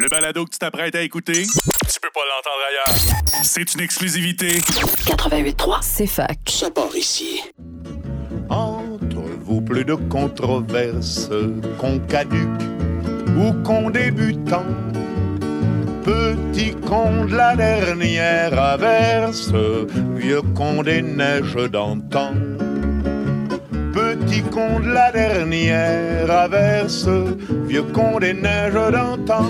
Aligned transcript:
Le 0.00 0.08
balado 0.08 0.46
que 0.46 0.50
tu 0.50 0.58
t'apprêtes 0.58 0.94
à 0.94 1.02
écouter, 1.02 1.42
tu 1.42 2.00
peux 2.00 2.08
pas 2.14 2.20
l'entendre 2.24 2.62
ailleurs. 2.70 3.44
C'est 3.44 3.74
une 3.74 3.82
exclusivité. 3.82 4.48
88.3. 4.48 5.80
C'est 5.82 6.06
fac. 6.06 6.38
Ça 6.48 6.70
part 6.70 6.96
ici. 6.96 7.42
Entre 8.48 9.20
vous, 9.44 9.60
plus 9.60 9.84
de 9.84 9.92
controverses 9.94 11.28
qu'on 11.76 11.98
caduque 11.98 12.48
ou 13.36 13.52
qu'on 13.62 13.90
débutant. 13.90 14.64
Petit 16.02 16.74
con 16.86 17.26
de 17.26 17.36
la 17.36 17.54
dernière 17.54 18.58
averse, 18.58 19.52
vieux 20.16 20.40
con 20.54 20.82
des 20.82 21.02
neiges 21.02 21.70
d'antan. 21.70 22.32
Petit 23.92 24.42
con 24.44 24.80
de 24.80 24.88
la 24.94 25.12
dernière 25.12 26.30
averse, 26.30 27.06
vieux 27.66 27.82
con 27.82 28.18
des 28.18 28.32
neiges 28.32 28.92
d'antan. 28.92 29.44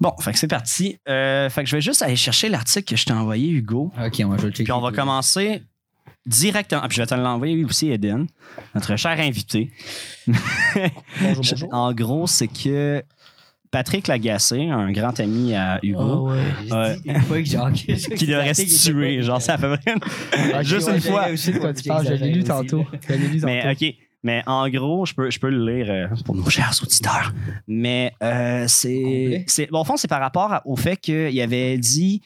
Bon, 0.00 0.12
fait 0.20 0.32
que 0.32 0.38
c'est 0.38 0.46
parti. 0.48 0.96
Euh, 1.08 1.50
fait 1.50 1.64
que 1.64 1.68
je 1.70 1.76
vais 1.76 1.82
juste 1.82 2.02
aller 2.02 2.16
chercher 2.16 2.48
l'article 2.48 2.84
que 2.90 2.96
je 2.96 3.04
t'ai 3.04 3.12
envoyé, 3.12 3.48
Hugo. 3.50 3.92
Ok, 4.04 4.22
on 4.24 4.28
va 4.28 4.36
le 4.36 4.50
checker. 4.50 4.64
Puis 4.64 4.72
on 4.72 4.80
va 4.80 4.92
commencer 4.92 5.62
directement. 6.26 6.82
Puis 6.82 6.96
je 6.96 7.02
vais 7.02 7.06
te 7.06 7.14
l'envoyer 7.14 7.64
aussi, 7.64 7.90
Eden, 7.90 8.26
notre 8.74 8.94
cher 8.96 9.18
invité. 9.18 9.70
Bonjour, 10.26 10.38
bonjour. 11.36 11.68
En 11.74 11.92
gros, 11.92 12.26
c'est 12.26 12.48
que 12.48 13.02
Patrick 13.70 14.06
Lagacé, 14.08 14.68
un 14.70 14.92
grand 14.92 15.18
ami 15.20 15.54
à 15.54 15.78
Hugo, 15.82 16.30
J'ai 16.62 16.96
dit 17.00 17.08
une 17.10 17.20
fois 17.22 17.38
que 17.38 17.44
genre, 17.48 17.70
que- 17.72 18.14
qui 18.14 18.26
devrait 18.26 18.54
se 18.54 18.86
tuer, 18.90 19.22
genre 19.22 19.42
ça 19.42 19.58
fait 19.58 19.66
vraiment. 19.76 20.62
Juste 20.62 20.86
ouais, 20.88 20.94
une 20.94 21.00
fois. 21.02 21.30
Je 21.32 21.36
sais 21.36 21.52
de 21.52 21.58
quoi 21.58 21.74
tu 21.74 21.88
parles, 21.88 22.06
je 22.06 22.12
l'ai 22.14 22.32
lu 22.32 22.44
tantôt. 22.44 22.86
Je 23.08 23.12
l'ai 23.14 23.28
lu 23.28 23.40
Mais. 23.44 23.70
OK. 23.72 23.94
Mais 24.22 24.42
en 24.46 24.68
gros, 24.68 25.06
je 25.06 25.14
peux, 25.14 25.30
je 25.30 25.38
peux 25.38 25.50
le 25.50 25.64
lire 25.64 25.86
euh, 25.90 26.06
pour 26.24 26.34
nos 26.34 26.48
chers 26.50 26.72
auditeurs. 26.82 27.32
Mais 27.66 28.12
euh, 28.22 28.64
c'est. 28.66 29.44
Bon, 29.70 29.80
au 29.80 29.84
fond, 29.84 29.96
c'est 29.96 30.08
par 30.08 30.20
rapport 30.20 30.60
au 30.64 30.76
fait 30.76 30.96
qu'il 30.96 31.40
avait 31.40 31.78
dit 31.78 32.22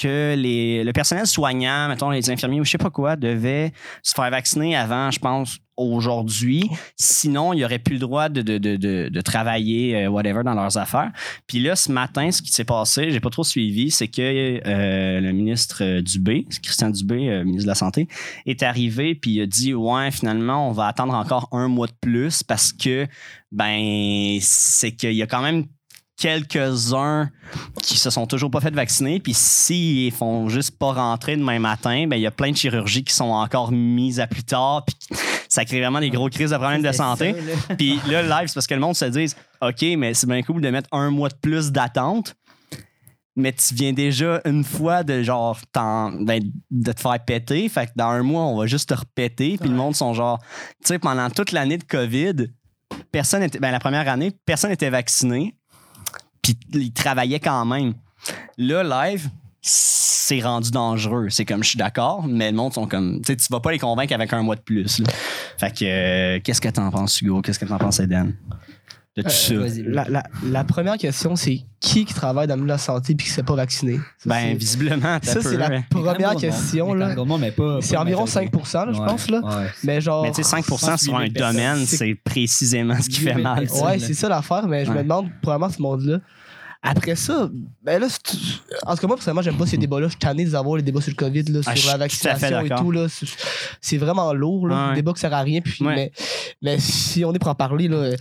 que 0.00 0.34
les, 0.36 0.84
le 0.84 0.92
personnel 0.92 1.26
soignant, 1.26 1.88
mettons 1.88 2.10
les 2.10 2.30
infirmiers 2.30 2.60
ou 2.60 2.64
je 2.64 2.70
sais 2.70 2.78
pas 2.78 2.90
quoi, 2.90 3.16
devait 3.16 3.72
se 4.02 4.14
faire 4.14 4.30
vacciner 4.30 4.74
avant, 4.76 5.10
je 5.10 5.18
pense, 5.18 5.58
aujourd'hui. 5.76 6.70
Sinon, 6.96 7.52
il 7.52 7.56
n'y 7.56 7.64
aurait 7.64 7.78
plus 7.78 7.94
le 7.94 8.00
droit 8.00 8.28
de, 8.28 8.42
de, 8.42 8.58
de, 8.58 9.08
de, 9.08 9.20
travailler, 9.20 9.96
euh, 9.96 10.08
whatever, 10.08 10.42
dans 10.44 10.54
leurs 10.54 10.76
affaires. 10.76 11.10
Puis 11.46 11.60
là, 11.60 11.76
ce 11.76 11.90
matin, 11.90 12.30
ce 12.30 12.42
qui 12.42 12.52
s'est 12.52 12.64
passé, 12.64 13.10
j'ai 13.10 13.20
pas 13.20 13.30
trop 13.30 13.44
suivi, 13.44 13.90
c'est 13.90 14.08
que 14.08 14.60
euh, 14.66 15.20
le 15.20 15.32
ministre 15.32 16.00
Dubé, 16.00 16.46
Christian 16.62 16.90
Dubé, 16.90 17.28
euh, 17.28 17.44
ministre 17.44 17.64
de 17.64 17.68
la 17.68 17.74
Santé, 17.74 18.08
est 18.46 18.62
arrivé 18.62 19.14
puis 19.14 19.32
il 19.32 19.42
a 19.42 19.46
dit 19.46 19.74
ouais 19.74 20.10
finalement 20.10 20.68
on 20.68 20.72
va 20.72 20.86
attendre 20.86 21.14
encore 21.14 21.48
un 21.52 21.68
mois 21.68 21.86
de 21.86 21.94
plus 22.00 22.42
parce 22.42 22.72
que 22.72 23.06
ben 23.50 24.38
c'est 24.40 24.92
qu'il 24.92 25.12
y 25.12 25.22
a 25.22 25.26
quand 25.26 25.42
même 25.42 25.66
quelques-uns 26.22 27.30
qui 27.82 27.98
se 27.98 28.08
sont 28.08 28.26
toujours 28.28 28.48
pas 28.48 28.60
fait 28.60 28.72
vacciner 28.72 29.18
puis 29.18 29.34
s'ils 29.34 30.12
font 30.12 30.48
juste 30.48 30.78
pas 30.78 30.92
rentrer 30.92 31.36
demain 31.36 31.58
matin 31.58 32.06
ben 32.06 32.14
il 32.14 32.22
y 32.22 32.28
a 32.28 32.30
plein 32.30 32.52
de 32.52 32.56
chirurgies 32.56 33.02
qui 33.02 33.12
sont 33.12 33.24
encore 33.24 33.72
mises 33.72 34.20
à 34.20 34.28
plus 34.28 34.44
tard 34.44 34.84
puis 34.84 35.18
ça 35.48 35.64
crée 35.64 35.80
vraiment 35.80 35.98
des 35.98 36.10
gros 36.10 36.28
crises 36.28 36.50
de 36.50 36.56
problèmes 36.56 36.80
de 36.80 36.92
santé 36.92 37.34
puis 37.76 37.98
là 38.08 38.22
live 38.22 38.46
c'est 38.46 38.54
parce 38.54 38.68
que 38.68 38.74
le 38.74 38.80
monde 38.80 38.94
se 38.94 39.06
dit 39.06 39.34
ok 39.60 39.82
mais 39.98 40.14
c'est 40.14 40.28
bien 40.28 40.42
cool 40.42 40.60
de 40.60 40.70
mettre 40.70 40.88
un 40.92 41.10
mois 41.10 41.28
de 41.28 41.34
plus 41.34 41.72
d'attente 41.72 42.36
mais 43.34 43.52
tu 43.52 43.74
viens 43.74 43.92
déjà 43.92 44.40
une 44.44 44.62
fois 44.62 45.02
de 45.02 45.24
genre 45.24 45.58
ben, 45.74 46.40
de 46.70 46.92
te 46.92 47.00
faire 47.00 47.18
péter. 47.24 47.66
Fait 47.70 47.86
que 47.86 47.92
dans 47.96 48.08
un 48.08 48.22
mois, 48.22 48.42
on 48.42 48.58
va 48.58 48.66
juste 48.66 48.90
te 48.90 48.94
repéter. 48.94 49.56
Puis 49.56 49.70
le 49.70 49.74
monde 49.74 49.96
sont 49.96 50.12
genre. 50.12 50.38
Tu 50.82 50.88
sais, 50.88 50.98
pendant 50.98 51.30
toute 51.30 51.52
l'année 51.52 51.78
de 51.78 51.84
COVID, 51.84 52.48
personne 53.10 53.42
était. 53.42 53.58
Ben, 53.58 53.70
la 53.70 53.80
première 53.80 54.06
année, 54.06 54.32
personne 54.44 54.68
n'était 54.68 54.90
vacciné. 54.90 55.56
Puis 56.42 56.56
ils 56.74 56.92
travaillaient 56.92 57.40
quand 57.40 57.64
même. 57.64 57.94
Là, 58.58 58.82
live, 58.82 59.28
c'est 59.60 60.40
rendu 60.40 60.70
dangereux. 60.70 61.28
C'est 61.30 61.44
comme 61.44 61.62
je 61.62 61.70
suis 61.70 61.78
d'accord, 61.78 62.24
mais 62.26 62.50
le 62.50 62.56
monde 62.56 62.72
sont 62.74 62.86
comme. 62.86 63.20
Tu 63.22 63.32
sais, 63.32 63.36
tu 63.36 63.46
vas 63.50 63.60
pas 63.60 63.70
les 63.72 63.78
convaincre 63.78 64.12
avec 64.14 64.32
un 64.32 64.42
mois 64.42 64.56
de 64.56 64.60
plus. 64.60 64.98
là. 64.98 65.06
Fait 65.58 65.70
que 65.72 65.84
euh, 65.84 66.40
qu'est-ce 66.42 66.60
que 66.60 66.68
t'en 66.68 66.90
penses, 66.90 67.20
Hugo? 67.20 67.40
Qu'est-ce 67.42 67.58
que 67.58 67.64
t'en 67.64 67.78
penses, 67.78 68.00
Eden? 68.00 68.34
De 69.14 69.20
tout 69.22 69.28
ça. 69.28 69.54
Vas-y. 69.56 69.82
La, 69.82 70.08
la, 70.08 70.22
la 70.42 70.64
première 70.64 70.96
question, 70.96 71.36
c'est 71.36 71.60
qui 71.80 72.06
qui 72.06 72.14
travaille 72.14 72.46
dans 72.46 72.54
le 72.54 72.62
milieu 72.62 72.68
de 72.68 72.72
la 72.72 72.78
santé 72.78 73.12
et 73.12 73.16
qui 73.16 73.28
ne 73.28 73.32
s'est 73.34 73.42
pas 73.42 73.54
vacciné? 73.54 73.96
Ça, 73.96 74.30
Ben, 74.30 74.40
c'est- 74.40 74.54
visiblement, 74.54 75.18
t'as 75.20 75.32
ça, 75.32 75.34
peu, 75.34 75.42
c'est 75.50 75.56
la 75.58 75.68
ouais. 75.68 75.84
première 75.90 76.34
question. 76.36 76.94
là. 76.94 77.14
C'est 77.82 77.96
environ 77.98 78.24
5 78.24 78.50
là, 78.54 78.86
je 78.90 78.98
pense. 78.98 79.28
Là. 79.30 79.42
Mais 79.84 80.00
genre. 80.00 80.22
Mais 80.22 80.30
tu 80.30 80.42
sais, 80.42 80.48
5 80.48 80.64
sur 80.98 81.14
un 81.16 81.28
domaine, 81.28 81.32
personnes. 81.32 81.86
c'est 81.86 82.14
précisément 82.14 82.96
ce 83.02 83.08
qui 83.10 83.20
fait 83.20 83.34
mal. 83.34 83.60
personnes. 83.66 83.86
Ouais, 83.86 83.98
c'est 83.98 84.14
ça 84.14 84.30
l'affaire, 84.30 84.66
mais 84.66 84.86
je 84.86 84.90
me 84.90 84.96
Ouais. 84.96 85.02
demande 85.02 85.28
probablement 85.42 85.70
ce 85.70 85.82
monde-là. 85.82 86.18
Après 86.84 87.14
ça, 87.14 87.48
ben 87.84 88.00
là, 88.00 88.08
en 88.86 88.94
tout 88.96 89.00
cas, 89.00 89.06
moi, 89.06 89.16
personnellement, 89.16 89.42
j'aime 89.42 89.56
pas 89.56 89.66
ces 89.66 89.76
débats-là. 89.76 90.06
Je 90.08 90.12
suis 90.12 90.18
tanné 90.18 90.44
d'avoir 90.44 90.76
les 90.76 90.82
débats 90.82 91.00
sur 91.00 91.10
le 91.12 91.16
COVID, 91.16 91.44
là, 91.44 91.60
Ah, 91.64 91.76
sur 91.76 91.90
la 91.92 91.96
vaccination 91.96 92.60
et 92.60 92.68
tout. 92.68 92.90
Là, 92.90 93.06
c'est, 93.80 93.96
vraiment 93.98 94.32
lourd, 94.32 94.66
là, 94.66 94.74
Ouais. 94.74 94.80
un 94.90 94.94
débat 94.94 95.12
qui 95.12 95.20
sert 95.20 95.32
à 95.32 95.42
rien. 95.42 95.60
Puis, 95.60 95.84
Ouais. 95.84 95.94
mais, 95.94 96.12
mais 96.60 96.78
si 96.80 97.24
on 97.24 97.32
est 97.32 97.38
pour 97.38 97.50
en 97.50 97.54
parler, 97.54 97.86
là, 97.86 97.96
euh, 97.98 98.16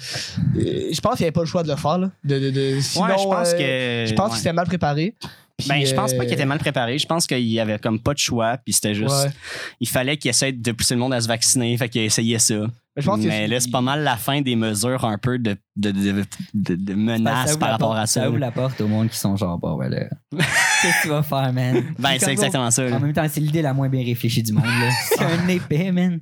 je 0.56 1.02
pense 1.02 1.16
qu'il 1.16 1.24
n'y 1.24 1.28
avait 1.28 1.32
pas 1.32 1.42
le 1.42 1.48
choix 1.48 1.64
de 1.64 1.70
le 1.70 1.76
faire. 1.76 1.98
Là, 1.98 2.12
de, 2.24 2.38
de, 2.40 2.50
de- 2.52 2.80
sinon, 2.82 3.06
ouais, 3.06 3.18
je 3.18 3.24
pense 3.24 3.48
euh, 3.54 4.04
que. 4.06 4.10
je 4.10 4.14
pense 4.14 4.26
ouais. 4.28 4.32
que 4.34 4.38
c'était 4.38 4.54
mal 4.54 4.68
préparé. 4.68 5.16
Puis, 5.58 5.68
Ben, 5.68 5.86
je 5.86 5.94
pense 5.94 6.14
pas 6.14 6.20
euh, 6.22 6.26
qu'il 6.26 6.34
était 6.34 6.46
mal 6.46 6.58
préparé. 6.60 6.98
Je 6.98 7.06
pense 7.06 7.26
qu'il 7.28 7.40
y 7.48 7.60
avait 7.60 7.78
comme 7.80 8.00
pas 8.00 8.14
de 8.14 8.20
choix. 8.20 8.58
Puis 8.58 8.74
c'était 8.74 8.94
juste. 8.96 9.10
Ouais. 9.26 9.32
Il 9.80 9.88
fallait 9.88 10.18
qu'il 10.18 10.30
essaie 10.30 10.52
de 10.52 10.72
pousser 10.72 10.94
le 10.96 11.00
monde 11.00 11.14
à 11.14 11.22
se 11.22 11.28
vacciner. 11.28 11.76
Fait 11.78 11.90
qu'il 11.90 12.02
essayait 12.02 12.40
ça. 12.40 12.56
Mais 12.96 13.02
je 13.02 13.08
pense 13.08 13.22
que 13.22 13.28
Mais 13.28 13.48
là, 13.48 13.60
c'est 13.62 13.72
pas 13.72 13.80
mal 13.80 14.04
la 14.04 14.18
fin 14.18 14.42
des 14.42 14.56
mesures 14.58 15.06
un 15.06 15.18
peu 15.18 15.40
de, 15.40 15.56
de, 15.78 15.92
de, 15.92 16.26
de- 16.54 16.76
de 16.76 16.94
menaces 16.94 17.56
par 17.56 17.70
rapport 17.72 17.96
à 17.96 18.06
ça. 18.06 18.24
Ça 18.24 18.30
ouvre 18.30 18.38
la 18.40 18.52
porte 18.52 18.82
au 18.82 18.88
monde 18.90 19.08
qui 19.10 19.18
sont 19.18 19.38
genre, 19.38 19.58
bon, 19.58 19.76
voilà. 19.76 20.10
Qu'est-ce 20.32 20.98
que 20.98 21.02
tu 21.04 21.08
vas 21.10 21.24
faire, 21.24 21.54
man? 21.54 21.82
Ben, 21.98 22.18
c'est 22.20 22.32
exactement 22.32 22.70
ça. 22.70 22.84
En 22.84 22.90
là. 22.90 23.00
même 23.00 23.14
temps, 23.14 23.26
c'est 23.30 23.40
l'idée 23.40 23.62
la 23.62 23.74
moins 23.74 23.88
bien 23.88 24.04
réfléchie 24.04 24.44
du 24.44 24.52
monde. 24.52 24.66
là. 24.66 24.90
C'est 25.18 25.24
un 25.24 25.48
épais, 25.48 25.92
man. 25.94 26.20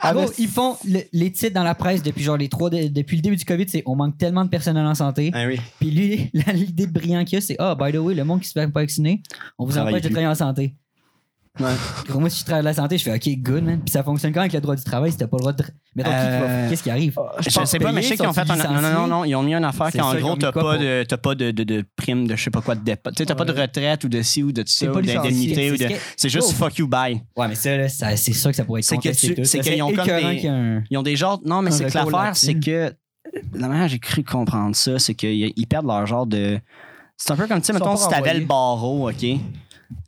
Ah, 0.00 0.12
Gros, 0.12 0.32
ils 0.38 0.48
font 0.48 0.76
le- 0.88 1.02
les 1.12 1.30
titres 1.30 1.54
dans 1.54 1.62
la 1.62 1.74
presse 1.76 2.02
depuis 2.02 2.24
genre 2.24 2.36
les 2.36 2.48
trois 2.48 2.68
de- 2.70 2.88
depuis 2.88 3.16
le 3.16 3.22
début 3.22 3.36
du 3.36 3.44
COVID, 3.44 3.68
c'est 3.68 3.82
on 3.86 3.94
manque 3.94 4.18
tellement 4.18 4.44
de 4.44 4.50
personnel 4.50 4.86
en 4.86 4.94
santé. 4.96 5.30
Ah 5.34 5.44
oui. 5.46 5.60
Puis 5.78 5.90
lui, 5.92 6.30
l'idée 6.52 6.86
brillante 6.88 7.26
qu'il 7.26 7.36
y 7.36 7.38
a, 7.38 7.40
c'est 7.42 7.56
ah, 7.60 7.76
by 7.78 7.92
the 7.92 7.96
way, 7.98 8.14
le 8.14 8.24
monde 8.24 8.40
qui 8.40 8.48
se 8.48 8.52
fait 8.58 8.66
pas 8.66 8.80
vacciner, 8.80 9.22
on 9.58 9.66
vous 9.66 9.78
empêche 9.78 10.02
de 10.02 10.08
travailler 10.08 10.26
en 10.26 10.34
santé. 10.34 10.74
Ouais. 11.60 12.18
Moi, 12.20 12.30
si 12.30 12.40
je 12.40 12.44
travaille 12.44 12.62
de 12.62 12.68
la 12.68 12.74
santé, 12.74 12.98
je 12.98 13.02
fais 13.04 13.14
OK, 13.14 13.28
good, 13.42 13.64
man. 13.64 13.80
Puis 13.80 13.90
ça 13.90 14.02
fonctionne 14.02 14.32
quand 14.32 14.40
avec 14.40 14.52
le 14.52 14.60
droit 14.60 14.76
du 14.76 14.84
travail, 14.84 15.10
si 15.10 15.18
t'as 15.18 15.26
pas 15.26 15.36
le 15.36 15.40
droit 15.40 15.52
de. 15.52 15.64
Mettons, 15.96 16.10
qui 16.10 16.16
qui 16.16 16.22
va- 16.22 16.28
Euh, 16.28 16.70
qu'est-ce 16.70 16.82
qui 16.82 16.90
arrive? 16.90 17.14
Je, 17.40 17.50
sais 17.66 17.78
pas, 17.78 17.92
mais 17.92 18.02
je 18.02 18.08
sais 18.08 18.16
qu'ils 18.16 18.26
ont 18.26 18.32
fait 18.32 18.48
un. 18.50 18.56
Non, 18.56 18.80
non, 18.80 18.92
non, 18.92 19.06
non. 19.06 19.24
Ils 19.24 19.34
ont 19.34 19.42
mis 19.42 19.54
une 19.54 19.64
affaire 19.64 19.90
ils 19.92 20.00
ont 20.00 20.14
gros, 20.14 20.36
t'as 20.36 20.52
pas, 20.52 20.60
pour- 20.60 20.72
de, 20.78 21.02
t'as 21.04 21.16
pas 21.16 21.34
de, 21.34 21.50
de, 21.50 21.64
de 21.64 21.84
prime 21.96 22.26
de 22.28 22.36
je 22.36 22.44
sais 22.44 22.50
pas 22.50 22.60
quoi 22.60 22.74
de 22.74 22.84
dépôt. 22.84 23.10
Tu 23.10 23.16
sais, 23.18 23.26
t'as 23.26 23.34
pas 23.34 23.44
de 23.44 23.52
retraite 23.52 24.04
ou 24.04 24.08
de 24.08 24.22
ci 24.22 24.42
ou 24.42 24.52
de 24.52 24.62
ça, 24.66 24.86
ou 24.90 25.00
d'indemnité 25.00 25.70
licencié. 25.70 25.72
ou 25.72 25.90
de. 25.90 25.94
C'est 26.16 26.28
juste 26.28 26.52
fuck 26.52 26.76
you 26.78 26.86
bye. 26.86 27.20
Ouais, 27.36 27.48
mais 27.48 27.54
ça, 27.56 27.88
c'est 28.16 28.32
sûr 28.32 28.50
que 28.50 28.56
ça 28.56 28.64
pourrait 28.64 28.80
être 28.80 28.86
C'est 28.86 28.96
que 28.96 29.02
contesté 29.02 29.44
c'est 29.44 29.60
qu'ils 29.60 29.82
ont 29.82 29.92
comme 29.92 30.06
des- 30.06 30.82
Ils 30.90 30.96
ont 30.98 31.02
des 31.02 31.16
genres. 31.16 31.40
Non, 31.44 31.62
mais 31.62 31.70
c'est 31.70 31.86
que 31.86 31.94
l'affaire, 31.94 32.36
c'est 32.36 32.54
que. 32.54 32.92
La 33.54 33.68
manière 33.68 33.84
dont 33.84 33.88
j'ai 33.90 33.98
cru 33.98 34.24
comprendre 34.24 34.74
ça, 34.74 34.98
c'est 34.98 35.14
qu'ils 35.14 35.52
ils 35.54 35.66
perdent 35.66 35.86
leur 35.86 36.06
genre 36.06 36.26
de. 36.26 36.58
C'est 37.16 37.32
un 37.32 37.36
peu 37.36 37.46
comme, 37.48 37.60
tu 37.60 37.66
sais, 37.66 37.72
mettons, 37.72 37.96
si 37.96 38.08
t'avais 38.08 38.34
le 38.34 38.46
barreau, 38.46 39.10
OK? 39.10 39.26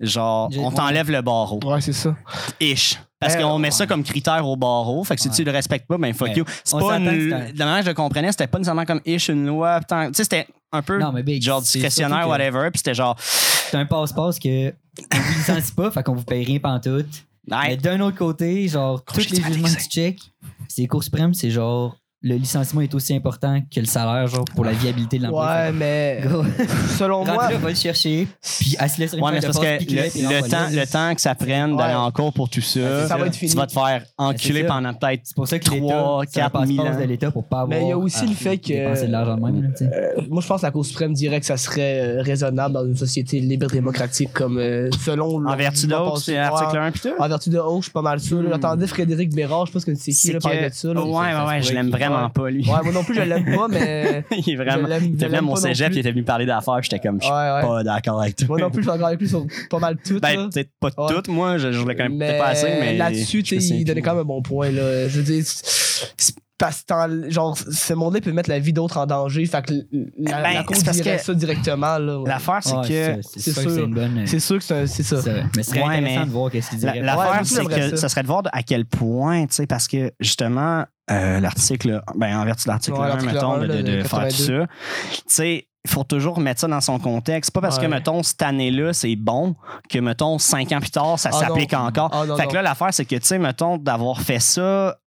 Genre, 0.01 0.51
on 0.59 0.71
t'enlève 0.71 1.11
le 1.11 1.23
barreau. 1.23 1.61
Ouais, 1.65 1.81
c'est 1.81 1.93
ça. 1.93 2.15
Ish. 2.61 2.99
Parce 3.19 3.35
Euh, 3.35 3.41
qu'on 3.43 3.59
met 3.59 3.71
ça 3.71 3.87
comme 3.87 4.03
critère 4.03 4.47
au 4.47 4.57
barreau. 4.57 5.05
Fait 5.05 5.15
que 5.17 5.21
si 5.23 5.31
tu 5.31 5.45
le 5.45 5.51
respectes 5.51 5.87
pas, 5.87 5.99
ben 5.99 6.13
fuck 6.15 6.35
you. 6.37 6.45
C'est 6.65 6.79
pas 6.79 6.97
une. 6.97 7.29
la 7.29 7.65
manière 7.67 7.79
que 7.79 7.85
je 7.85 7.89
le 7.91 7.95
comprenais, 7.95 8.31
c'était 8.31 8.47
pas 8.47 8.59
nécessairement 8.59 8.85
comme 8.87 9.01
ish 9.05 9.29
une 9.29 9.47
loi. 9.47 9.81
Tu 9.81 9.95
sais, 10.15 10.23
c'était 10.25 10.47
un 10.73 10.81
peu 10.83 10.99
Non, 10.99 11.13
mais 11.13 11.23
big, 11.23 11.43
genre 11.43 11.61
discrétionnaire, 11.61 12.27
whatever. 12.29 12.71
Puis 12.71 12.79
c'était 12.79 12.95
genre. 12.95 13.17
C'est 13.21 13.77
un 13.77 13.85
passe-passe 13.87 14.39
que 14.39 14.71
on 14.71 15.17
vous 15.19 15.39
licencie 15.39 15.73
pas, 15.73 15.91
fait 15.91 16.03
qu'on 16.03 16.15
vous 16.15 16.25
paye 16.25 16.45
rien 16.45 16.59
pantoute. 16.59 17.07
Mais 17.47 17.73
Hey, 17.73 17.77
d'un 17.77 18.01
autre 18.01 18.17
côté, 18.17 18.69
genre, 18.69 19.03
tous 19.05 19.31
les 19.31 19.43
jugements 19.43 19.69
que 19.69 19.83
tu 19.83 19.89
check, 19.89 20.21
c'est 20.69 20.87
cours 20.87 21.03
suprême, 21.05 21.35
c'est 21.35 21.51
genre, 21.51 21.97
le 22.23 22.35
licenciement 22.37 22.83
est 22.83 22.95
aussi 22.95 23.15
important 23.15 23.61
que 23.75 23.81
le 23.81 23.87
salaire, 23.87 24.27
genre, 24.27 24.45
pour 24.55 24.65
la 24.65 24.73
viabilité 24.73 25.19
de 25.19 25.23
l'emploi. 25.25 25.47
Ouais, 25.55 25.73
mais 25.73 26.21
selon 26.99 27.25
moi, 27.25 27.51
là, 27.51 27.57
va 27.59 27.69
le 27.71 27.75
chercher, 27.75 28.27
puis 28.59 28.77
elle 28.79 28.91
se 28.91 29.01
laisse 29.01 29.13
une 29.15 29.23
Ouais, 29.23 29.33
mais 29.33 29.41
de 29.41 29.47
parce 29.47 29.59
que 29.59 29.65
le, 29.65 30.49
temps, 30.51 30.67
le 30.71 30.87
temps 30.87 31.15
que 31.15 31.21
ça 31.21 31.35
prenne 31.35 31.77
d'aller 31.77 31.95
Ouais. 31.95 31.99
en 32.01 32.11
cours 32.13 32.33
pour 32.33 32.49
tout 32.51 32.61
ça, 32.61 33.09
ça 33.09 33.17
va 33.17 33.27
être 33.27 33.35
fini. 33.35 33.51
tu 33.51 33.57
vas 33.57 33.67
te 33.67 33.73
faire 33.73 34.03
enculer 34.19 34.61
c'est 34.63 34.69
ça. 34.69 34.75
pendant 34.75 34.95
peut-être 34.95 35.21
C'est 35.25 35.35
pour 35.35 35.49
ça 35.49 35.59
que 35.59 35.65
trois, 35.65 35.79
l'État, 36.23 36.31
c'est 36.33 36.41
un 36.41 36.43
quatre 36.51 36.67
mille 36.67 36.77
passe-passe 36.77 36.97
ans. 36.97 37.01
de 37.01 37.05
l'État 37.05 37.31
pour 37.31 37.45
pas 37.45 37.61
avoir. 37.63 37.79
Mais 37.79 37.87
il 37.87 37.89
y 37.89 37.93
a 37.93 37.99
aussi 37.99 38.25
à 38.25 38.27
le 38.27 38.35
fait 38.35 38.59
que- 38.59 39.07
de 39.07 39.11
l'argent 39.11 39.37
de 39.37 39.41
même, 39.43 39.63
là. 39.63 39.69
Euh, 39.81 40.21
moi, 40.29 40.43
je 40.43 40.47
pense 40.47 40.61
que 40.61 40.67
la 40.67 40.73
Cour 40.73 40.85
suprême 40.87 41.13
dirait 41.15 41.41
que 41.41 41.47
ça 41.47 41.57
serait 41.57 42.01
euh, 42.19 42.23
raisonnable 42.23 42.75
dans 42.75 42.85
une 42.87 42.97
société 42.97 43.41
libre 43.41 43.67
démocratique 43.69 44.33
comme 44.33 44.59
euh, 44.59 44.91
selon. 45.05 45.47
En 45.47 45.57
vertu 45.57 45.87
d'autres, 45.87 46.13
passé. 46.15 46.25
c'est 46.33 46.39
article 46.39 46.73
Ouais, 46.79 46.87
1 46.87 46.91
puis 46.93 47.01
tout. 47.01 47.11
En 47.19 47.29
vertu 47.29 47.51
de 47.51 47.59
haut, 47.59 47.79
je 47.79 47.85
suis 47.85 47.93
pas 47.93 48.03
mal 48.03 48.21
sûr. 48.21 48.43
là. 48.43 48.51
J'attendais 48.53 48.87
Frédéric 48.87 49.35
Bérard, 49.35 49.67
je 49.67 49.79
ce 49.79 49.87
que 49.87 49.95
c'est 49.95 50.13
qui, 50.13 50.33
là, 50.33 50.39
que- 50.39 50.69
de 50.69 50.75
ça. 50.75 50.89
Ouais, 50.91 51.03
ouais, 51.05 51.47
ouais, 51.49 51.63
je 51.63 51.73
l'aime 51.73 51.87
Ouais. 51.87 51.93
Vraiment 52.11 52.31
pas, 52.31 52.51
lui. 52.51 52.63
Ouais, 52.65 52.83
moi 52.85 52.93
non 52.93 53.03
plus, 53.05 53.15
je 53.15 53.21
l'aime 53.23 53.55
pas, 53.57 53.69
mais. 53.69 54.25
il 54.47 54.51
est 54.51 54.57
vraiment. 54.57 54.89
Il 55.01 55.15
était 55.15 55.29
venu 55.29 55.41
mon 55.43 55.57
cégep, 55.57 55.93
il 55.93 55.99
était 55.99 56.13
venu 56.13 56.23
parler 56.23 56.47
d'affaires, 56.47 56.83
j'étais 56.83 56.99
comme, 56.99 57.21
je 57.21 57.27
suis 57.27 57.33
Ouais, 57.35 57.53
ouais. 57.55 57.61
pas 57.63 57.83
d'accord 57.83 58.21
avec 58.21 58.37
toi. 58.37 58.47
Moi 58.49 58.61
non 58.61 58.71
plus, 58.71 58.83
je 58.83 58.89
suis 58.89 58.97
encore 58.97 59.07
avec 59.09 59.21
lui 59.21 59.29
sur 59.29 59.47
pas 59.71 59.79
mal 59.79 59.97
tout. 59.97 60.21
Ben, 60.21 60.49
peut-être 60.51 60.71
pas 60.81 60.91
Ouais. 60.97 61.15
toutes, 61.15 61.29
moi, 61.29 61.57
je, 61.59 61.73
je 61.73 61.83
connais 61.83 62.09
mais 62.09 62.27
peut-être 62.27 62.39
pas 62.39 62.49
assez, 62.49 62.67
mais. 62.81 62.97
là-dessus, 62.97 63.43
tu 63.43 63.61
sais, 63.61 63.75
il 63.75 63.85
donnait 63.85 64.03
quand 64.03 64.13
même 64.13 64.21
un 64.23 64.25
bon 64.25 64.43
point. 64.43 64.71
Là. 64.71 65.09
Je 65.09 65.21
veux 65.21 65.23
dire, 65.23 65.45
parce 66.61 66.83
que 66.83 67.31
genre, 67.31 67.57
ce 67.59 67.95
monde-là 67.95 68.21
peut 68.21 68.31
mettre 68.33 68.49
la 68.51 68.59
vie 68.61 68.73
d'autres 68.73 68.99
en 68.99 69.07
danger. 69.07 69.45
Fait 69.47 69.63
que 69.65 69.73
la, 70.19 70.43
Ben, 70.43 70.55
la 70.55 70.63
cause 70.63 70.77
c'est 70.77 70.85
parce 70.85 70.97
dirait 70.99 71.17
que 71.17 71.23
ça 71.25 71.35
directement. 71.35 71.99
L'affaire, 71.99 72.59
c'est 72.61 72.75
Ouais, 72.77 72.83
que. 72.89 73.23
c'est 73.23 73.41
c'est 73.41 73.53
sûr 73.53 73.71
c'est. 73.73 74.27
C'est 74.27 74.41
sûr 74.41 74.59
que 74.59 74.65
c'est 74.65 74.75
un- 74.83 74.87
c'est 74.87 75.03
ça. 75.03 75.23
c'est 75.23 75.31
vrai. 75.33 75.45
Mais 75.57 75.63
ce 75.63 75.71
serait 75.71 75.81
Ouais, 75.83 75.97
intéressant 75.97 76.21
mais 76.21 76.27
de 76.27 76.31
voir 76.31 76.51
qu'est-ce 76.51 76.71
qu'il 76.71 76.79
dirait. 76.79 77.01
L'affaire, 77.01 77.41
c'est 77.45 77.65
que 77.65 77.91
ça. 77.91 77.97
ça 77.97 78.09
serait 78.09 78.23
de 78.23 78.27
voir 78.29 78.43
à 78.53 78.63
quel 78.63 78.85
point, 78.85 79.47
tu 79.47 79.55
sais, 79.55 79.67
parce 79.67 79.89
que 79.89 80.13
justement, 80.21 80.85
euh, 81.11 81.41
l'article, 81.41 82.03
ben, 82.15 82.37
en 82.39 82.45
vertu 82.45 82.65
de 82.67 82.69
l'article 82.71 82.97
Ouais, 82.99 83.07
1, 83.07 83.09
l'article 83.09 83.33
mettons, 83.35 83.53
1, 83.55 83.59
de, 83.61 83.65
là, 83.67 83.77
de- 83.77 83.83
de 83.83 83.97
de 83.97 84.03
faire 84.03 84.19
tout 84.21 84.25
82. 84.27 84.61
ça, 84.61 84.67
tu 85.17 85.23
sais, 85.27 85.67
il 85.85 85.91
faut 85.91 86.05
toujours 86.05 86.35
remettre 86.37 86.61
ça 86.61 86.69
dans 86.69 86.81
son 86.83 86.99
contexte. 86.99 87.53
Pas 87.53 87.63
parce 87.63 87.79
que, 87.79 87.87
mettons, 87.87 88.23
cette 88.23 88.43
année-là, 88.43 88.93
c'est 88.93 89.17
bon 89.17 89.57
que, 89.89 89.99
mettons, 89.99 90.39
cinq 90.39 90.73
ans 90.73 90.79
plus 90.81 90.91
tard, 90.91 91.19
ça 91.19 91.31
Ah 91.33 91.39
s'applique 91.39 91.73
encore. 91.73 92.11
Ah 92.13 92.27
non, 92.27 92.37
fait 92.37 92.43
non. 92.45 92.49
que 92.51 92.55
là, 92.57 92.63
l'affaire, 92.63 92.93
c'est 92.93 93.07
que, 93.07 93.17
tu 93.17 93.27
sais, 93.27 93.39
mettons, 93.39 93.79
d'avoir 93.79 94.21
fait 94.21 94.41
ça, 94.41 94.99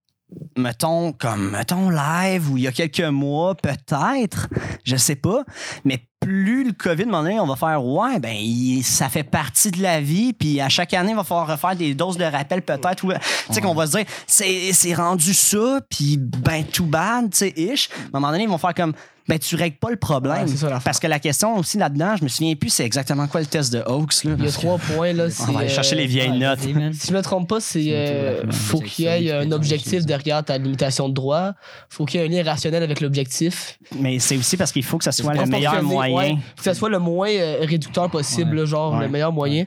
mettons, 0.57 1.13
comme, 1.13 1.51
mettons, 1.51 1.91
live 1.91 2.51
ou 2.51 2.57
il 2.57 2.65
y 2.65 2.69
a 2.69 2.73
quelques 2.73 3.01
mois, 3.01 3.55
peut-être, 3.55 4.49
je 4.85 4.97
sais 4.97 5.17
pas, 5.17 5.45
mais 5.85 6.01
plus 6.21 6.65
le 6.65 6.73
COVID, 6.73 7.03
à 7.03 7.07
un 7.07 7.11
moment 7.11 7.23
donné, 7.25 7.41
on 7.41 7.47
va 7.47 7.57
faire, 7.57 7.85
ouais, 7.85 8.21
ben, 8.21 8.35
il- 8.37 8.83
ça 8.85 9.09
fait 9.09 9.25
partie 9.25 9.71
de 9.73 9.83
la 9.83 10.01
vie, 10.01 10.33
puis 10.33 10.61
à 10.61 10.69
chaque 10.69 10.95
année, 10.95 11.11
il 11.11 11.17
va 11.17 11.25
falloir 11.25 11.49
refaire 11.49 11.75
des 11.75 11.95
doses 11.95 12.17
de 12.17 12.25
rappel, 12.25 12.63
peut-être, 12.63 13.05
ou, 13.05 13.13
tu 13.13 13.19
sais, 13.55 13.61
qu'on 13.61 13.75
va 13.75 13.87
se 13.87 13.97
dire, 13.99 14.07
c'est 14.27 14.95
rendu 14.95 15.35
ça, 15.35 15.81
puis 15.91 16.19
ben, 16.19 16.65
too 16.65 16.85
bad, 16.85 17.31
tu 17.31 17.39
sais, 17.39 17.53
ish. 17.57 17.89
À 17.91 18.17
un 18.17 18.21
moment 18.21 18.31
donné, 18.31 18.45
ils 18.45 18.49
vont 18.49 18.59
faire 18.59 18.75
comme, 18.75 18.93
ben, 19.29 19.39
tu 19.39 19.55
règles 19.57 19.77
pas 19.77 19.91
le 19.91 19.97
problème. 19.97 20.47
Ouais, 20.47 20.57
ça. 20.57 20.81
Parce 20.85 20.99
que 20.99 21.07
la 21.07 21.19
question 21.19 21.57
aussi 21.57 21.79
là-dedans, 21.79 22.17
je 22.19 22.25
me 22.25 22.29
souviens 22.29 22.55
plus, 22.55 22.71
c'est 22.71 22.85
exactement 22.85 23.27
quoi 23.29 23.41
le 23.41 23.47
test 23.47 23.73
de 23.73 23.79
Hawks, 23.87 24.25
là. 24.25 24.33
Il 24.39 24.45
y 24.45 24.49
a 24.49 24.51
que- 24.51 24.55
trois 24.55 24.79
points. 24.79 25.13
Là, 25.13 25.27
On 25.49 25.53
va 25.53 25.61
aller 25.61 25.69
chercher 25.69 25.95
euh, 25.95 25.99
les 26.01 26.07
vieilles 26.07 26.31
Ouais, 26.31 26.39
notes. 26.39 26.61
Si 26.61 27.09
je 27.09 27.13
me 27.13 27.21
trompe 27.23 27.49
pas, 27.49 27.61
c'est 27.61 27.85
euh, 27.89 28.43
faut 28.51 28.81
qu'il 28.81 29.05
y 29.05 29.09
ait 29.09 29.33
un 29.33 29.51
objectif 29.53 30.05
derrière 30.07 30.43
ta 30.45 30.59
limitation 30.59 31.09
de 31.09 31.15
droit. 31.15 31.53
Faut 31.89 32.05
qu'il 32.05 32.21
y 32.21 32.23
ait 32.23 32.27
un 32.27 32.31
lien 32.31 32.43
rationnel 32.49 32.83
avec 32.83 33.01
l'objectif. 33.01 33.79
Mais 33.99 34.19
c'est 34.19 34.37
aussi 34.37 34.57
parce 34.57 34.73
qu'il 34.73 34.83
faut 34.85 34.99
que 34.99 35.05
ça 35.05 35.13
soit 35.13 35.35
le 35.35 35.47
meilleur 35.47 35.83
moyen. 35.83 36.17
ouais, 36.17 36.31
faut 36.57 36.57
que 36.59 36.65
ça 36.65 36.75
soit 36.75 36.89
le 36.91 36.99
moins 36.99 37.29
euh, 37.31 37.59
réducteur 37.61 38.11
possible, 38.11 38.59
Ouais. 38.59 38.67
genre 38.67 38.95
Ouais. 38.95 39.01
le 39.05 39.09
meilleur 39.09 39.33
moyen. 39.33 39.65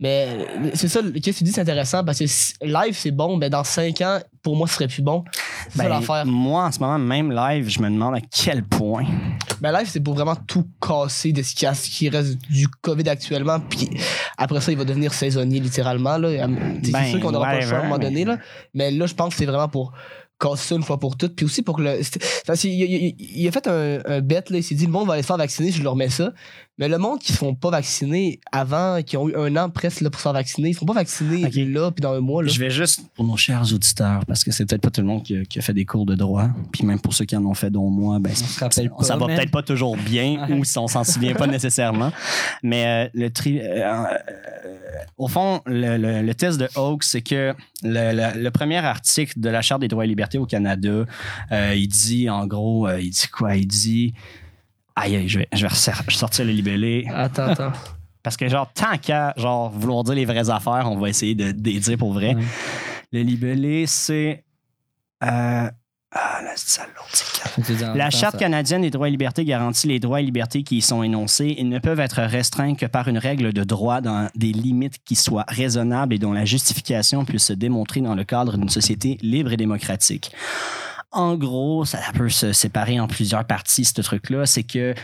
Mais 0.00 0.28
c'est 0.74 0.88
ça, 0.88 1.00
qu'est-ce 1.02 1.30
que 1.30 1.38
tu 1.38 1.44
dis, 1.44 1.52
c'est 1.52 1.60
intéressant? 1.60 2.04
Parce 2.04 2.18
que 2.18 2.24
live, 2.64 2.94
c'est 2.96 3.10
bon, 3.10 3.36
mais 3.36 3.50
dans 3.50 3.64
5 3.64 4.00
ans, 4.02 4.18
pour 4.42 4.54
moi, 4.56 4.66
ce 4.68 4.74
serait 4.74 4.86
plus 4.88 5.02
bon. 5.02 5.24
Ça 5.74 5.84
Ben, 6.00 6.24
moi, 6.24 6.64
en 6.66 6.72
ce 6.72 6.78
moment, 6.80 6.98
même 6.98 7.30
live, 7.32 7.68
je 7.68 7.80
me 7.80 7.88
demande 7.90 8.14
à 8.16 8.20
quel 8.20 8.64
point. 8.64 9.04
Ben 9.60 9.72
live, 9.72 9.88
c'est 9.88 10.00
pour 10.00 10.14
vraiment 10.14 10.36
tout 10.36 10.66
casser 10.80 11.32
de 11.32 11.42
ce 11.42 11.54
qui, 11.54 11.66
ce 11.66 11.88
qui 11.90 12.08
reste 12.08 12.36
du 12.50 12.68
COVID 12.68 13.08
actuellement. 13.08 13.58
Puis 13.60 13.88
après 14.36 14.60
ça, 14.60 14.72
il 14.72 14.78
va 14.78 14.84
devenir 14.84 15.12
saisonnier, 15.12 15.60
littéralement. 15.60 16.16
Là. 16.18 16.46
C'est 16.82 16.90
Ben, 16.92 17.04
sûr 17.10 17.20
qu'on 17.20 17.32
n'aura 17.32 17.46
pas 17.46 17.60
le 17.60 17.66
choix 17.66 17.78
à 17.78 17.80
un 17.80 17.84
moment 17.84 17.98
donné. 17.98 18.24
mais- 18.24 18.32
Là. 18.32 18.38
Mais 18.74 18.90
là, 18.90 19.06
je 19.06 19.14
pense 19.14 19.30
que 19.34 19.38
c'est 19.38 19.46
vraiment 19.46 19.68
pour 19.68 19.92
casser 20.40 20.68
ça 20.68 20.74
une 20.76 20.82
fois 20.84 20.98
pour 21.00 21.16
toutes. 21.16 21.34
Puis 21.34 21.44
aussi 21.44 21.62
pour 21.62 21.76
que 21.76 21.82
le. 21.82 21.98
il, 22.64 22.70
il- 22.70 23.16
il 23.18 23.48
a 23.48 23.50
fait 23.52 23.66
un, 23.66 23.98
un 24.06 24.20
bet, 24.20 24.44
là. 24.50 24.58
Il 24.58 24.62
s'est 24.62 24.74
dit 24.76 24.86
le 24.86 24.92
monde 24.92 25.06
va 25.08 25.14
aller 25.14 25.22
se 25.22 25.26
faire 25.26 25.36
vacciner, 25.36 25.70
je 25.72 25.82
leur 25.82 25.92
remets 25.92 26.08
ça. 26.10 26.32
Mais 26.78 26.88
le 26.88 26.96
monde 26.98 27.18
qui 27.18 27.32
ne 27.32 27.34
se 27.36 27.38
font 27.38 27.54
pas 27.54 27.70
vacciner 27.70 28.40
avant, 28.52 29.02
qui 29.02 29.16
ont 29.16 29.28
eu 29.28 29.34
un 29.36 29.56
an 29.56 29.68
presque 29.68 30.00
là, 30.00 30.10
pour 30.10 30.20
se 30.20 30.22
faire 30.22 30.32
vacciner, 30.32 30.68
ils 30.68 30.70
ne 30.70 30.74
se 30.74 30.78
font 30.80 30.86
pas 30.86 30.92
vacciner 30.94 31.44
Ok. 31.46 31.54
là, 31.56 31.90
puis 31.90 32.00
dans 32.02 32.12
un 32.12 32.20
mois. 32.20 32.42
Là. 32.42 32.48
Je 32.48 32.58
vais 32.60 32.70
juste, 32.70 33.00
pour 33.16 33.24
nos 33.24 33.36
chers 33.36 33.62
auditeurs, 33.74 34.24
parce 34.26 34.44
que 34.44 34.52
c'est 34.52 34.64
peut-être 34.64 34.82
pas 34.82 34.90
tout 34.90 35.00
le 35.00 35.06
monde 35.08 35.22
qui 35.24 35.36
a, 35.36 35.44
qui 35.44 35.58
a 35.58 35.62
fait 35.62 35.72
des 35.74 35.84
cours 35.84 36.06
de 36.06 36.14
droit, 36.14 36.48
puis 36.72 36.86
même 36.86 37.00
pour 37.00 37.14
ceux 37.14 37.24
qui 37.24 37.36
en 37.36 37.44
ont 37.44 37.54
fait 37.54 37.70
dont 37.70 37.90
moi, 37.90 38.18
ben, 38.20 38.32
On 38.32 38.60
rappelle 38.64 38.90
pas. 38.90 39.02
ça 39.02 39.16
va 39.16 39.26
peut-être 39.26 39.50
pas 39.50 39.62
toujours 39.62 39.96
bien 39.96 40.46
ou 40.50 40.64
si 40.64 40.78
on 40.78 40.86
s'en 40.86 41.02
souvient 41.04 41.34
pas 41.34 41.46
nécessairement. 41.48 42.12
Mais 42.62 43.06
euh, 43.06 43.10
le 43.14 43.30
tri, 43.30 43.58
euh, 43.60 43.64
euh, 43.84 44.04
au 45.16 45.26
fond, 45.28 45.60
le, 45.66 45.96
le- 45.96 46.22
le 46.22 46.34
test 46.34 46.58
de 46.58 46.68
Hawke, 46.76 47.02
c'est 47.04 47.22
que 47.22 47.54
le, 47.82 48.50
premier 48.50 48.78
article 48.78 49.38
de 49.40 49.48
la 49.48 49.62
Charte 49.62 49.80
des 49.80 49.88
droits 49.88 50.04
et 50.04 50.08
libertés 50.08 50.38
au 50.38 50.46
Canada, 50.46 51.04
euh, 51.52 51.74
il 51.76 51.88
dit, 51.88 52.30
en 52.30 52.46
gros, 52.46 52.88
il 52.90 53.10
dit 53.10 53.26
quoi? 53.32 53.56
Il 53.56 53.66
dit... 53.66 54.14
Aïe, 55.00 55.16
aïe, 55.16 55.28
je 55.28 55.38
vais, 55.38 55.48
je 55.52 55.66
vais 55.66 55.74
sortir 56.10 56.44
le 56.44 56.52
libellé. 56.52 57.06
Attends, 57.14 57.46
attends. 57.48 57.72
Parce 58.22 58.36
que, 58.36 58.48
genre, 58.48 58.70
tant 58.74 58.98
qu'à 58.98 59.32
genre, 59.36 59.70
vouloir 59.70 60.02
dire 60.04 60.14
les 60.14 60.24
vraies 60.24 60.50
affaires, 60.50 60.90
on 60.90 60.98
va 60.98 61.08
essayer 61.08 61.34
de, 61.34 61.52
de 61.52 61.70
les 61.70 61.78
dire 61.78 61.96
pour 61.96 62.12
vrai. 62.12 62.34
Ouais. 62.34 62.42
Le 63.12 63.22
libellé, 63.22 63.86
c'est. 63.86 64.44
euh, 65.24 65.70
ah, 66.12 66.40
La 67.94 68.04
même 68.04 68.10
temps 68.10 68.18
Charte 68.18 68.32
ça. 68.34 68.38
canadienne 68.38 68.82
des 68.82 68.90
droits 68.90 69.08
et 69.08 69.10
libertés 69.10 69.44
garantit 69.44 69.86
les 69.88 70.00
droits 70.00 70.20
et 70.20 70.24
libertés 70.24 70.62
qui 70.62 70.78
y 70.78 70.82
sont 70.82 71.02
énoncés. 71.02 71.54
Ils 71.58 71.68
ne 71.68 71.78
peuvent 71.78 72.00
être 72.00 72.20
restreints 72.22 72.74
que 72.74 72.86
par 72.86 73.08
une 73.08 73.18
règle 73.18 73.52
de 73.52 73.64
droit 73.64 74.00
dans 74.00 74.28
des 74.34 74.52
limites 74.52 74.98
qui 75.04 75.14
soient 75.14 75.44
raisonnables 75.48 76.14
et 76.14 76.18
dont 76.18 76.32
la 76.32 76.44
justification 76.44 77.24
puisse 77.24 77.44
se 77.46 77.52
démontrer 77.52 78.00
dans 78.00 78.14
le 78.14 78.24
cadre 78.24 78.56
d'une 78.58 78.68
société 78.68 79.18
libre 79.22 79.52
et 79.52 79.56
démocratique. 79.56 80.32
En 81.10 81.36
gros, 81.36 81.84
ça 81.84 81.98
peut 82.14 82.28
se 82.28 82.52
séparer 82.52 83.00
en 83.00 83.08
plusieurs 83.08 83.44
parties, 83.46 83.84
ce 83.84 84.00
truc-là. 84.00 84.46
C'est 84.46 84.62
que 84.62 84.94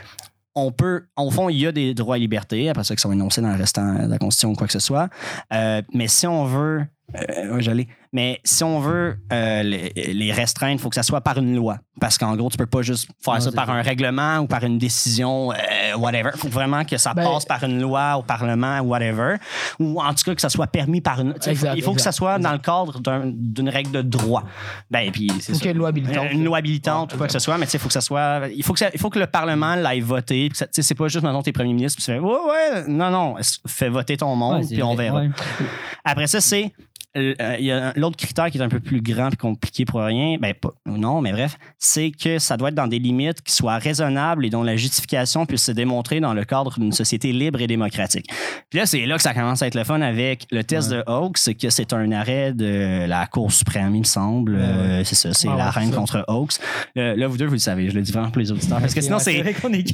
on 0.54 0.70
peut, 0.70 1.06
au 1.16 1.30
fond, 1.30 1.48
il 1.48 1.58
y 1.58 1.66
a 1.66 1.72
des 1.72 1.94
droits 1.94 2.16
et 2.16 2.20
libertés, 2.20 2.68
après 2.68 2.84
ça, 2.84 2.94
qui 2.94 3.00
sont 3.00 3.12
énoncés 3.12 3.40
dans 3.40 3.50
le 3.50 3.56
restant 3.56 4.04
de 4.04 4.10
la 4.10 4.18
Constitution 4.18 4.50
ou 4.50 4.54
quoi 4.54 4.66
que 4.66 4.72
ce 4.72 4.78
soit. 4.78 5.08
Euh, 5.52 5.82
mais 5.92 6.06
si 6.06 6.26
on 6.26 6.44
veut, 6.44 6.86
euh, 7.16 7.60
j'allais. 7.60 7.88
Mais 8.14 8.40
si 8.44 8.62
on 8.62 8.78
veut 8.78 9.16
euh, 9.32 9.62
les, 9.64 9.93
les 10.14 10.32
restreindre, 10.32 10.75
il 10.75 10.78
faut 10.78 10.88
que 10.88 10.94
ça 10.94 11.02
soit 11.02 11.20
par 11.20 11.37
une 11.37 11.55
loi. 11.56 11.78
Parce 12.00 12.16
qu'en 12.16 12.34
gros, 12.37 12.49
tu 12.49 12.56
peux 12.56 12.64
pas 12.66 12.82
juste 12.82 13.08
faire 13.25 13.34
Non, 13.34 13.40
ça 13.40 13.50
par 13.52 13.70
un 13.70 13.82
règlement 13.82 14.38
ou 14.38 14.46
par 14.46 14.62
une 14.62 14.78
décision, 14.78 15.52
euh, 15.52 15.96
whatever. 15.99 16.31
Il 16.34 16.38
faut 16.40 16.49
vraiment 16.49 16.84
que 16.84 16.96
ça 16.96 17.12
Ben- 17.12 17.25
passe 17.25 17.44
par 17.44 17.64
une 17.64 17.81
loi 17.81 18.16
au 18.16 18.22
Parlement, 18.22 18.78
whatever. 18.82 19.37
Ou 19.81 20.00
en 20.00 20.14
tout 20.14 20.22
cas, 20.25 20.34
que 20.37 20.40
ça 20.40 20.49
soit 20.49 20.69
permis 20.69 21.00
par 21.00 21.20
une. 21.20 21.34
il 21.44 21.82
faut 21.82 21.93
que 21.93 22.00
ça 22.00 22.11
exact, 22.11 22.12
soit 22.12 22.38
dans 22.38 22.52
le 22.52 22.58
cadre 22.58 23.00
d'un- 23.00 23.32
d'une 23.34 23.69
règle 23.69 23.90
de 23.90 24.02
droit. 24.02 24.44
Ben, 24.93 25.10
puis 25.10 25.31
c'est 25.40 25.52
ça. 25.55 25.69
une 25.70 25.78
loi 25.78 25.88
habilitante. 25.88 26.26
Une 26.31 26.44
loi 26.44 26.58
habilitante 26.58 27.10
Ouais, 27.10 27.14
ou 27.17 27.19
quoi 27.19 27.26
que 27.26 27.32
ce 27.32 27.38
soit, 27.40 27.58
mais 27.58 27.67
tu 27.67 27.72
sais, 27.72 27.78
il 27.78 27.81
faut 27.81 27.88
que 27.88 27.93
ça 27.94 28.00
soit. 28.00 28.43
Il 28.55 28.62
faut 28.62 28.72
que, 28.75 28.78
ça- 28.78 28.90
il 28.94 29.00
faut 29.00 29.10
que 29.10 29.19
le 29.19 29.26
Parlement 29.26 29.75
l'aille 29.75 30.00
voter. 30.00 30.50
c'est 30.70 30.94
pas 30.94 31.08
juste, 31.08 31.25
maintenant 31.25 31.43
tes 31.43 31.52
premiers 31.52 31.72
ministres, 31.75 31.96
puis 31.96 32.05
tu 32.05 32.12
fais, 32.12 32.19
ouais, 32.20 32.31
ouais, 32.31 32.84
non, 32.87 33.10
non, 33.10 33.34
fais 33.67 33.88
voter 33.88 34.17
ton 34.17 34.37
monde, 34.37 34.64
puis 34.69 34.82
on 34.84 34.94
verra. 34.94 35.19
ouais. 35.20 35.31
Après 36.05 36.28
ça, 36.28 36.40
c'est. 36.40 36.72
Euh, 37.16 37.34
Il 37.58 37.64
y 37.64 37.72
a 37.72 37.93
l'autre 37.96 38.16
critère 38.16 38.50
qui 38.50 38.58
est 38.58 38.62
un 38.62 38.69
peu 38.69 38.81
plus 38.81 39.00
grand 39.00 39.31
et 39.31 39.37
compliqué 39.37 39.84
pour 39.84 40.00
rien, 40.00 40.37
ben 40.40 40.55
pas, 40.55 40.70
non, 40.87 41.20
mais 41.20 41.32
bref, 41.32 41.56
c'est 41.78 42.11
que 42.11 42.38
ça 42.38 42.56
doit 42.56 42.69
être 42.69 42.75
dans 42.75 42.87
des 42.87 42.99
limites 42.99 43.43
qui 43.43 43.52
soient 43.52 43.78
raisonnables 43.78 44.44
et 44.46 44.50
dont 44.50 44.62
la 44.62 44.76
justification 44.76 45.46
puisse 45.46 45.64
se 45.64 45.72
démontrer 45.72 46.20
dans 46.20 46.34
le 46.34 46.44
cadre 46.44 46.78
d'une 46.78 46.93
société 46.93 47.32
libre 47.32 47.61
et 47.61 47.66
démocratique. 47.66 48.26
Puis 48.70 48.78
là, 48.78 48.87
c'est 48.87 49.05
là 49.06 49.16
que 49.16 49.22
ça 49.22 49.34
commence 49.34 49.62
à 49.62 49.66
être 49.66 49.75
le 49.75 49.84
fun 49.84 50.00
avec 50.00 50.46
le 50.50 50.64
test 50.64 50.90
de 50.90 51.02
Hawks, 51.06 51.38
c'est 51.38 51.55
que 51.55 51.70
c'est 51.70 51.93
un 51.93 52.11
arrêt 52.12 52.52
de 52.52 53.06
la 53.06 53.26
Cour 53.26 53.52
suprême, 53.52 53.94
il 53.94 54.00
me 54.00 54.05
semble. 54.05 54.55
Euh, 54.56 55.05
c'est 55.05 55.14
ça, 55.14 55.32
c'est 55.32 55.49
Ah 55.49 55.56
la 55.56 55.64
ouais, 55.67 55.70
reine 55.70 55.90
ça. 55.90 55.96
contre 55.96 56.25
Hawks. 56.28 56.55
Là, 56.94 57.17
là, 57.17 57.26
vous 57.26 57.37
deux, 57.37 57.46
vous 57.46 57.52
le 57.55 57.58
savez, 57.58 57.90
je 57.90 57.94
le 57.94 58.02
dis 58.02 58.12
vraiment 58.12 58.31
pour 58.31 58.40
les 58.40 58.50
auditeurs. 58.52 58.81
Parce 58.81 58.94
que 58.94 59.00
sinon, 59.00 59.19
c'est. 59.19 59.40
vrai 59.40 59.55
qu'on 59.55 59.72
est. 59.72 59.84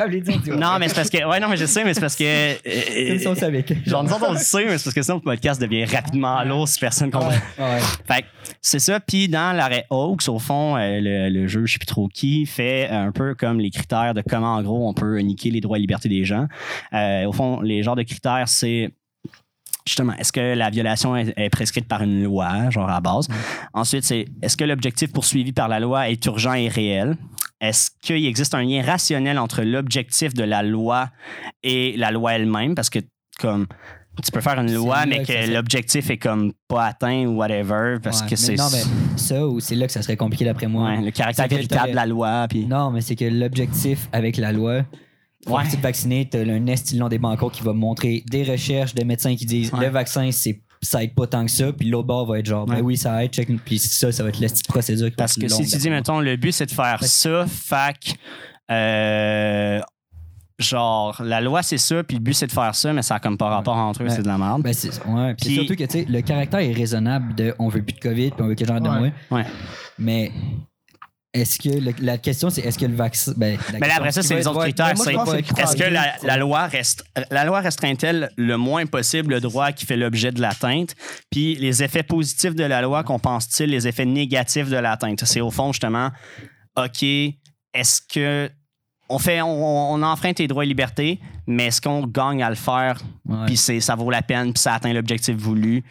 Non, 0.56 0.78
mais 0.78 0.88
c'est 0.88 0.94
parce 0.94 1.11
que. 1.11 1.25
Ouais, 1.28 1.40
non, 1.40 1.49
mais 1.49 1.56
je 1.56 1.66
sais, 1.66 1.84
mais 1.84 1.94
c'est 1.94 2.00
parce 2.00 2.16
que. 2.16 3.11
Comme 3.11 3.18
si 3.18 3.26
on 3.26 3.33
euh, 3.33 3.35
savait 3.35 3.64
Genre, 3.87 4.04
nous 4.04 4.12
autres, 4.12 4.26
on 4.28 4.33
le 4.33 4.38
sait, 4.38 4.64
mais 4.64 4.78
c'est 4.78 4.85
parce 4.85 4.94
que 4.94 5.02
sinon, 5.02 5.16
le 5.16 5.23
podcast 5.23 5.61
devient 5.61 5.85
rapidement 5.85 6.42
lourd 6.44 6.68
si 6.68 6.78
personne 6.78 7.10
Ouais. 7.19 7.81
Fait 8.07 8.25
c'est 8.61 8.79
ça. 8.79 9.00
Puis 9.00 9.29
dans 9.29 9.57
l'arrêt 9.57 9.87
Hawks, 9.90 10.29
au 10.29 10.38
fond, 10.38 10.76
euh, 10.76 11.00
le, 11.00 11.29
le 11.31 11.47
juge, 11.47 11.69
je 11.69 11.73
sais 11.75 11.79
plus 11.79 11.87
trop 11.87 12.09
qui, 12.09 12.47
fait 12.47 12.88
un 12.88 13.12
peu 13.12 13.35
comme 13.35 13.61
les 13.61 13.71
critères 13.71 14.14
de 14.14 14.23
comment, 14.23 14.55
en 14.55 14.62
gros, 14.62 14.88
on 14.88 14.95
peut 14.95 15.19
niquer 15.21 15.50
les 15.50 15.61
droits 15.61 15.79
et 15.79 15.81
libertés 15.81 16.09
des 16.09 16.25
gens. 16.25 16.47
Euh, 16.93 17.25
au 17.26 17.33
fond, 17.33 17.61
les 17.61 17.83
genres 17.83 17.97
de 17.97 18.02
critères, 18.02 18.49
c'est 18.49 18.90
justement, 19.87 20.12
est-ce 20.14 20.33
que 20.33 20.55
la 20.55 20.71
violation 20.71 21.17
est, 21.17 21.50
prescrite 21.50 21.88
par 21.88 22.02
une 22.02 22.23
loi, 22.23 22.71
genre 22.71 22.88
à 22.88 22.95
la 22.95 23.00
base? 23.00 23.29
Ensuite, 23.73 24.05
c'est 24.05 24.26
est-ce 24.43 24.57
que 24.57 24.64
l'objectif 24.64 25.12
poursuivi 25.12 25.52
par 25.52 25.69
la 25.69 25.81
loi 25.81 26.11
est 26.11 26.25
urgent 26.26 26.55
et 26.55 26.69
réel? 26.69 27.17
Est-ce 27.61 27.90
qu'il 28.02 28.25
existe 28.25 28.55
un 28.55 28.62
lien 28.62 28.83
rationnel 28.83 29.38
entre 29.38 29.62
l'objectif 29.62 30.33
de 30.33 30.45
la 30.45 30.62
loi 30.62 31.11
et 31.62 31.97
la 31.97 32.11
loi 32.11 32.35
elle-même? 32.35 32.75
Parce 32.75 32.90
que, 32.90 33.00
comme, 33.38 33.67
tu 34.23 34.31
peux 34.33 34.40
faire 34.40 34.59
une 34.61 34.73
loi, 34.75 35.07
mais 35.07 35.23
que 35.25 35.52
l'objectif 35.52 36.11
est 36.11 36.19
comme 36.19 36.52
pas 36.69 36.87
atteint 36.87 37.25
ou 37.26 37.37
whatever, 37.38 37.99
parce 38.02 38.21
Ouais, 38.23 38.29
que 38.31 38.37
c'est 38.37 38.57
Non, 38.57 38.69
mais 38.71 38.83
ça, 39.17 39.47
ou 39.47 39.61
c'est 39.61 39.75
là 39.76 39.87
que 39.87 39.93
ça 39.93 40.02
serait 40.02 40.17
compliqué 40.17 40.45
d'après 40.45 40.67
moi. 40.67 40.90
ouais, 40.90 41.00
le 41.00 41.11
caractère 41.11 41.49
véritable 41.49 41.90
de 41.90 41.97
la 41.97 42.07
loi. 42.07 42.47
Puis... 42.49 42.67
Non, 42.67 42.90
mais 42.90 43.00
c'est 43.00 43.17
que 43.17 43.25
l'objectif 43.25 44.09
avec 44.12 44.37
la 44.37 44.52
loi, 44.52 44.83
pour 45.47 45.57
Ouais. 45.57 45.67
te 45.69 45.76
vacciner, 45.79 46.29
tu 46.31 46.37
as 46.37 46.40
un 46.40 46.67
estillon 46.67 47.09
des 47.09 47.19
bancos 47.19 47.50
qui 47.50 47.62
va 47.62 47.73
montrer 47.73 48.23
des 48.31 48.43
recherches 48.45 48.95
de 48.95 49.05
médecins 49.05 49.35
qui 49.37 49.47
disent 49.47 49.73
le 49.73 49.87
vaccin, 49.88 50.31
c'est 50.33 50.61
ça 50.83 51.02
aide 51.05 51.14
pas 51.14 51.26
tant 51.26 51.45
que 51.45 51.50
ça, 51.50 51.73
puis 51.75 51.88
l'autre 51.88 52.07
bord 52.07 52.26
va 52.26 52.38
être 52.38 52.47
genre, 52.47 52.64
ben 52.67 52.81
oui, 52.81 52.97
ça 52.97 53.23
aide, 53.23 53.31
check, 53.33 53.49
puis 53.64 53.79
ça, 53.79 54.11
ça 54.12 54.23
va 54.23 54.31
être 54.31 54.40
la 54.40 54.49
petite 54.49 54.67
procédure 54.67 55.11
Parce 55.17 55.35
que 55.37 55.47
si 55.47 55.67
tu 55.67 55.76
dis, 55.76 55.90
mettons, 55.90 56.21
le 56.21 56.37
but, 56.37 56.52
c'est 56.52 56.64
de 56.67 56.71
faire 56.71 57.05
ça, 57.05 57.45
fac, 57.47 58.14
euh, 58.71 59.81
genre, 60.61 61.21
la 61.25 61.40
loi, 61.40 61.62
c'est 61.62 61.79
ça, 61.79 62.02
puis 62.05 62.17
le 62.17 62.23
but, 62.23 62.35
c'est 62.35 62.47
de 62.47 62.52
faire 62.52 62.75
ça, 62.75 62.93
mais 62.93 63.02
ça 63.02 63.17
a 63.17 63.19
comme 63.21 63.37
pas 63.38 63.49
rapport 63.49 63.76
entre 63.76 64.02
eux, 64.05 64.09
c'est 64.09 64.23
de 64.23 64.29
la 64.29 64.38
merde. 64.38 64.62
Ben, 64.62 64.73
c'est 64.73 64.90
ouais, 65.07 65.35
puis 65.35 65.55
surtout 65.55 65.75
que 65.75 65.85
tu 65.85 65.90
sais, 66.00 66.07
le 66.09 66.21
caractère 66.23 66.61
est 66.61 66.73
raisonnable 66.73 67.35
de 67.35 67.55
on 67.59 67.69
veut 67.69 67.83
plus 67.83 67.95
de 67.95 68.00
COVID, 68.00 68.31
puis 68.31 68.43
on 68.43 68.47
veut 68.49 68.55
que 68.55 68.61
les 68.61 68.67
gens 68.67 68.75
arrêtent 68.75 68.85
de 68.85 68.88
Ouais. 68.88 68.97
mourir. 68.97 69.12
Ouais. 69.31 69.45
Mais 69.99 70.33
est-ce 71.33 71.61
que 71.61 71.69
le- 71.69 71.95
la 72.05 72.19
question, 72.19 72.50
c'est 72.50 72.61
est-ce 72.62 72.76
que 72.76 72.87
le 72.87 72.97
vaccin. 72.97 73.33
Ben, 73.37 73.57
Mais 73.73 73.87
là, 73.87 73.95
après 73.99 74.11
ça, 74.11 74.21
c'est 74.23 74.35
les 74.35 74.47
autres 74.49 74.62
critères. 74.62 74.95
moi, 74.97 75.25
C'est 75.26 75.61
est-ce 75.62 75.76
que 75.76 75.85
la, 76.26 76.37
loi 76.37 76.67
reste, 76.67 77.05
la 77.31 77.45
loi 77.45 77.61
restreint-elle 77.61 78.31
le 78.37 78.57
moins 78.57 78.85
possible 78.87 79.35
le 79.35 79.40
droit 79.40 79.71
qui 79.71 79.87
fait 79.87 79.97
l'objet 79.97 80.33
de 80.33 80.40
l'atteinte? 80.40 80.97
Puis 81.31 81.55
les 81.55 81.85
effets 81.85 82.02
positifs 82.02 82.57
de 82.57 82.64
la 82.64 82.83
loi 82.83 83.05
compensent-ils 83.05 83.71
les 83.71 83.87
effets 83.87 84.07
négatifs 84.07 84.69
de 84.69 84.76
l'atteinte? 84.76 85.23
C'est 85.25 85.40
au 85.40 85.52
fond, 85.52 85.73
justement, 85.73 86.11
OK, 86.76 87.02
est-ce 87.02 88.00
que. 88.12 88.50
On, 89.11 89.19
fait, 89.19 89.43
on, 89.43 89.93
on 89.93 90.02
enfreint 90.02 90.33
tes 90.33 90.47
droits 90.47 90.64
et 90.64 90.69
libertés, 90.69 91.21
mais 91.47 91.67
est-ce 91.67 91.81
qu'on 91.81 92.07
gagne 92.07 92.43
à 92.43 92.49
le 92.49 92.57
faire? 92.57 92.99
Puis 93.47 93.57
ça 93.57 93.95
vaut 93.95 94.11
la 94.11 94.23
peine, 94.23 94.52
puis 94.52 94.62
ça 94.62 94.75
atteint 94.75 94.93
l'objectif 94.93 95.37
voulu, 95.37 95.85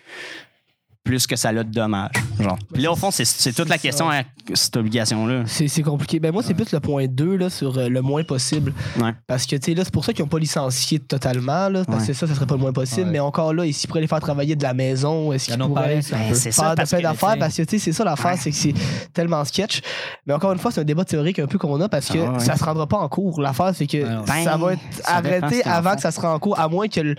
plus 1.10 1.25
que 1.25 1.36
ça 1.36 1.51
l'a 1.51 1.63
de 1.63 1.72
dommages. 1.72 2.12
Genre. 2.39 2.56
Puis 2.72 2.84
là, 2.84 2.92
au 2.92 2.96
fond, 2.96 3.10
c'est- 3.10 3.25
c'est 3.25 3.51
toute 3.51 3.68
la 3.68 3.80
question 3.80 4.12
à 4.12 4.22
cette 4.54 4.78
obligation-là. 4.78 5.42
C'est 5.48 5.68
c'est 5.68 5.82
compliqué. 5.82 6.20
Ben 6.20 6.32
moi, 6.32 6.44
c'est 6.46 6.54
plus 6.54 6.72
le 6.72 6.80
point 6.80 7.08
2 7.08 7.36
là, 7.36 7.50
sur 7.50 7.80
euh, 7.80 7.89
le 7.89 8.01
moins 8.04 8.24
possible. 8.24 8.74
Ouais. 9.00 9.12
Parce 9.25 9.48
que, 9.48 9.56
tu 9.56 9.72
sais, 9.72 9.74
là, 9.74 9.84
c'est 9.84 9.92
pour 9.94 10.06
ça 10.06 10.13
qu'ils 10.13 10.24
n'ont 10.24 10.30
pas 10.30 10.38
licencié 10.38 11.00
totalement, 11.00 11.68
là, 11.68 11.84
parce 11.84 12.01
Ouais. 12.01 12.08
que 12.10 12.13
ça, 12.13 12.28
ça 12.28 12.36
serait 12.36 12.46
pas 12.46 12.54
le 12.54 12.62
moins 12.62 12.74
possible. 12.74 13.08
Ouais. 13.08 13.13
Mais 13.13 13.20
encore 13.20 13.56
là, 13.56 13.66
ici, 13.66 13.88
pourraient 13.88 14.01
les 14.01 14.08
faire 14.08 14.20
travailler 14.20 14.56
de 14.56 14.62
la 14.62 14.75
maison, 14.75 15.34
est-ce 15.34 15.50
Ils 15.50 15.56
qu'ils 15.56 15.66
pourraient 15.66 15.84
un 15.96 15.96
Ben, 15.96 16.01
ça, 16.04 16.18
faire 16.51 16.72
de 16.72 16.75
parce 16.75 16.89
plein 16.89 16.98
que, 17.00 17.04
d'affaires? 17.04 17.30
tu 17.30 17.34
sais- 17.34 17.39
Parce 17.39 17.56
que, 17.58 17.62
tu 17.63 17.70
sais, 17.80 17.86
c'est 17.86 17.92
ça 17.94 18.04
l'affaire, 18.04 18.32
Ouais. 18.34 18.38
c'est 18.39 18.51
que 18.51 18.56
c'est 18.58 18.74
tellement 19.12 19.44
sketch. 19.46 19.82
Mais 20.28 20.34
encore 20.36 20.51
une 20.51 20.60
fois, 20.60 20.70
c'est 20.72 20.82
un 20.82 20.86
débat 20.86 21.06
théorique 21.06 21.39
un 21.39 21.48
peu 21.48 21.58
qu'on 21.58 21.82
a 21.82 21.89
parce 21.89 22.10
que 22.10 22.20
Ah 22.20 22.32
ouais. 22.34 22.39
ça 22.39 22.56
se 22.56 22.63
rendra 22.63 22.86
pas 22.86 22.98
en 22.98 23.10
cours. 23.10 23.42
L'affaire, 23.42 23.72
c'est 23.74 23.88
que 23.88 23.98
Ouais, 23.98 24.44
ça 24.44 24.58
Ben, 24.58 24.58
va 24.58 24.74
être 24.74 24.80
ça 25.01 25.16
arrêté 25.16 25.63
avant 25.63 25.96
que 25.96 26.01
ça 26.01 26.12
se 26.12 26.20
rende 26.22 26.36
en 26.36 26.39
cours, 26.39 26.60
à 26.60 26.68
moins 26.68 26.88
que 26.88 27.00
le, 27.01 27.16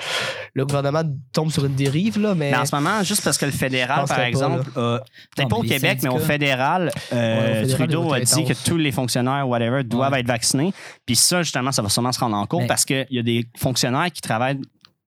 le 0.55 0.65
gouvernement 0.65 1.03
tombe 1.33 1.51
sur 1.51 1.65
une 1.65 1.75
dérive, 1.75 2.21
là, 2.21 2.35
mais... 2.37 2.53
Mais 2.53 2.57
en 2.59 2.67
ce 2.67 2.75
moment, 2.75 3.03
juste 3.03 3.23
parce 3.25 3.37
que 3.39 3.47
le 3.47 3.51
Je 3.53 3.57
fédéral, 3.81 4.05
par 4.07 4.21
exemple, 4.21 4.71
peut-être 4.73 5.49
pas 5.49 5.57
au 5.57 5.63
Québec, 5.63 5.99
mais 6.03 6.09
au 6.09 6.19
fédéral, 6.19 6.91
euh, 7.13 7.41
Ouais, 7.41 7.51
au 7.51 7.63
fédéral, 7.63 7.89
Trudeau 7.89 8.13
a 8.13 8.21
dit 8.21 8.45
que 8.45 8.65
tous 8.69 8.77
les 8.77 8.93
fonctionnaires, 8.93 9.49
whatever, 9.49 9.83
doivent 9.85 10.13
Ouais. 10.13 10.21
être 10.21 10.27
vaccinés. 10.27 10.73
Puis 11.07 11.17
ça, 11.17 11.43
justement, 11.43 11.73
ça 11.73 11.83
va 11.83 11.89
sûrement 11.89 12.13
se 12.13 12.21
rendre 12.21 12.37
en 12.37 12.47
cours 12.47 12.61
Mais- 12.61 12.67
parce 12.67 12.85
qu'il 12.85 13.07
y 13.11 13.19
a 13.19 13.23
des 13.23 13.47
fonctionnaires 13.57 14.11
qui 14.13 14.21
travaillent 14.21 14.61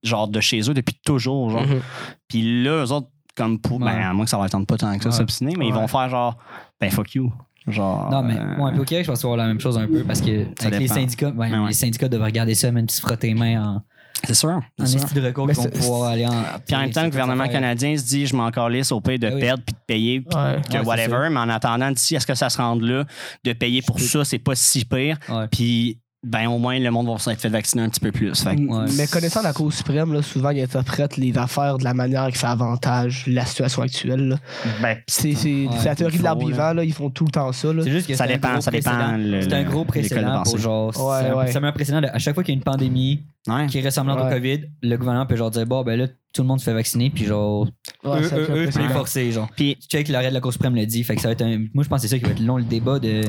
genre 0.04 0.28
de 0.28 0.40
chez 0.42 0.60
eux 0.70 0.74
depuis 0.74 0.96
toujours. 1.06 1.50
Genre. 1.50 1.62
Mhm. 1.66 1.82
Puis 2.28 2.64
là, 2.64 2.84
eux 2.86 2.92
autres, 2.92 3.08
comme 3.36 3.60
pour. 3.60 3.80
Ouais. 3.80 3.86
Ben, 3.92 4.02
à 4.10 4.14
moins 4.14 4.26
que 4.26 4.30
ça 4.32 4.38
leur 4.38 4.50
tente 4.50 4.68
pas 4.68 4.78
tant 4.78 4.96
que 4.98 5.04
ça, 5.06 5.12
s'obstiner, 5.12 5.56
mais 5.58 5.68
ils 5.68 5.74
vont 5.74 5.88
faire 5.88 6.10
genre, 6.10 6.38
ben 6.80 6.92
fuck 6.92 7.14
you. 7.16 7.32
Genre. 7.66 8.10
Non, 8.12 8.22
mais 8.22 8.38
euh, 8.38 8.58
moi, 8.58 8.70
un 8.70 8.74
peu 8.74 8.82
au 8.82 8.84
Québec, 8.84 9.06
je 9.06 9.12
pense 9.12 9.20
qu'il 9.22 9.28
va 9.30 9.34
avoir 9.36 9.48
la 9.48 9.54
même 9.54 9.62
chose 9.62 9.78
un 9.78 9.88
peu 9.88 10.04
parce 10.04 10.20
que 10.20 10.46
avec 10.66 10.80
les 10.82 10.88
syndicats, 10.90 11.32
ben, 11.32 11.66
les 11.66 11.74
syndicats 11.74 12.10
devraient 12.10 12.26
regarder 12.28 12.56
ça, 12.56 12.70
même 12.74 12.90
si 12.90 12.98
se 12.98 13.02
frotter 13.02 13.28
les 13.28 13.34
mains 13.36 13.64
en, 13.64 13.82
C'est 14.26 14.34
sûr. 14.36 14.62
sûr. 14.86 14.96
esti 15.00 15.14
de 15.16 15.26
recours 15.26 15.48
Mais 15.48 15.54
qu'ils 15.54 15.64
vont 15.64 15.70
c'est- 15.74 15.80
pouvoir 15.80 16.12
aller 16.12 16.26
en. 16.26 16.32
Puis 16.66 16.76
en 16.76 16.80
même 16.80 16.92
temps, 16.92 17.04
le 17.04 17.10
gouvernement 17.10 17.48
canadien 17.48 17.98
se 17.98 18.04
dit 18.06 18.26
je 18.26 18.36
m'en 18.36 18.52
calisse 18.52 18.92
au 18.92 19.02
pays 19.02 19.20
de 19.20 19.28
oui. 19.30 19.40
perdre 19.40 19.64
puis 19.66 19.74
de 19.74 19.80
payer 19.86 20.22
puis 20.22 20.38
Ouais. 20.38 20.62
que 20.70 20.78
Ouais, 20.78 20.86
whatever. 20.86 21.30
Mais 21.30 21.40
en 21.40 21.50
attendant, 21.50 21.92
d'ici 21.92 22.16
à 22.16 22.20
ce 22.20 22.28
que 22.28 22.36
ça 22.36 22.50
se 22.50 22.58
rende 22.58 22.82
là, 22.84 23.04
de 23.44 23.54
payer 23.54 23.82
pour 23.82 24.00
ça, 24.00 24.24
c'est 24.24 24.40
pas 24.40 24.56
si 24.56 24.86
pire. 24.86 25.18
Ouais. 25.30 25.48
Puis 25.52 25.98
ben 26.26 26.48
au 26.48 26.58
moins 26.58 26.80
le 26.80 26.90
monde 26.90 27.08
va 27.10 27.18
s'être 27.18 27.42
fait 27.42 27.50
vacciner 27.50 27.84
un 27.84 27.90
petit 27.90 28.00
peu 28.00 28.14
plus. 28.14 28.34
Fait 28.42 28.56
que- 28.56 28.62
Ouais. 28.62 28.86
Mais 28.98 29.08
connaissant 29.08 29.42
la 29.42 29.52
Cour 29.52 29.74
suprême, 29.74 30.14
là, 30.14 30.22
souvent, 30.22 30.52
ils 30.52 30.62
interprètent 30.62 31.18
les 31.18 31.38
affaires 31.38 31.78
de 31.78 31.84
la 31.84 31.94
manière 31.94 32.32
que 32.32 32.38
ça 32.38 32.52
avantage 32.52 33.26
la 33.28 33.46
situation 33.46 33.82
actuelle. 33.82 34.30
là. 34.30 34.36
ben, 34.82 34.98
C'est 35.06 35.34
c'est- 35.34 35.66
Ouais, 35.66 35.70
c'est 35.80 35.86
la 35.90 35.96
théorie 35.96 36.20
de 36.20 36.24
l'arbre 36.24 36.48
vivant, 36.48 36.72
là, 36.72 36.86
ils 36.86 36.94
font 36.94 37.10
tout 37.10 37.26
le 37.26 37.32
temps 37.32 37.52
ça. 37.52 37.74
là. 37.74 37.84
C'est 37.84 37.92
juste 37.92 38.08
que 38.08 38.14
Ça 38.16 38.24
c'est 38.24 38.30
un 38.32 38.34
dépend, 38.36 38.62
ça 38.62 38.72
C'est 38.72 39.54
un 39.54 39.64
gros 39.64 39.84
précédent 39.84 40.44
pour 40.44 40.58
genre. 40.58 40.92
Ouais, 41.10 41.30
un-. 41.30 41.52
Ça 41.52 41.60
met 41.60 41.68
un 41.68 41.72
précédent 41.74 42.00
de 42.00 42.08
à 42.08 42.20
chaque 42.20 42.36
fois 42.36 42.44
qu'il 42.46 42.54
y 42.54 42.56
a 42.56 42.60
une 42.60 42.64
pandémie 42.64 43.24
ouais. 43.48 43.68
qui 43.68 43.80
est 43.80 43.86
ressemblante 43.86 44.20
au. 44.20 44.30
COVID, 44.30 44.62
le 44.82 44.98
gouvernement 44.98 45.26
peut 45.26 45.36
genre 45.36 45.52
dire 45.52 45.66
bon, 45.66 45.84
ben 45.84 46.00
là, 46.00 46.08
tout 46.34 46.42
le 46.42 46.48
monde 46.48 46.60
se 46.60 46.66
fait 46.66 46.74
vacciner, 46.74 47.10
puis 47.10 47.26
genre. 47.26 47.68
Ouais, 48.04 48.22
eux, 48.22 48.24
ça 48.24 48.38
eux, 48.38 48.48
eux, 48.50 48.72
c'est 48.72 48.88
forcé, 48.90 49.32
genre. 49.32 49.50
Puis, 49.56 49.78
Tu 49.82 49.88
check 49.88 50.08
l'arrêt 50.08 50.30
de 50.30 50.34
la 50.34 50.42
Cour 50.42 50.52
suprême 50.52 50.76
le 50.76 50.86
dit, 50.86 51.04
fait 51.04 51.16
que 51.16 51.22
ça 51.22 51.28
va 51.28 51.34
être 51.34 51.44
un. 51.44 51.60
Moi, 51.74 51.84
je 51.84 51.90
pense 51.90 52.02
que 52.02 52.08
c'est 52.08 52.16
ça 52.16 52.20
qui 52.20 52.26
va 52.26 52.32
être 52.32 52.40
long, 52.40 52.58
le 52.58 52.64
débat 52.64 53.00
de 53.00 53.22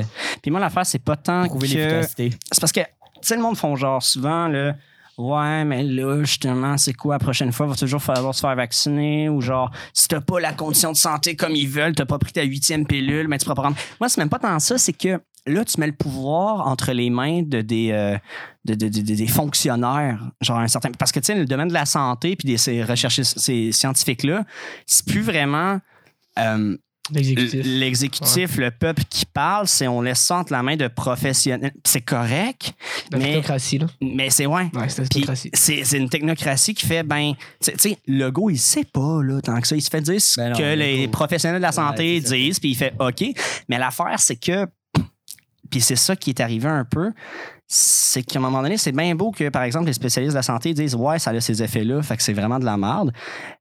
puis 0.43 0.51
moi 0.51 0.61
l'affaire 0.61 0.85
c'est 0.85 0.99
pas 0.99 1.17
tant 1.17 1.47
prouver 1.47 1.69
que 1.69 1.75
l'efficacité. 1.75 2.31
c'est 2.53 2.61
parce 2.61 2.73
que 2.73 2.81
tu 2.81 2.87
sais 3.23 3.37
le 3.37 3.43
monde 3.43 3.57
font 3.57 3.77
genre 3.77 4.03
souvent 4.03 4.49
le 4.49 4.75
Ouais, 5.17 5.65
mais 5.65 5.85
là, 5.85 6.25
justement, 6.25 6.77
c'est 6.77 6.93
quoi 6.93 7.15
la 7.15 7.19
prochaine 7.21 7.53
fois? 7.53 7.67
Va 7.67 7.77
toujours 7.77 8.03
falloir 8.03 8.35
se 8.35 8.41
faire 8.41 8.57
vacciner 8.57 9.29
ou 9.29 9.41
genre, 9.41 9.71
si 9.93 10.09
t'as 10.09 10.21
pas 10.21 10.41
la 10.41 10.53
condition 10.53 10.91
de 10.91 10.97
santé 10.97 11.37
comme 11.37 11.53
ils 11.53 11.69
veulent, 11.69 11.95
t'as 11.95 12.05
pas 12.05 12.19
pris 12.19 12.33
ta 12.33 12.43
huitième 12.43 12.85
pilule, 12.85 13.29
mais 13.29 13.39
tu 13.39 13.45
pourras 13.45 13.55
prendre. 13.55 13.77
Moi, 14.01 14.09
c'est 14.09 14.21
même 14.21 14.29
pas 14.29 14.41
tant 14.41 14.59
ça, 14.59 14.77
c'est 14.77 14.93
que 14.93 15.21
là, 15.47 15.65
tu 15.65 15.79
mets 15.81 15.87
le 15.87 15.93
pouvoir 15.93 16.67
entre 16.67 16.93
les 16.93 17.11
mains 17.11 17.43
de 17.43 17.61
des, 17.61 17.91
euh, 17.93 18.17
de, 18.65 18.75
de- 18.75 18.89
de- 18.89 19.01
de- 19.03 19.15
des 19.15 19.27
fonctionnaires, 19.27 20.19
genre 20.41 20.59
un 20.59 20.69
certain. 20.69 20.91
Parce 20.93 21.13
que, 21.13 21.21
tu 21.21 21.27
sais, 21.27 21.35
le 21.35 21.45
domaine 21.47 21.69
de 21.69 21.75
la 21.75 21.87
santé 21.87 22.37
puis 22.37 22.47
des 22.47 22.57
ces 22.57 22.83
recherches 22.83 23.21
ces 23.23 23.73
scientifiques-là, 23.73 24.45
c'est 24.87 25.05
plus 25.07 25.23
vraiment. 25.23 25.79
euh, 26.39 26.77
L'exécutif. 27.13 27.61
L'exécutif, 27.67 28.57
le 28.57 28.71
peuple 28.71 29.03
qui 29.11 29.27
parle, 29.27 29.69
c'est 29.69 29.87
on 29.87 30.01
laisse 30.01 30.21
ça 30.21 30.39
entre 30.39 30.53
la 30.53 30.63
main 30.63 30.75
de 30.77 30.89
professionnels. 30.89 31.75
C'est 31.85 32.01
correct, 32.01 32.73
La 33.13 33.19
mais, 33.19 33.25
technocratie, 33.27 33.77
là. 33.77 33.87
mais 34.01 34.31
c'est 34.31 34.47
ouais. 34.47 34.71
Ouais, 34.73 34.89
c'est 35.53 35.99
une 35.99 36.09
technocratie 36.09 36.73
qui 36.73 36.87
fait, 36.87 37.03
ben, 37.03 37.35
tu 37.63 37.73
sais- 37.77 37.99
le 38.07 38.31
go, 38.31 38.49
il 38.49 38.59
sait 38.59 38.85
pas, 38.85 39.21
là, 39.23 39.43
tant 39.43 39.61
que 39.61 39.67
ça. 39.69 39.77
Il 39.77 39.83
se 39.83 39.91
fait 39.91 40.01
dire 40.01 40.19
ce 40.19 40.41
Ben 40.41 40.53
non, 40.53 40.57
que 40.57 40.63
le 40.63 40.75
les 40.77 41.05
go. 41.05 41.11
professionnels 41.13 41.61
de 41.61 41.67
la 41.67 41.73
santé 41.73 42.15
Ouais, 42.15 42.21
disent, 42.21 42.59
puis 42.59 42.71
il 42.71 42.75
fait 42.75 42.95
OK. 42.99 43.23
Mais 43.69 43.77
l'affaire, 43.79 44.19
c'est 44.19 44.37
que, 44.37 44.67
puis 45.75 45.81
c'est 45.81 45.97
ça 45.97 46.15
qui 46.15 46.31
est 46.31 46.39
arrivé 46.39 46.69
un 46.69 46.85
peu, 46.85 47.11
c'est 47.67 48.23
qu'à 48.23 48.39
un 48.39 48.43
moment 48.43 48.63
donné, 48.63 48.77
c'est 48.77 48.93
bien 48.93 49.13
beau 49.17 49.33
que, 49.33 49.49
par 49.49 49.65
exemple, 49.65 49.87
les 49.87 49.93
spécialistes 49.93 50.35
de 50.35 50.39
la 50.39 50.45
santé 50.45 50.73
disent, 50.73 50.95
ouais, 50.95 51.19
ça 51.19 51.33
a 51.33 51.41
ces 51.41 51.65
effets-là, 51.65 52.01
fait 52.01 52.17
que 52.17 52.23
c'est 52.23 52.33
vraiment 52.33 52.61
de 52.61 52.65
la 52.65 52.77
merde. 52.77 53.13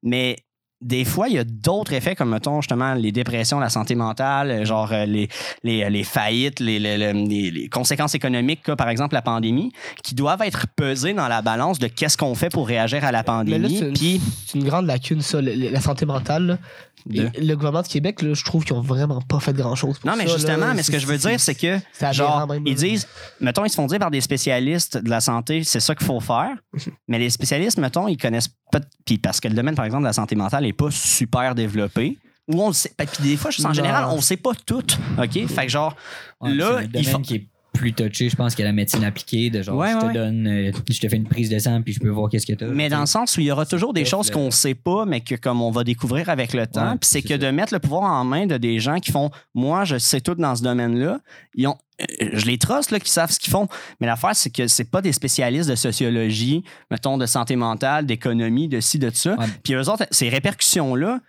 Mais 0.04 0.36
des 0.84 1.06
fois, 1.06 1.30
il 1.30 1.36
y 1.36 1.38
a 1.40 1.44
d'autres 1.44 1.94
effets, 1.94 2.16
comme 2.16 2.30
mettons 2.30 2.62
justement 2.62 2.94
les 2.94 3.12
dépressions, 3.12 3.60
la 3.60 3.70
santé 3.70 3.96
mentale, 3.96 4.52
euh, 4.52 4.66
genre 4.66 4.92
euh, 4.92 5.06
les, 5.06 5.30
les, 5.64 5.90
les 5.90 6.04
faillites, 6.04 6.60
les, 6.60 6.80
les- 6.80 7.70
conséquences 7.70 8.14
économiques, 8.16 8.62
comme 8.64 8.76
par 8.76 8.90
exemple 8.90 9.16
la 9.16 9.22
pandémie, 9.22 9.72
qui 10.04 10.14
doivent 10.16 10.42
être 10.42 10.68
pesées 10.76 11.14
dans 11.14 11.28
la 11.28 11.42
balance 11.42 11.80
de 11.80 11.88
qu'est-ce 11.88 12.18
qu'on 12.18 12.36
fait 12.36 12.50
pour 12.50 12.68
réagir 12.68 13.04
à 13.06 13.12
la 13.12 13.24
pandémie. 13.24 13.78
c'est 13.80 13.88
une, 13.88 13.94
Puis, 13.94 14.22
c'est 14.46 14.58
une 14.60 14.66
grande 14.66 14.86
lacune, 14.86 15.22
ça, 15.22 15.42
la 15.42 15.82
santé 15.82 16.06
mentale. 16.06 16.46
là. 16.46 16.58
De- 17.06 17.30
Et 17.34 17.42
Le 17.42 17.56
gouvernement 17.56 17.82
de 17.82 17.88
Québec, 17.88 18.22
là, 18.22 18.34
je 18.34 18.44
trouve 18.46 18.64
qu'ils 18.64 18.76
ont 18.76 18.82
vraiment 18.82 19.20
pas 19.22 19.40
fait 19.40 19.52
grand-chose. 19.54 20.00
pour 20.00 20.10
non, 20.10 20.16
mais 20.18 20.26
ça, 20.28 20.34
justement, 20.36 20.68
là. 20.68 20.74
mais 20.74 20.84
ce 20.84 20.92
que 20.92 21.00
je 21.00 21.06
veux 21.08 21.18
dire, 21.18 21.38
c'est 21.40 21.56
que, 21.56 21.78
genre, 22.14 22.48
même, 22.48 22.64
ils 22.66 22.76
disent, 22.76 23.08
mettons, 23.42 23.66
ils 23.66 23.70
se 23.70 23.76
font 23.76 23.88
dire 23.88 24.00
par 24.00 24.12
des 24.12 24.22
spécialistes 24.22 24.98
de 24.98 25.10
la 25.10 25.20
santé, 25.20 25.64
c'est 25.64 25.80
ça 25.82 25.96
qu'il 25.96 26.06
faut 26.08 26.20
faire. 26.22 26.52
mais 27.10 27.20
les 27.20 27.30
spécialistes, 27.30 27.78
mettons, 27.78 28.08
ils 28.08 28.18
connaissent 28.18 28.50
pas. 28.72 28.80
Puis 29.06 29.18
parce 29.18 29.40
que 29.42 29.48
le 29.50 29.54
domaine, 29.54 29.76
par 29.76 29.84
exemple, 29.86 30.04
de 30.04 30.08
la 30.08 30.14
santé 30.14 30.36
mentale 30.36 30.66
n'est 30.74 30.88
pas 30.88 30.92
super 30.92 31.56
développé. 31.56 32.18
Ou 32.48 32.62
on 32.62 32.68
le 32.68 32.74
sait. 32.74 32.92
Puis 32.98 33.24
des 33.24 33.38
fois, 33.38 33.52
en 33.64 33.74
général, 33.74 34.06
on 34.10 34.20
sait 34.20 34.36
pas 34.38 34.52
tout. 34.66 34.84
OK? 35.18 35.48
Fait 35.48 35.66
que 35.66 35.72
genre, 35.72 35.96
Ouais, 36.42 36.54
là, 36.54 36.82
il 36.94 37.08
faut. 37.08 37.20
qui 37.20 37.36
est 37.36 37.48
plus 37.74 37.92
touché, 37.94 38.30
je 38.30 38.36
pense, 38.36 38.56
que 38.56 38.64
la 38.64 38.72
médecine 38.72 39.04
appliquée, 39.04 39.50
de 39.50 39.62
genre, 39.62 39.76
Ouais, 39.78 39.92
je 39.94 39.98
te 40.00 40.06
ouais. 40.06 40.14
donne, 40.14 40.48
euh, 40.48 40.72
je 40.90 41.00
te 41.00 41.08
fais 41.10 41.16
une 41.18 41.28
prise 41.28 41.50
de 41.50 41.58
sang, 41.60 41.82
puis 41.82 41.94
je 41.94 42.00
peux 42.00 42.10
voir 42.10 42.30
qu'est-ce 42.30 42.46
que 42.46 42.54
t'as. 42.54 42.68
Mais 42.68 42.88
dans 42.88 43.00
le 43.02 43.06
sens 43.08 43.36
où 43.36 43.42
il 43.42 43.48
y 43.48 43.52
aura 43.52 43.66
toujours 43.66 43.94
des 43.94 44.06
choses 44.06 44.30
qu'on 44.32 44.52
sait 44.52 44.76
pas, 44.76 45.06
mais 45.06 45.22
que 45.22 45.36
comme 45.36 45.62
on 45.62 45.72
va 45.72 45.84
découvrir 45.84 46.30
avec 46.30 46.54
le 46.54 46.68
temps, 46.68 46.92
Ouais, 46.92 46.98
puis 47.00 47.10
c'est 47.10 47.22
que 47.24 47.30
ça. 47.30 47.38
de 47.38 47.50
mettre 47.50 47.74
le 47.74 47.80
pouvoir 47.80 48.04
en 48.04 48.24
main 48.24 48.46
de 48.46 48.58
des 48.58 48.80
gens 48.80 49.00
qui 49.00 49.12
font 49.12 49.32
moi 49.56 49.84
je 49.86 49.98
sais 49.98 50.22
tout 50.22 50.36
dans 50.36 50.56
ce 50.56 50.64
domaine-là, 50.64 51.20
ils 51.56 51.68
ont 51.68 51.78
euh, 52.02 52.30
je 52.34 52.46
les 52.46 52.58
truste 52.58 52.92
là 52.92 53.00
qui 53.00 53.12
savent 53.12 53.32
ce 53.32 53.40
qu'ils 53.40 53.52
font, 53.52 53.68
mais 54.00 54.08
l'affaire 54.08 54.36
c'est 54.36 54.50
que 54.50 54.68
c'est 54.68 54.90
pas 54.90 55.02
des 55.02 55.12
spécialistes 55.12 55.70
de 55.70 55.76
sociologie, 55.76 56.64
mettons 56.92 57.18
de 57.18 57.26
santé 57.26 57.56
mentale, 57.56 58.06
d'économie, 58.06 58.68
de 58.68 58.80
ci 58.80 59.00
de 59.00 59.10
ça. 59.14 59.36
Puis 59.64 59.74
eux 59.74 59.90
autres 59.90 60.06
ces 60.12 60.30
répercussions 60.30 60.96
là 60.96 61.20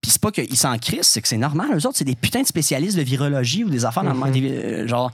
puis 0.00 0.10
c'est 0.10 0.20
pas 0.20 0.32
qu'ils 0.32 0.56
s'en 0.56 0.76
crissent, 0.78 1.06
c'est 1.06 1.22
que 1.22 1.28
c'est 1.28 1.36
normal. 1.36 1.68
Eux 1.74 1.86
autres, 1.86 1.96
c'est 1.96 2.04
des 2.04 2.16
putains 2.16 2.42
de 2.42 2.46
spécialistes 2.48 2.96
de 2.98 3.02
virologie 3.02 3.62
ou 3.62 3.70
des 3.70 3.84
affaires 3.84 4.02
dans 4.02 4.12
le 4.12 4.18
Mhm. 4.18 4.32
des- 4.32 4.50
euh, 4.50 4.88
genre. 4.88 5.12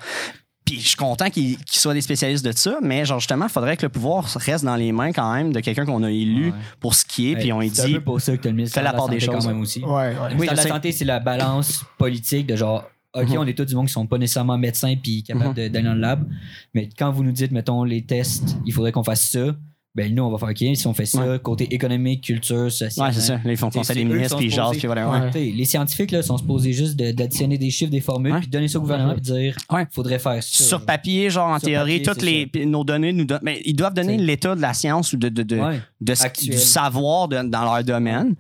Puis 0.69 0.81
je 0.81 0.89
suis 0.89 0.97
content 0.97 1.31
qu'ils 1.31 1.57
soient 1.71 1.95
des 1.95 2.03
spécialistes 2.03 2.45
de 2.45 2.53
ça, 2.53 2.79
mais 2.83 3.05
genre 3.07 3.19
justement, 3.21 3.47
il 3.47 3.51
faudrait 3.51 3.77
que 3.79 3.87
le 3.87 3.89
pouvoir 3.89 4.25
reste 4.37 4.65
dans 4.65 4.77
les 4.77 4.93
mains 4.93 5.13
quand 5.13 5.33
même 5.35 5.51
de 5.53 5.61
quelqu'un 5.61 5.87
qu'on 5.87 6.03
a 6.03 6.11
élu 6.11 6.47
Ouais. 6.49 6.53
pour 6.79 6.95
ce 6.95 7.05
qui 7.07 7.31
est, 7.33 7.37
puis 7.37 7.53
on 7.53 7.61
C'est 7.63 7.81
un 7.83 7.87
dit. 7.87 7.95
peu 7.95 8.01
pour 8.03 8.21
ça 8.21 8.37
que 8.37 8.43
t'as 8.43 8.51
le 8.51 8.67
fais 8.67 8.83
la 8.83 8.93
de 8.93 8.97
part 8.97 9.09
des 9.09 9.19
choses. 9.21 9.45
quand 9.45 9.49
même 9.51 9.61
aussi. 9.63 9.81
Ouais, 9.83 9.91
ouais. 9.91 10.15
Le 10.35 10.37
Oui, 10.39 10.47
la 10.47 10.57
Santé, 10.57 10.93
c'est 10.93 11.05
la 11.07 11.21
balance 11.21 11.85
politique 11.97 12.47
de 12.47 12.55
genre, 12.57 12.85
OK, 13.15 13.29
on 13.39 13.47
est 13.47 13.55
tous 13.57 13.65
du 13.65 13.75
monde 13.75 13.87
qui 13.87 13.93
sont 13.95 14.07
pas 14.07 14.19
nécessairement 14.19 14.59
médecins 14.59 14.95
puis 15.03 15.23
capables 15.23 15.55
de- 15.55 15.69
d'aller 15.69 15.87
dans 15.87 15.95
le 15.95 16.01
lab. 16.01 16.29
Mais 16.75 16.89
quand 16.99 17.11
vous 17.11 17.25
nous 17.25 17.33
dites, 17.33 17.51
mettons, 17.51 17.83
les 17.85 18.05
tests, 18.05 18.57
il 18.67 18.73
faudrait 18.75 18.93
qu'on 18.93 19.03
fasse 19.05 19.23
ça, 19.23 19.57
ben 19.99 20.15
nous, 20.15 20.23
on 20.23 20.31
va 20.31 20.39
faire 20.39 20.49
OK. 20.49 20.77
Si 20.77 20.87
on 20.87 20.95
fait 20.95 21.07
ça, 21.07 21.39
côté 21.39 21.73
économique, 21.75 22.25
culture, 22.25 22.71
social. 22.73 23.09
Ouais, 23.09 23.13
c'est 23.13 23.21
ça. 23.21 23.35
Là, 23.35 23.41
ils 23.51 23.57
font 23.57 23.71
conseil 23.71 23.97
des 23.97 24.05
ministres, 24.05 24.37
puis 24.37 24.47
ils 24.47 24.79
puis 24.79 24.87
voilà. 24.87 25.11
Ouais. 25.11 25.21
ouais. 25.21 25.31
T'sais, 25.31 25.53
Les 25.55 25.65
scientifiques 25.65 26.11
là, 26.13 26.23
sont 26.23 26.39
supposés 26.39 26.73
juste 26.73 26.97
de- 26.97 27.11
d'additionner 27.13 27.59
des 27.59 27.71
chiffres, 27.71 27.91
des 27.91 28.01
formules, 28.01 28.39
puis 28.39 28.49
donner 28.49 28.69
ça 28.69 28.79
au 28.79 28.83
gouvernement, 28.83 29.13
puis 29.15 29.23
dire, 29.23 29.57
Ouais. 29.71 29.87
faudrait 29.91 30.19
faire 30.19 30.43
ça. 30.43 30.65
Sur 30.65 30.85
papier, 30.87 31.29
genre 31.31 31.49
en 31.51 31.59
Sur 31.59 31.69
théorie, 31.69 32.01
papier, 32.01 32.47
toutes 32.49 32.55
les 32.55 32.67
nos 32.67 32.85
données 32.85 33.13
nous 33.13 33.25
donnent. 33.25 33.41
Mais 33.43 33.61
ils 33.65 33.75
doivent 33.75 33.95
donner 33.95 34.17
l'état 34.17 34.55
de 34.55 34.61
la 34.61 34.73
science 34.75 35.13
ou 35.13 35.17
de, 35.17 35.29
de, 35.29 35.43
de, 35.43 36.15
ce- 36.15 36.51
du 36.51 36.57
savoir 36.59 37.29
de- 37.29 37.43
dans 37.49 37.65
leur 37.65 37.83
domaine. 37.85 38.35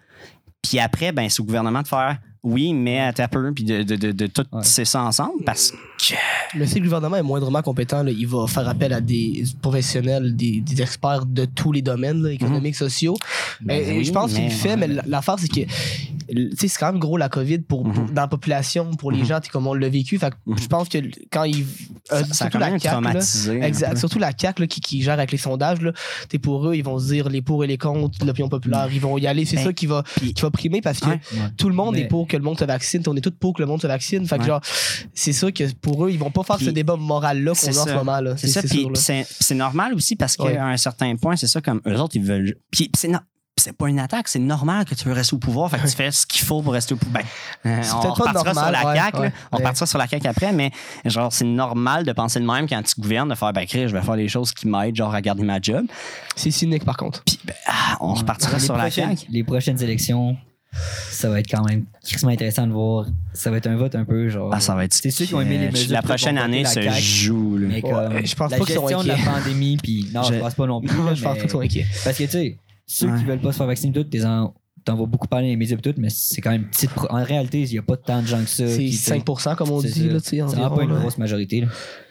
Puis 0.62 0.78
après, 0.78 1.12
ben, 1.12 1.28
c'est 1.28 1.40
au 1.40 1.44
gouvernement 1.44 1.82
de 1.82 1.88
faire 1.88 2.18
oui, 2.42 2.72
mais 2.72 3.00
à 3.00 3.12
ta 3.12 3.26
peu, 3.28 3.52
puis 3.52 3.64
de, 3.64 3.82
de, 3.82 3.96
de, 3.96 4.12
de 4.12 4.26
tout 4.26 4.44
Ouais. 4.52 4.60
c'est 4.62 4.84
ça 4.84 5.02
ensemble 5.02 5.42
parce 5.44 5.72
que. 5.72 5.76
Mais 6.56 6.66
si 6.66 6.78
le 6.78 6.84
gouvernement 6.84 7.16
est 7.16 7.22
moindrement 7.22 7.62
compétent, 7.62 8.02
là, 8.02 8.10
il 8.10 8.26
va 8.26 8.46
faire 8.46 8.68
appel 8.68 8.92
à 8.92 9.00
des 9.00 9.44
professionnels, 9.60 10.34
des, 10.36 10.60
des 10.60 10.80
experts 10.82 11.26
de 11.26 11.44
tous 11.44 11.72
les 11.72 11.82
domaines, 11.82 12.22
là, 12.22 12.30
économiques, 12.32 12.76
sociaux. 12.76 13.16
Ben 13.60 13.82
oui, 13.98 14.04
je 14.04 14.12
pense 14.12 14.32
qu'il 14.32 14.44
le 14.44 14.50
fait, 14.50 14.76
mais 14.76 14.88
l'affaire, 15.06 15.36
c'est 15.38 15.48
que 15.48 15.60
tu 16.30 16.50
sais, 16.58 16.68
c'est 16.68 16.78
quand 16.78 16.92
même 16.92 17.00
gros 17.00 17.16
la 17.16 17.28
COVID 17.30 17.60
pour, 17.60 17.84
pour- 17.84 18.02
Mhm. 18.04 18.12
dans 18.12 18.20
la 18.22 18.28
population, 18.28 18.90
pour 18.96 19.10
les 19.10 19.20
Mhm. 19.20 19.24
gens, 19.26 19.40
tu 19.40 19.46
sais, 19.46 19.50
comme 19.50 19.66
on 19.66 19.72
l'a 19.74 19.88
vécu. 19.88 20.18
Fait 20.18 20.28
que 20.30 20.34
Mhm. 20.46 20.58
je 20.58 20.66
pense 20.66 20.88
que 20.90 20.98
quand 21.30 21.44
ils. 21.44 21.64
euh, 22.12 22.22
Ça, 22.24 22.24
ça 22.24 22.44
a 22.44 22.50
surtout 22.50 22.58
même 22.58 22.72
la 22.74 22.78
CAQ, 22.78 23.04
là, 23.58 23.66
Exact. 23.66 23.96
Surtout 23.96 24.18
la 24.18 24.32
CAQ 24.38 24.60
là, 24.62 24.66
qui, 24.66 24.80
qui 24.82 25.02
gère 25.02 25.14
avec 25.14 25.32
les 25.32 25.38
sondages. 25.38 25.80
Là. 25.80 25.92
Pour 26.42 26.68
eux, 26.68 26.74
ils 26.76 26.84
vont 26.84 26.98
se 26.98 27.06
dire 27.06 27.28
les 27.30 27.40
pour 27.42 27.64
et 27.64 27.66
les 27.66 27.78
contre, 27.78 28.24
l'opinion 28.26 28.48
populaire. 28.50 28.88
Ils 28.92 29.00
vont 29.00 29.16
y 29.18 29.26
aller. 29.26 29.44
C'est 29.46 29.56
Ben, 29.56 29.64
ça 29.64 29.72
qui 29.72 29.86
va, 29.86 30.04
qui 30.18 30.34
va 30.40 30.50
primer 30.50 30.80
parce 30.82 31.00
que 31.00 31.08
Ouais. 31.08 31.20
tout 31.56 31.68
le 31.70 31.74
monde 31.74 31.94
Mais- 31.94 32.02
est 32.02 32.08
pour 32.08 32.28
que 32.28 32.36
le 32.36 32.42
monde 32.42 32.58
se 32.58 32.64
vaccine. 32.64 33.02
On 33.06 33.16
est 33.16 33.20
tous 33.22 33.30
pour 33.30 33.54
que 33.54 33.60
le 33.62 33.66
monde 33.66 33.80
se 33.80 33.86
vaccine. 33.86 34.26
Fait 34.26 34.36
que 34.36 34.42
Ouais. 34.42 34.48
genre, 34.48 34.60
c'est 35.14 35.32
ça 35.32 35.50
que 35.50 35.64
pour 35.90 36.04
eux, 36.06 36.10
ils 36.10 36.18
vont 36.18 36.30
pas 36.30 36.42
faire 36.42 36.56
Puis- 36.56 36.66
ce 36.66 36.70
débat 36.70 36.96
moral-là 36.96 37.50
qu'on 37.52 37.54
c'est 37.56 37.76
a 37.76 37.80
en 37.80 37.84
ce 37.84 37.90
ça. 37.90 37.94
moment. 37.96 38.20
là. 38.20 38.36
C'est 38.36 38.48
ça, 38.48 38.62
puis 38.62 38.86
c'est 39.40 39.54
normal 39.54 39.94
aussi 39.94 40.16
parce 40.16 40.36
qu'à 40.36 40.44
Ouais. 40.44 40.56
un 40.58 40.76
certain 40.76 41.14
point, 41.16 41.36
c'est 41.36 41.46
ça 41.46 41.60
comme 41.60 41.80
eux 41.86 41.98
autres, 42.00 42.16
ils 42.16 42.22
veulent. 42.24 42.54
Puis 42.70 42.90
c'est 42.96 43.08
no- 43.08 43.18
c'est 43.56 43.76
pas 43.76 43.88
une 43.88 43.98
attaque, 43.98 44.28
c'est 44.28 44.38
normal 44.38 44.84
que 44.84 44.94
tu 44.94 45.04
veux 45.06 45.12
rester 45.12 45.34
au 45.34 45.38
pouvoir, 45.38 45.68
fait 45.68 45.78
que 45.78 45.88
tu 45.88 45.96
fais 45.96 46.12
ce 46.12 46.24
qu'il 46.26 46.42
faut 46.46 46.62
pour 46.62 46.72
rester 46.74 46.94
au 46.94 46.96
pouvoir. 46.96 47.24
Ben, 47.64 47.80
euh, 47.80 47.82
on 47.92 48.12
repartira 48.12 48.32
normal, 48.52 48.54
sur 48.54 48.84
la 48.84 48.86
ouais, 48.90 48.96
CAQ, 48.96 49.16
là. 49.16 49.20
ouais, 49.22 49.32
on 49.50 49.56
ouais. 49.56 49.62
repartira 49.62 49.86
sur 49.86 49.98
la 49.98 50.06
CAQ 50.06 50.28
après, 50.28 50.52
mais 50.52 50.70
genre, 51.04 51.32
c'est 51.32 51.44
normal 51.44 52.04
de 52.04 52.12
penser 52.12 52.38
de 52.38 52.44
même 52.46 52.68
quand 52.68 52.80
tu 52.84 53.00
gouvernes, 53.00 53.28
de 53.30 53.34
faire, 53.34 53.52
ben, 53.52 53.66
je 53.68 53.78
vais 53.88 54.00
faire 54.02 54.14
les 54.16 54.28
choses 54.28 54.52
qui 54.52 54.68
m'aident, 54.68 54.94
genre, 54.94 55.12
à 55.12 55.20
garder 55.20 55.42
ma 55.42 55.60
job. 55.60 55.86
C'est 56.36 56.52
cynique, 56.52 56.84
par 56.84 56.96
contre. 56.96 57.24
Puis, 57.24 57.40
ben, 57.44 57.54
ah, 57.66 57.96
on 58.00 58.14
repartira 58.14 58.58
les 58.58 58.64
sur 58.64 58.76
la 58.76 58.90
CAQ. 58.92 59.26
Les 59.28 59.42
prochaines 59.42 59.82
élections, 59.82 60.36
ça 60.72 61.28
va 61.30 61.40
être 61.40 61.50
quand 61.50 61.64
même 61.64 61.84
extrêmement 62.06 62.32
intéressant 62.34 62.66
de 62.66 62.72
voir. 62.72 63.06
Ça 63.32 63.50
va 63.50 63.56
être 63.56 63.66
un 63.66 63.76
vote 63.76 63.94
un 63.94 64.04
peu 64.04 64.28
genre. 64.28 64.50
Ah, 64.52 64.60
ça 64.60 64.74
va 64.74 64.84
être. 64.84 64.92
C'est 64.94 65.10
ceux 65.10 65.24
qui 65.24 65.34
ont 65.34 65.40
aimé 65.40 65.58
les 65.58 65.70
mesures. 65.70 65.92
La 65.92 66.02
prochaine 66.02 66.38
année 66.38 66.62
la 66.62 66.68
se 66.68 66.80
CAQ, 66.80 67.00
joue, 67.00 67.56
là. 67.58 67.66
Mais 67.68 67.74
Ouais, 67.76 67.90
comme 67.90 68.26
je 68.26 68.34
pense 68.34 68.50
la 68.50 68.58
pas 68.58 68.64
qu'ils 68.64 68.74
sont 68.74 68.88
gestion 68.88 69.02
de 69.02 69.08
la 69.08 69.16
pandémie, 69.16 69.76
puis 69.82 70.06
non, 70.14 70.22
je, 70.22 70.34
Je- 70.34 70.38
pense 70.38 70.54
pas 70.54 70.66
non 70.66 70.80
plus. 70.80 70.88
je 70.94 70.94
pense 71.04 71.20
pas 71.20 71.34
mais- 71.34 71.40
qu'ils 71.40 71.50
sont 71.50 71.60
inquiets. 71.60 71.86
Parce 72.04 72.18
que 72.18 72.24
tu 72.24 72.30
sais, 72.30 72.58
ceux 72.86 73.08
Ouais. 73.10 73.18
qui 73.18 73.24
veulent 73.24 73.40
pas 73.40 73.52
se 73.52 73.58
faire 73.58 73.66
vacciner 73.66 73.92
tout, 73.92 74.04
t'es 74.04 74.24
en- 74.24 74.54
t'en 74.84 74.96
vas 74.96 75.06
beaucoup 75.06 75.26
parler 75.28 75.46
dans 75.46 75.50
les 75.50 75.56
médias 75.56 75.76
et 75.76 75.80
tout, 75.80 75.94
mais 75.98 76.08
c'est 76.10 76.40
quand 76.40 76.50
même 76.50 76.64
petite. 76.64 76.90
pro- 76.90 77.08
En 77.10 77.22
réalité, 77.22 77.60
il 77.62 77.72
y 77.72 77.78
a 77.78 77.82
pas 77.82 77.96
tant 77.96 78.22
de 78.22 78.26
gens 78.26 78.38
que 78.42 78.48
ça. 78.48 78.66
C'est 78.68 78.78
qui, 78.78 78.90
tu 78.90 78.96
sais, 78.96 79.20
5 79.36 79.56
comme 79.56 79.70
on 79.70 79.80
dit. 79.82 79.88
ça. 79.90 80.00
Là, 80.04 80.20
tu 80.20 80.28
sais, 80.38 80.42
C'est 80.48 80.56
pas 80.56 80.82
une 80.82 80.94
grosse 80.94 81.18
majorité. 81.18 81.62
là. 81.62 81.66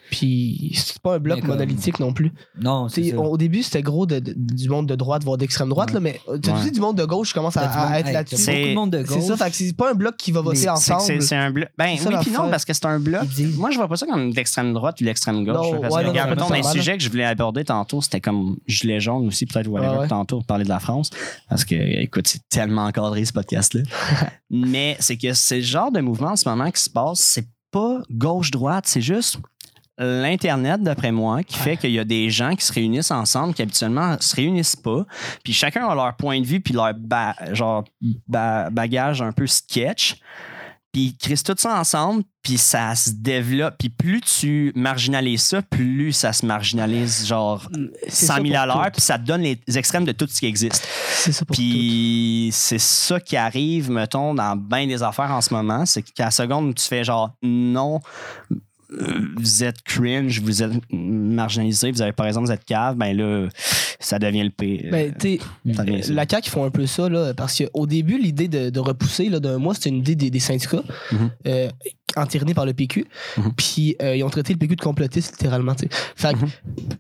Puis 0.10 0.72
c'est 0.76 1.00
pas 1.00 1.16
un 1.16 1.20
bloc 1.20 1.42
comme- 1.42 1.50
monolithique 1.50 2.00
non 2.00 2.14
plus. 2.14 2.32
Non, 2.62 2.88
Tu 2.88 2.94
c'est 2.96 3.04
sais, 3.10 3.16
ça. 3.16 3.20
Au 3.20 3.38
début, 3.38 3.64
c'était 3.64 3.82
gros 3.82 4.06
de- 4.06 4.20
de- 4.20 4.34
du 4.36 4.70
monde 4.70 4.88
de 4.88 4.96
droite, 4.96 5.24
voire 5.24 5.38
d'extrême 5.38 5.70
droite, 5.70 5.90
Ouais. 5.90 5.96
là, 5.96 6.00
mais 6.00 6.22
t'as 6.42 6.54
Ouais. 6.54 6.60
aussi 6.60 6.72
du 6.72 6.80
monde 6.80 6.98
de 6.98 7.06
gauche 7.06 7.30
qui 7.30 7.34
commence 7.34 7.58
à, 7.58 8.00
être 8.00 8.08
hey, 8.08 8.14
là-dessus. 8.14 8.38
C'est- 8.38 8.54
beaucoup 8.56 8.70
de 8.70 8.74
monde 8.76 8.90
de 8.92 9.04
C'est 9.06 9.14
gauche. 9.16 9.24
ça, 9.26 9.38
fait 9.38 9.50
que 9.52 9.56
c'est 9.58 9.76
pas 9.76 9.92
un 9.92 9.96
bloc 9.96 10.16
qui 10.18 10.32
va 10.32 10.42
voter 10.42 10.60
Mais 10.62 10.70
ensemble. 10.70 11.02
c'est- 11.02 11.22
c'est 11.22 11.36
un 11.36 11.52
bloc. 11.52 11.70
Ben 11.78 11.90
oui, 12.06 12.16
puis 12.22 12.32
non, 12.32 12.50
parce 12.50 12.64
que 12.66 12.74
c'est 12.74 12.86
un 12.86 13.00
bloc. 13.00 13.24
Moi, 13.58 13.72
je 13.72 13.78
vois 13.78 13.88
pas 13.88 13.96
ça 13.98 14.06
comme 14.06 14.30
l'extrême 14.32 14.74
droite 14.74 15.00
ou 15.02 15.04
l'extrême 15.04 15.44
gauche. 15.44 15.56
Non, 15.56 15.82
parce 15.82 15.94
ouais, 15.94 16.02
que, 16.02 16.06
non, 16.06 16.12
regarde, 16.12 16.30
non, 16.32 16.36
normal, 16.50 16.64
sujets 16.64 16.98
que 16.98 17.04
je 17.04 17.10
voulais 17.10 17.26
aborder 17.26 17.64
tantôt, 17.66 18.02
c'était 18.02 18.22
comme 18.22 18.58
gilet 18.68 19.00
jaune 19.00 19.28
aussi, 19.28 19.46
peut-être, 19.46 19.68
whatever, 19.68 19.94
Ah 19.98 20.00
ouais. 20.02 20.08
tantôt, 20.08 20.38
pour 20.38 20.46
parler 20.46 20.64
de 20.64 20.70
la 20.70 20.80
France. 20.80 21.10
Parce 21.50 21.66
que, 21.66 21.76
écoute, 21.76 22.28
c'est 22.28 22.42
tellement 22.50 22.86
encadré, 22.86 23.26
ce 23.26 23.34
podcast-là. 23.34 23.82
Mais 24.50 24.96
c'est 25.00 25.18
que 25.18 25.34
c'est 25.34 25.58
le 25.58 25.62
genre 25.64 25.92
de 25.92 26.00
mouvement 26.00 26.32
en 26.32 26.36
ce 26.36 26.48
moment 26.48 26.72
qui 26.72 26.82
se 26.82 26.90
passe, 26.90 27.20
c'est 27.20 27.48
pas 27.72 28.02
gauche-droite, 28.10 28.86
c'est 28.88 29.02
juste 29.02 29.38
l'Internet, 29.98 30.82
d'après 30.82 31.12
moi, 31.12 31.44
qui 31.44 31.58
fait 31.58 31.78
qu'il 31.78 31.92
y 31.92 32.00
a 32.00 32.04
des 32.06 32.30
gens 32.30 32.56
qui 32.56 32.66
se 32.66 32.72
réunissent 32.74 33.12
ensemble, 33.12 33.54
qui 33.54 33.62
habituellement 33.62 34.18
se 34.20 34.36
réunissent 34.36 34.76
pas, 34.76 35.06
puis 35.44 35.54
chacun 35.54 35.88
a 35.88 35.96
leur 35.96 36.16
point 36.16 36.40
de 36.42 36.46
vue, 36.46 36.60
puis 36.60 36.74
leur 36.74 36.94
ba- 36.94 37.36
genre, 37.54 37.84
ba- 38.28 38.70
bagage 38.70 39.22
un 39.22 39.32
peu 39.32 39.48
sketch, 39.48 40.18
puis 40.94 41.08
ils 41.08 41.18
créent 41.18 41.36
tout 41.44 41.54
ça 41.58 41.80
ensemble, 41.80 42.24
puis 42.42 42.58
ça 42.58 42.96
se 42.96 43.10
développe. 43.12 43.76
Puis 43.78 43.90
plus 43.90 44.22
tu 44.22 44.72
marginalises 44.76 45.42
ça, 45.44 45.62
plus 45.62 46.14
ça 46.14 46.32
se 46.32 46.46
marginalise, 46.46 47.28
genre 47.28 47.68
C'est 48.08 48.26
100 48.28 48.36
ça 48.38 48.42
000 48.42 48.56
à 48.56 48.66
l'heure, 48.66 48.92
puis 48.92 49.02
ça 49.02 49.20
te 49.20 49.26
donne 49.26 49.42
les 49.42 49.60
extrêmes 49.78 50.06
de 50.06 50.14
tout 50.14 50.28
ce 50.30 50.40
qui 50.40 50.46
existe. 50.46 50.88
C'est 51.10 51.34
ça 51.34 51.44
pour. 51.46 51.56
Puis 51.56 52.50
c'est 52.54 52.80
ça 52.80 53.20
qui 53.20 53.36
arrive, 53.36 53.92
mettons, 53.92 54.34
dans 54.34 54.56
bien 54.56 54.88
des 54.88 55.04
affaires 55.04 55.32
en 55.32 55.42
ce 55.42 55.54
moment. 55.54 55.86
C'est 55.86 56.02
qu'à 56.04 56.26
la 56.26 56.32
seconde 56.32 56.70
où 56.70 56.74
tu 56.74 56.86
fais 56.86 57.04
genre 57.04 57.32
non, 57.44 58.00
vous 58.90 59.64
êtes 59.64 59.82
cringe, 59.84 60.40
vous 60.42 60.64
êtes 60.64 60.72
marginalisé, 60.92 61.92
vous 61.92 62.02
avez 62.02 62.14
par 62.14 62.26
exemple, 62.28 62.46
vous 62.48 62.52
êtes 62.54 62.64
cave, 62.66 62.96
ben 62.96 63.16
là, 63.16 63.48
ça 64.00 64.18
devient 64.20 64.44
le 64.44 64.50
pire. 64.50 64.90
Ben, 64.92 65.14
tu 65.20 65.40
ça. 65.74 66.14
la 66.14 66.26
CAQ, 66.30 66.48
ils 66.48 66.50
font 66.50 66.64
un 66.64 66.70
peu 66.72 66.86
ça, 66.86 67.10
là, 67.10 67.34
parce 67.34 67.62
qu'au 67.62 67.86
début, 67.86 68.18
l'idée 68.18 68.48
de, 68.48 68.70
de 68.70 68.80
repousser 68.80 69.30
là, 69.30 69.40
d'un 69.40 69.58
mois, 69.58 69.74
c'était 69.74 69.90
une 69.90 69.98
idée 69.98 70.16
des, 70.16 70.30
des 70.30 70.40
syndicats, 70.40 70.84
Mhm. 71.12 71.32
euh, 71.48 71.70
entérinée 72.18 72.54
par 72.54 72.66
le 72.66 72.74
PQ. 72.74 73.06
Mhm. 73.38 73.52
Puis, 73.56 73.96
euh, 74.02 74.16
ils 74.16 74.24
ont 74.24 74.30
traité 74.30 74.54
le 74.54 74.60
PQ 74.60 74.76
de 74.76 74.82
complotiste, 74.82 75.32
littéralement. 75.34 75.74
Fait 76.16 76.34
que, 76.34 76.38
Mhm. 76.38 76.50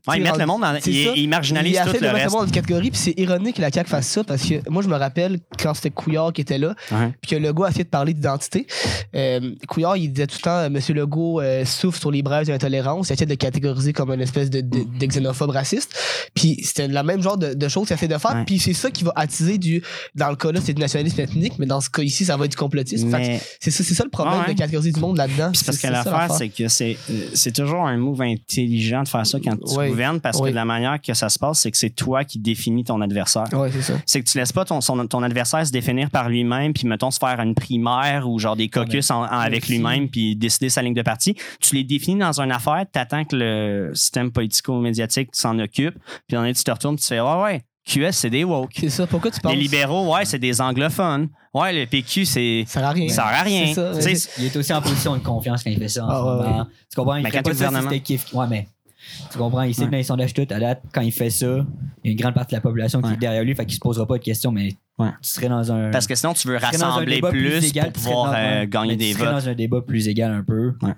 Ouais, 0.07 0.17
ils 0.17 0.23
mettent 0.23 0.37
le 0.37 0.45
monde. 0.45 0.63
C'est 0.81 0.91
Ils, 0.91 1.13
ils 1.17 1.27
marginalisent 1.29 1.79
tout 1.85 1.93
le 1.93 1.99
mettre 2.01 2.13
reste. 2.13 2.25
le 2.25 2.31
monde 2.31 2.51
catégorie, 2.51 2.91
puis 2.91 2.99
c'est 2.99 3.13
ironique 3.19 3.57
que 3.57 3.61
la 3.61 3.71
CAQ 3.71 3.89
fasse 3.89 4.07
ça, 4.07 4.23
parce 4.23 4.43
que 4.43 4.55
moi, 4.69 4.81
je 4.81 4.87
me 4.87 4.95
rappelle 4.95 5.39
quand 5.61 5.73
c'était 5.73 5.89
Couillard 5.89 6.33
qui 6.33 6.41
était 6.41 6.57
là, 6.57 6.75
Ouais. 6.91 7.13
puis 7.21 7.31
que 7.31 7.35
Legault 7.35 7.63
a 7.65 7.69
essayé 7.69 7.83
de 7.83 7.89
parler 7.89 8.13
d'identité. 8.13 8.67
Euh, 9.15 9.51
Couillard, 9.67 9.97
il 9.97 10.11
disait 10.11 10.27
tout 10.27 10.37
le 10.39 10.43
temps, 10.43 10.57
euh, 10.57 10.69
Monsieur 10.69 10.93
Legault 10.93 11.41
souffle 11.65 11.99
sur 11.99 12.11
les 12.11 12.21
braises 12.21 12.47
de 12.47 12.51
l'intolérance, 12.51 13.09
il 13.09 13.13
essayait 13.13 13.25
de 13.25 13.35
catégoriser 13.35 13.93
comme 13.93 14.11
une 14.11 14.21
espèce 14.21 14.49
de, 14.49 14.61
de, 14.61 14.83
de 14.99 15.05
xénophobe 15.05 15.49
raciste. 15.51 15.95
Puis 16.33 16.59
c'était 16.63 16.87
le 16.87 17.03
même 17.03 17.21
genre 17.21 17.37
de, 17.37 17.53
de 17.53 17.67
choses 17.67 17.87
qu'il 17.87 17.95
essaie 17.95 18.07
de 18.07 18.17
faire, 18.17 18.35
Ouais. 18.35 18.43
puis 18.45 18.59
c'est 18.59 18.73
ça 18.73 18.91
qui 18.91 19.03
va 19.03 19.13
attiser 19.15 19.57
du. 19.57 19.81
Dans 20.15 20.29
le 20.29 20.35
cas 20.35 20.51
là, 20.51 20.59
c'est 20.63 20.73
du 20.73 20.81
nationalisme 20.81 21.19
ethnique, 21.21 21.53
mais 21.59 21.65
dans 21.65 21.81
ce 21.81 21.89
cas 21.89 22.01
ici, 22.01 22.25
ça 22.25 22.35
va 22.37 22.45
être 22.45 22.51
du 22.51 22.57
complotisme. 22.57 23.09
Fait 23.09 23.17
Mais 23.17 23.41
c'est 23.59 23.71
ça, 23.71 23.83
ça 23.83 24.03
le 24.03 24.09
problème 24.09 24.41
de 24.47 24.53
catégoriser 24.53 24.91
du 24.91 24.99
monde 24.99 25.06
là-dedans. 25.15 25.51
C'est 25.53 25.65
parce 25.65 25.77
que 25.77 25.87
l'affaire, 25.87 26.27
c'est 26.37 26.49
que 26.49 26.67
c'est, 26.67 26.97
euh, 27.09 27.29
c'est 27.33 27.53
toujours 27.53 27.85
un 27.85 27.97
move 27.97 28.21
intelligent 28.21 29.03
de 29.03 29.07
faire 29.07 29.25
ça 29.25 29.39
quand 29.39 29.55
tu 29.57 29.75
gouvernes 29.89 30.19
parce 30.21 30.37
que 30.37 30.43
de 30.51 30.55
la 30.55 30.65
manière 30.65 31.01
que 31.01 31.13
ça 31.13 31.29
se 31.29 31.37
passe, 31.39 31.59
c'est 31.61 31.71
que 31.71 31.77
c'est 31.77 31.89
toi 31.91 32.23
qui 32.23 32.39
définis 32.39 32.83
ton 32.83 33.01
adversaire. 33.01 33.45
Ouais, 33.53 33.71
c'est 33.71 33.81
ça. 33.81 33.93
C'est 34.05 34.21
que 34.21 34.29
tu 34.29 34.37
laisses 34.37 34.51
pas 34.53 34.65
ton, 34.65 34.81
son- 34.81 35.07
ton 35.07 35.23
adversaire 35.23 35.65
se 35.65 35.71
définir 35.71 36.09
par 36.09 36.29
lui-même, 36.29 36.73
puis 36.73 36.87
mettons 36.87 37.11
se 37.11 37.19
faire 37.19 37.39
une 37.39 37.55
primaire 37.55 38.27
ou 38.29 38.39
genre 38.39 38.55
des 38.55 38.69
caucus 38.69 39.09
en- 39.11 39.21
en- 39.23 39.27
avec 39.27 39.67
lui-même, 39.67 40.09
puis 40.09 40.35
décider 40.35 40.69
sa 40.69 40.81
ligne 40.81 40.93
de 40.93 41.01
parti. 41.01 41.35
Tu 41.59 41.75
les 41.75 41.83
définis 41.83 42.19
dans 42.19 42.39
une 42.41 42.51
affaire, 42.51 42.85
t'attends 42.91 43.23
que 43.25 43.35
le 43.35 43.91
système 43.93 44.31
politico-médiatique 44.31 45.29
s'en 45.33 45.57
occupe, 45.59 45.95
puis 46.27 46.37
en 46.37 46.45
tu 46.51 46.63
te 46.63 46.71
retournes, 46.71 46.97
tu 46.97 47.05
fais 47.05 47.19
Ouais, 47.19 47.41
ouais, 47.43 47.61
QS, 47.87 48.11
c'est 48.11 48.29
des 48.29 48.43
woke. 48.43 48.73
C'est 48.77 48.89
ça. 48.89 49.07
Pourquoi 49.07 49.31
tu 49.31 49.39
penses? 49.39 49.53
Les 49.53 49.59
libéraux, 49.59 50.13
ouais, 50.13 50.25
c'est 50.25 50.39
des 50.39 50.59
anglophones. 50.59 51.29
Ouais, 51.53 51.71
le 51.73 51.85
PQ, 51.85 52.25
c'est. 52.25 52.63
Ça 52.67 52.73
sert 52.81 52.85
à 52.89 52.91
rien. 52.91 53.07
Ça 53.09 53.15
sert 53.15 53.25
à 53.25 53.41
rien. 53.43 53.73
Ça. 53.73 53.91
Il 54.37 54.45
est 54.45 54.55
aussi 54.57 54.73
en 54.73 54.81
position 54.81 55.15
de 55.15 55.21
confiance 55.23 55.63
quand 55.63 55.69
il 55.69 55.79
fait 55.79 55.87
ça 55.87 56.05
en 56.05 56.09
ce 56.09 56.13
ouais, 56.43 56.47
moment. 56.49 56.67
Tu 56.89 56.95
comprends? 56.95 57.15
Il 57.15 57.23
Mais 57.23 57.31
quand 57.31 57.41
pas 57.43 57.53
ça 57.53 57.69
si 57.89 58.01
kiff. 58.01 58.33
Ouais, 58.33 58.45
mais 58.49 58.67
tu 59.31 59.37
comprends? 59.37 59.61
Il 59.61 59.73
sait 59.73 59.81
Ouais. 59.81 59.87
que 59.87 59.91
dans 59.91 59.97
les 59.97 60.03
sondages 60.03 60.33
tout, 60.33 60.45
à 60.49 60.59
date, 60.59 60.83
quand 60.93 61.01
il 61.01 61.11
fait 61.13 61.29
ça, 61.29 61.45
il 62.03 62.07
y 62.07 62.09
a 62.09 62.11
une 62.11 62.17
grande 62.19 62.33
partie 62.33 62.51
de 62.55 62.57
la 62.57 62.61
population 62.61 63.01
qui 63.01 63.07
Ouais. 63.07 63.13
est 63.13 63.17
derrière 63.17 63.43
lui, 63.43 63.55
fait 63.55 63.65
qu'il 63.65 63.75
se 63.75 63.79
posera 63.79 64.05
pas 64.05 64.17
de 64.17 64.23
questions, 64.23 64.51
mais 64.51 64.75
Ouais. 64.99 65.09
tu 65.21 65.29
serais 65.29 65.47
dans 65.49 65.71
un. 65.71 65.91
Parce 65.91 66.07
que 66.07 66.15
sinon, 66.15 66.33
tu 66.33 66.47
veux 66.47 66.57
rassembler 66.57 67.21
plus, 67.21 67.63
égal, 67.69 67.91
pour 67.91 68.01
pouvoir 68.03 68.31
dans- 68.31 68.37
euh, 68.37 68.59
ouais, 68.61 68.67
gagner 68.67 68.87
mais 68.93 68.95
des 68.95 69.05
tu 69.09 69.13
serais 69.13 69.25
votes. 69.25 69.43
dans 69.43 69.49
un 69.49 69.53
débat 69.53 69.81
plus 69.81 70.07
égal 70.07 70.31
un 70.31 70.43
peu. 70.43 70.73
Ouais. 70.81 70.93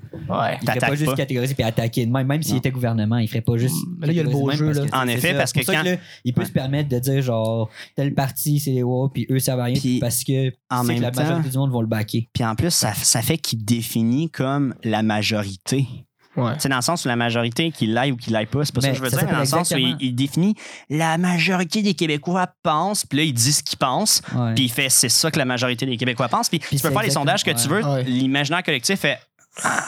Il 0.61 0.67
ferait 0.67 0.79
pas 0.79 0.95
juste 0.95 1.05
pas. 1.11 1.15
catégoriser 1.17 1.53
puis 1.53 1.63
attaquer 1.63 2.05
de 2.05 2.11
même. 2.11 2.25
Même 2.25 2.41
s'il 2.41 2.55
était 2.55 2.71
gouvernement, 2.71 3.17
il 3.17 3.27
ferait 3.27 3.41
pas 3.41 3.57
juste. 3.57 3.75
Mais 3.97 4.07
là, 4.07 4.13
il 4.13 4.15
y 4.15 4.19
a 4.21 4.23
le 4.23 4.29
beau 4.29 4.49
jeu, 4.51 4.71
là. 4.71 4.83
En 4.93 5.07
effet, 5.07 5.31
ça. 5.31 5.37
parce 5.37 5.51
pour 5.51 5.61
que 5.61 5.65
ça 5.65 5.83
là, 5.83 5.95
il 6.23 6.33
peut 6.33 6.41
Ouais. 6.41 6.47
se 6.47 6.51
permettre 6.53 6.87
de 6.87 6.99
dire 6.99 7.21
genre 7.21 7.69
tel 7.95 8.13
parti 8.13 8.59
c'est 8.59 8.71
les 8.71 8.83
woke 8.83 9.13
puis 9.13 9.27
eux 9.29 9.39
ça 9.39 9.55
va 9.57 9.65
rien 9.65 9.77
Puis, 9.79 9.99
parce 9.99 10.23
que 10.23 10.49
en 10.69 10.83
la 10.83 11.11
temps- 11.11 11.21
majorité 11.23 11.49
du 11.49 11.57
monde 11.57 11.71
vont 11.71 11.81
le 11.81 11.87
backer. 11.87 12.29
Puis 12.33 12.43
en 12.45 12.55
plus, 12.55 12.71
ça, 12.71 12.93
ça 12.93 13.21
fait 13.21 13.37
qu'il 13.37 13.65
définit 13.65 14.29
comme 14.29 14.75
la 14.83 15.03
majorité. 15.03 15.85
Ouais. 16.41 16.53
C'est 16.59 16.69
dans 16.69 16.75
le 16.77 16.81
sens 16.81 17.05
où 17.05 17.07
la 17.07 17.15
majorité, 17.15 17.71
qu'il 17.71 17.93
l'aille 17.93 18.11
ou 18.11 18.17
qu'il 18.17 18.33
l'aille 18.33 18.45
pas, 18.45 18.65
c'est 18.65 18.73
pas 18.73 18.81
ça 18.81 18.87
Mais 18.87 18.93
que 18.93 18.99
je 18.99 19.03
veux 19.03 19.09
dire, 19.09 19.19
mais 19.25 19.31
dans 19.31 19.39
le 19.39 19.45
sens 19.45 19.71
où 19.71 19.77
il, 19.77 20.15
définit 20.15 20.55
la 20.89 21.17
majorité 21.17 21.81
des 21.81 21.93
Québécois 21.93 22.47
pensent, 22.63 23.05
puis 23.05 23.17
là, 23.19 23.23
il 23.23 23.33
dit 23.33 23.53
ce 23.53 23.63
qu'ils 23.63 23.77
pensent, 23.77 24.21
puis 24.55 24.65
il 24.65 24.71
fait 24.71 24.89
c'est 24.89 25.09
ça 25.09 25.31
que 25.31 25.37
la 25.37 25.45
majorité 25.45 25.85
des 25.85 25.97
Québécois 25.97 26.27
pensent, 26.27 26.49
puis, 26.49 26.59
tu 26.59 26.77
peux 26.77 26.89
faire 26.91 27.03
les 27.03 27.09
sondages 27.09 27.43
que 27.43 27.51
tu 27.51 27.67
veux, 27.67 27.81
l'imaginaire 28.03 28.63
collectif 28.63 28.99
fait 28.99 29.19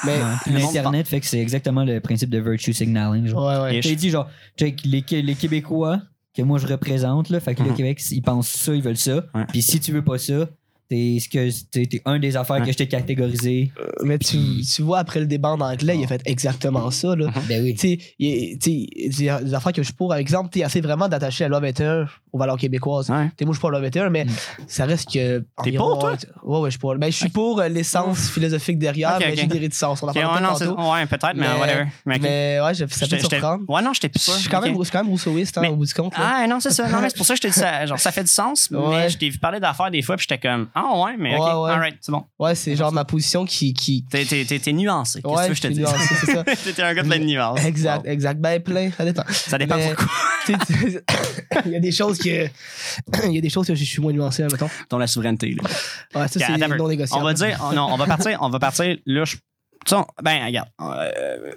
Mais, 0.06 0.18
le 0.48 0.60
monde 0.60 0.74
L'Internet 0.74 1.08
fait 1.08 1.20
que 1.20 1.26
c'est 1.26 1.40
exactement 1.40 1.84
le 1.84 2.00
principe 2.00 2.30
de 2.30 2.40
virtue 2.40 2.74
signaling. 2.74 3.28
Genre. 3.28 3.46
ouais, 3.46 3.74
ouais. 3.74 3.82
T'as 3.82 3.96
dit 3.96 4.10
genre, 4.10 4.28
les, 4.60 5.04
les 5.10 5.36
Québécois 5.36 6.02
que 6.36 6.42
moi 6.42 6.60
je 6.60 6.68
représente, 6.68 7.30
là, 7.30 7.40
fait 7.40 7.56
que 7.56 7.64
le 7.64 7.70
Mhm. 7.70 7.76
Québec, 7.76 8.02
ils 8.12 8.22
pensent 8.22 8.50
ça, 8.50 8.74
ils 8.74 8.82
veulent 8.82 8.98
ça. 8.98 9.24
Puis 9.50 9.62
si 9.62 9.80
tu 9.80 9.92
veux 9.92 10.04
pas 10.04 10.18
ça, 10.18 10.48
t'es 10.92 11.18
ce 11.22 11.30
que 11.30 11.50
t'es 11.72 11.86
t'es 11.86 12.02
un 12.06 12.20
des 12.20 12.36
affaires 12.36 12.58
Ouais. 12.58 12.66
que 12.66 12.72
je 12.74 12.78
t'ai 12.78 12.88
catégorisé. 12.88 13.72
Mais 14.04 14.18
tu, 14.20 14.38
tu 14.62 14.82
vois, 14.82 15.00
après 15.00 15.22
le 15.22 15.26
débat 15.26 15.50
en 15.50 15.62
anglais, 15.62 15.98
il 15.98 16.04
a 16.04 16.08
fait 16.08 16.22
exactement 16.26 16.92
ça. 16.92 17.16
Là. 17.16 17.28
Ben 17.48 17.64
oui. 17.64 17.74
Tu 17.76 17.80
sais, 17.80 18.00
il- 18.20 18.58
des 18.60 19.54
affaires 19.54 19.72
que 19.72 19.82
je 19.82 19.88
suis 19.88 19.94
pour. 19.94 20.10
Par 20.10 20.18
exemple, 20.18 20.50
tu 20.52 20.60
essaies 20.60 20.82
vraiment 20.82 21.08
d'attacher 21.08 21.46
la 21.46 21.50
loi 21.50 21.60
21 21.62 22.08
aux 22.34 22.38
valeurs 22.38 22.58
québécoises. 22.58 23.10
Ouais. 23.10 23.30
T'es 23.38 23.46
moi, 23.46 23.54
je 23.54 23.58
suis 23.58 23.62
pour 23.62 23.72
la 23.72 23.80
loi 23.80 23.88
21, 23.88 24.10
mais 24.10 24.26
Mm. 24.26 24.30
ça 24.68 24.86
reste 24.86 25.12
que. 25.14 25.44
T'es 25.64 25.72
pour, 25.72 25.98
toi? 26.00 26.16
Ouais, 26.44 26.60
ouais, 26.60 26.68
je 26.70 26.72
suis 26.72 26.80
pour. 26.80 26.96
Ben, 26.96 27.12
je 27.12 27.18
suis 27.18 27.30
pour 27.30 27.60
euh, 27.62 27.68
l'essence 27.70 28.30
philosophique 28.30 28.78
derrière, 28.80 29.16
Ok, 29.16 29.24
mais 29.26 29.32
ok. 29.34 29.38
j'ai 29.40 29.48
des 29.48 29.60
réticences. 29.60 30.04
On 30.04 30.08
en 30.08 30.10
Ok, 30.10 30.16
parlera 30.16 30.36
ouais, 30.36 30.42
non, 30.42 30.48
peut-être 30.50 30.60
c'est- 30.60 30.66
tantôt. 30.76 30.92
ouais, 30.94 31.06
peut-être, 31.06 31.34
mais, 31.36 31.48
Mais- 31.48 31.60
whatever. 31.60 31.86
Mais. 32.06 32.20
Mais 32.20 32.60
ouais, 32.64 32.74
je- 32.74 32.86
ça 32.88 33.08
peut 33.08 33.18
surprendre. 33.18 33.64
Ouais, 33.70 33.82
non, 33.82 33.94
j'étais 33.94 34.10
plus 34.10 34.26
Je 34.26 34.32
suis 34.40 34.50
quand, 34.50 34.62
même, 34.62 34.76
je 34.84 34.92
quand 34.92 35.00
même 35.04 35.10
rousseauiste 35.10 35.58
hein, 35.58 35.62
Mais- 35.62 35.70
au 35.70 35.76
bout 35.76 35.86
du 35.86 35.94
compte. 35.94 36.18
là. 36.18 36.40
Ah 36.44 36.48
non, 36.48 36.60
c'est 36.60 36.72
ça. 36.72 36.88
Non, 36.90 37.00
mais 37.02 37.10
c'est 37.10 37.18
pour 37.18 37.26
ça 37.26 37.34
que 37.36 37.38
je 37.38 37.48
te 37.48 37.48
dis 37.54 37.60
ça. 37.60 37.86
Genre, 37.86 38.00
ça 38.00 38.12
fait 38.12 38.24
du 38.24 38.32
sens, 38.32 38.70
mais 38.72 39.10
je 39.10 39.18
t'ai 39.18 39.30
vu 39.30 39.38
parler 39.38 39.60
d'affaires 39.60 39.92
des 39.92 40.02
fois, 40.02 40.18
puis 40.18 40.26
j'étais 40.30 40.42
comme, 40.46 40.68
Ah 40.84 41.00
ouais, 41.04 41.16
mais 41.18 41.36
ok, 41.38 41.42
Ouais, 41.46 41.54
ouais. 41.54 41.72
alright, 41.72 41.98
c'est 42.02 42.12
bon. 42.12 42.24
Ouais, 42.40 42.56
c'est 42.56 42.76
genre 42.76 42.92
ma 42.92 43.06
position 43.06 43.46
qui. 43.46 43.74
qui... 43.74 44.04
T'es, 44.10 44.26
t'es, 44.26 44.44
t'es, 44.46 44.58
t'es 44.60 44.74
nuancé. 44.74 45.22
Qu'est-ce 45.22 45.34
Ouais, 45.36 45.48
que 45.50 45.54
je 45.54 45.62
te 45.62 45.68
dis? 45.68 45.80
nuancé, 45.80 45.98
c'est 46.20 46.32
ça. 46.34 46.44
T'es 46.76 46.82
un 46.82 46.94
gars 46.94 47.04
plein 47.04 47.20
de 47.20 47.26
nuances. 47.26 47.64
Exact, 47.66 48.06
exact. 48.08 48.40
Ben, 48.42 48.62
plein, 48.62 48.90
ça 48.92 49.06
dépend. 49.06 49.24
Ça 49.30 49.58
dépend 49.58 49.76
Mais- 49.78 49.94
pourquoi. 49.94 50.08
Il 51.66 51.72
y 51.72 51.76
a 51.76 51.80
des 51.80 51.92
choses 51.92 52.18
que. 52.18 52.48
Il 53.28 53.34
y 53.34 53.38
a 53.38 53.42
des 53.42 53.50
choses 53.50 53.68
que 53.68 53.76
je 53.76 53.84
suis 53.84 54.02
moins 54.02 54.14
nuancé, 54.14 54.44
mettons. 54.44 54.70
Dans 54.90 54.98
la 54.98 55.08
souveraineté. 55.08 55.52
Là. 55.56 55.64
Ouais, 56.22 56.28
ça, 56.28 56.40
c'est 56.40 56.58
non 56.78 56.88
négociable. 56.88 57.22
On 57.22 57.26
va 57.26 57.34
dire, 57.34 57.60
oh 57.70 57.74
non, 57.76 57.88
on 57.92 57.98
va 57.98 58.06
partir, 58.06 58.38
on 58.42 58.50
va 58.50 58.60
partir, 58.60 58.98
là, 59.06 59.26
je. 59.26 59.36
Tu 59.86 59.96
sais, 59.96 60.02
ben, 60.22 60.46
regarde. 60.46 60.70
euh, 60.82 61.52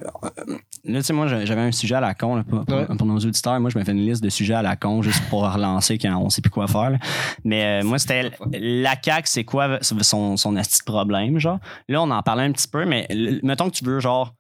là, 0.85 0.99
tu 1.01 1.03
sais, 1.05 1.13
moi, 1.13 1.27
j'avais 1.27 1.61
un 1.61 1.73
sujet 1.73 1.95
à 1.95 2.01
la 2.01 2.15
con, 2.15 2.37
là, 2.37 2.45
pour, 2.45 2.65
pour- 2.65 2.77
Ouais. 2.77 2.87
pour 2.97 3.07
nos 3.07 3.17
auditeurs. 3.19 3.59
Moi, 3.61 3.71
je 3.71 3.79
me 3.79 3.85
fais 3.85 3.93
une 3.93 4.05
liste 4.07 4.23
de 4.23 4.29
sujets 4.31 4.55
à 4.55 4.63
la 4.63 4.77
con 4.77 5.03
juste 5.03 5.23
pour 5.29 5.43
relancer 5.53 5.99
quand 5.99 6.17
on 6.19 6.31
sait 6.31 6.41
plus 6.43 6.51
quoi 6.51 6.67
faire. 6.67 6.91
là. 6.91 6.99
Mais 7.45 7.83
euh, 7.83 7.85
moi, 7.87 7.99
c'était 7.99 8.31
la 8.53 8.95
CAQ, 9.03 9.23
c'est 9.29 9.45
quoi 9.45 9.79
son, 9.83 10.37
son 10.37 10.57
asti 10.57 10.79
de 10.81 10.85
problème, 10.93 11.39
genre? 11.39 11.59
Là, 11.89 12.03
on 12.03 12.11
en 12.11 12.23
parlait 12.23 12.45
un 12.45 12.53
petit 12.53 12.69
peu, 12.69 12.85
mais 12.85 13.07
mettons 13.43 13.69
que 13.71 13.75
tu 13.77 13.85
veux, 13.85 14.01
genre, 14.01 14.35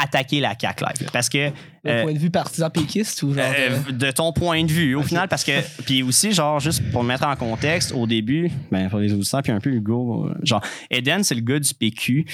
attaquer 0.00 0.40
la 0.40 0.54
CAQ 0.58 0.84
live. 0.84 1.10
Parce 1.12 1.28
que. 1.28 1.50
Euh, 1.86 2.02
point 2.02 2.12
de 2.12 2.18
vue 2.18 2.30
partisan 2.30 2.68
péquiste 2.68 3.22
ou 3.22 3.32
genre. 3.32 3.44
euh, 3.46 3.78
euh, 3.88 3.92
de 3.92 4.10
ton 4.10 4.32
point 4.32 4.62
de 4.64 4.70
vue, 4.70 4.94
au 4.94 5.02
final, 5.02 5.28
parce 5.28 5.44
que. 5.44 5.60
Puis 5.84 6.02
aussi, 6.02 6.32
genre, 6.32 6.60
juste 6.60 6.82
pour 6.90 7.02
le 7.02 7.08
mettre 7.08 7.26
en 7.26 7.36
contexte, 7.36 7.92
au 7.92 8.06
début, 8.06 8.50
ben, 8.70 8.88
pour 8.90 8.98
les 8.98 9.12
auditeurs, 9.12 9.42
puis 9.42 9.52
un 9.52 9.60
peu 9.60 9.70
Hugo, 9.70 10.28
genre, 10.42 10.62
Eden, 10.90 11.22
c'est 11.24 11.34
le 11.34 11.40
gars 11.40 11.58
du 11.58 11.72
PQ 11.72 12.26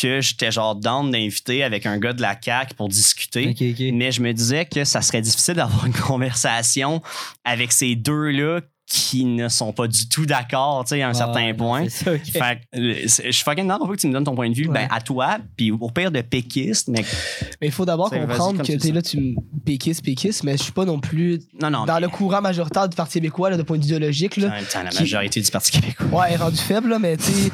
que 0.00 0.20
j'étais, 0.20 0.52
genre, 0.52 0.76
down 0.76 1.10
d'inviter 1.10 1.64
avec 1.64 1.86
un 1.86 1.98
gars 1.98 2.12
de 2.12 2.22
la 2.22 2.36
CAQ 2.40 2.74
pour 2.74 2.88
discuter. 2.88 3.54
Mais 3.92 4.12
je 4.12 4.22
me 4.22 4.32
disais 4.32 4.66
que 4.66 4.84
ça 4.84 5.02
serait 5.02 5.22
difficile 5.22 5.54
d'avoir 5.54 5.86
une 5.86 5.92
conversation 5.92 7.02
avec 7.44 7.72
ces 7.72 7.96
deux-là 7.96 8.60
qui 8.92 9.24
ne 9.24 9.48
sont 9.48 9.72
pas 9.72 9.86
du 9.86 10.08
tout 10.08 10.26
d'accord, 10.26 10.84
tu 10.84 10.96
sais, 10.96 11.02
à 11.02 11.06
un 11.06 11.10
Ah, 11.10 11.14
certain 11.14 11.54
point. 11.54 11.88
ça, 11.88 12.12
ok. 12.12 12.24
Fait 12.24 12.60
que, 12.72 12.76
euh, 12.80 12.94
je 13.04 13.30
suis 13.30 13.44
fucking 13.44 13.68
d'accord 13.68 13.86
pour 13.86 13.94
que 13.94 14.00
tu 14.00 14.08
me 14.08 14.12
donnes 14.12 14.24
ton 14.24 14.34
point 14.34 14.50
de 14.50 14.54
vue, 14.54 14.66
ben, 14.66 14.88
à 14.90 15.00
toi, 15.00 15.38
puis 15.56 15.70
au 15.70 15.90
pire 15.90 16.10
de 16.10 16.20
péquiste, 16.22 16.88
mais 16.88 17.04
Mais 17.60 17.68
il 17.68 17.72
faut 17.72 17.84
d'abord 17.84 18.10
comprendre 18.10 18.58
que 18.62 18.66
tu 18.66 18.76
dis. 18.76 18.90
là, 18.90 19.00
tu 19.00 19.16
me 19.20 19.34
péquistes, 19.64 20.04
péquistes, 20.04 20.42
mais 20.42 20.56
je 20.56 20.64
suis 20.64 20.72
pas 20.72 20.84
non 20.84 20.98
plus 20.98 21.38
non, 21.62 21.70
non. 21.70 21.84
dans 21.84 21.94
mais- 21.94 22.00
le 22.00 22.08
courant 22.08 22.40
majoritaire 22.40 22.88
du 22.88 22.96
Parti 22.96 23.14
québécois, 23.20 23.50
là, 23.50 23.56
de 23.56 23.62
point 23.62 23.76
de 23.78 23.82
vue 23.82 23.90
idéologique. 23.90 24.36
Là. 24.38 24.50
temps, 24.72 24.82
la 24.82 24.90
qui- 24.90 24.98
majorité 24.98 25.40
du 25.40 25.50
Parti 25.52 25.70
québécois. 25.70 26.06
Ouais, 26.22 26.32
est 26.32 26.36
rendue 26.36 26.56
faible, 26.56 26.88
là, 26.88 26.98
mais 26.98 27.16
tu 27.16 27.22
sais, 27.24 27.50
tu 27.50 27.52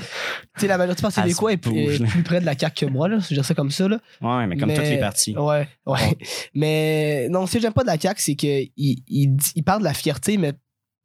sais, 0.56 0.66
la 0.68 0.78
majorité 0.78 1.00
du 1.00 1.02
Parti 1.02 1.20
québécois 1.20 1.52
est, 1.52 1.56
plus- 1.58 1.70
bouge, 1.70 1.94
est 1.96 1.98
là. 1.98 2.06
plus 2.08 2.22
près 2.22 2.40
de 2.40 2.46
la 2.46 2.56
CAQ 2.58 2.86
que 2.86 2.90
moi, 2.90 3.08
là. 3.08 3.18
Je 3.18 3.28
dirais 3.28 3.42
ça 3.42 3.52
comme 3.52 3.70
ça. 3.70 3.86
Là. 3.88 3.98
Ouais, 4.22 4.46
mais 4.46 4.56
comme 4.56 4.70
Mais- 4.70 4.74
tous 4.76 4.80
les 4.80 4.98
partis. 5.00 5.36
Ouais, 5.36 5.68
ouais. 5.84 6.16
Mais 6.54 7.28
non, 7.28 7.46
ce 7.46 7.52
que 7.54 7.60
j'aime 7.60 7.74
pas 7.74 7.82
de 7.82 7.88
la 7.88 7.98
CAQ, 7.98 8.22
c'est 8.22 8.34
qu'ils 8.36 8.70
ils, 8.78 9.36
ils 9.54 9.62
parlent 9.62 9.80
de 9.80 9.84
la 9.84 9.92
fierté, 9.94 10.38
mais 10.38 10.54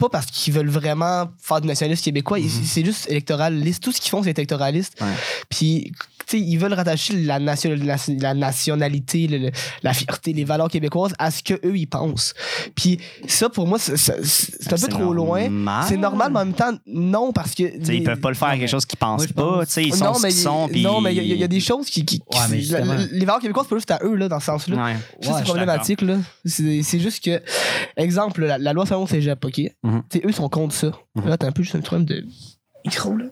pas 0.02 0.10
parce 0.10 0.26
qu'ils 0.26 0.54
veulent 0.54 0.70
vraiment 0.70 1.30
faire 1.40 1.62
du 1.62 1.68
nationalisme 1.68 2.04
québécois. 2.04 2.40
Mhm. 2.40 2.50
C'est 2.66 2.84
juste 2.84 3.10
électoraliste. 3.10 3.84
Tout 3.84 3.92
ce 3.92 4.02
qu'ils 4.02 4.10
font, 4.10 4.24
c'est 4.24 4.38
électoraliste. 4.38 5.02
Puis, 5.50 5.94
ils 6.34 6.58
veulent 6.58 6.74
rattacher 6.74 7.14
la, 7.14 7.40
nation- 7.40 7.76
la- 7.84 7.96
la 8.20 8.34
nationalité, 8.34 9.28
le- 9.28 9.38
le- 9.38 9.52
la 9.84 9.94
fierté, 9.94 10.34
les 10.34 10.44
valeurs 10.44 10.70
québécoises 10.70 11.14
à 11.20 11.32
ce 11.32 11.44
qu'eux, 11.44 11.60
ils 11.76 11.88
pensent. 11.88 12.34
Puis, 12.76 13.00
ça, 13.28 13.50
pour 13.50 13.68
moi, 13.68 13.80
c'est 13.80 13.94
un 14.14 14.78
peu 14.78 14.88
trop 14.88 15.14
loin. 15.14 15.50
C'est 15.88 15.98
normal, 15.98 16.32
mais 16.32 16.40
en 16.40 16.46
même 16.46 16.54
temps, 16.54 16.72
non, 16.88 17.32
parce 17.34 17.56
que. 17.56 17.64
Sais, 17.84 17.98
ils 17.98 18.04
peuvent 18.04 18.20
pas 18.20 18.30
le 18.30 18.36
faire 18.36 18.50
à 18.50 18.58
quelque 18.58 18.70
chose 18.70 18.86
qu'ils 18.86 19.00
pensent 19.00 19.28
pas. 19.28 19.42
pense- 19.42 19.68
Tu 19.68 19.72
sais, 19.74 19.84
ils 19.84 19.94
sont 19.94 20.06
non, 20.06 20.14
ce 20.16 20.22
mais, 20.24 20.30
qu'ils 20.30 20.38
sont. 20.40 20.68
puis- 20.72 20.84
non, 20.84 21.02
mais 21.02 21.16
il 21.16 21.24
y, 21.24 21.36
y 21.38 21.44
a 21.44 21.48
des 21.48 21.60
choses 21.60 21.90
qui. 21.90 22.06
qui- 22.06 22.22
Ouais, 22.34 22.40
mais 22.50 22.60
qui- 22.60 22.70
la- 22.72 22.80
justement. 22.84 23.06
les 23.12 23.26
valeurs 23.26 23.42
québécoises, 23.42 23.66
c'est 23.66 23.70
pas 23.70 23.78
juste 23.78 23.92
à 23.92 24.00
eux, 24.04 24.16
là, 24.16 24.28
dans 24.30 24.40
ce 24.40 24.46
sens-là. 24.46 24.84
Ouais. 24.84 24.96
Ça, 25.22 25.32
Ouais, 25.32 25.38
c'est 25.40 25.44
problématique, 25.44 26.02
là. 26.02 26.18
C'est 26.46 27.00
juste 27.00 27.24
que, 27.24 27.42
exemple, 27.98 28.46
la, 28.46 28.58
la 28.58 28.74
loi 28.74 28.86
111 28.86 29.10
cégep, 29.10 29.44
OK? 29.44 29.54
Tu 29.54 29.70
sais, 30.12 30.20
eux, 30.20 30.30
ils 30.30 30.34
sont 30.34 30.50
contre 30.50 30.74
ça. 30.76 30.92
Mhm. 31.16 31.28
Là, 31.30 31.38
t'as 31.38 31.48
un 31.48 31.52
peu 31.52 31.64
juste 31.64 31.76
un 31.76 31.82
problème 31.82 32.06
de 32.06 32.26
micro, 32.86 33.16
là. 33.16 33.26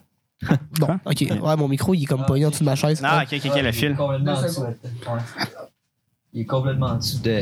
Bon? 0.80 1.00
OK. 1.06 1.26
Ouais, 1.42 1.56
mon 1.58 1.68
micro, 1.68 1.94
il 1.94 2.04
est 2.04 2.06
comme 2.06 2.26
pogné 2.26 2.46
en 2.46 2.50
dessous 2.50 2.62
de 2.62 2.70
ma 2.70 2.76
chaise. 2.76 3.02
Ah, 3.04 3.24
ok, 3.24 3.38
ok, 3.44 3.52
ok, 3.54 3.62
le 3.62 3.72
fil. 3.72 3.96
Complètement 3.96 4.34
en 4.34 4.42
Deux 4.42 4.48
dessous. 4.48 4.62
Ouais. 4.62 4.76
Il 6.34 6.42
est 6.42 6.46
complètement 6.46 6.88
en 6.88 6.96
dessous 6.98 7.20
de. 7.20 7.42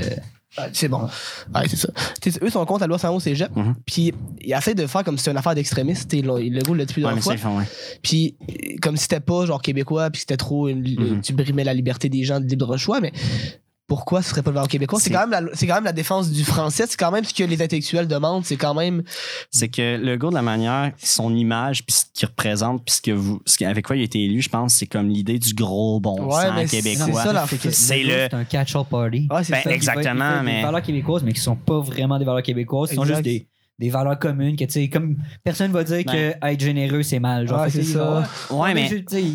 Ah, 0.59 0.67
C'est 0.73 0.87
bon. 0.87 1.01
Ouais, 1.53 1.67
c'est 1.67 1.75
ça. 1.75 1.89
Eux 2.41 2.49
sont 2.49 2.65
contre 2.65 2.79
la 2.81 2.87
loi 2.87 2.97
111 2.97 3.21
cégep. 3.21 3.55
Mhm. 3.55 3.75
Puis, 3.85 4.13
ils 4.41 4.53
essaient 4.53 4.73
de 4.73 4.87
faire 4.87 5.03
comme 5.03 5.15
si 5.17 5.23
c'était 5.23 5.31
une 5.31 5.37
affaire 5.37 5.53
d'extrémiste. 5.53 6.09
Sais, 6.09 6.21
Le 6.21 6.61
l'a 6.77 6.85
dit 6.85 6.93
Ouais, 7.15 7.21
fois. 7.21 7.35
Puis, 8.01 8.35
comme 8.81 8.95
si 8.95 9.03
c'était 9.03 9.19
pas 9.19 9.45
genre 9.45 9.61
québécois, 9.61 10.09
puis 10.09 10.21
c'était 10.21 10.37
trop. 10.37 10.67
une- 10.67 10.79
Mhm. 10.81 11.21
Tu 11.21 11.33
brimais 11.33 11.63
la 11.65 11.73
liberté 11.73 12.09
des 12.09 12.23
gens 12.23 12.39
de 12.39 12.45
libre 12.47 12.75
choix, 12.77 13.01
mais 13.01 13.11
pourquoi 13.87 14.21
ce 14.21 14.29
serait 14.31 14.43
pas 14.43 14.51
le 14.51 14.55
valeur 14.55 14.67
québécois? 14.67 14.99
C'est 14.99 15.09
quand, 15.09 15.25
même 15.27 15.45
la- 15.45 15.55
c'est 15.55 15.65
quand 15.65 15.75
même 15.75 15.85
la 15.85 15.93
défense 15.93 16.29
du 16.29 16.43
français, 16.43 16.85
c'est 16.87 16.97
quand 16.97 17.11
même 17.11 17.23
ce 17.23 17.33
que 17.33 17.43
les 17.43 17.61
intellectuels 17.61 18.07
demandent, 18.07 18.45
c'est 18.45 18.57
quand 18.57 18.73
même. 18.73 19.01
C'est 19.49 19.69
que 19.69 19.97
le 19.97 20.17
gars 20.17 20.29
de 20.29 20.33
la 20.33 20.41
manière, 20.41 20.91
son 20.97 21.33
image, 21.33 21.85
puis 21.85 21.95
ce 21.95 22.03
qu'il 22.13 22.27
représente, 22.27 22.83
puis 22.85 22.95
ce 22.95 23.01
que 23.01 23.11
vous, 23.11 23.41
ce 23.45 23.63
avec 23.63 23.85
quoi 23.87 23.95
il 23.95 24.01
a 24.01 24.05
été 24.05 24.21
élu, 24.23 24.41
je 24.41 24.49
pense, 24.49 24.73
c'est 24.73 24.87
comme 24.87 25.07
l'idée 25.09 25.39
du 25.39 25.53
gros 25.53 25.99
bon 25.99 26.25
Ouais, 26.25 26.43
sang 26.43 26.65
québécois. 26.65 27.47
c'est 27.71 28.03
le 28.03 28.27
un 28.35 28.43
catch-all 28.43 28.83
party. 28.85 29.27
Ouais, 29.31 29.41
Ben, 29.49 29.61
ça. 29.63 29.71
exactement, 29.71 30.13
Il 30.13 30.17
fait- 30.17 30.33
il 30.33 30.37
fait 30.39 30.43
mais- 30.43 30.55
Des 30.57 30.61
valeurs 30.65 30.81
québécoises, 30.81 31.23
mais 31.23 31.33
qui 31.33 31.41
sont 31.41 31.55
pas 31.55 31.79
vraiment 31.79 32.19
des 32.19 32.25
valeurs 32.25 32.43
québécoises. 32.43 32.89
Ce 32.89 32.95
sont 32.95 33.05
juste 33.05 33.21
des, 33.21 33.47
des 33.79 33.89
valeurs 33.89 34.17
communes 34.17 34.55
que, 34.55 34.65
tu 34.65 34.71
sais, 34.71 34.89
comme 34.89 35.17
personne 35.43 35.71
va 35.71 35.83
dire 35.83 36.03
Ben. 36.05 36.33
que 36.39 36.47
être 36.47 36.59
généreux, 36.59 37.03
c'est 37.03 37.19
mal. 37.19 37.47
Genre, 37.47 37.65
c'est 37.69 37.81
va- 37.81 38.25
ça. 38.25 38.55
Ouais, 38.55 38.73
mais 38.73 38.89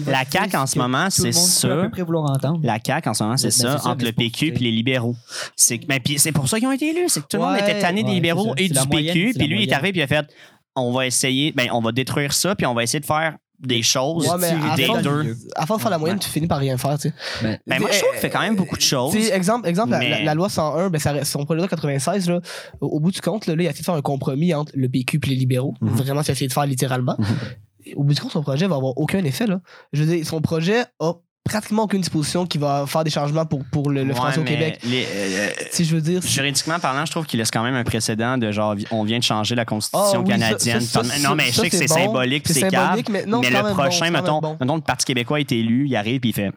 la 0.07 0.25
CAQ 0.25 0.57
en 0.57 0.67
ce 0.67 0.79
moment, 0.79 1.09
c'est 1.11 1.33
ça. 1.33 1.89
près 1.91 2.03
vouloir 2.03 2.31
entendre. 2.31 2.61
La 2.65 2.79
CAQ, 2.85 3.09
en 3.09 3.15
ce 3.15 3.23
moment, 3.23 3.37
c'est 3.37 3.49
Ben, 3.49 3.53
ça, 3.53 3.79
ça, 3.79 3.89
entre 3.91 4.05
le 4.05 4.13
PQ 4.13 4.49
et 4.49 4.51
les 4.59 4.73
libéraux. 4.73 5.15
C'est 5.55 5.79
ben, 5.87 6.01
puis 6.05 6.19
c'est 6.19 6.33
pour 6.33 6.49
ça 6.49 6.59
qu'ils 6.59 6.69
ont 6.69 6.73
été 6.73 6.91
élus. 6.91 7.09
C'est 7.09 7.21
que 7.21 7.27
tout 7.29 7.37
le 7.37 7.45
monde 7.45 7.57
était 7.59 7.79
tanné 7.79 8.03
des 8.03 8.13
libéraux 8.13 8.55
ça. 8.57 8.63
et 8.63 8.69
du 8.69 8.89
PQ. 8.91 9.35
Puis 9.39 9.47
lui, 9.47 9.63
il 9.63 9.69
est 9.71 9.73
arrivé 9.73 9.93
puis 9.93 10.01
il 10.01 10.05
a 10.05 10.09
fait 10.09 10.27
on 10.75 10.93
va 10.93 11.07
essayer, 11.07 11.53
ben, 11.53 11.69
on 11.73 11.81
va 11.81 11.93
détruire 11.93 12.33
ça, 12.33 12.55
puis 12.57 12.67
on 12.67 12.75
va 12.75 12.83
essayer 12.83 13.01
de 13.01 13.05
faire 13.07 13.37
des 13.63 13.83
choses 13.83 14.29
Ouais, 14.29 14.37
mais 14.41 14.49
à 14.71 14.77
des 14.77 14.87
force- 14.87 15.03
deux. 15.03 15.37
À 15.57 15.67
force 15.67 15.79
de 15.79 15.83
faire 15.83 15.91
la 15.91 15.99
moyenne, 15.99 16.17
Ouais. 16.19 16.23
tu 16.25 16.29
finis 16.29 16.47
par 16.47 16.59
rien 16.59 16.77
faire, 16.77 16.99
tu 16.99 17.09
sais. 17.09 17.15
Ben, 17.43 17.59
Ben, 17.67 17.81
moi, 17.81 17.91
je 17.93 17.99
trouve 17.99 18.11
qu'il 18.11 18.21
fait 18.21 18.31
quand 18.31 18.41
même 18.41 18.57
beaucoup 18.57 18.77
de 18.77 18.83
choses. 18.83 19.13
Tu 19.13 19.23
sais, 19.23 19.33
exemple, 19.35 19.69
exemple 19.69 19.91
la- 19.91 19.99
Mais- 19.99 20.11
la, 20.11 20.23
la 20.25 20.35
loi 20.35 20.49
101, 20.49 20.91
ben, 20.91 20.99
ça, 20.99 21.25
son 21.25 21.45
projet 21.45 21.59
de 21.59 21.63
loi 21.63 21.69
96, 21.69 22.29
là, 22.29 22.41
au, 22.81 22.99
bout 23.01 23.11
du 23.13 23.21
compte, 23.21 23.47
là, 23.47 23.55
là, 23.55 23.63
il 23.63 23.67
a 23.67 23.71
essayé 23.71 23.81
de 23.83 23.85
faire 23.85 23.95
un 23.95 24.03
compromis 24.03 24.53
entre 24.55 24.73
le 24.75 24.89
PQ 24.89 25.21
et 25.25 25.27
les 25.29 25.37
libéraux. 25.37 25.75
Mhm. 25.81 25.89
Vraiment, 25.91 26.23
c'est 26.23 26.33
essayé 26.33 26.49
de 26.49 26.53
faire 26.53 26.67
littéralement. 26.67 27.17
Mhm. 27.19 27.95
Au 27.97 28.05
bout 28.05 28.15
du 28.15 28.21
compte, 28.21 28.31
son 28.33 28.43
projet 28.43 28.67
va 28.67 28.77
avoir 28.77 28.97
aucun 28.99 29.23
effet. 29.25 29.47
Là. 29.47 29.61
Je 29.93 30.03
veux 30.05 30.15
dire, 30.17 30.27
son 30.27 30.41
projet 30.41 30.85
a 31.01 31.13
pratiquement 31.45 31.83
aucune 31.85 32.01
disposition 32.01 32.47
qui 32.47 32.59
va 32.59 32.85
faire 32.87 33.05
des 33.05 33.11
changements 33.11 33.45
pour, 33.45 33.65
pour 33.71 33.91
le, 33.91 34.05
le 34.05 34.11
Ouais, 34.11 34.15
français 34.15 34.39
au 34.41 34.45
Québec. 34.45 34.79
les- 34.85 35.07
euh, 35.13 35.49
Si 35.71 35.85
je 35.85 35.95
veux 35.95 36.01
dire. 36.01 36.23
Juridiquement 36.23 36.79
parlant, 36.79 37.05
je 37.05 37.11
trouve 37.11 37.27
qu'il 37.27 37.39
laisse 37.39 37.51
quand 37.51 37.63
même 37.63 37.75
un 37.75 37.85
précédent 37.85 38.39
de 38.39 38.51
genre, 38.53 38.75
on 38.91 39.03
vient 39.05 39.19
de 39.19 39.25
changer 39.25 39.55
la 39.55 39.65
constitution 39.65 40.21
Ah 40.21 40.21
oui, 40.21 40.31
ça- 40.33 40.39
canadienne. 40.39 40.81
ça- 40.81 41.05
ça- 41.05 41.19
non, 41.29 41.35
mais 41.35 41.47
je 41.47 41.53
ça, 41.53 41.63
sais 41.63 41.71
que 41.71 41.77
c'est 41.77 41.89
bon. 41.89 41.95
symbolique, 41.95 42.45
C'est 42.47 42.71
symbolique, 42.71 43.09
mais 43.09 43.27
non, 43.27 43.41
mais 43.41 43.51
le 43.51 43.63
bon, 43.63 43.75
prochain, 43.75 44.11
mettons, 44.11 44.41
bon. 44.41 44.57
mettons, 44.61 44.77
le 44.77 44.83
Parti 44.83 45.05
québécois 45.05 45.41
est 45.41 45.51
élu, 45.53 45.87
il 45.89 45.97
arrive, 45.97 46.21
puis 46.21 46.31
il 46.31 46.35
fait 46.35 46.53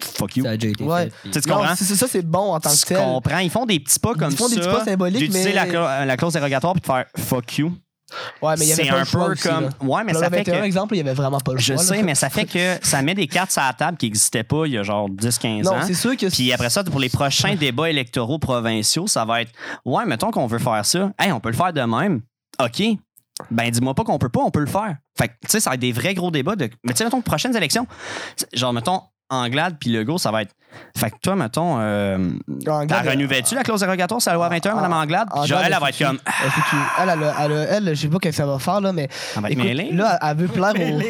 fuck 0.00 0.36
you. 0.36 0.44
Ça 0.44 0.50
a 0.50 0.56
déjà 0.56 0.68
été 0.72 0.84
Ouais. 0.84 1.04
fait. 1.04 1.12
puis- 1.22 1.30
Tu 1.32 1.40
tu 1.40 1.48
comprends? 1.50 1.74
c'est- 1.76 1.84
ça, 1.94 2.06
c'est 2.08 2.22
bon 2.24 2.52
en 2.54 2.60
tant 2.60 2.70
que 2.70 2.76
Tu 2.76 2.82
tel. 2.86 2.96
comprends? 2.96 3.38
Ils 3.38 3.50
font 3.50 3.66
des 3.66 3.78
petits 3.80 3.98
pas 4.00 4.14
comme 4.14 4.30
Ils 4.30 4.36
font 4.36 4.48
ça. 4.48 4.54
des 4.54 4.60
petits 4.62 4.70
pas 4.72 4.84
symboliques, 4.84 5.32
mais- 5.32 5.52
la, 5.52 5.66
cla- 5.66 6.06
la 6.06 6.16
clause 6.16 6.32
dérogatoire 6.32 6.72
puis 6.74 6.80
de 6.80 6.86
faire 6.86 7.04
fuck 7.18 7.58
you. 7.58 7.72
Ouais, 8.42 8.54
mais 8.58 8.64
il 8.66 8.68
y 8.68 8.72
avait 8.72 8.82
C'est 8.84 8.88
pas 8.90 8.96
un 8.96 8.98
le 9.00 9.04
choix 9.04 9.26
peu 9.26 9.32
aussi, 9.32 9.42
comme. 9.48 9.62
là. 9.64 9.70
Ouais, 9.80 10.04
mais 10.04 10.12
Dans 10.12 10.18
ça 10.20 10.28
le 10.28 10.36
fait 10.36 10.44
21 10.44 10.60
que. 10.60 10.64
exemple, 10.66 10.94
il 10.94 10.98
y 10.98 11.00
avait 11.00 11.14
vraiment 11.14 11.38
pas 11.40 11.52
le 11.52 11.58
Je 11.58 11.64
choix. 11.74 11.76
là. 11.76 11.82
sais, 11.82 12.02
mais 12.02 12.14
ça 12.14 12.30
fait 12.30 12.44
que 12.46 12.78
ça 12.82 13.02
met 13.02 13.14
des 13.14 13.26
cartes 13.26 13.50
sur 13.50 13.62
la 13.62 13.72
table 13.72 13.96
qui 13.96 14.06
n'existaient 14.06 14.44
pas 14.44 14.66
il 14.66 14.72
y 14.72 14.78
a 14.78 14.82
genre 14.82 15.08
10-15 15.08 15.62
Non, 15.64 15.72
ans. 15.72 15.82
c'est 15.86 15.94
sûr 15.94 16.16
que. 16.16 16.26
Puis 16.26 16.52
après 16.52 16.70
ça, 16.70 16.82
pour 16.84 17.00
les 17.00 17.08
prochains 17.08 17.54
débats 17.56 17.88
électoraux 17.90 18.38
provinciaux, 18.38 19.06
ça 19.06 19.24
va 19.24 19.42
être 19.42 19.52
Ouais, 19.84 20.04
mettons 20.04 20.30
qu'on 20.30 20.46
veut 20.46 20.58
faire 20.58 20.84
ça. 20.84 21.12
Hey, 21.18 21.32
on 21.32 21.40
peut 21.40 21.50
le 21.50 21.56
faire 21.56 21.72
de 21.72 21.80
même. 21.82 22.20
OK. 22.62 22.82
Ben, 23.50 23.70
dis-moi 23.70 23.94
pas 23.94 24.04
qu'on 24.04 24.18
peut 24.18 24.28
pas, 24.28 24.40
on 24.40 24.50
peut 24.50 24.60
le 24.60 24.66
faire. 24.66 24.96
Fait 25.16 25.28
que, 25.28 25.32
tu 25.42 25.48
sais, 25.48 25.60
ça 25.60 25.70
va 25.70 25.74
être 25.74 25.80
des 25.80 25.92
vrais 25.92 26.12
gros 26.12 26.30
débats. 26.30 26.56
De... 26.56 26.68
Mais 26.84 26.92
tu 26.92 26.98
sais, 26.98 27.04
mettons, 27.04 27.22
prochaines 27.22 27.56
élections, 27.56 27.86
genre, 28.52 28.72
mettons, 28.74 29.00
Anglade 29.30 29.76
puis 29.80 29.90
Legault, 29.90 30.18
ça 30.18 30.30
va 30.30 30.42
être. 30.42 30.54
Fait 30.96 31.10
que 31.10 31.16
toi, 31.20 31.34
mettons, 31.34 31.80
euh, 31.80 32.30
Anglade, 32.68 32.88
t'as 33.04 33.10
renouvelles-tu 33.10 33.56
la 33.56 33.64
clause 33.64 33.80
dérogatoire 33.80 34.22
sur 34.22 34.30
la 34.30 34.36
loi 34.36 34.48
21, 34.48 34.76
Mme 34.76 34.92
Anglade? 34.92 35.28
Puis 35.34 35.48
genre, 35.48 35.58
Anglade, 35.58 35.66
elle, 35.66 35.72
elle 35.74 35.80
va 35.80 35.88
elle 35.88 35.94
être 35.94 36.06
comme. 36.06 36.18
Elle, 36.26 36.46
est 36.46 36.50
foutue. 36.50 36.76
elle, 37.00 37.88
elle, 37.88 37.96
je 37.96 38.00
sais 38.02 38.08
pas 38.08 38.14
ce 38.22 38.28
que 38.28 38.30
ça 38.32 38.46
va 38.46 38.58
faire, 38.60 38.80
là, 38.80 38.92
mais. 38.92 39.08
Elle 39.34 39.42
va 39.42 39.48
être 39.48 39.52
Écoute, 39.58 39.64
mêlée. 39.64 39.90
là, 39.92 40.16
elle 40.22 40.36
veut 40.36 40.46
plaire 40.46 40.70
aux, 40.76 41.00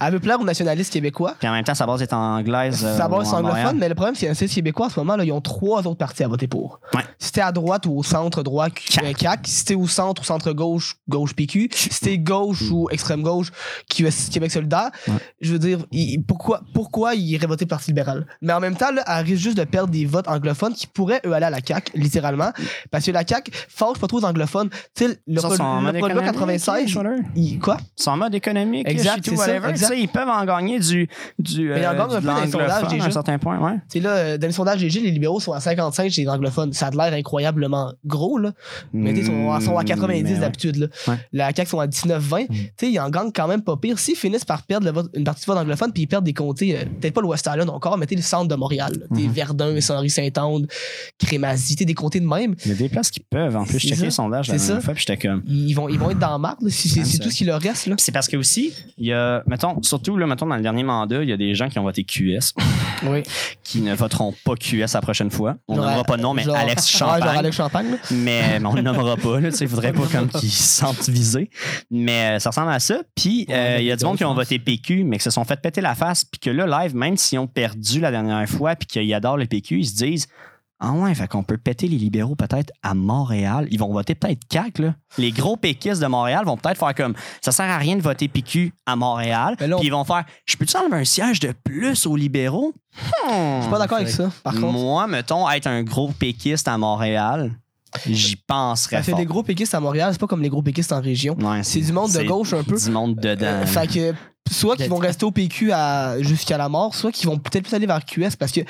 elle 0.00 0.12
veut 0.12 0.18
plaire 0.18 0.40
aux 0.40 0.44
nationalistes 0.44 0.92
québécois. 0.92 1.34
Puis 1.38 1.46
en 1.48 1.52
même 1.52 1.62
temps, 1.64 1.76
sa 1.76 1.86
base 1.86 2.02
est 2.02 2.12
anglaise. 2.12 2.84
euh, 2.84 2.96
Ça 2.96 3.06
va 3.06 3.18
en 3.18 3.22
être 3.22 3.30
Montréal. 3.30 3.44
anglophone, 3.52 3.78
mais 3.78 3.88
le 3.88 3.94
problème, 3.94 4.16
c'est 4.16 4.26
que 4.26 4.40
les 4.40 4.48
québécois, 4.48 4.86
en 4.86 4.90
ce 4.90 4.98
moment, 4.98 5.14
là, 5.14 5.24
ils 5.24 5.30
ont 5.32 5.40
trois 5.40 5.86
autres 5.86 5.98
partis 5.98 6.24
à 6.24 6.28
voter 6.28 6.48
pour. 6.48 6.80
Ouais. 6.92 7.02
Si 7.20 7.30
t'es 7.30 7.40
à 7.40 7.52
droite 7.52 7.86
ou 7.86 7.96
au 7.96 8.02
centre 8.02 8.42
droit, 8.42 8.66
euh, 8.66 9.12
CAQ. 9.16 9.48
Si 9.48 9.64
t'es 9.64 9.74
au 9.76 9.86
centre 9.86 10.22
ou 10.22 10.24
centre 10.24 10.52
gauche, 10.52 10.96
gauche 11.08 11.34
PQ. 11.36 11.68
Si 11.72 12.00
t'es 12.00 12.18
gauche 12.18 12.62
ou 12.72 12.88
extrême 12.90 13.22
gauche, 13.22 13.52
QS 13.88 14.28
Québec 14.32 14.50
solidaire. 14.50 14.90
Ouais. 15.06 15.14
Je 15.40 15.52
veux 15.52 15.58
dire, 15.60 15.78
il- 15.92 16.20
pourquoi, 16.26 16.62
pourquoi 16.74 17.14
ils 17.14 17.30
iraient 17.30 17.46
voter 17.46 17.63
voter 17.64 17.68
Parti 17.74 17.90
libéral. 17.90 18.26
Mais 18.42 18.52
en 18.52 18.60
même 18.60 18.76
temps, 18.76 18.90
là, 18.92 19.02
elle 19.06 19.24
risque 19.26 19.42
juste 19.42 19.56
de 19.58 19.64
perdre 19.64 19.90
des 19.90 20.04
votes 20.06 20.28
anglophones 20.28 20.72
qui 20.74 20.86
pourraient, 20.86 21.20
eux, 21.26 21.32
aller 21.32 21.46
à 21.46 21.50
la 21.50 21.58
CAQ, 21.66 21.92
littéralement. 21.98 22.50
Parce 22.90 23.04
que 23.06 23.10
la 23.10 23.26
CAQ 23.26 23.50
fâche 23.68 23.98
pas 23.98 24.06
trop 24.06 24.18
les 24.20 24.24
anglophones. 24.24 24.68
Tu 24.94 25.04
sais, 25.06 25.08
le, 25.08 25.34
le 25.34 25.96
économique, 25.98 26.24
96, 26.24 26.88
Schroeder. 26.88 27.16
il- 27.34 27.58
quoi? 27.58 27.76
Sont 27.96 28.10
en 28.12 28.16
mode 28.18 28.34
économique, 28.34 28.88
Exact, 28.88 29.20
c'est 29.24 29.36
whatever. 29.36 29.68
exact. 29.70 29.94
Ils 29.96 30.08
peuvent 30.08 30.28
en 30.28 30.44
gagner 30.44 30.78
du, 30.78 31.08
du, 31.38 31.68
Mais 31.70 31.80
ils 31.80 31.86
en 31.86 31.92
gagnent 31.92 32.00
un 32.02 32.06
de 32.08 32.14
peu 32.20 32.26
dans 32.26 32.40
les 32.40 32.50
sondages, 32.50 32.68
l'anglophone 32.68 32.86
à 32.86 32.92
déjà. 32.92 33.06
un 33.06 33.10
certain 33.10 33.38
point. 33.38 33.58
Ouais. 33.58 33.74
Tu 33.90 33.98
sais, 33.98 34.00
là, 34.00 34.10
euh, 34.10 34.38
dans 34.38 34.46
les 34.46 34.52
sondages 34.52 34.78
GG, 34.80 35.00
les 35.00 35.10
libéraux 35.10 35.40
sont 35.40 35.52
à 35.52 35.60
55 35.60 36.10
chez 36.10 36.22
les 36.22 36.28
anglophones. 36.28 36.72
Ça 36.72 36.88
a 36.88 36.90
l'air 36.90 37.12
incroyablement 37.18 37.92
gros, 38.04 38.38
là. 38.38 38.52
Mais 38.92 39.12
ils 39.12 39.24
sont, 39.26 39.60
sont 39.60 39.78
à 39.78 39.84
90 39.84 40.22
Mm, 40.22 40.26
mais 40.26 40.32
ouais. 40.34 40.38
d'habitude, 40.40 40.76
là. 40.76 40.86
Ouais. 41.08 41.14
La 41.32 41.52
CAQ 41.54 41.68
sont 41.70 41.80
à 41.80 41.86
19-20. 41.86 42.46
Tu 42.48 42.54
sais, 42.78 42.90
ils 42.92 42.98
en 43.00 43.10
gagnent 43.10 43.32
quand 43.32 43.48
même 43.48 43.62
pas 43.62 43.76
pire. 43.76 43.98
S'ils 43.98 44.16
finissent 44.16 44.44
par 44.44 44.62
perdre 44.62 44.90
le 44.90 44.94
une 45.18 45.24
partie 45.24 45.42
du 45.42 45.46
vote 45.46 45.58
anglophone, 45.58 45.92
puis 45.92 46.02
ils 46.02 46.06
perdent 46.06 46.24
des 46.24 46.32
comtés, 46.32 46.76
euh, 46.76 46.84
peut-être 47.00 47.14
pas 47.14 47.20
le 47.20 47.26
West 47.28 47.46
Island 47.54 47.70
encore, 47.70 47.96
sais, 48.08 48.14
le 48.16 48.22
centre 48.22 48.48
de 48.48 48.54
Montréal. 48.54 48.92
là. 48.98 49.06
Des 49.16 49.26
Mhm. 49.28 49.32
Verdun, 49.32 49.80
Saint-Henri-Saint-Anne, 49.80 50.66
Crémazie, 51.18 51.76
des 51.76 51.94
comtés 51.94 52.20
de 52.20 52.26
même. 52.26 52.54
Il 52.64 52.68
y 52.70 52.74
a 52.74 52.76
des 52.76 52.88
places 52.88 53.10
qui 53.10 53.20
peuvent. 53.20 53.56
En 53.56 53.64
plus, 53.64 53.78
je 53.78 53.84
checkais 53.88 53.96
ça. 53.96 54.04
les 54.04 54.10
sondages 54.10 54.48
la 54.48 54.56
dernière 54.58 54.82
fois, 54.82 54.94
puis 54.94 55.04
j'étais 55.06 55.26
comme. 55.28 55.42
Ils 55.46 55.74
vont, 55.74 55.88
ils 55.88 55.98
vont 55.98 56.10
être 56.10 56.18
dans 56.18 56.38
si 56.68 56.88
c'est 56.88 57.18
tout 57.18 57.30
ce 57.30 57.36
qui 57.36 57.44
leur 57.44 57.60
reste, 57.60 57.88
C'est 57.98 58.12
parce 58.12 58.28
que 58.28 58.36
aussi, 58.36 58.72
il 58.98 59.06
y 59.06 59.12
a, 59.12 59.42
mettons, 59.46 59.82
surtout 59.82 60.16
là, 60.16 60.26
mettons, 60.26 60.46
dans 60.46 60.56
le 60.56 60.62
dernier 60.62 60.82
mandat, 60.82 61.22
il 61.22 61.28
y 61.28 61.32
a 61.32 61.36
des 61.36 61.54
gens 61.54 61.68
qui 61.68 61.78
ont 61.78 61.82
voté 61.84 62.04
QS, 62.04 62.52
Oui. 63.06 63.22
qui 63.62 63.80
ne 63.80 63.94
voteront 63.94 64.34
pas 64.44 64.54
QS 64.56 64.94
la 64.94 65.00
prochaine 65.00 65.30
fois. 65.30 65.56
On 65.68 65.76
nommera 65.76 66.04
pas 66.04 66.16
de 66.16 66.22
nom, 66.22 66.34
mais 66.34 66.42
genre- 66.42 66.56
Alex 66.56 66.90
genre 66.98 67.14
Champagne. 67.16 67.38
Alex 67.38 67.56
Champagne, 67.56 67.90
là. 67.92 67.96
mais, 68.10 68.60
mais 68.60 68.66
on 68.66 68.74
le 68.74 68.82
nommera 68.82 69.16
pas. 69.16 69.40
Là, 69.40 69.50
tu 69.50 69.56
sais, 69.58 69.64
il 69.64 69.70
faudrait 69.70 69.92
pas 69.92 70.06
comme 70.10 70.28
qu'ils 70.28 70.50
se 70.50 70.80
sentent 70.80 71.08
visés. 71.08 71.50
Mais 71.90 72.36
euh, 72.36 72.38
ça 72.38 72.50
ressemble 72.50 72.70
à 72.72 72.80
ça. 72.80 73.00
Puis 73.14 73.46
Ouais, 73.48 73.54
euh, 73.54 73.76
il 73.80 73.84
y 73.86 73.92
a 73.92 73.96
du 73.96 74.04
monde 74.04 74.16
qui 74.16 74.24
ont 74.24 74.34
voté 74.34 74.58
PQ, 74.58 75.04
mais 75.04 75.18
qui 75.18 75.24
se 75.24 75.30
sont 75.30 75.44
fait 75.44 75.60
péter 75.60 75.80
la 75.80 75.94
face. 75.94 76.24
Puis 76.24 76.38
que 76.40 76.50
là, 76.50 76.66
live, 76.82 76.94
même 76.94 77.16
s'ils 77.16 77.38
ont 77.44 77.46
perdu 77.46 78.00
la 78.00 78.10
dernière 78.10 78.48
fois, 78.48 78.74
puis 78.76 78.86
qu'ils 78.86 79.14
adorent 79.14 79.36
le 79.36 79.46
PQ, 79.46 79.78
ils 79.80 79.86
se 79.86 79.94
disent 79.94 80.26
Ah 80.80 80.92
ouais, 80.92 81.14
fait 81.14 81.28
qu'on 81.28 81.42
peut 81.42 81.56
péter 81.56 81.86
les 81.88 81.96
libéraux 81.98 82.34
peut-être 82.34 82.72
à 82.82 82.94
Montréal. 82.94 83.68
Ils 83.70 83.78
vont 83.78 83.92
voter 83.92 84.14
peut-être 84.14 84.40
CAC. 84.48 84.78
Là. 84.78 84.94
Les 85.18 85.30
gros 85.30 85.56
péquistes 85.56 86.02
de 86.02 86.06
Montréal 86.06 86.44
vont 86.44 86.56
peut-être 86.56 86.78
faire 86.78 86.94
comme 86.94 87.14
Ça 87.40 87.52
sert 87.52 87.70
à 87.70 87.78
rien 87.78 87.96
de 87.96 88.02
voter 88.02 88.28
PQ 88.28 88.72
à 88.86 88.96
Montréal. 88.96 89.56
Puis 89.56 89.68
ils 89.82 89.90
vont 89.92 90.04
faire 90.04 90.24
Je 90.44 90.56
peux-tu 90.56 90.76
enlever 90.76 90.96
un 90.96 91.04
siège 91.04 91.40
de 91.40 91.52
plus 91.64 92.06
aux 92.06 92.16
libéraux? 92.16 92.72
Hmm. 93.26 93.56
Je 93.58 93.62
suis 93.62 93.70
pas 93.70 93.78
d'accord 93.78 93.98
avec 93.98 94.10
ça, 94.10 94.30
par 94.42 94.54
contre. 94.54 94.72
Moi, 94.72 95.06
mettons, 95.06 95.48
être 95.50 95.66
un 95.66 95.82
gros 95.82 96.12
péquiste 96.12 96.68
à 96.68 96.76
Montréal, 96.78 97.52
j'y 98.06 98.36
penserais 98.36 98.98
que 98.98 99.02
fort. 99.02 99.18
des 99.18 99.24
gros 99.26 99.42
péquistes 99.42 99.74
à 99.74 99.80
Montréal, 99.80 100.10
c'est 100.12 100.20
pas 100.20 100.26
comme 100.26 100.42
les 100.42 100.48
gros 100.48 100.62
péquistes 100.62 100.92
en 100.92 101.00
région. 101.00 101.36
Ouais, 101.40 101.62
C'est 101.62 101.80
du 101.80 101.92
monde 101.92 102.12
de 102.12 102.22
gauche 102.22 102.52
un 102.52 102.62
peu. 102.64 102.76
Du 102.76 102.90
monde 102.90 103.16
dedans. 103.16 103.46
Euh, 103.46 103.66
fait 103.66 103.86
que 103.86 104.14
soit 104.50 104.76
qu'ils 104.76 104.88
vont 104.90 104.96
rester 104.98 105.24
au 105.24 105.30
PQ 105.30 105.72
à- 105.72 106.20
jusqu'à 106.20 106.58
la 106.58 106.68
mort, 106.68 106.94
soit 106.94 107.10
qu'ils 107.12 107.26
vont 107.28 107.38
peut-être 107.38 107.64
plus 107.64 107.74
aller 107.74 107.86
vers 107.86 108.04
QS 108.04 108.36
parce 108.38 108.52
que 108.52 108.60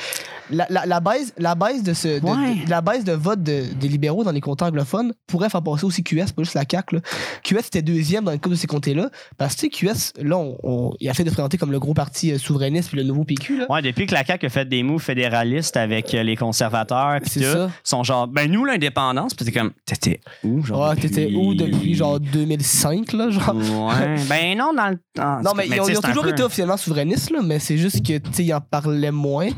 la, 0.51 0.67
la, 0.71 0.87
la 0.87 1.01
baisse, 1.01 1.33
la 1.37 1.55
baisse 1.55 1.83
de 1.83 1.93
ce 1.95 2.21
de- 2.21 2.25
Ouais. 2.25 2.65
de- 2.65 2.71
la 2.71 2.81
baisse 2.81 3.05
de 3.05 3.13
vote 3.13 3.43
de- 3.43 3.65
des 3.75 3.89
libéraux 3.89 4.25
dans 4.25 4.31
les 4.31 4.41
comtés 4.41 4.65
anglophones 4.65 5.13
pourrait 5.27 5.51
faire 5.51 5.63
passer 5.63 5.85
aussi 5.85 6.03
QS, 6.05 6.33
pas 6.35 6.43
juste 6.43 6.55
la 6.55 6.65
CAQ. 6.71 6.97
Là. 6.97 7.01
QS 7.43 7.59
était 7.67 7.83
deuxième 7.83 8.25
dans 8.25 8.31
le 8.33 8.39
cas 8.39 8.49
de 8.51 8.55
ces 8.55 8.67
comtés-là. 8.67 9.11
Parce 9.37 9.57
que 9.57 9.67
QS, 9.67 10.13
là, 10.23 10.37
on, 10.39 10.57
on- 10.63 10.93
il 11.01 11.09
a 11.09 11.15
fait 11.15 11.25
de 11.25 11.29
se 11.31 11.35
présenter 11.35 11.59
comme 11.59 11.73
le 11.73 11.81
gros 11.81 11.95
parti 11.95 12.33
euh, 12.33 12.39
souverainiste 12.39 12.89
puis 12.91 12.99
le 12.99 13.05
nouveau 13.05 13.25
PQ. 13.25 13.59
Là. 13.59 13.67
Ouais, 13.69 13.83
depuis 13.83 14.07
que 14.07 14.15
la 14.15 14.25
CAQ 14.25 14.47
a 14.47 14.51
fait 14.51 14.69
des 14.69 14.83
moves 14.83 15.03
fédéralistes 15.03 15.77
avec 15.77 16.15
euh, 16.15 16.23
les 16.23 16.37
conservateurs, 16.37 17.19
C'est 17.25 17.41
tout, 17.41 17.71
sont 17.83 18.05
genre, 18.05 18.29
ben 18.29 18.51
nous, 18.51 18.65
l'indépendance, 18.65 19.35
pis 19.35 19.45
t'es 19.45 19.53
comme, 19.53 19.73
t'étais 19.85 20.21
où? 20.45 20.65
Genre, 20.65 20.89
Ouais, 20.91 20.97
t'étais 20.97 21.23
depuis- 21.25 21.37
où 21.37 21.55
depuis 21.55 21.95
genre 21.95 22.21
2005, 22.21 23.13
là, 23.13 23.31
genre? 23.31 23.55
Ouais. 23.57 24.17
ben 24.29 24.57
non, 24.59 24.73
dans 24.73 24.89
le 24.91 24.99
temps. 25.15 25.41
Non, 25.43 25.53
mais, 25.57 25.64
ils 25.67 25.81
ont, 25.81 25.89
ils 25.89 25.95
toujours 26.01 26.23
peu- 26.25 26.31
été 26.31 26.43
officiellement 26.43 26.77
souverainistes, 26.77 27.31
là, 27.31 27.41
mais 27.43 27.59
c'est 27.59 27.77
juste 27.79 28.05
que, 28.07 28.21
ils 28.43 28.55
en 28.55 28.61
parlaient 28.61 29.11
moins. 29.11 29.49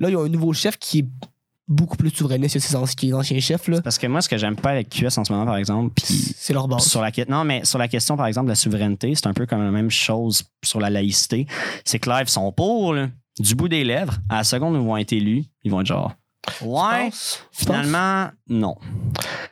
Là, 0.00 0.08
ils 0.10 0.16
ont 0.16 0.24
un 0.24 0.28
nouveau 0.28 0.52
chef 0.52 0.76
qui 0.78 1.00
est 1.00 1.06
beaucoup 1.68 1.96
plus 1.96 2.10
souverainiste 2.10 2.54
que 2.54 2.60
ses 2.60 2.76
anciens, 2.76 3.16
anciens 3.16 3.40
chefs, 3.40 3.66
là. 3.68 3.80
Parce 3.82 3.98
que 3.98 4.06
moi, 4.06 4.20
ce 4.22 4.28
que 4.28 4.38
j'aime 4.38 4.54
pas 4.56 4.70
avec 4.70 4.88
QS 4.88 5.18
en 5.18 5.24
ce 5.24 5.32
moment, 5.32 5.44
par 5.46 5.56
exemple, 5.56 5.92
C'est 6.04 6.52
leur 6.52 6.68
base. 6.68 6.86
sur 6.86 7.00
la 7.00 7.10
non 7.28 7.42
mais 7.44 7.64
sur 7.64 7.78
la 7.78 7.88
question 7.88 8.16
par 8.16 8.26
exemple 8.28 8.46
de 8.46 8.52
la 8.52 8.56
souveraineté 8.56 9.14
c'est 9.16 9.26
un 9.26 9.32
peu 9.32 9.46
comme 9.46 9.64
la 9.64 9.70
même 9.72 9.90
chose 9.90 10.44
sur 10.64 10.78
la 10.80 10.90
laïcité 10.90 11.46
c'est 11.84 11.98
que 11.98 12.08
là 12.08 12.22
ils 12.22 12.28
sont 12.28 12.52
pour 12.52 12.94
là, 12.94 13.08
du 13.40 13.54
bout 13.56 13.68
des 13.68 13.82
lèvres 13.82 14.16
à 14.28 14.36
la 14.36 14.44
seconde 14.44 14.76
où 14.76 14.80
ils 14.80 14.86
vont 14.86 14.96
être 14.96 15.12
élus 15.12 15.44
ils 15.64 15.70
vont 15.72 15.80
être 15.80 15.86
genre 15.88 16.12
ouais 16.62 17.10
finalement 17.52 18.30
non. 18.48 18.76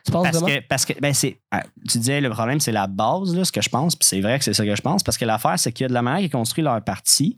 Tu 0.05 0.11
penses 0.11 0.31
parce 0.31 0.43
que 0.43 0.59
parce 0.67 0.85
que 0.85 0.93
ben 0.99 1.13
c'est 1.13 1.39
ah, 1.51 1.63
tu 1.89 1.97
disais 1.97 2.21
le 2.21 2.29
problème 2.29 2.59
c'est 2.59 2.71
la 2.71 2.87
base 2.87 3.35
là 3.35 3.43
ce 3.43 3.51
que 3.51 3.61
je 3.61 3.69
pense 3.69 3.95
puis 3.95 4.07
c'est 4.07 4.21
vrai 4.21 4.37
que 4.39 4.45
c'est 4.45 4.53
ça 4.53 4.65
que 4.65 4.75
je 4.75 4.81
pense 4.81 5.03
parce 5.03 5.17
que 5.17 5.25
l'affaire 5.25 5.57
c'est 5.57 5.71
que 5.71 5.85
de 5.85 5.93
la 5.93 6.01
manière 6.01 6.21
qu'ils 6.21 6.31
construit 6.31 6.63
leur 6.63 6.81
parti 6.83 7.37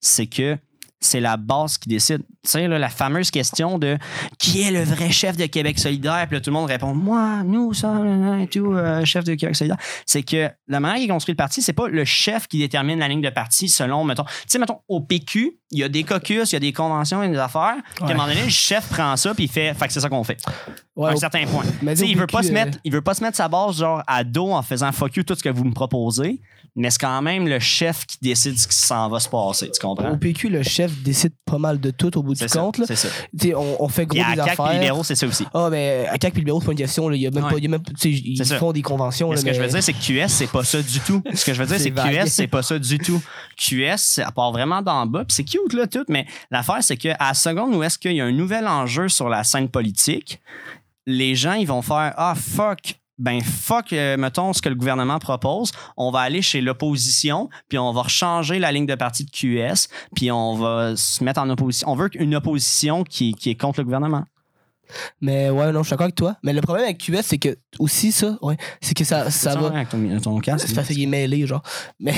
c'est 0.00 0.26
que 0.26 0.58
c'est 1.04 1.20
la 1.20 1.36
base 1.36 1.78
qui 1.78 1.88
décide. 1.88 2.22
Tu 2.44 2.50
sais, 2.50 2.68
là, 2.68 2.78
la 2.78 2.88
fameuse 2.88 3.30
question 3.30 3.78
de 3.78 3.98
qui 4.38 4.62
est 4.62 4.70
le 4.70 4.82
vrai 4.82 5.10
chef 5.10 5.36
de 5.36 5.46
Québec 5.46 5.78
solidaire? 5.78 6.26
Puis 6.26 6.36
là, 6.36 6.40
tout 6.40 6.50
le 6.50 6.54
monde 6.54 6.68
répond 6.68 6.94
Moi, 6.94 7.42
nous, 7.44 7.72
ça, 7.72 8.00
et 8.40 8.46
tout, 8.46 8.72
euh, 8.72 9.04
chef 9.04 9.24
de 9.24 9.34
Québec 9.34 9.54
solidaire. 9.54 9.78
C'est 10.06 10.22
que 10.22 10.50
la 10.68 10.80
manière 10.80 10.98
qu'il 10.98 11.08
construit 11.08 11.32
le 11.32 11.36
parti, 11.36 11.62
c'est 11.62 11.72
pas 11.72 11.88
le 11.88 12.04
chef 12.04 12.48
qui 12.48 12.58
détermine 12.58 12.98
la 12.98 13.08
ligne 13.08 13.20
de 13.20 13.30
parti 13.30 13.68
selon, 13.68 14.04
mettons, 14.04 14.24
tu 14.24 14.30
sais, 14.46 14.58
mettons, 14.58 14.78
au 14.88 15.00
PQ, 15.00 15.58
il 15.72 15.78
y 15.78 15.84
a 15.84 15.88
des 15.88 16.04
caucus, 16.04 16.52
il 16.52 16.54
y 16.54 16.56
a 16.56 16.60
des 16.60 16.72
conventions, 16.72 17.22
il 17.22 17.26
y 17.26 17.28
a 17.30 17.32
des 17.32 17.38
affaires. 17.38 17.76
Puis 17.94 18.04
à 18.04 18.08
un 18.08 18.14
moment 18.14 18.28
donné, 18.28 18.44
le 18.44 18.50
chef 18.50 18.88
prend 18.88 19.16
ça, 19.16 19.34
puis 19.34 19.44
il 19.44 19.50
fait, 19.50 19.74
fait 19.74 19.86
que 19.86 19.92
c'est 19.92 20.00
ça 20.00 20.08
qu'on 20.08 20.24
fait. 20.24 20.38
Ouais, 20.94 21.10
à 21.10 21.12
un 21.12 21.16
certain 21.16 21.46
point. 21.46 21.64
mais 21.80 21.96
il 21.98 22.16
veut 22.16 22.26
PQ, 22.26 22.36
pas 22.36 22.42
se 22.42 22.50
euh, 22.50 22.52
mettre, 22.52 22.78
il 22.84 22.92
veut 22.92 23.00
pas 23.00 23.14
se 23.14 23.22
mettre 23.22 23.36
sa 23.36 23.48
base 23.48 23.78
genre 23.78 24.02
à 24.06 24.24
dos 24.24 24.52
en 24.52 24.62
faisant 24.62 24.92
fuck 24.92 25.16
you 25.16 25.22
tout 25.22 25.34
ce 25.34 25.42
que 25.42 25.48
vous 25.48 25.64
me 25.64 25.72
proposez, 25.72 26.40
mais 26.76 26.90
c'est 26.90 27.00
quand 27.00 27.22
même 27.22 27.48
le 27.48 27.58
chef 27.58 28.06
qui 28.06 28.18
décide 28.20 28.58
ce 28.58 28.68
qui 28.68 28.76
s'en 28.76 29.08
va 29.08 29.18
se 29.18 29.28
passer, 29.28 29.70
tu 29.70 29.80
comprends? 29.80 30.10
Au 30.10 30.16
PQ, 30.16 30.50
le 30.50 30.62
chef 30.62 30.91
décide 31.04 31.32
pas 31.44 31.58
mal 31.58 31.80
de 31.80 31.90
tout 31.90 32.16
au 32.18 32.22
bout 32.22 32.34
du 32.34 32.46
ça, 32.46 32.58
compte. 32.58 32.78
là. 32.78 32.86
ça. 32.86 33.08
On, 33.56 33.76
on 33.80 33.88
fait 33.88 34.06
gros 34.06 34.18
des 34.18 34.24
CAQ, 34.24 34.36
les 34.36 34.40
affaires. 34.42 34.72
libéraux, 34.72 35.04
c'est 35.04 35.14
ça 35.14 35.26
aussi. 35.26 35.46
Ah, 35.54 35.68
mais 35.70 36.06
à 36.10 36.18
CAC 36.18 36.32
puis 36.32 36.40
libéraux, 36.42 36.60
c'est 36.60 36.66
pas 36.66 36.72
une 36.72 36.78
question. 36.78 37.08
là. 37.08 37.16
Il 37.16 37.22
y 37.22 37.26
a 37.26 37.30
même 37.30 37.44
Ouais. 37.44 37.50
pas. 37.50 37.58
il 37.58 37.64
y 37.64 37.66
a 37.66 37.70
même- 37.70 37.82
tu 37.82 37.92
sais, 37.96 38.10
ils 38.10 38.44
ça. 38.44 38.58
font 38.58 38.72
des 38.72 38.82
conventions. 38.82 39.28
Mais 39.28 39.34
là, 39.36 39.40
ce 39.40 39.46
que 39.46 39.52
je 39.52 39.60
veux 39.60 39.68
dire, 39.68 39.82
c'est 39.82 39.92
que 39.92 39.98
QS, 40.02 40.28
c'est 40.28 40.46
pas 40.50 40.64
ça 40.64 40.80
du 40.82 41.00
tout. 41.00 41.22
Ce 41.34 41.44
que 41.44 41.54
je 41.54 41.62
veux 41.62 41.66
dire, 41.66 41.76
C'est 41.80 41.90
que. 41.90 42.00
QS, 42.24 42.26
c'est 42.28 42.46
pas 42.46 42.62
ça 42.62 42.78
du 42.78 42.98
tout. 42.98 43.20
QS, 43.56 44.20
à 44.24 44.30
part 44.32 44.52
vraiment 44.52 44.82
d'en 44.82 45.06
bas, 45.06 45.24
puis 45.24 45.34
c'est 45.34 45.44
cute, 45.44 45.72
là, 45.74 45.86
tout, 45.86 46.04
mais 46.08 46.26
l'affaire, 46.50 46.78
c'est 46.82 46.96
qu'à 46.96 47.16
la 47.20 47.34
seconde 47.34 47.74
où 47.74 47.82
est-ce 47.82 47.98
qu'il 47.98 48.12
y 48.12 48.20
a 48.20 48.24
un 48.24 48.32
nouvel 48.32 48.66
enjeu 48.66 49.08
sur 49.08 49.28
la 49.28 49.44
scène 49.44 49.68
politique, 49.68 50.40
les 51.06 51.34
gens, 51.34 51.54
ils 51.54 51.66
vont 51.66 51.82
faire 51.82 52.14
Ah, 52.16 52.34
fuck. 52.36 52.96
Ben, 53.18 53.40
fuck, 53.42 53.92
euh, 53.92 54.16
mettons, 54.16 54.52
ce 54.52 54.62
que 54.62 54.68
le 54.68 54.74
gouvernement 54.74 55.18
propose. 55.18 55.70
On 55.96 56.10
va 56.10 56.20
aller 56.20 56.42
chez 56.42 56.60
l'opposition, 56.60 57.48
puis 57.68 57.78
on 57.78 57.92
va 57.92 58.04
changer 58.08 58.58
la 58.58 58.72
ligne 58.72 58.86
de 58.86 58.94
parti 58.94 59.24
de 59.24 59.30
QS, 59.30 59.88
puis 60.14 60.30
on 60.32 60.54
va 60.54 60.96
se 60.96 61.22
mettre 61.22 61.40
en 61.40 61.48
opposition. 61.50 61.88
On 61.90 61.94
veut 61.94 62.10
une 62.14 62.34
opposition 62.34 63.04
qui, 63.04 63.34
qui 63.34 63.50
est 63.50 63.54
contre 63.54 63.80
le 63.80 63.84
gouvernement. 63.84 64.24
Mais 65.20 65.50
ouais, 65.50 65.72
non, 65.72 65.82
je 65.82 65.88
suis 65.88 65.90
d'accord 65.92 66.04
avec 66.04 66.14
toi. 66.14 66.36
Mais 66.42 66.52
le 66.52 66.60
problème 66.60 66.84
avec 66.84 66.98
QS, 66.98 67.22
c'est 67.22 67.38
que 67.38 67.56
aussi 67.78 68.12
ça, 68.12 68.36
ouais, 68.42 68.56
c'est 68.80 68.94
que 68.94 69.04
ça, 69.04 69.30
ça 69.30 69.54
va. 69.56 69.68
avec 69.68 69.88
ton, 69.88 70.20
ton 70.20 70.38
casque? 70.38 70.66
C'est 70.68 70.74
parce 70.74 70.88
qu'il 70.88 71.02
est 71.02 71.06
mêlé, 71.06 71.46
genre. 71.46 71.62
Mais. 72.00 72.14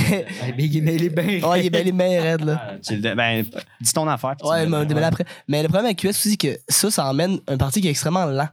Il 0.58 0.76
est 0.76 1.08
bien. 1.08 1.48
ouais, 1.48 1.60
il 1.60 1.66
est 1.66 1.70
mêlé, 1.70 1.92
mais 1.92 2.20
raide, 2.20 2.44
là. 2.44 2.76
Ben, 3.14 3.44
dis 3.80 3.92
ton 3.92 4.08
affaire. 4.08 4.34
Ouais, 4.42 4.66
mais 4.66 5.02
après. 5.02 5.24
Mais 5.48 5.62
le 5.62 5.68
problème 5.68 5.86
avec 5.86 5.98
QS 5.98 6.08
aussi, 6.08 6.30
c'est 6.30 6.36
que 6.36 6.58
ça, 6.68 6.90
ça 6.90 7.06
emmène 7.06 7.38
un 7.46 7.56
parti 7.56 7.80
qui 7.80 7.88
est 7.88 7.90
extrêmement 7.90 8.26
lent. 8.26 8.48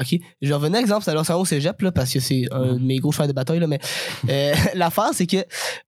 OK? 0.00 0.18
Je 0.42 0.48
vais 0.48 0.54
revenir 0.54 0.76
à 0.76 0.80
l'exemple, 0.80 1.02
c'est 1.04 1.10
à 1.32 1.38
au 1.38 1.44
cégep, 1.44 1.80
là, 1.82 1.92
parce 1.92 2.12
que 2.12 2.20
c'est 2.20 2.44
un 2.52 2.74
de 2.74 2.78
mes 2.78 2.96
gros 2.98 3.12
chevaux 3.12 3.26
de 3.26 3.32
bataille, 3.32 3.58
là, 3.58 3.66
mais 3.66 3.78
euh, 4.28 4.52
l'affaire, 4.74 5.10
c'est 5.12 5.26
que 5.26 5.36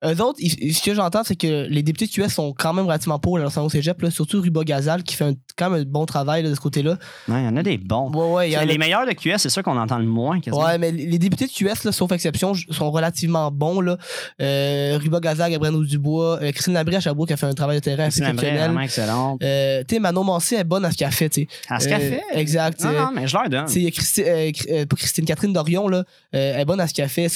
eux 0.05 0.21
autres, 0.23 0.39
ils- 0.41 0.75
ce 0.75 0.83
que 0.83 0.95
j'entends, 0.95 1.23
c'est 1.25 1.37
que 1.37 1.67
les 1.69 1.83
députés 1.83 2.07
de 2.07 2.11
QS 2.11 2.29
sont 2.33 2.53
quand 2.57 2.73
même 2.73 2.87
relativement 2.87 3.19
pour 3.19 3.33
au 3.41 3.69
cégep, 3.69 4.01
là, 4.03 4.11
surtout 4.11 4.41
Ruba 4.41 4.65
Gazal, 4.65 5.03
qui 5.03 5.15
fait 5.15 5.25
un- 5.25 5.35
quand 5.57 5.71
même 5.71 5.81
un 5.83 5.85
bon 5.85 6.07
travail 6.07 6.43
là, 6.43 6.51
de 6.51 6.55
ce 6.55 6.61
côté-là. 6.61 6.93
Ouais, 7.29 7.43
il 7.43 7.45
y 7.45 7.49
en 7.49 7.57
a 7.57 7.63
des 7.63 7.79
bons. 7.79 8.11
Ouais, 8.13 8.33
ouais, 8.35 8.51
y 8.51 8.57
en 8.57 8.61
a- 8.61 8.65
les 8.65 8.79
meilleurs 8.79 9.07
de 9.07 9.13
QS, 9.13 9.39
c'est 9.39 9.49
ceux 9.51 9.63
qu'on 9.63 9.77
entend 9.77 9.99
le 9.99 10.07
moins. 10.07 10.41
quasiment. 10.41 10.65
Ouais, 10.65 10.79
mais 10.79 10.91
les 10.93 11.19
députés 11.19 11.47
de 11.47 11.51
QS, 11.53 11.85
là, 11.85 11.93
sauf 11.93 12.11
exception, 12.13 12.53
sont 12.71 12.91
relativement 12.91 13.51
bons. 13.51 13.81
Là. 13.81 13.97
Euh, 14.41 14.99
Ruba 15.01 15.21
Gazal, 15.21 15.51
Gabriel 15.51 15.85
Dubois, 15.87 16.39
euh, 16.43 16.51
Christine 16.53 16.75
Labrie 16.75 16.97
à 16.97 17.01
Sherbrooke 17.01 17.29
qui 17.29 17.33
a 17.35 17.37
fait 17.37 17.47
un 17.47 17.53
travail 17.55 17.79
de 17.79 17.83
terrain 17.85 18.05
assez 18.05 18.21
exceptionnel. 18.21 18.59
vraiment 18.59 18.81
excellente. 18.81 19.43
Euh, 19.43 19.83
tu 19.87 19.95
sais, 19.97 20.01
Manon 20.01 20.25
Mancé 20.25 20.57
est 20.57 20.65
bonne 20.65 20.85
à 20.85 20.91
ce 20.91 20.97
qu'elle 20.97 21.11
fait. 21.13 21.47
À 21.69 21.81
ce 21.81 21.87
Euh, 21.87 21.91
qu'elle 21.91 22.01
fait? 22.01 22.23
Exact. 22.35 22.81
Non, 22.83 22.91
euh, 22.91 22.99
non, 23.01 23.11
mais 23.15 23.27
je 23.27 23.37
leur 23.37 23.49
donne. 23.49 23.69
Il 23.77 23.83
y 23.83 23.87
a 23.87 23.91
Christi- 23.91 24.23
euh, 24.25 24.51
euh, 24.71 24.87
pas 24.87 24.97
Christine, 24.97 25.25
Catherine 25.25 25.53
Dorion, 25.53 25.89
là, 25.89 25.99
euh, 25.99 26.53
elle 26.55 26.61
est 26.61 26.65
bonne 26.65 26.81
à 26.81 26.87
ce 26.89 26.95
qu'elle 26.95 27.09
fait. 27.09 27.29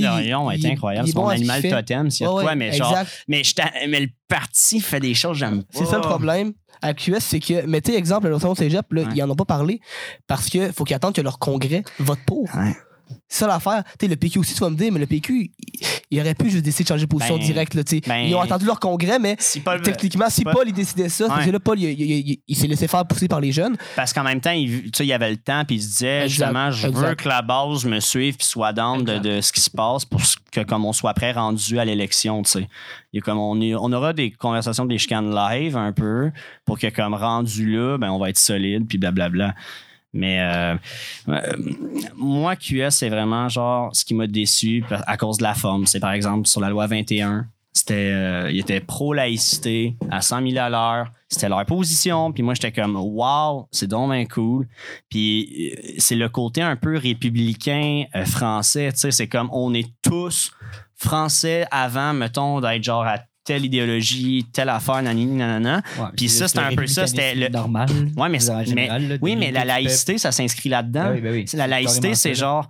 Catherine 0.00 0.02
Dorion 0.02 0.50
est 0.50 0.64
incroyable. 0.66 1.08
C'est 1.08 1.14
mon 1.14 1.28
ce 1.30 1.34
qu'il 1.34 1.50
animal 1.50 1.62
fait. 1.62 1.70
totem, 1.70 2.10
a 2.10 2.32
Ouais, 2.32 2.42
quoi, 2.42 2.54
mais 2.54 2.72
genre. 2.72 2.90
exact. 2.90 3.24
Mais, 3.28 3.44
je 3.44 3.54
mais 3.88 4.00
le 4.00 4.08
parti 4.28 4.80
fait 4.80 5.00
des 5.00 5.14
choses 5.14 5.38
j'aime 5.38 5.62
pas. 5.62 5.68
C'est 5.78 5.86
ça 5.86 5.96
le 5.96 6.02
problème. 6.02 6.52
À 6.80 6.94
QS, 6.94 7.18
c'est 7.20 7.40
que, 7.40 7.66
mettez 7.66 7.96
exemple, 7.96 8.28
le 8.28 8.38
Cégep, 8.54 8.92
là, 8.92 9.02
Ouais. 9.02 9.08
ils 9.14 9.22
en 9.22 9.30
ont 9.30 9.34
pas 9.34 9.44
parlé 9.44 9.80
parce 10.28 10.48
que 10.48 10.70
faut 10.70 10.84
qu'ils 10.84 10.94
attendent 10.94 11.14
que 11.14 11.20
leur 11.20 11.38
congrès 11.40 11.82
vote 11.98 12.20
pour. 12.24 12.44
Ouais. 12.54 12.76
C'est 13.28 13.40
ça 13.40 13.46
l'affaire. 13.46 13.82
Le 14.02 14.14
PQ 14.16 14.38
aussi, 14.38 14.54
tu 14.54 14.60
vas 14.60 14.70
me 14.70 14.76
dire, 14.76 14.90
mais 14.92 15.00
le 15.00 15.06
PQ, 15.06 15.50
il, 15.58 15.80
il 16.10 16.20
aurait 16.20 16.34
pu 16.34 16.50
juste 16.50 16.64
décider 16.64 16.84
de 16.84 16.88
changer 16.88 17.04
de 17.06 17.10
position 17.10 17.36
Ben, 17.36 17.44
directe. 17.44 17.74
Là, 17.74 17.82
ben, 18.06 18.16
Ils 18.28 18.34
ont 18.34 18.40
attendu 18.40 18.64
leur 18.64 18.80
congrès, 18.80 19.18
mais 19.18 19.36
Si 19.38 19.60
Paul- 19.60 19.82
techniquement, 19.82 20.30
si 20.30 20.44
Paul- 20.44 20.66
il 20.66 20.72
décidait 20.72 21.08
ça, 21.08 21.26
Ouais. 21.36 21.50
là 21.50 21.60
Paul 21.60 21.78
il, 21.78 21.90
il- 21.90 22.28
il- 22.30 22.40
il 22.48 22.56
s'est 22.56 22.66
laissé 22.66 22.88
faire 22.88 23.06
pousser 23.06 23.28
par 23.28 23.40
les 23.40 23.52
jeunes. 23.52 23.76
Parce 23.96 24.12
qu'en 24.12 24.22
même 24.24 24.40
temps, 24.40 24.50
il, 24.52 24.90
il 24.98 25.12
avait 25.12 25.30
le 25.30 25.36
temps, 25.36 25.64
puis 25.66 25.76
il 25.76 25.82
se 25.82 25.88
disait 25.88 26.24
Exact, 26.24 26.28
justement, 26.28 26.70
je 26.70 26.88
veux 26.88 27.14
que 27.14 27.28
la 27.28 27.42
base 27.42 27.84
me 27.84 28.00
suive 28.00 28.36
puis 28.36 28.46
soit 28.46 28.72
down 28.72 29.04
de, 29.04 29.40
ce 29.40 29.52
qui 29.52 29.60
se 29.60 29.70
passe 29.70 30.04
pour 30.04 30.20
que 30.50 30.60
comme 30.62 30.84
on 30.84 30.92
soit 30.92 31.14
prêt 31.14 31.32
rendu 31.32 31.78
à 31.78 31.84
l'élection, 31.84 32.42
tu 32.42 32.50
sais. 32.50 32.68
Y 33.12 33.20
comme 33.20 33.38
on, 33.38 33.60
est- 33.60 33.74
on 33.74 33.92
aura 33.92 34.12
des 34.12 34.30
conversations, 34.30 34.86
des 34.86 34.98
chicanes 34.98 35.34
live 35.34 35.76
un 35.76 35.92
peu 35.92 36.30
pour 36.64 36.78
que 36.78 36.86
comme 36.88 37.14
rendu 37.14 37.70
là, 37.70 37.98
ben 37.98 38.10
on 38.10 38.18
va 38.18 38.30
être 38.30 38.38
solide 38.38 38.86
puis 38.88 38.98
blablabla. 38.98 39.54
Mais 40.12 40.40
euh, 40.40 40.74
euh, 41.28 41.40
moi, 42.16 42.56
QS, 42.56 42.90
c'est 42.90 43.08
vraiment 43.08 43.48
genre 43.48 43.94
ce 43.94 44.04
qui 44.04 44.14
m'a 44.14 44.26
déçu 44.26 44.84
à 44.90 45.16
cause 45.16 45.38
de 45.38 45.42
la 45.42 45.54
forme. 45.54 45.86
C'est 45.86 46.00
par 46.00 46.12
exemple 46.12 46.48
sur 46.48 46.60
la 46.60 46.70
loi 46.70 46.86
21. 46.86 47.46
C'était, 47.72 48.10
euh, 48.12 48.50
il 48.50 48.58
était 48.58 48.80
pro-laïcité 48.80 49.96
à 50.10 50.20
100 50.20 50.50
000 50.50 50.58
à 50.58 50.68
l'heure. 50.68 51.12
C'était 51.28 51.48
leur 51.48 51.64
position. 51.64 52.32
Puis 52.32 52.42
moi, 52.42 52.54
j'étais 52.54 52.72
comme, 52.72 52.96
wow, 52.96 53.68
c'est 53.70 53.86
donc 53.86 54.32
cool. 54.32 54.66
Puis 55.10 55.72
euh, 55.76 55.92
c'est 55.98 56.16
le 56.16 56.28
côté 56.28 56.62
un 56.62 56.76
peu 56.76 56.96
républicain 56.96 58.04
français. 58.24 58.90
Tu 58.92 58.98
sais, 58.98 59.10
c'est 59.10 59.28
comme, 59.28 59.48
on 59.52 59.74
est 59.74 59.92
tous 60.02 60.50
français 60.96 61.66
avant, 61.70 62.14
mettons, 62.14 62.60
d'être 62.60 62.82
genre 62.82 63.06
à 63.06 63.18
telle 63.48 63.64
idéologie, 63.64 64.44
telle 64.52 64.68
affaire, 64.68 64.96
nanani, 64.96 65.24
nanana. 65.24 65.80
Ouais, 65.98 66.04
Puis 66.14 66.28
ça, 66.28 66.48
c'était 66.48 66.60
un 66.60 66.74
peu 66.76 66.86
ça, 66.86 67.06
c'était 67.06 67.34
le- 67.34 67.48
normal. 67.48 67.88
Ouais, 68.14 68.28
mais, 68.28 68.50
en 68.50 68.58
mais- 68.58 68.64
général, 68.66 69.08
là, 69.08 69.16
oui, 69.22 69.36
mais 69.36 69.50
la 69.50 69.64
laïcité, 69.64 70.18
ça 70.18 70.32
s'inscrit 70.32 70.68
là-dedans. 70.68 71.04
Ah 71.06 71.12
oui, 71.14 71.20
ben 71.22 71.32
oui. 71.32 71.46
La 71.54 71.66
laïcité, 71.66 72.14
c'est 72.14 72.34
genre, 72.34 72.68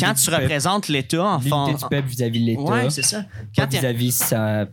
quand 0.00 0.14
tu 0.14 0.30
peuple. 0.30 0.42
représentes 0.42 0.88
l'État 0.88 1.24
en 1.24 1.38
fond. 1.38 1.66
L'unité 1.66 1.82
du 1.84 1.88
peuple 1.88 2.08
vis-à-vis 2.08 2.40
de 2.40 2.46
l'État. 2.46 2.62
Ouais, 2.62 2.90
c'est 2.90 3.02
ça. 3.04 3.24
Quand 3.56 3.70
vis-à-vis 3.70 4.10
sa, 4.12 4.66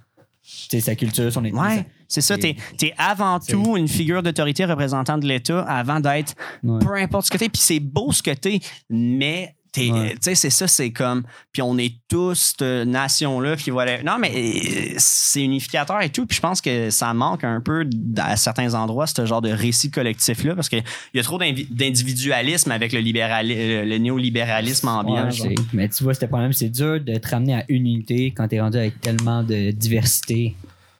tu 0.70 0.82
sa 0.82 0.96
culture, 0.96 1.32
son 1.32 1.46
ethnie. 1.46 1.60
Ouais, 1.60 1.86
c'est 2.08 2.22
ça. 2.22 2.36
T'es 2.38 2.56
es 2.82 2.94
avant 2.98 3.40
tout 3.40 3.78
une 3.78 3.88
figure 3.88 4.24
d'autorité 4.24 4.66
représentant 4.66 5.20
de 5.20 5.28
l'État 5.28 5.62
avant 5.62 6.00
d'être 6.00 6.34
Ouais. 6.64 6.80
peu 6.84 6.96
importe 6.96 7.28
ce 7.28 7.32
que 7.32 7.38
t'es. 7.38 7.50
Puis 7.50 7.62
c'est 7.62 7.80
beau 7.80 8.12
ce 8.12 8.24
que 8.24 8.32
t'es, 8.32 8.60
mais 8.90 9.56
Ouais. 9.78 10.12
tu 10.12 10.18
sais, 10.22 10.36
c'est 10.36 10.50
ça, 10.50 10.68
c'est 10.68 10.92
comme. 10.92 11.24
Puis 11.52 11.62
on 11.62 11.78
est 11.78 11.96
tous 12.10 12.56
cette 12.58 12.88
nation-là. 12.88 13.56
Puis 13.56 13.72
voilà. 13.72 14.04
Non, 14.04 14.18
mais 14.20 14.32
euh, 14.36 14.96
c'est 14.98 15.44
unificateur 15.44 16.02
et 16.02 16.10
tout. 16.10 16.26
Puis 16.26 16.36
je 16.36 16.42
pense 16.42 16.60
que 16.62 16.90
ça 16.90 17.14
manque 17.14 17.44
un 17.44 17.62
peu 17.62 17.88
à 18.18 18.36
certains 18.36 18.74
endroits, 18.74 19.08
ce 19.08 19.26
genre 19.26 19.42
de 19.42 19.50
récit 19.50 19.90
collectif-là, 19.90 20.56
parce 20.56 20.68
qu'il 20.68 20.84
y 21.14 21.20
a 21.20 21.24
trop 21.24 21.38
d'individualisme 21.38 22.72
avec 22.72 22.92
le, 22.92 23.00
le, 23.02 23.98
néolibéralisme 23.98 24.88
ambiant. 24.90 25.30
Ouais, 25.30 25.56
mais 25.74 25.88
tu 25.90 26.04
vois, 26.04 26.14
c'était 26.14 26.26
le 26.26 26.32
problème, 26.32 26.54
c'est 26.54 26.70
dur 26.70 27.00
de 27.00 27.18
te 27.18 27.30
ramener 27.30 27.56
à 27.56 27.66
une 27.70 27.88
unité 27.88 28.32
quand 28.32 28.48
t'es 28.48 28.60
rendu 28.60 28.78
avec 28.78 29.00
tellement 29.00 29.44
de 29.44 29.72
diversité. 29.72 30.56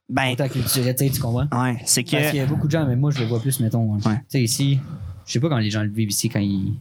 Ben, 0.10 0.34
Autant 0.34 0.50
culturelle, 0.50 0.96
tu 0.96 1.10
tu 1.10 1.22
comprends? 1.22 1.48
ouais, 1.64 1.78
c'est 1.86 2.04
que. 2.04 2.12
Parce 2.12 2.30
qu'il 2.32 2.40
y 2.40 2.42
a 2.42 2.46
beaucoup 2.46 2.68
de 2.68 2.72
gens, 2.72 2.86
mais 2.86 2.98
moi, 2.98 3.12
je 3.12 3.20
le 3.20 3.26
vois 3.26 3.40
plus, 3.42 3.60
mettons. 3.62 3.96
Ouais. 3.96 4.00
Tu 4.02 4.22
sais, 4.28 4.44
ici, 4.44 4.80
je 5.26 5.32
sais 5.32 5.40
pas 5.40 5.48
comment 5.48 5.62
les 5.62 5.70
gens 5.70 5.84
le 5.84 5.90
vivent 5.90 6.10
ici 6.10 6.28
quand 6.28 6.40
ils. 6.40 6.74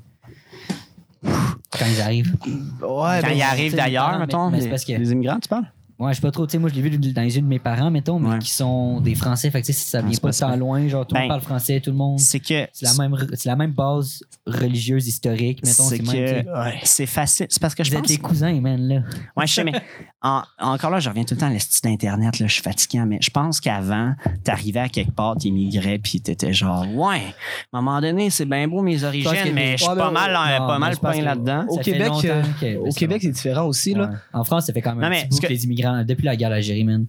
Quand 1.22 1.87
ils 1.87 2.00
arrivent. 2.00 2.35
Ouais, 2.44 2.50
Quand 2.80 3.20
ben, 3.22 3.33
ils 3.33 3.42
arrivent 3.42 3.74
d'ailleurs, 3.76 4.18
mettons, 4.18 4.50
mais 4.50 4.59
c'est 4.59 4.64
les, 4.64 4.70
parce 4.70 4.85
que- 4.85 4.92
les 4.92 5.12
immigrants, 5.12 5.38
tu 5.40 5.48
parles? 5.48 5.70
Ouais, 6.00 6.12
je 6.12 6.16
sais 6.16 6.22
pas 6.22 6.30
trop, 6.30 6.46
tu 6.46 6.52
sais, 6.52 6.58
moi, 6.58 6.70
je 6.70 6.74
l'ai 6.74 6.80
vu 6.80 6.90
dans 6.90 7.20
les 7.22 7.36
yeux 7.36 7.42
de 7.42 7.46
mes 7.46 7.58
parents, 7.58 7.90
mettons, 7.90 8.18
mais 8.18 8.30
Ouais. 8.30 8.38
qui 8.38 8.50
sont 8.50 9.00
des 9.02 9.14
Français. 9.14 9.50
Fait 9.50 9.60
que, 9.60 9.66
tu 9.66 9.72
sais, 9.74 9.90
ça 9.90 10.00
vient 10.00 10.10
pas 10.18 10.28
pas 10.28 10.30
de 10.32 10.38
tant 10.38 10.56
loin. 10.56 10.88
Genre, 10.88 11.06
tout 11.06 11.14
le 11.14 11.18
Ben, 11.20 11.22
monde 11.24 11.28
parle 11.28 11.40
français, 11.42 11.78
tout 11.80 11.90
le 11.90 11.96
monde. 11.96 12.18
C'est 12.18 12.40
que. 12.40 12.66
C'est 12.72 12.86
la 12.86 12.94
même, 12.94 13.16
c'est 13.34 13.48
la 13.48 13.56
même 13.56 13.72
base 13.72 14.22
religieuse, 14.46 15.06
historique, 15.06 15.60
mettons. 15.64 15.84
C'est 15.84 15.96
C'est 15.98 16.02
même, 16.02 16.42
tu 16.44 16.80
que 16.80 16.86
c'est 16.86 17.06
facile. 17.06 17.46
C'est 17.50 17.60
parce 17.60 17.74
que 17.74 17.84
je 17.84 17.90
Vous 17.90 17.98
pense. 18.00 18.10
êtes 18.10 18.16
les 18.16 18.22
cousins, 18.22 18.60
man, 18.60 18.80
là. 18.80 19.02
Ouais, 19.36 19.46
je 19.46 19.52
sais, 19.52 19.62
mais 19.64 19.72
en- 20.22 20.42
encore 20.58 20.90
là, 20.90 21.00
je 21.00 21.08
reviens 21.10 21.24
tout 21.24 21.34
le 21.34 21.40
temps 21.40 21.46
à 21.46 21.50
l'estime 21.50 21.90
d'Internet. 21.90 22.38
là, 22.38 22.46
Je 22.46 22.52
suis 22.52 22.62
fatiguant, 22.62 23.04
mais 23.06 23.18
je 23.20 23.30
pense 23.30 23.60
qu'avant, 23.60 24.14
t'arrivais 24.42 24.80
à 24.80 24.88
quelque 24.88 25.12
part, 25.12 25.36
t'immigrais, 25.36 25.98
puis 25.98 26.20
t'étais 26.22 26.52
genre, 26.54 26.86
ouais, 26.94 27.22
à 27.72 27.78
un 27.78 27.82
moment 27.82 28.00
donné, 28.00 28.30
c'est 28.30 28.46
bien 28.46 28.66
beau 28.68 28.80
mes 28.82 29.04
origines, 29.04 29.52
mais 29.52 29.72
je 29.76 29.84
suis 29.84 29.94
pas 29.94 30.10
mal, 30.10 30.30
euh, 30.30 30.58
Non, 30.60 30.66
pas 30.66 30.78
mal 30.78 30.96
peint 30.96 31.20
là-dedans. 31.20 31.66
Au 31.68 31.78
Québec, 31.78 32.10
euh, 32.24 32.42
au 32.78 32.84
ben, 32.84 32.92
Québec, 32.94 33.22
c'est 33.22 33.30
différent 33.32 33.66
aussi. 33.66 33.92
Là. 33.94 34.10
En 34.32 34.44
France, 34.44 34.66
ça 34.66 34.72
fait 34.72 34.80
quand 34.80 34.94
même 34.94 35.12
un 35.12 35.16
petit 35.16 35.28
bout 35.28 35.40
que 35.40 35.46
les 35.48 35.64
immigrants, 35.64 35.89
depuis 36.05 36.24
la 36.24 36.37
guerre 36.37 36.50
d'Algérie, 36.50 36.85
man. 36.85 37.07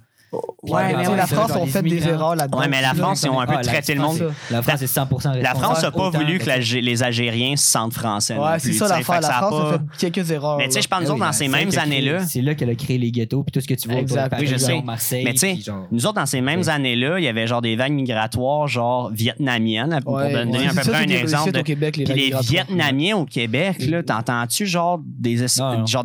Ouais, 0.63 0.95
mais 0.95 1.15
la 1.15 1.27
France 1.27 1.51
les 1.61 1.67
fait 1.69 1.81
des 1.81 2.07
erreurs 2.07 2.35
là-dedans. 2.35 2.59
Ouais, 2.59 2.67
mais 2.69 2.81
la 2.81 2.93
France, 2.93 3.23
ils 3.23 3.29
ont 3.29 3.39
un 3.41 3.45
peu 3.45 3.55
Ah, 3.57 3.61
traité 3.61 3.95
le 3.95 4.01
monde. 4.01 4.31
La 4.49 4.61
France 4.61 4.81
est 4.81 4.85
100% 4.87 5.33
La 5.41 5.55
France 5.55 5.81
n'a 5.83 5.91
pas 5.91 6.07
autant- 6.07 6.19
voulu 6.19 6.39
que 6.39 6.49
les 6.79 7.03
Algériens 7.03 7.55
se 7.57 7.67
sentent 7.69 7.93
français. 7.93 8.37
Ouais, 8.37 8.59
c'est 8.59 8.71
ça 8.73 8.87
l'affaire. 8.87 9.17
que 9.17 9.21
La 9.23 9.29
France 9.31 9.53
a 9.53 9.71
fait 9.99 10.11
quelques 10.11 10.31
erreurs. 10.31 10.57
Mais 10.57 10.67
tu 10.67 10.73
sais, 10.73 10.81
je 10.81 10.87
parle, 10.87 11.03
nous 11.03 11.09
Ah 11.09 11.13
autres, 11.13 11.21
oui, 11.21 11.27
dans 11.27 11.33
ces 11.33 11.45
c'est 11.45 11.49
mêmes 11.49 11.71
années-là, 11.77 12.19
C'est 12.25 12.41
là 12.41 12.55
qu'elle 12.55 12.69
a 12.69 12.75
créé 12.75 12.97
les 12.97 13.11
ghettos, 13.11 13.43
puis 13.43 13.51
tout 13.51 13.59
ce 13.61 13.67
que 13.67 13.73
tu 13.73 13.89
vois. 13.89 14.01
Oui, 14.39 14.47
je 14.47 14.55
sais. 14.57 14.81
Marseille, 14.81 15.23
Mais 15.25 15.33
tu 15.33 15.39
sais, 15.39 15.57
Nous 15.91 16.05
autres, 16.05 16.15
dans 16.15 16.25
ces 16.25 16.41
mêmes 16.41 16.67
années-là, 16.69 17.19
il 17.19 17.23
y 17.25 17.27
avait 17.27 17.47
genre 17.47 17.61
des 17.61 17.75
vagues 17.75 17.91
migratoires, 17.93 18.67
genre 18.67 19.09
vietnamiennes, 19.11 19.99
pour 20.03 20.17
donner 20.19 20.67
à 20.67 20.73
peu 20.73 20.89
près 20.91 21.03
un 21.03 21.07
exemple. 21.09 21.61
Puis 21.63 22.05
les. 22.05 22.33
Vietnamiens 22.41 23.17
au 23.17 23.25
Québec, 23.25 23.77
là, 23.87 24.01
t'entends-tu 24.03 24.65
genre 24.65 24.99
des. 25.05 25.35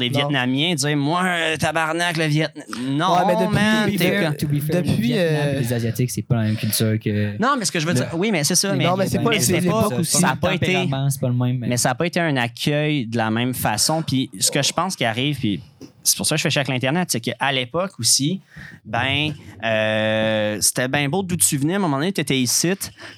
Vietnamiens 0.09 0.75
dire 0.75 0.97
Moi, 0.97 1.23
euh, 1.25 1.57
tabarnak, 1.57 2.17
le 2.17 2.25
Vietnam. 2.25 2.65
Non, 2.97 3.17
mais 3.27 4.15
depuis- 4.20 4.26
man, 4.26 4.33
depuis- 4.33 4.38
t'es 4.38 4.46
depuis- 4.46 4.61
comme- 4.61 4.61
To 4.61 4.66
be 4.66 4.72
fair, 4.72 4.83
Depuis, 4.83 4.96
le 4.96 5.02
Vietnam 5.02 5.42
euh, 5.48 5.61
les 5.61 5.72
Asiatiques, 5.72 6.11
c'est 6.11 6.22
pas 6.22 6.35
la 6.37 6.42
même 6.42 6.57
culture 6.57 6.98
que. 7.02 7.38
Non, 7.42 7.57
mais 7.59 7.64
ce 7.64 7.72
que 7.72 7.81
je 7.81 7.87
veux 7.87 7.94
dire, 7.94 8.09
oui, 8.14 8.31
mais 8.31 8.44
c'est 8.44 8.55
ça. 8.55 8.72
Mais, 8.74 8.85
Non, 8.85 8.96
mais 8.96 9.07
c'est 9.07 9.18
pas- 9.18 9.31
mais 9.31 9.61
pas, 9.62 9.87
aussi. 9.98 10.05
ça 10.12 10.20
n'a 10.29 10.37
pas 10.37 10.55
été. 10.55 10.72
pas 10.72 11.29
le 11.29 11.33
même. 11.33 11.59
Mais 11.66 11.76
ça 11.76 11.90
n'a 11.90 11.94
pas 11.94 12.07
été 12.07 12.20
un 12.20 12.37
accueil 12.37 13.07
de 13.07 13.16
la 13.16 13.31
même 13.31 13.55
façon. 13.55 14.02
Puis 14.02 14.31
ce 14.38 14.50
que 14.50 14.62
je 14.62 14.72
pense 14.72 14.96
qui 14.96 15.05
arrive, 15.05 15.38
puis 15.38 15.61
c'est 16.07 16.17
pour 16.17 16.27
ça 16.27 16.37
que 16.37 16.43
je 16.43 16.49
fais 16.49 16.59
avec 16.59 16.69
l'Internet, 16.69 17.09
c'est 17.11 17.21
qu'à 17.21 17.53
l'époque 17.53 17.99
aussi, 17.99 18.41
ben, 18.85 19.35
euh, 19.65 20.59
c'était 20.61 20.89
bien 20.89 21.09
beau 21.09 21.23
d'où 21.23 21.37
tu 21.37 21.57
venais. 21.59 21.75
À 21.75 21.77
un 21.77 21.81
moment 21.81 21.99
donné, 21.99 22.12
tu 22.12 22.21
étais 22.21 22.39
ici, 22.39 22.73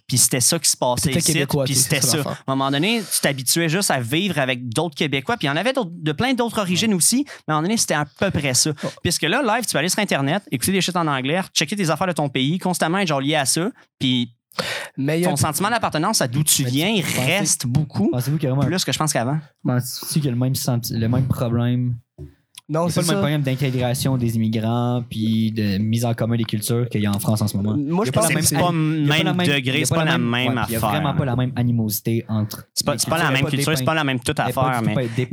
puis 0.06 0.18
c'était 0.18 0.40
ça 0.40 0.58
qui 0.58 0.68
se 0.68 0.76
passait 0.76 1.12
ici, 1.12 1.44
puis 1.64 1.74
c'était 1.74 2.00
ça. 2.00 2.18
À 2.20 2.52
un 2.52 2.56
moment 2.56 2.70
donné, 2.70 3.00
tu 3.00 3.20
t'habituais 3.20 3.68
juste 3.68 3.90
à 3.90 4.00
vivre 4.00 4.38
avec 4.38 4.68
d'autres 4.68 4.94
Québécois, 4.94 5.36
puis 5.36 5.46
il 5.46 5.50
y 5.50 5.52
en 5.52 5.56
avait 5.56 5.72
de 5.74 6.12
plein 6.12 6.34
d'autres 6.34 6.58
origines 6.58 6.94
aussi, 6.94 7.24
mais 7.46 7.52
à 7.52 7.56
un 7.56 7.56
moment 7.56 7.68
donné, 7.68 7.76
c'était 7.76 7.94
à 7.94 8.06
peu 8.06 8.30
près 8.30 8.54
ça. 8.54 8.70
Oh. 8.82 8.88
Puisque 9.02 9.22
là, 9.22 9.42
live, 9.42 9.66
tu 9.66 9.72
peux 9.72 9.78
aller 9.78 9.88
sur 9.88 10.00
Internet, 10.00 10.42
écouter 10.50 10.72
des 10.72 10.80
shit 10.80 10.96
en 10.96 11.06
anglais, 11.06 11.40
checker 11.52 11.76
tes 11.76 11.90
affaires 11.90 12.06
de 12.06 12.12
ton 12.12 12.28
pays, 12.28 12.58
constamment 12.58 12.98
être 12.98 13.08
genre 13.08 13.20
lié 13.20 13.34
à 13.34 13.44
ça, 13.44 13.70
puis 13.98 14.32
Mais 14.96 15.20
ton 15.20 15.36
sentiment 15.36 15.70
d'appartenance 15.70 16.22
à 16.22 16.28
d'où 16.28 16.42
tu 16.42 16.64
viens, 16.64 16.88
il 16.88 17.02
reste 17.02 17.66
beaucoup 17.66 18.10
Pensez-vous 18.10 18.38
qu'il 18.38 18.48
y 18.48 18.50
a 18.50 18.54
vraiment 18.54 18.66
plus 18.68 18.84
que 18.84 18.92
je 18.92 18.98
pense 18.98 19.12
qu'avant. 19.12 19.38
Penses-tu 19.62 20.14
qu'il 20.14 20.24
y 20.24 20.28
a 20.28 20.32
le 20.32 20.38
même, 20.38 20.54
le 20.54 21.06
même 21.06 21.28
problème 21.28 21.94
Non, 22.70 22.88
C'est 22.90 23.00
pas 23.00 23.06
le 23.06 23.12
même 23.12 23.18
problème 23.18 23.42
d'intégration 23.42 24.18
des 24.18 24.36
immigrants 24.36 25.02
puis 25.08 25.52
de 25.52 25.78
mise 25.78 26.04
en 26.04 26.12
commun 26.12 26.36
des 26.36 26.44
cultures 26.44 26.86
qu'il 26.90 27.00
y 27.00 27.06
a 27.06 27.10
en 27.10 27.18
France 27.18 27.40
en 27.40 27.48
ce 27.48 27.56
moment. 27.56 27.74
Moi, 27.78 28.04
je 28.04 28.10
y 28.10 28.12
pense 28.12 28.28
que 28.28 28.42
C'est 28.42 28.58
pas 28.58 28.70
y 28.70 29.22
la 29.24 29.32
même 29.32 29.46
y 29.46 29.48
degré, 29.48 29.84
c'est 29.86 29.94
pas 29.94 30.04
la 30.04 30.18
même 30.18 30.32
ouais, 30.32 30.44
Il 30.46 30.52
n'y 30.52 30.58
a 30.58 30.60
affaire. 30.62 30.80
vraiment 30.90 31.14
pas 31.14 31.24
la 31.24 31.36
même 31.36 31.52
animosité 31.56 32.26
entre. 32.28 32.64
C'est 32.74 32.84
pas, 32.84 32.94
la 33.18 33.30
même 33.30 33.46
y 33.46 33.50
culture, 33.50 33.76
c'est 33.76 33.84
pas 33.84 33.94
la 33.94 34.04
même 34.04 34.20
toute 34.20 34.38
y 34.38 34.42
affaire. 34.42 34.82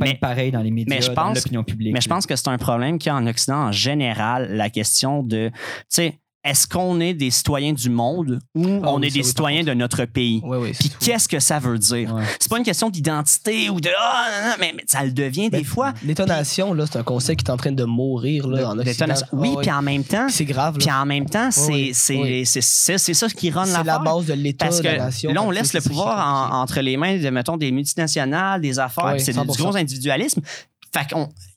Mais, 0.00 0.14
pareils 0.14 0.50
dans 0.50 0.62
les 0.62 0.70
médias, 0.70 0.94
mais 0.94 1.02
je 1.02 1.08
dans 1.08 1.14
pense- 1.14 1.36
l'opinion 1.36 1.62
publique. 1.62 1.92
mais 1.92 2.00
je 2.00 2.08
pense 2.08 2.26
que 2.26 2.34
c'est 2.36 2.48
un 2.48 2.58
problème 2.58 2.98
qu'il 2.98 3.10
y 3.10 3.14
a 3.14 3.16
en 3.16 3.26
Occident 3.26 3.66
en 3.68 3.72
général, 3.72 4.54
la 4.54 4.70
question 4.70 5.22
de, 5.22 5.48
tu 5.50 5.54
sais, 5.88 6.18
est-ce 6.46 6.66
qu'on 6.66 7.00
est 7.00 7.12
des 7.14 7.30
citoyens 7.30 7.72
du 7.72 7.90
monde 7.90 8.38
ou 8.54 8.64
Ah 8.82 8.88
on 8.92 9.00
oui, 9.00 9.08
est 9.08 9.10
des 9.10 9.18
oui, 9.20 9.24
citoyens 9.24 9.64
de 9.64 9.74
notre 9.74 10.04
pays? 10.04 10.40
Ouais, 10.44 10.56
ouais, 10.58 10.72
Puis 10.78 10.90
qu'est-ce 11.00 11.28
que 11.28 11.40
ça 11.40 11.58
veut 11.58 11.78
dire? 11.78 12.14
C'est 12.38 12.48
pas 12.50 12.58
une 12.58 12.64
question 12.64 12.88
d'identité 12.88 13.68
ou 13.70 13.80
de 13.80 13.90
ah, 13.98 14.26
non, 14.42 14.48
non, 14.50 14.54
mais, 14.60 14.72
mais 14.76 14.84
ça 14.86 15.04
le 15.04 15.10
devient 15.12 15.50
des 15.50 15.58
Mais 15.58 15.64
fois. 15.64 15.92
L'étonation, 16.04 16.72
là, 16.74 16.84
c'est 16.90 16.98
un 16.98 17.02
concept 17.02 17.40
qui 17.40 17.46
est 17.46 17.52
en 17.52 17.56
train 17.56 17.72
de 17.72 17.84
mourir 17.84 18.46
là, 18.46 18.70
en 18.70 18.78
Occident. 18.78 19.14
Oui, 19.32 19.50
Ah, 19.56 19.60
puis 19.60 19.70
en 19.70 19.82
même 19.82 20.04
temps, 20.04 20.26
c'est 20.28 20.44
grave. 20.44 20.76
puis 20.78 20.90
en 20.90 21.04
même 21.06 21.26
temps, 21.28 21.50
c'est 21.50 21.72
oui, 21.72 21.92
oui. 22.10 22.46
ça 22.46 23.28
qui 23.28 23.50
run 23.50 23.64
C'est 23.66 23.84
la 23.84 23.98
base 23.98 24.26
de 24.26 24.34
l'État, 24.34 24.66
Parce 24.66 24.78
de 24.78 24.82
que 24.82 24.88
la 24.88 24.98
nation. 24.98 25.32
là, 25.32 25.42
on 25.42 25.50
laisse 25.50 25.72
le 25.74 25.80
pouvoir 25.80 26.52
en- 26.52 26.60
entre 26.62 26.80
les 26.80 26.96
mains 26.96 27.18
de, 27.18 27.28
mettons, 27.30 27.56
des 27.56 27.72
multinationales, 27.72 28.60
des 28.60 28.78
affaires, 28.78 29.14
c'est 29.18 29.32
du 29.32 29.38
100%. 29.38 29.56
gros 29.64 29.76
individualisme. 29.76 30.40
Fait 30.94 31.06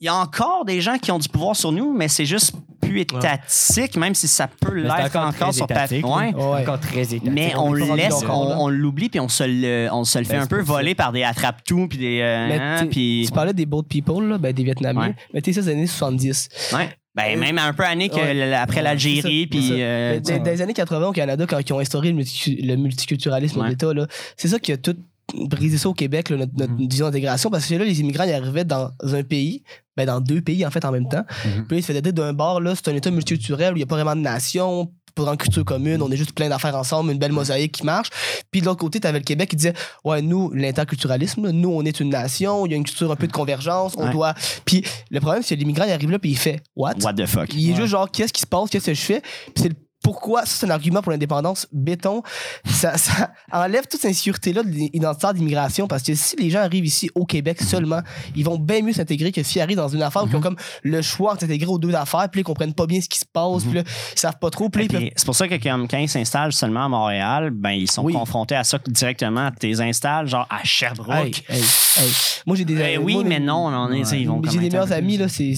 il 0.02 0.06
y 0.06 0.08
a 0.08 0.16
encore 0.16 0.66
des 0.66 0.82
gens 0.82 0.98
qui 0.98 1.12
ont 1.12 1.20
du 1.20 1.30
pouvoir 1.30 1.56
sur 1.56 1.72
nous, 1.72 1.94
mais 1.94 2.08
c'est 2.08 2.26
juste 2.26 2.54
plus 2.82 3.02
étatique, 3.02 3.96
même 3.98 4.16
si 4.16 4.28
ça 4.28 4.48
peut 4.48 4.74
l'être 4.74 5.16
encore, 5.16 5.54
sur 5.54 5.68
papier. 5.68 6.04
Ouais. 6.04 6.34
Ouais. 6.34 6.62
Encore 6.62 6.80
très 6.80 7.02
étatique. 7.02 7.24
Mais 7.32 7.54
on 7.56 7.72
le 7.74 7.96
laisse, 7.96 8.24
on, 8.30 8.68
l'oublie, 8.70 9.10
puis 9.10 9.20
on 9.20 9.28
se 9.30 9.44
le, 9.44 9.90
on 9.92 10.04
se 10.04 10.18
le 10.20 10.26
fait 10.26 10.34
Ben, 10.38 10.44
un 10.44 10.48
peu 10.48 10.62
voler 10.62 10.96
par 10.96 11.12
des 11.12 11.24
attrape-tout, 11.24 11.88
puis 11.88 11.98
des. 12.00 12.20
euh, 12.22 12.58
hein, 12.60 12.88
puis- 12.90 13.24
Tu 13.28 13.32
parlais 13.34 13.54
des 13.54 13.66
boat 13.66 13.84
people, 13.88 14.28
là, 14.28 14.38
ben, 14.38 14.52
des 14.54 14.64
Vietnamiens. 14.64 15.14
Mais 15.34 15.42
tu 15.42 15.54
sais, 15.54 15.60
ça, 15.62 15.66
c'est 15.66 15.74
les 15.74 15.78
années 15.80 15.88
70. 15.88 16.50
ouais. 16.74 16.90
Ben, 17.16 17.36
Euh, 17.36 17.40
même 17.40 17.58
un 17.58 17.74
peu 17.74 17.84
année 17.84 18.08
que 18.08 18.16
ouais. 18.16 18.54
après 18.54 18.82
l'Algérie, 18.82 19.48
puis. 19.48 19.70
euh, 19.82 20.20
les 20.46 20.62
années 20.62 20.74
80 20.74 21.08
au 21.08 21.12
Canada, 21.12 21.46
quand 21.50 21.60
ils 21.60 21.74
ont 21.74 21.80
instauré 21.80 22.10
le, 22.10 22.16
multi- 22.16 22.62
le 22.62 22.76
multiculturalisme 22.76 23.60
Ouais. 23.62 23.76
là, 23.94 24.06
c'est 24.38 24.48
ça 24.48 24.60
qui 24.60 24.72
a 24.72 24.78
tout 24.78 24.96
brisé 25.36 25.78
ça 25.78 25.90
au 25.90 25.94
Québec, 25.94 26.30
là, 26.30 26.38
notre, 26.38 26.52
notre 26.58 26.74
Mhm. 26.74 26.88
vision 26.88 27.06
d'intégration, 27.08 27.50
parce 27.50 27.66
que 27.66 27.76
là, 27.76 27.86
les 27.86 28.00
immigrants, 28.00 28.24
ils 28.26 28.34
arrivaient 28.34 28.66
dans 28.66 28.92
un 29.04 29.24
pays, 29.24 29.64
ben, 29.98 30.06
dans 30.06 30.20
deux 30.22 30.42
pays, 30.42 30.66
en 30.66 30.72
fait, 30.72 30.84
en 30.86 30.92
même 30.92 31.08
temps. 31.10 31.24
Mhm. 31.46 31.66
Puis 31.68 31.78
ils 31.78 31.82
se 31.82 31.88
faisaient 31.88 32.02
dire 32.02 32.14
d'un 32.14 32.34
bord, 32.34 32.62
là, 32.62 32.74
c'est 32.76 32.88
un 32.90 32.96
État 32.96 33.12
multiculturel 33.12 33.74
où 33.74 33.76
il 33.78 33.80
n'y 33.80 33.84
a 33.84 33.88
pas 33.88 33.96
vraiment 33.96 34.16
de 34.16 34.22
nation, 34.22 34.92
pour 35.16 35.28
une 35.30 35.38
culture 35.38 35.66
commune, 35.66 36.02
on 36.02 36.10
est 36.12 36.16
juste 36.16 36.32
plein 36.34 36.48
d'affaires 36.48 36.76
ensemble, 36.76 37.12
une 37.12 37.18
belle 37.18 37.34
mosaïque 37.34 37.74
qui 37.74 37.84
marche. 37.84 38.10
Puis 38.52 38.62
de 38.62 38.66
l'autre 38.68 38.80
côté, 38.80 39.00
t'avais 39.02 39.18
le 39.18 39.26
Québec 39.26 39.50
qui 39.50 39.56
disait, 39.58 39.74
ouais, 40.06 40.22
nous, 40.22 40.50
l'interculturalisme, 40.54 41.50
nous, 41.50 41.70
on 41.70 41.84
est 41.84 42.00
une 42.00 42.10
nation, 42.10 42.66
il 42.66 42.72
y 42.72 42.74
a 42.74 42.78
une 42.78 42.84
culture 42.86 43.12
un 43.12 43.16
peu 43.18 43.28
de 43.28 43.32
convergence, 43.34 43.96
on 43.98 44.06
Ouais. 44.06 44.12
doit. 44.12 44.34
Puis 44.66 44.84
le 45.10 45.20
problème, 45.20 45.44
c'est 45.44 45.56
que 45.56 45.60
l'immigrant, 45.60 45.86
il 45.86 45.92
arrive 45.92 46.12
là, 46.12 46.20
puis 46.20 46.32
il 46.32 46.38
fait, 46.38 46.62
what? 46.76 46.94
What 47.04 47.14
the 47.16 47.26
fuck? 47.26 47.54
Il 47.54 47.68
est 47.68 47.72
Ouais. 47.72 47.76
juste 47.78 47.90
genre, 47.90 48.10
qu'est-ce 48.10 48.32
qui 48.32 48.42
se 48.42 48.48
passe, 48.48 48.70
qu'est-ce 48.70 48.86
que 48.86 48.94
je 48.94 49.02
fais? 49.02 49.22
Puis 49.54 49.64
c'est 49.64 49.70
le 49.70 49.76
pourquoi, 50.04 50.46
ça 50.46 50.54
c'est 50.60 50.66
un 50.66 50.70
argument 50.70 51.02
pour 51.02 51.12
l'indépendance, 51.12 51.68
béton, 51.72 52.24
ça, 52.66 52.98
ça 52.98 53.32
enlève 53.52 53.88
toute 53.88 54.00
cette 54.02 54.12
insécurité-là 54.12 54.64
de 54.64 54.70
l'identitaire 54.70 55.34
d'immigration 55.34 55.88
parce 55.88 56.04
que 56.04 56.14
si 56.16 56.36
les 56.38 56.50
gens 56.50 56.60
arrivent 56.60 56.86
ici 56.86 57.10
au 57.16 57.26
Québec 57.26 57.62
seulement, 57.62 58.02
ils 58.36 58.44
vont 58.46 58.58
bien 58.58 58.82
mieux 58.82 58.94
s'intégrer 58.94 59.32
que 59.32 59.44
s'ils 59.44 59.62
arrivent 59.62 59.78
dans 59.78 59.88
une 59.90 60.02
affaire 60.02 60.24
où 60.24 60.28
ils 60.28 60.36
ont 60.36 60.42
comme 60.42 60.56
le 60.84 61.02
choix 61.02 61.36
de 61.36 61.42
s'intégrer 61.42 61.68
aux 61.70 61.80
deux 61.80 61.94
affaires, 61.96 62.30
puis 62.32 62.40
là, 62.40 62.42
ils 62.42 62.44
comprennent 62.44 62.74
pas 62.74 62.86
bien 62.88 63.02
ce 63.02 63.10
qui 63.10 63.20
se 63.20 63.26
passe, 63.26 63.64
puis 63.64 63.74
là, 63.74 63.84
ils 64.14 64.20
savent 64.20 64.40
pas 64.40 64.50
trop, 64.50 64.70
puis 64.70 64.88
là, 64.88 65.00
puis, 65.00 65.12
C'est 65.16 65.26
pour 65.26 65.36
ça 65.36 65.48
que 65.48 65.56
comme, 65.62 65.88
quand 65.88 65.98
ils 65.98 66.10
s'installent 66.10 66.54
seulement 66.54 66.86
à 66.86 66.90
Montréal, 66.90 67.50
ben 67.52 67.72
ils 67.72 67.90
sont 67.92 68.04
Oui. 68.04 68.14
confrontés 68.14 68.56
à 68.56 68.64
ça 68.64 68.80
directement. 68.88 69.50
Tu 69.60 69.68
les 69.68 69.82
installes 69.82 70.28
genre 70.28 70.48
à 70.50 70.64
Sherbrooke. 70.64 71.44
Hey, 71.50 71.58
hey, 71.58 71.62
hey. 71.98 72.10
Moi, 72.46 72.56
j'ai 72.56 72.66
des 72.66 72.76
Ben 72.76 73.00
oui, 73.04 73.16
moi, 73.16 73.24
mais 73.26 73.40
non, 73.40 73.68
on 73.68 73.92
est, 73.92 74.00
tu 74.00 74.06
sais, 74.06 74.22
ils 74.22 74.28
vont 74.28 74.42
J'ai 74.50 74.58
des 74.60 74.70
meilleurs 74.70 74.92
amis, 74.92 75.18
là, 75.18 75.28
c'est, 75.28 75.54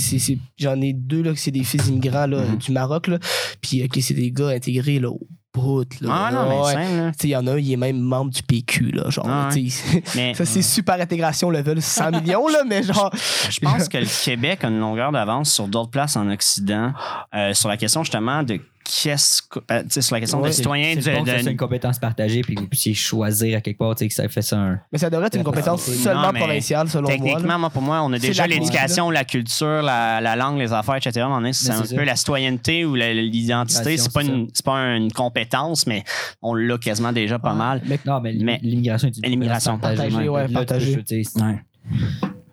j'en 0.57 0.79
ai 0.81 0.93
deux, 0.93 1.21
là, 1.21 1.31
que 1.33 1.39
c'est 1.39 1.51
des 1.51 1.63
fils 1.63 1.87
immigrants, 1.87 2.25
là, 2.27 2.41
Mhm. 2.41 2.57
du 2.57 2.71
Maroc, 2.71 3.07
là. 3.07 3.17
Puis, 3.61 3.83
OK, 3.83 3.97
c'est 4.01 4.13
des 4.13 4.30
gars 4.31 4.49
intégrés, 4.49 4.99
là, 4.99 5.09
au 5.09 5.19
bout, 5.53 5.85
là. 6.01 6.09
Ah 6.11 6.31
non, 6.31 6.49
mais 6.49 6.61
Ouais. 6.75 6.97
là. 6.97 7.11
Sais, 7.19 7.27
il 7.27 7.31
y 7.31 7.35
en 7.35 7.45
a 7.47 7.51
un, 7.53 7.57
il 7.59 7.71
est 7.73 7.77
même 7.77 7.99
membre 7.99 8.31
du 8.31 8.41
PQ, 8.41 8.91
là, 8.91 9.09
genre, 9.09 9.25
Ah. 9.27 9.49
Mais 10.15 10.33
Ça, 10.33 10.45
c'est 10.45 10.61
super 10.61 10.95
intégration 10.99 11.49
level 11.49 11.81
100 11.81 12.11
millions, 12.21 12.47
là, 12.47 12.63
mais 12.65 12.83
genre. 12.83 13.11
je 13.49 13.59
pense 13.59 13.89
que 13.89 13.97
le 13.97 14.23
Québec 14.23 14.63
a 14.63 14.69
une 14.69 14.79
longueur 14.79 15.11
d'avance 15.11 15.51
sur 15.53 15.67
d'autres 15.67 15.91
places 15.91 16.15
en 16.15 16.29
Occident 16.29 16.93
euh, 17.35 17.53
sur 17.53 17.67
la 17.69 17.75
question 17.77 18.03
justement 18.03 18.43
de 18.43 18.59
qu'est-ce 19.03 19.41
que. 19.43 19.59
tu 19.59 19.65
sais, 19.89 20.01
sur 20.01 20.15
la 20.15 20.19
question 20.19 20.39
Ouais, 20.41 20.47
de 20.49 20.51
c'est- 20.51 20.57
citoyen 20.57 20.95
C'est 20.99 21.13
bon 21.13 21.23
de- 21.23 21.49
une 21.49 21.57
compétence 21.57 21.97
partagée 21.99 22.41
puis 22.41 22.55
que 22.55 22.61
vous 22.61 22.67
puissiez 22.67 22.93
choisir 22.93 23.57
à 23.57 23.61
quelque 23.61 23.77
part, 23.77 23.95
tu 23.95 24.03
sais, 24.03 24.07
que 24.09 24.13
ça 24.13 24.27
fait 24.27 24.41
ça 24.41 24.57
un. 24.57 24.79
Mais 24.91 24.97
ça 24.97 25.09
devrait 25.09 25.27
être 25.27 25.37
une 25.37 25.43
compétence 25.43 25.87
Non, 25.87 25.93
seulement 25.95 26.33
provinciale, 26.33 26.89
selon 26.89 27.03
moi. 27.07 27.11
Techniquement, 27.17 27.59
moi, 27.59 27.69
pour 27.69 27.81
moi, 27.81 28.01
on 28.03 28.11
a 28.13 28.19
déjà 28.19 28.45
l'éducation, 28.47 29.09
la 29.09 29.23
culture, 29.23 29.81
la, 29.81 30.19
la 30.21 30.35
langue, 30.35 30.57
les 30.59 30.73
affaires, 30.73 30.95
etc. 30.95 31.25
C'est 31.53 31.71
un 31.71 31.81
peu 31.97 32.03
la 32.03 32.15
citoyenneté 32.15 32.85
ou 32.85 32.95
l'identité. 32.95 33.97
C'est 33.97 34.11
pas, 34.13 34.23
une, 34.23 34.47
c'est 34.53 34.65
pas 34.65 34.77
une 34.95 35.11
compétence, 35.11 35.87
mais 35.87 36.03
on 36.41 36.53
l'a 36.53 36.77
quasiment 36.77 37.11
déjà 37.11 37.39
pas 37.39 37.51
Ouais. 37.51 37.57
mal. 37.57 37.81
Mais 37.85 37.99
Non, 38.05 38.19
mais, 38.19 38.33
Mais- 38.39 38.59
l'immigration 38.61 39.07
est 39.07 39.17
une 39.17 39.29
L'immigration 39.29 39.73
compétence 39.77 39.97
partagée, 39.97 40.29
ouais, 40.29 40.47
partagée. 40.49 41.03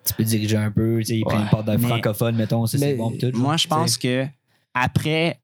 tu 0.05 0.13
peux 0.15 0.23
diriger 0.23 0.57
un 0.57 0.71
peu, 0.71 0.97
tu 0.99 1.05
sais, 1.05 1.13
puis 1.13 1.23
Ouais. 1.25 1.41
une 1.43 1.49
porte 1.49 1.65
de 1.67 1.75
Mais- 1.77 1.87
francophone, 1.87 2.35
mettons, 2.35 2.65
c'est 2.65 2.95
bon. 2.95 3.11
tout, 3.11 3.31
Moi, 3.33 3.57
je 3.57 3.67
pense 3.67 3.97
que 3.97 4.25
après, 4.73 5.39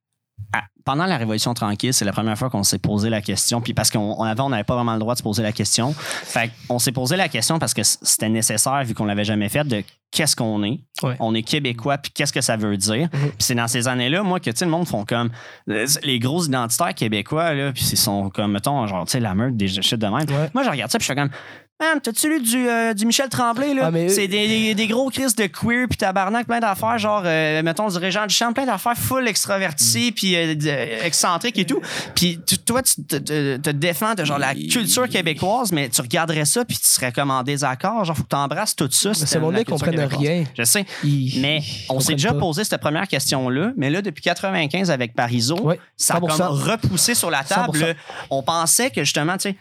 à- 0.54 0.64
pendant 0.86 1.08
la 1.08 1.18
Révolution 1.18 1.54
tranquille, 1.56 1.94
c'est 1.94 2.06
la 2.06 2.14
première 2.14 2.38
fois 2.38 2.52
qu'on 2.52 2.64
s'est 2.64 2.78
posé 2.78 3.10
la 3.10 3.22
question. 3.22 3.60
Puis 3.60 3.74
parce 3.74 3.90
qu'on 3.90 4.16
on 4.20 4.24
avait, 4.24 4.42
on 4.42 4.50
n'avait 4.50 4.64
pas 4.64 4.76
vraiment 4.76 4.94
le 4.94 5.00
droit 5.00 5.16
de 5.16 5.18
se 5.18 5.24
poser 5.24 5.42
la 5.42 5.52
question. 5.52 5.94
Fait 5.94 6.52
on 6.70 6.78
s'est 6.78 6.92
posé 6.92 7.16
la 7.18 7.28
question 7.28 7.58
parce 7.58 7.74
que 7.74 7.82
c'était 7.84 8.30
nécessaire, 8.30 8.84
vu 8.84 8.94
qu'on 8.94 9.06
l'avait 9.06 9.24
jamais 9.24 9.50
fait, 9.50 9.64
de 9.64 9.84
qu'est-ce 10.12 10.36
qu'on 10.36 10.64
est. 10.64 10.80
Ouais. 11.02 11.16
On 11.20 11.34
est 11.34 11.42
québécois, 11.42 11.98
puis 11.98 12.12
qu'est-ce 12.12 12.32
que 12.32 12.42
ça 12.42 12.56
veut 12.56 12.78
dire. 12.78 13.10
Mhm. 13.12 13.20
Puis 13.30 13.34
c'est 13.40 13.56
dans 13.56 13.68
ces 13.68 13.88
années-là, 13.88 14.22
moi, 14.24 14.40
que 14.40 14.50
le 14.50 14.68
monde 14.68 14.88
font 14.88 15.06
comme 15.06 15.32
euh, 15.70 15.88
les 16.04 16.20
gros 16.20 16.44
identitaires 16.44 16.94
québécois, 16.94 17.54
là, 17.54 17.74
puis 17.74 17.84
ils 17.92 17.98
sont 17.98 18.30
comme, 18.30 18.52
mettons, 18.54 18.86
genre, 18.86 19.06
tu 19.06 19.12
sais, 19.12 19.20
la 19.20 19.34
meute, 19.36 19.58
des 19.58 19.68
shit 19.68 20.00
de 20.00 20.06
même. 20.06 20.30
Ouais. 20.30 20.50
Moi, 20.54 20.64
je 20.64 20.70
regarde 20.70 20.92
ça, 20.92 21.00
puis 21.00 21.06
je 21.06 21.12
fais 21.12 21.20
comme. 21.20 21.32
Man, 21.78 22.00
t'as-tu 22.00 22.30
lu 22.30 22.42
du, 22.42 22.70
euh, 22.70 22.94
du 22.94 23.06
Michel 23.06 23.28
Tremblay, 23.28 23.74
là? 23.74 23.88
Ah, 23.88 23.92
mais 23.92 24.06
eux- 24.06 24.10
c'est 24.10 24.30
des, 24.30 24.48
des, 24.48 24.76
des 24.76 24.88
gros 24.88 25.10
crises 25.10 25.36
de 25.36 25.46
queer, 25.46 25.88
puis 25.90 25.98
tabarnak, 25.98 26.48
plein 26.48 26.62
d'affaires, 26.62 26.98
genre, 26.98 27.24
euh, 27.26 27.62
mettons, 27.64 27.90
du 27.90 27.98
Régent 27.98 28.26
du 28.28 28.34
Champ, 28.34 28.54
plein 28.54 28.66
d'affaires 28.66 28.96
full 28.98 29.28
extravertis, 29.28 30.14
puis 30.14 30.38
euh, 30.38 30.56
excentriques 31.04 31.60
et 31.60 31.66
tout. 31.66 31.82
Puis 32.16 32.40
toi, 32.66 32.82
tu 32.82 33.04
te, 33.04 33.18
te- 33.18 33.58
te 33.58 33.70
défends 33.72 34.14
de 34.14 34.24
genre 34.24 34.40
la 34.40 34.56
culture 34.56 35.10
québécoise, 35.10 35.74
mais 35.74 35.90
tu 35.90 36.00
regarderais 36.00 36.46
ça, 36.46 36.64
puis 36.64 36.78
tu 36.78 36.86
serais 36.88 37.12
comme 37.12 37.30
en 37.30 37.44
désaccord. 37.44 38.06
Genre, 38.06 38.16
faut 38.16 38.24
que 38.24 38.30
t'embrasses 38.30 38.78
tout 38.78 38.88
ça. 38.90 39.10
Mais 39.10 39.16
si 39.16 39.28
ce 39.28 39.34
t'aimes 39.34 39.42
monde-là, 39.42 39.58
la 39.58 39.62
ils 39.64 39.66
comprennent 39.66 40.00
rien. 40.00 40.46
Je 40.58 40.64
sais. 40.64 40.86
Ils- 41.04 41.42
Mais 41.42 41.62
on 41.90 42.00
s'est 42.00 42.14
déjà 42.14 42.32
pas. 42.32 42.40
posé 42.40 42.64
cette 42.64 42.80
première 42.80 43.10
question-là, 43.10 43.74
mais 43.76 43.90
là, 43.90 44.02
depuis 44.02 44.22
95 44.24 44.90
avec 44.92 45.14
Parizeau, 45.14 45.58
ça 45.98 46.16
a 46.16 46.20
comme 46.22 46.30
100%. 46.30 46.48
repoussé 46.72 47.16
sur 47.16 47.30
la 47.30 47.44
table. 47.44 47.78
100%. 47.78 47.82
là. 47.88 47.94
On 48.30 48.44
pensait 48.44 48.92
que 48.92 49.04
justement, 49.04 49.34
tu 49.36 49.50
sais, 49.50 49.50
euh, 49.50 49.54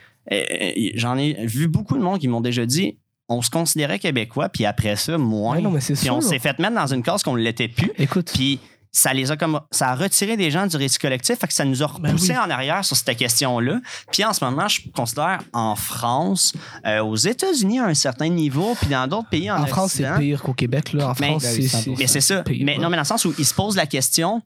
j'en 0.97 1.17
ai 1.19 1.47
vu 1.47 1.69
beaucoup 1.69 1.97
de 1.97 2.03
monde 2.03 2.19
qui 2.19 2.29
m'ont 2.29 2.41
déjà 2.41 2.67
dit 2.67 2.99
on 3.29 3.41
se 3.41 3.49
considérait 3.49 3.99
québécois, 3.99 4.51
puis 4.51 4.67
après 4.67 4.97
ça, 4.97 5.17
moins. 5.17 5.57
Ouais, 5.57 5.63
non, 5.63 5.71
mais 5.71 5.81
c'est 5.81 5.95
puis 5.95 6.03
sûr. 6.05 6.15
on 6.17 6.21
s'est 6.21 6.39
fait 6.39 6.59
mettre 6.59 6.75
dans 6.75 6.87
une 6.93 7.03
case 7.03 7.23
qu'on 7.23 7.37
ne 7.37 7.41
l'était 7.41 7.69
plus. 7.69 7.91
Écoute. 7.99 8.31
Puis 8.35 8.61
ça 8.93 9.13
les 9.15 9.31
a 9.33 9.37
comme 9.39 9.61
ça 9.73 9.89
a 9.89 9.95
retiré 9.97 10.37
des 10.37 10.51
gens 10.51 10.67
du 10.67 10.77
récit 10.77 10.99
collectif, 10.99 11.39
fait 11.39 11.47
que 11.49 11.55
ça 11.55 11.65
nous 11.65 11.83
a 11.83 11.87
Ben 11.87 12.11
repoussé 12.11 12.33
oui. 12.33 12.39
en 12.39 12.51
arrière 12.51 12.85
sur 12.85 12.97
cette 12.97 13.17
question-là. 13.17 13.81
Puis 14.13 14.25
en 14.25 14.33
ce 14.35 14.45
moment, 14.45 14.69
je 14.69 14.83
considère 14.95 15.41
en 15.55 15.75
France, 15.75 16.53
euh, 16.87 17.03
aux 17.03 17.17
États-Unis 17.17 17.81
à 17.81 17.87
un 17.87 17.95
certain 17.95 18.29
niveau, 18.29 18.75
puis 18.79 18.91
dans 18.91 19.07
d'autres 19.09 19.31
pays 19.31 19.51
en, 19.51 19.63
En 19.63 19.67
France, 19.67 19.93
c'est 19.95 20.17
pire 20.19 20.43
qu'au 20.43 20.53
Québec. 20.53 20.93
Là. 20.93 21.09
En 21.09 21.15
Mais- 21.19 21.27
France, 21.31 21.43
Ben 21.45 21.67
c'est. 21.69 21.91
mais 21.99 22.07
c'est 22.07 22.21
ça. 22.21 22.43
pire, 22.43 22.63
Mais 22.65 22.77
non, 22.77 22.91
mais 22.91 22.97
dans 22.97 23.03
le 23.03 23.07
sens 23.07 23.25
où 23.25 23.35
ils 23.39 23.45
se 23.47 23.55
posent 23.55 23.75
la 23.77 23.87
question, 23.87 24.43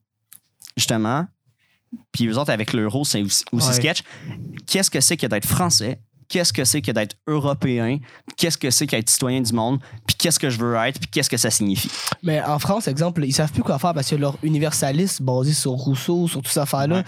justement, 0.76 1.26
puis 2.12 2.26
eux 2.26 2.38
autres 2.38 2.50
avec 2.50 2.72
l'euro, 2.72 3.04
c'est 3.04 3.22
aussi, 3.22 3.44
aussi 3.52 3.68
Ouais. 3.68 3.74
sketch. 3.74 4.02
Qu'est-ce 4.66 4.90
que 4.90 5.00
c'est 5.00 5.16
que 5.16 5.26
d'être 5.26 5.46
français? 5.46 6.00
Qu'est-ce 6.28 6.52
que 6.52 6.64
c'est 6.64 6.82
que 6.82 6.92
d'être 6.92 7.16
européen? 7.26 7.98
Qu'est-ce 8.36 8.58
que 8.58 8.70
c'est 8.70 8.86
qu'être 8.86 9.08
citoyen 9.08 9.40
du 9.40 9.52
monde? 9.52 9.80
Puis 10.06 10.14
qu'est-ce 10.16 10.38
que 10.38 10.50
je 10.50 10.58
veux 10.58 10.74
être? 10.76 10.98
Puis 11.00 11.08
qu'est-ce 11.10 11.30
que 11.30 11.36
ça 11.38 11.50
signifie? 11.50 11.90
Mais 12.22 12.42
en 12.42 12.58
France, 12.58 12.86
exemple, 12.88 13.24
ils 13.24 13.32
savent 13.32 13.50
plus 13.52 13.62
quoi 13.62 13.78
faire 13.78 13.94
parce 13.94 14.10
que 14.10 14.16
leur 14.16 14.36
universalisme 14.42 15.24
basé 15.24 15.52
sur 15.54 15.70
Rousseau, 15.72 16.28
sur 16.28 16.40
toute 16.42 16.48
cette 16.52 16.62
affaire-là, 16.64 16.96
Ouais. 16.96 17.04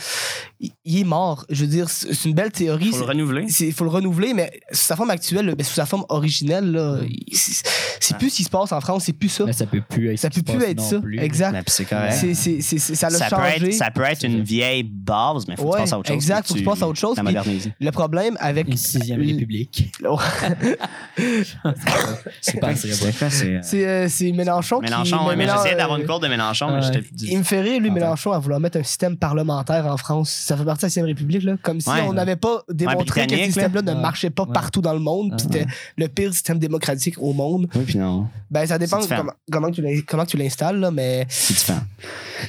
il, 0.60 0.70
il 0.84 0.98
est 1.00 1.04
mort. 1.04 1.44
Je 1.50 1.62
veux 1.64 1.70
dire, 1.70 1.88
c'est 1.90 2.24
une 2.24 2.34
belle 2.34 2.50
théorie. 2.52 2.90
Faut 2.90 2.98
le 3.00 3.04
renouveler. 3.04 3.46
Il 3.60 3.72
faut 3.72 3.84
le 3.84 3.90
renouveler, 3.90 4.32
mais 4.34 4.50
sous 4.72 4.84
sa 4.84 4.96
forme 4.96 5.10
actuelle, 5.10 5.54
ben, 5.54 5.64
sous 5.64 5.74
sa 5.74 5.86
forme 5.86 6.04
originelle, 6.08 7.00
il- 7.08 7.36
c'est 7.36 8.16
plus 8.16 8.30
ce 8.30 8.36
qui 8.36 8.44
se 8.44 8.50
passe 8.50 8.72
en 8.72 8.80
France, 8.80 9.04
c'est 9.04 9.12
plus 9.12 9.28
ça. 9.28 9.44
Mais 9.44 9.52
ça 9.52 9.66
peut 9.66 9.82
plus 9.86 10.12
être 10.12 10.18
Ça 10.18 10.30
qui 10.30 10.42
peut 10.42 10.54
plus 10.54 10.64
être 10.64 10.80
ça. 10.80 10.98
plus. 11.00 11.18
Exact. 11.20 11.68
C'est 11.68 11.84
correct. 11.84 12.12
Ça 12.14 13.10
Ça 13.10 13.28
peut, 13.28 13.36
changé. 13.36 13.66
être, 13.68 13.72
ça 13.74 13.90
peut 13.90 14.02
être 14.02 14.24
une 14.24 14.42
vieille 14.42 14.82
base, 14.82 15.46
mais 15.46 15.54
il 15.54 15.56
faut 15.58 15.64
que 15.64 15.68
Ouais, 15.68 15.74
tu 15.76 15.80
passes 15.82 15.92
à 15.92 15.98
autre 15.98 16.08
chose. 16.08 16.14
exact, 16.16 16.48
faut 16.48 16.54
que 16.54 16.58
tu 16.60 16.64
passes 16.64 16.82
à 16.82 16.88
autre 16.88 16.98
chose. 16.98 17.16
Le 17.80 17.90
problème 17.90 18.36
avec. 18.40 18.66
Sixième 19.14 19.22
L- 19.22 19.34
république. 19.34 19.92
C'est 22.40 22.60
pas 22.60 22.72
vrai. 22.72 23.60
C'est 23.62 23.86
euh, 23.86 24.08
c'est 24.08 24.32
Mélenchon, 24.32 24.80
Mélenchon, 24.80 25.18
qui. 25.18 25.24
ouais, 25.26 25.36
mais 25.36 25.46
j'essayais 25.46 25.76
d'avoir 25.76 25.98
une 25.98 26.06
cour 26.06 26.20
de 26.20 26.28
Mélenchon, 26.28 26.68
mais 26.68 26.86
Ouais. 26.86 26.92
j'étais. 26.92 27.06
Il 27.30 27.38
me 27.38 27.42
fait 27.42 27.60
rire, 27.60 27.80
lui. 27.80 27.90
Mélenchon, 27.90 28.32
à 28.32 28.38
vouloir 28.38 28.60
mettre 28.60 28.78
un 28.78 28.82
système 28.82 29.16
parlementaire 29.16 29.86
en 29.86 29.96
France. 29.96 30.30
Ça 30.30 30.56
fait 30.56 30.64
partie 30.64 30.82
de 30.82 30.86
la 30.86 30.90
6 30.90 31.02
République, 31.02 31.42
là. 31.42 31.56
Comme 31.62 31.80
si 31.80 31.88
Ouais. 31.90 32.02
on 32.06 32.12
n'avait 32.12 32.36
pas 32.36 32.62
démontré 32.70 33.26
que 33.26 33.36
ce 33.36 33.44
système-là 33.44 33.82
ne 33.82 33.94
marchait 33.94 34.30
pas 34.30 34.44
Ouais. 34.44 34.52
partout 34.52 34.80
dans 34.80 34.92
le 34.94 35.00
monde. 35.00 35.30
puis 35.36 35.40
C'était 35.42 35.66
le 35.96 36.08
pire 36.08 36.32
système 36.32 36.58
démocratique 36.58 37.16
au 37.18 37.32
monde. 37.32 37.68
Oui, 37.74 37.82
puis 37.86 37.98
non. 37.98 38.28
Ben, 38.50 38.66
ça 38.66 38.78
dépend 38.78 39.00
comment, 39.06 39.32
comment 39.50 39.70
tu 39.70 40.04
comment 40.06 40.26
tu 40.26 40.36
l'installes, 40.36 40.78
là, 40.78 40.90
mais. 40.90 41.26
C'est 41.28 41.54
différent. 41.54 41.80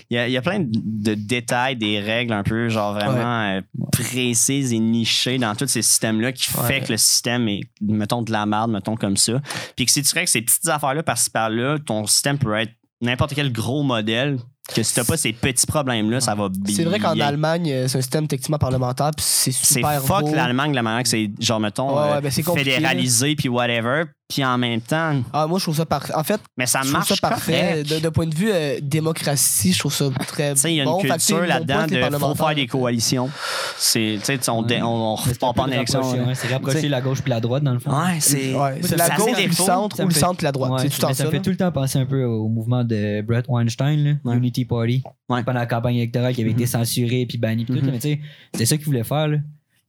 Il 0.09 0.15
y, 0.15 0.19
a, 0.19 0.27
il 0.27 0.31
y 0.31 0.37
a 0.37 0.41
plein 0.41 0.59
de, 0.61 1.13
détails, 1.13 1.75
des 1.75 1.99
règles 1.99 2.33
un 2.33 2.43
peu, 2.43 2.69
genre 2.69 2.93
vraiment 2.93 3.41
euh, 3.57 3.61
précises 3.91 4.71
et 4.73 4.79
nichées 4.79 5.37
dans 5.37 5.53
tous 5.55 5.67
ces 5.67 5.81
systèmes-là 5.81 6.31
qui 6.31 6.49
Ouais. 6.57 6.67
fait 6.67 6.81
que 6.81 6.91
le 6.91 6.97
système 6.97 7.47
est, 7.47 7.61
mettons, 7.81 8.21
de 8.21 8.31
la 8.31 8.45
merde, 8.45 8.71
mettons 8.71 8.95
comme 8.95 9.17
ça. 9.17 9.33
Puis 9.75 9.85
que 9.85 9.91
si 9.91 10.01
tu 10.03 10.13
règles 10.13 10.27
ces 10.27 10.41
petites 10.41 10.67
affaires-là 10.67 11.03
par-ci 11.03 11.29
par-là, 11.29 11.77
ton 11.85 12.05
système 12.07 12.37
peut 12.37 12.55
être 12.55 12.71
n'importe 13.01 13.33
quel 13.33 13.51
gros 13.51 13.83
modèle. 13.83 14.37
Que 14.73 14.83
si 14.83 14.93
t'as 14.93 15.03
pas 15.03 15.17
ces 15.17 15.33
petits 15.33 15.65
problèmes-là, 15.65 16.21
ça 16.21 16.33
va 16.35 16.47
bien. 16.47 16.73
C'est 16.73 16.83
vrai 16.85 16.99
qu'en 16.99 17.19
Allemagne, 17.19 17.69
euh, 17.69 17.87
c'est 17.87 17.97
un 17.97 18.01
système 18.01 18.27
techniquement 18.27 18.59
parlementaire, 18.59 19.09
puis 19.17 19.25
c'est 19.27 19.51
C'est 19.51 19.79
super 19.79 20.01
fuck 20.01 20.21
beau. 20.21 20.33
l'Allemagne, 20.35 20.73
la 20.73 20.83
manière 20.83 21.03
que 21.03 21.09
c'est, 21.09 21.29
genre, 21.39 21.59
mettons, 21.59 21.89
Ouais, 21.89 22.03
ouais, 22.11 22.17
euh, 22.17 22.21
ben, 22.21 22.31
c'est 22.31 22.43
fédéralisé, 22.43 23.35
puis 23.35 23.49
whatever. 23.49 24.03
Puis 24.31 24.45
en 24.45 24.57
même 24.57 24.79
temps, 24.81 25.21
Ah, 25.33 25.45
moi, 25.47 25.59
je 25.59 25.65
trouve 25.65 25.75
ça 25.75 25.85
parfait. 25.85 26.13
En 26.15 26.23
fait, 26.23 26.39
mais 26.57 26.65
ça 26.65 26.79
je 26.79 26.83
trouve 26.85 26.93
marche 26.93 27.09
ça 27.09 27.15
parfait. 27.29 27.83
De, 27.83 27.99
de 27.99 28.09
point 28.09 28.27
de 28.27 28.33
vue 28.35 28.49
euh, 28.51 28.79
démocratie, 28.81 29.73
je 29.73 29.79
trouve 29.79 29.93
ça 29.93 30.05
très 30.27 30.53
Tu 30.53 30.61
sais, 30.61 30.71
il 30.71 30.75
y 30.77 30.79
a 30.79 30.83
une 30.83 30.89
bon. 30.89 30.99
Culture 31.01 31.41
là-dedans 31.41 31.85
de 31.87 32.17
faut 32.17 32.35
faire 32.35 32.55
des 32.55 32.67
coalitions. 32.67 33.29
C'est, 33.77 34.17
tu 34.23 34.25
sais, 34.25 34.49
on, 34.49 34.63
Ouais. 34.63 34.81
on, 34.81 35.15
on 35.41 35.53
pas 35.53 35.53
peu 35.53 35.61
en 35.61 35.67
élection. 35.67 36.01
ouais, 36.11 36.33
C'est 36.35 36.47
rapprocher 36.47 36.77
T'sais. 36.79 36.87
la 36.89 37.01
gauche 37.01 37.21
puis 37.21 37.29
la 37.29 37.39
droite, 37.41 37.63
dans 37.63 37.73
le 37.73 37.79
fond. 37.79 37.91
Ouais, 37.91 38.19
c'est. 38.19 38.53
Ouais, 38.53 38.79
c'est 38.83 38.95
la 38.97 39.09
gauche, 39.09 39.33
puis 39.35 39.47
le 39.47 39.51
centre 39.53 39.99
ou 40.01 40.07
le 40.07 40.13
fait- 40.13 40.19
centre 40.19 40.37
puis 40.37 40.45
la 40.45 40.51
droite. 40.51 40.71
Ouais, 40.71 40.79
c'est 40.83 40.89
tout 40.89 41.03
en 41.03 41.07
mais 41.09 41.13
ça. 41.13 41.23
ça 41.25 41.29
fait 41.31 41.39
tout 41.41 41.49
le 41.49 41.57
temps 41.57 41.71
penser 41.71 41.99
un 41.99 42.05
peu 42.05 42.23
au 42.23 42.47
mouvement 42.47 42.83
de 42.83 43.21
Brett 43.21 43.45
Weinstein, 43.49 44.19
là. 44.23 44.33
Unity 44.33 44.63
Party, 44.65 45.03
pendant 45.27 45.43
la 45.53 45.65
campagne 45.65 45.95
électorale 45.97 46.33
qui 46.33 46.41
avait 46.41 46.51
été 46.51 46.61
Mhm. 46.63 46.67
censurée 46.69 47.25
puis 47.27 47.37
bannie. 47.37 47.65
Mhm. 47.67 47.75
là, 47.75 47.81
Mais 47.91 47.99
tu 47.99 48.09
sais, 48.09 48.19
c'est 48.53 48.65
ça 48.65 48.77
qu'il 48.77 48.85
voulait 48.85 49.03
faire. 49.03 49.27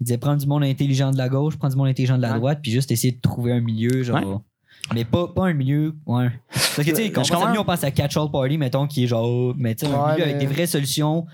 Il 0.02 0.06
disait 0.06 0.18
prendre 0.18 0.40
du 0.40 0.48
monde 0.48 0.64
intelligent 0.64 1.12
de 1.12 1.16
la 1.16 1.28
gauche, 1.28 1.56
prendre 1.56 1.72
du 1.74 1.78
monde 1.78 1.86
intelligent 1.86 2.16
de 2.16 2.22
la 2.22 2.32
Ouais. 2.32 2.38
droite, 2.38 2.58
puis 2.60 2.72
juste 2.72 2.90
essayer 2.90 3.12
de 3.12 3.20
trouver 3.20 3.52
un 3.52 3.60
milieu, 3.60 4.02
genre. 4.02 4.16
Ouais. 4.16 4.36
Mais 4.94 5.04
pas, 5.04 5.28
pas 5.28 5.46
un 5.46 5.52
milieu. 5.52 5.94
Ouais. 6.06 6.28
Parce 6.50 6.74
que 6.78 6.82
tu 6.90 6.96
sais, 6.96 7.12
quand 7.12 7.20
on 7.20 7.22
pense 7.22 7.30
à 7.30 7.34
comprends. 7.36 7.50
lui, 7.52 7.58
on 7.60 7.64
pense 7.64 7.84
à 7.84 7.90
Catch-All 7.92 8.28
Party, 8.32 8.58
mettons, 8.58 8.88
qui 8.88 9.04
est 9.04 9.06
genre. 9.06 9.54
Mais 9.56 9.76
tu 9.76 9.86
sais, 9.86 9.92
un 9.92 9.96
milieu 10.14 10.16
mais- 10.16 10.22
avec 10.24 10.38
des 10.38 10.46
vraies 10.46 10.66
solutions 10.66 11.24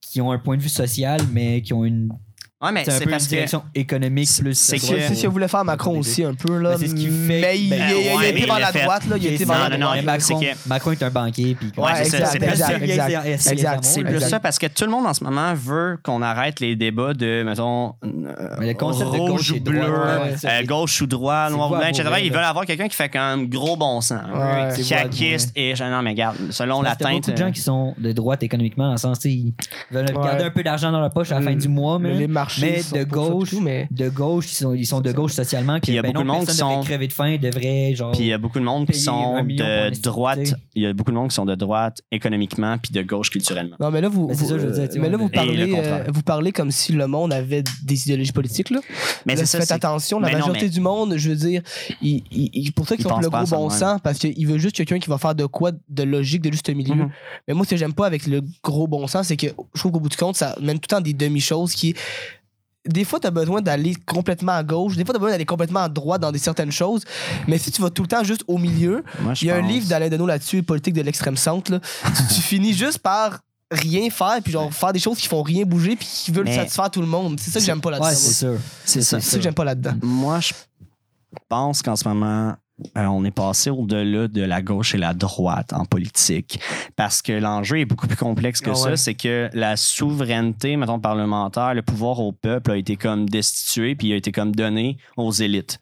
qui 0.00 0.20
ont 0.20 0.30
un 0.30 0.38
point 0.38 0.56
de 0.56 0.62
vue 0.62 0.68
social, 0.68 1.20
mais 1.32 1.62
qui 1.62 1.72
ont 1.74 1.84
une 1.84 2.10
Ouais, 2.62 2.70
mais 2.72 2.84
C'est 2.84 2.92
un 2.92 2.98
peu 2.98 3.04
une 3.04 3.10
parce 3.10 3.24
que. 3.24 3.28
direction 3.30 3.62
économique 3.74 4.28
plus. 4.40 4.54
c'est 4.54 4.78
ce 4.78 4.86
que 5.22 5.26
voulait 5.26 5.48
faire 5.48 5.64
Macron 5.64 5.98
aussi 5.98 6.22
un 6.24 6.34
peu 6.34 6.58
là. 6.58 6.70
Ben, 6.70 6.78
c'est 6.78 6.88
ce 6.88 6.94
qu'il 6.94 7.10
fait. 7.10 7.40
Mais 7.40 7.58
il, 7.58 7.70
Ben, 7.70 7.80
il- 7.90 7.96
il- 7.96 8.06
il 8.22 8.24
été 8.28 8.40
il 8.40 8.46
vers 8.46 8.58
l'a 8.60 8.72
droite 8.72 9.06
là, 9.08 9.16
il 9.16 9.26
été 9.26 9.44
vers 9.44 9.56
Non, 9.56 9.62
la 9.64 9.68
non, 9.70 9.78
non, 9.78 9.86
droite. 9.86 9.98
il- 10.00 10.06
Macron, 10.06 10.40
Macron 10.66 10.90
est 10.92 11.02
un 11.02 11.10
banquier. 11.10 11.54
Puis 11.58 11.72
Ouais, 11.76 11.90
c'est 12.04 12.18
ça, 12.20 12.26
c'est 12.26 12.38
plus 12.38 12.56
ça. 12.56 12.72
exact. 12.78 13.26
Exact. 13.52 13.78
C'est 13.84 14.02
plus 14.04 14.14
exact. 14.14 14.28
ça 14.30 14.40
parce 14.40 14.58
que 14.58 14.66
tout 14.66 14.84
le 14.84 14.90
monde 14.90 15.06
en 15.06 15.14
ce 15.14 15.24
moment 15.24 15.54
veut 15.54 15.98
qu'on 16.02 16.22
arrête 16.22 16.60
les 16.60 16.76
débats 16.76 17.14
de, 17.14 17.42
mettons, 17.44 17.94
euh, 18.04 18.72
rouge 19.04 19.28
gauche 19.28 19.50
ou 19.52 19.60
bleu, 19.60 19.80
euh, 19.82 20.34
c'est- 20.36 20.64
gauche 20.64 21.00
ou 21.02 21.06
droit, 21.06 21.50
noir 21.50 21.70
ou 21.70 21.76
blanc, 21.76 21.86
etc. 21.88 22.04
Ils 22.22 22.32
veulent 22.32 22.44
avoir 22.44 22.64
quelqu'un 22.66 22.88
qui 22.88 22.96
fait 22.96 23.08
quand 23.08 23.36
même 23.36 23.48
gros 23.48 23.76
bon 23.76 24.00
sens. 24.00 24.20
Caquiste 24.88 25.52
et 25.56 25.74
non, 25.80 26.02
mais 26.02 26.10
regarde, 26.10 26.36
selon 26.50 26.82
la 26.82 26.90
Parce 26.90 26.98
qu'il 26.98 27.06
y 27.06 27.08
a 27.08 27.12
teinte. 27.12 27.20
beaucoup 27.26 27.32
de 27.32 27.36
gens 27.46 27.52
qui 27.52 27.60
sont 27.60 27.94
de 27.98 28.12
droite 28.12 28.42
économiquement, 28.42 28.86
dans 28.86 28.92
le 28.92 28.96
sens, 28.98 29.24
ils 29.24 29.52
veulent 29.90 30.06
garder 30.12 30.44
un 30.44 30.50
peu 30.50 30.62
d'argent 30.62 30.92
dans 30.92 31.00
leur 31.00 31.10
poche 31.10 31.32
à 31.32 31.40
la 31.40 31.42
fin 31.42 31.54
du 31.54 31.68
mois, 31.68 31.98
mais, 31.98 32.26
mais 32.60 32.82
sont 32.82 32.96
de 32.96 33.04
gauche, 33.04 33.50
tout, 33.50 33.60
mais- 33.60 33.88
de 33.90 34.08
gauche, 34.08 34.52
ils 34.52 34.54
sont, 34.56 34.74
ils 34.74 34.86
sont 34.86 35.00
de 35.00 35.12
gauche 35.12 35.32
socialement. 35.32 35.78
Puis 35.80 35.92
il 35.92 35.94
y 35.94 35.98
a 35.98 36.02
ben 36.02 36.12
beaucoup 36.12 36.24
non, 36.26 36.34
de 36.34 36.38
monde 36.40 36.46
qui 36.48 36.54
sont- 36.54 36.80
crever 36.82 37.08
de 37.08 37.12
faim, 37.12 37.36
devrait 37.40 37.94
genre. 37.94 38.12
Puis 38.12 38.20
il 38.22 38.26
y 38.26 38.32
a 38.32 38.38
beaucoup 38.38 38.58
de 38.58 38.64
monde 38.64 38.86
qui 38.86 38.98
sont 38.98 39.42
de 39.44 39.90
droite. 40.00 40.54
Il 40.74 40.82
y 40.82 40.86
a 40.86 40.92
beaucoup 40.92 41.10
de 41.10 41.16
monde 41.16 41.28
qui 41.28 41.34
sont 41.34 41.44
de 41.44 41.54
droite 41.54 42.00
économiquement 42.10 42.76
puis 42.78 42.92
de 42.92 43.02
gauche 43.02 43.30
culturellement. 43.30 43.76
Non, 43.80 43.90
mais 43.90 44.00
là, 44.00 44.08
vous, 44.08 44.26
Ben, 44.28 44.34
c'est 44.34 44.44
vous- 44.44 44.48
ça, 44.50 44.58
je 44.58 44.66
veux 44.66 44.86
dire, 44.88 45.00
mais 45.02 45.08
là, 45.08 45.16
vous 45.16 45.28
parlez, 45.28 45.74
euh, 45.76 46.04
vous 46.12 46.22
parlez 46.22 46.52
comme 46.52 46.70
si 46.70 46.92
le 46.92 47.06
monde 47.06 47.32
avait 47.32 47.62
des 47.84 48.02
idéologies 48.02 48.32
politiques. 48.32 48.70
Là. 48.70 48.80
Mais 49.26 49.34
Là, 49.34 49.40
c'est 49.40 49.46
ça. 49.46 49.58
faites 49.60 49.72
attention, 49.72 50.18
la 50.20 50.26
Mais 50.28 50.32
non, 50.34 50.38
majorité 50.40 50.66
mais- 50.66 50.70
du 50.70 50.80
monde, 50.80 51.14
je 51.16 51.28
veux 51.30 51.36
dire, 51.36 51.62
il, 52.00 52.22
il- 52.30 52.50
il- 52.52 52.72
pour 52.72 52.86
ça 52.88 52.96
qu'ils 52.96 53.06
pour 53.06 53.20
le 53.20 53.28
gros 53.28 53.46
bon 53.46 53.68
de 53.68 53.72
sens, 53.72 54.00
parce 54.02 54.18
qu'il 54.18 54.46
veut 54.46 54.58
juste 54.58 54.76
quelqu'un 54.76 54.98
qui 54.98 55.08
va 55.08 55.18
faire 55.18 55.34
de 55.34 55.46
quoi 55.46 55.72
de 55.88 56.02
logique, 56.02 56.42
de 56.42 56.50
juste 56.50 56.68
milieu. 56.70 56.94
Mhm. 56.94 57.10
Mais 57.48 57.54
moi, 57.54 57.64
ce 57.64 57.70
que 57.70 57.76
j'aime 57.76 57.92
pas 57.92 58.06
avec 58.06 58.26
le 58.26 58.40
gros 58.62 58.86
bon 58.86 59.06
sens, 59.06 59.26
c'est 59.28 59.36
que 59.36 59.48
je 59.74 59.78
trouve 59.80 59.92
qu'au 59.92 60.00
bout 60.00 60.08
du 60.08 60.16
compte, 60.16 60.36
ça 60.36 60.56
mène 60.60 60.76
tout 60.78 60.88
le 60.90 60.96
temps 60.96 61.00
des 61.00 61.12
demi-choses 61.12 61.74
qui. 61.74 61.94
Des 62.88 63.04
fois, 63.04 63.20
tu 63.20 63.28
as 63.28 63.30
besoin 63.30 63.60
d'aller 63.62 63.94
complètement 64.06 64.52
à 64.52 64.64
gauche, 64.64 64.96
des 64.96 65.04
fois, 65.04 65.14
tu 65.14 65.16
as 65.16 65.20
besoin 65.20 65.30
d'aller 65.32 65.44
complètement 65.46 65.80
à 65.80 65.88
droite 65.88 66.20
dans 66.20 66.32
des 66.32 66.38
certaines 66.40 66.72
choses, 66.72 67.04
mais 67.46 67.56
si 67.58 67.70
tu 67.70 67.80
vas 67.80 67.90
tout 67.90 68.02
le 68.02 68.08
temps 68.08 68.24
juste 68.24 68.42
au 68.48 68.58
milieu, 68.58 69.04
il 69.40 69.46
y 69.46 69.50
a 69.50 69.56
un 69.56 69.60
livre 69.62 69.86
d'Alain 69.86 70.08
Deneau 70.08 70.26
là-dessus, 70.26 70.62
Politique 70.64 70.94
de 70.94 71.02
l'extrême 71.02 71.36
centre. 71.36 71.70
là. 71.70 71.80
tu, 72.04 72.34
tu 72.34 72.40
finis 72.42 72.72
juste 72.74 72.98
par 72.98 73.38
rien 73.70 74.10
faire, 74.10 74.38
puis 74.42 74.52
genre 74.52 74.72
faire 74.74 74.92
des 74.92 74.98
choses 74.98 75.16
qui 75.18 75.28
font 75.28 75.42
rien 75.42 75.64
bouger, 75.64 75.94
puis 75.96 76.06
qui 76.06 76.30
veulent 76.32 76.44
Mais- 76.44 76.56
satisfaire 76.56 76.90
tout 76.90 77.00
le 77.00 77.06
monde. 77.06 77.38
C'est 77.40 77.50
ça 77.52 77.60
que 77.60 77.64
j'aime 77.64 77.80
pas 77.80 77.90
là-dedans. 77.92 78.08
ouais, 78.08 78.14
c'est 78.14 78.32
sûr. 78.32 78.56
C'est 78.84 79.02
ça. 79.02 79.20
C'est 79.20 79.30
ça 79.30 79.36
que 79.36 79.42
j'aime 79.44 79.54
pas 79.54 79.64
là-dedans. 79.64 79.94
Moi, 80.02 80.40
je 80.40 80.52
pense 81.48 81.82
qu'en 81.82 81.94
ce 81.96 82.06
moment, 82.08 82.54
euh, 82.96 83.04
on 83.06 83.24
est 83.24 83.30
passé 83.30 83.70
au-delà 83.70 84.28
de 84.28 84.42
la 84.42 84.62
gauche 84.62 84.94
et 84.94 84.98
la 84.98 85.14
droite 85.14 85.72
en 85.72 85.84
politique. 85.84 86.58
Parce 86.96 87.22
que 87.22 87.32
l'enjeu 87.32 87.78
est 87.80 87.84
beaucoup 87.84 88.06
plus 88.06 88.16
complexe 88.16 88.60
que 88.60 88.70
Ah 88.70 88.74
ça. 88.74 88.90
ouais. 88.90 88.96
C'est 88.96 89.14
que 89.14 89.48
la 89.52 89.76
souveraineté, 89.76 90.76
mettons, 90.76 90.98
parlementaire, 90.98 91.74
le 91.74 91.82
pouvoir 91.82 92.20
au 92.20 92.32
peuple 92.32 92.72
a 92.72 92.76
été 92.76 92.96
comme 92.96 93.28
destitué 93.28 93.94
puis 93.94 94.12
a 94.12 94.16
été 94.16 94.32
comme 94.32 94.54
donné 94.54 94.96
aux 95.16 95.32
élites. 95.32 95.78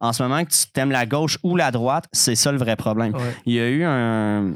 En 0.00 0.12
ce 0.12 0.22
moment, 0.22 0.44
que 0.44 0.50
tu 0.50 0.66
t'aimes 0.72 0.90
la 0.90 1.06
gauche 1.06 1.38
ou 1.42 1.56
la 1.56 1.70
droite, 1.70 2.06
c'est 2.12 2.34
ça 2.34 2.52
le 2.52 2.58
vrai 2.58 2.76
problème. 2.76 3.14
Ouais. 3.14 3.34
Il 3.46 3.54
y 3.54 3.60
a 3.60 3.68
eu 3.68 3.84
un. 3.84 4.52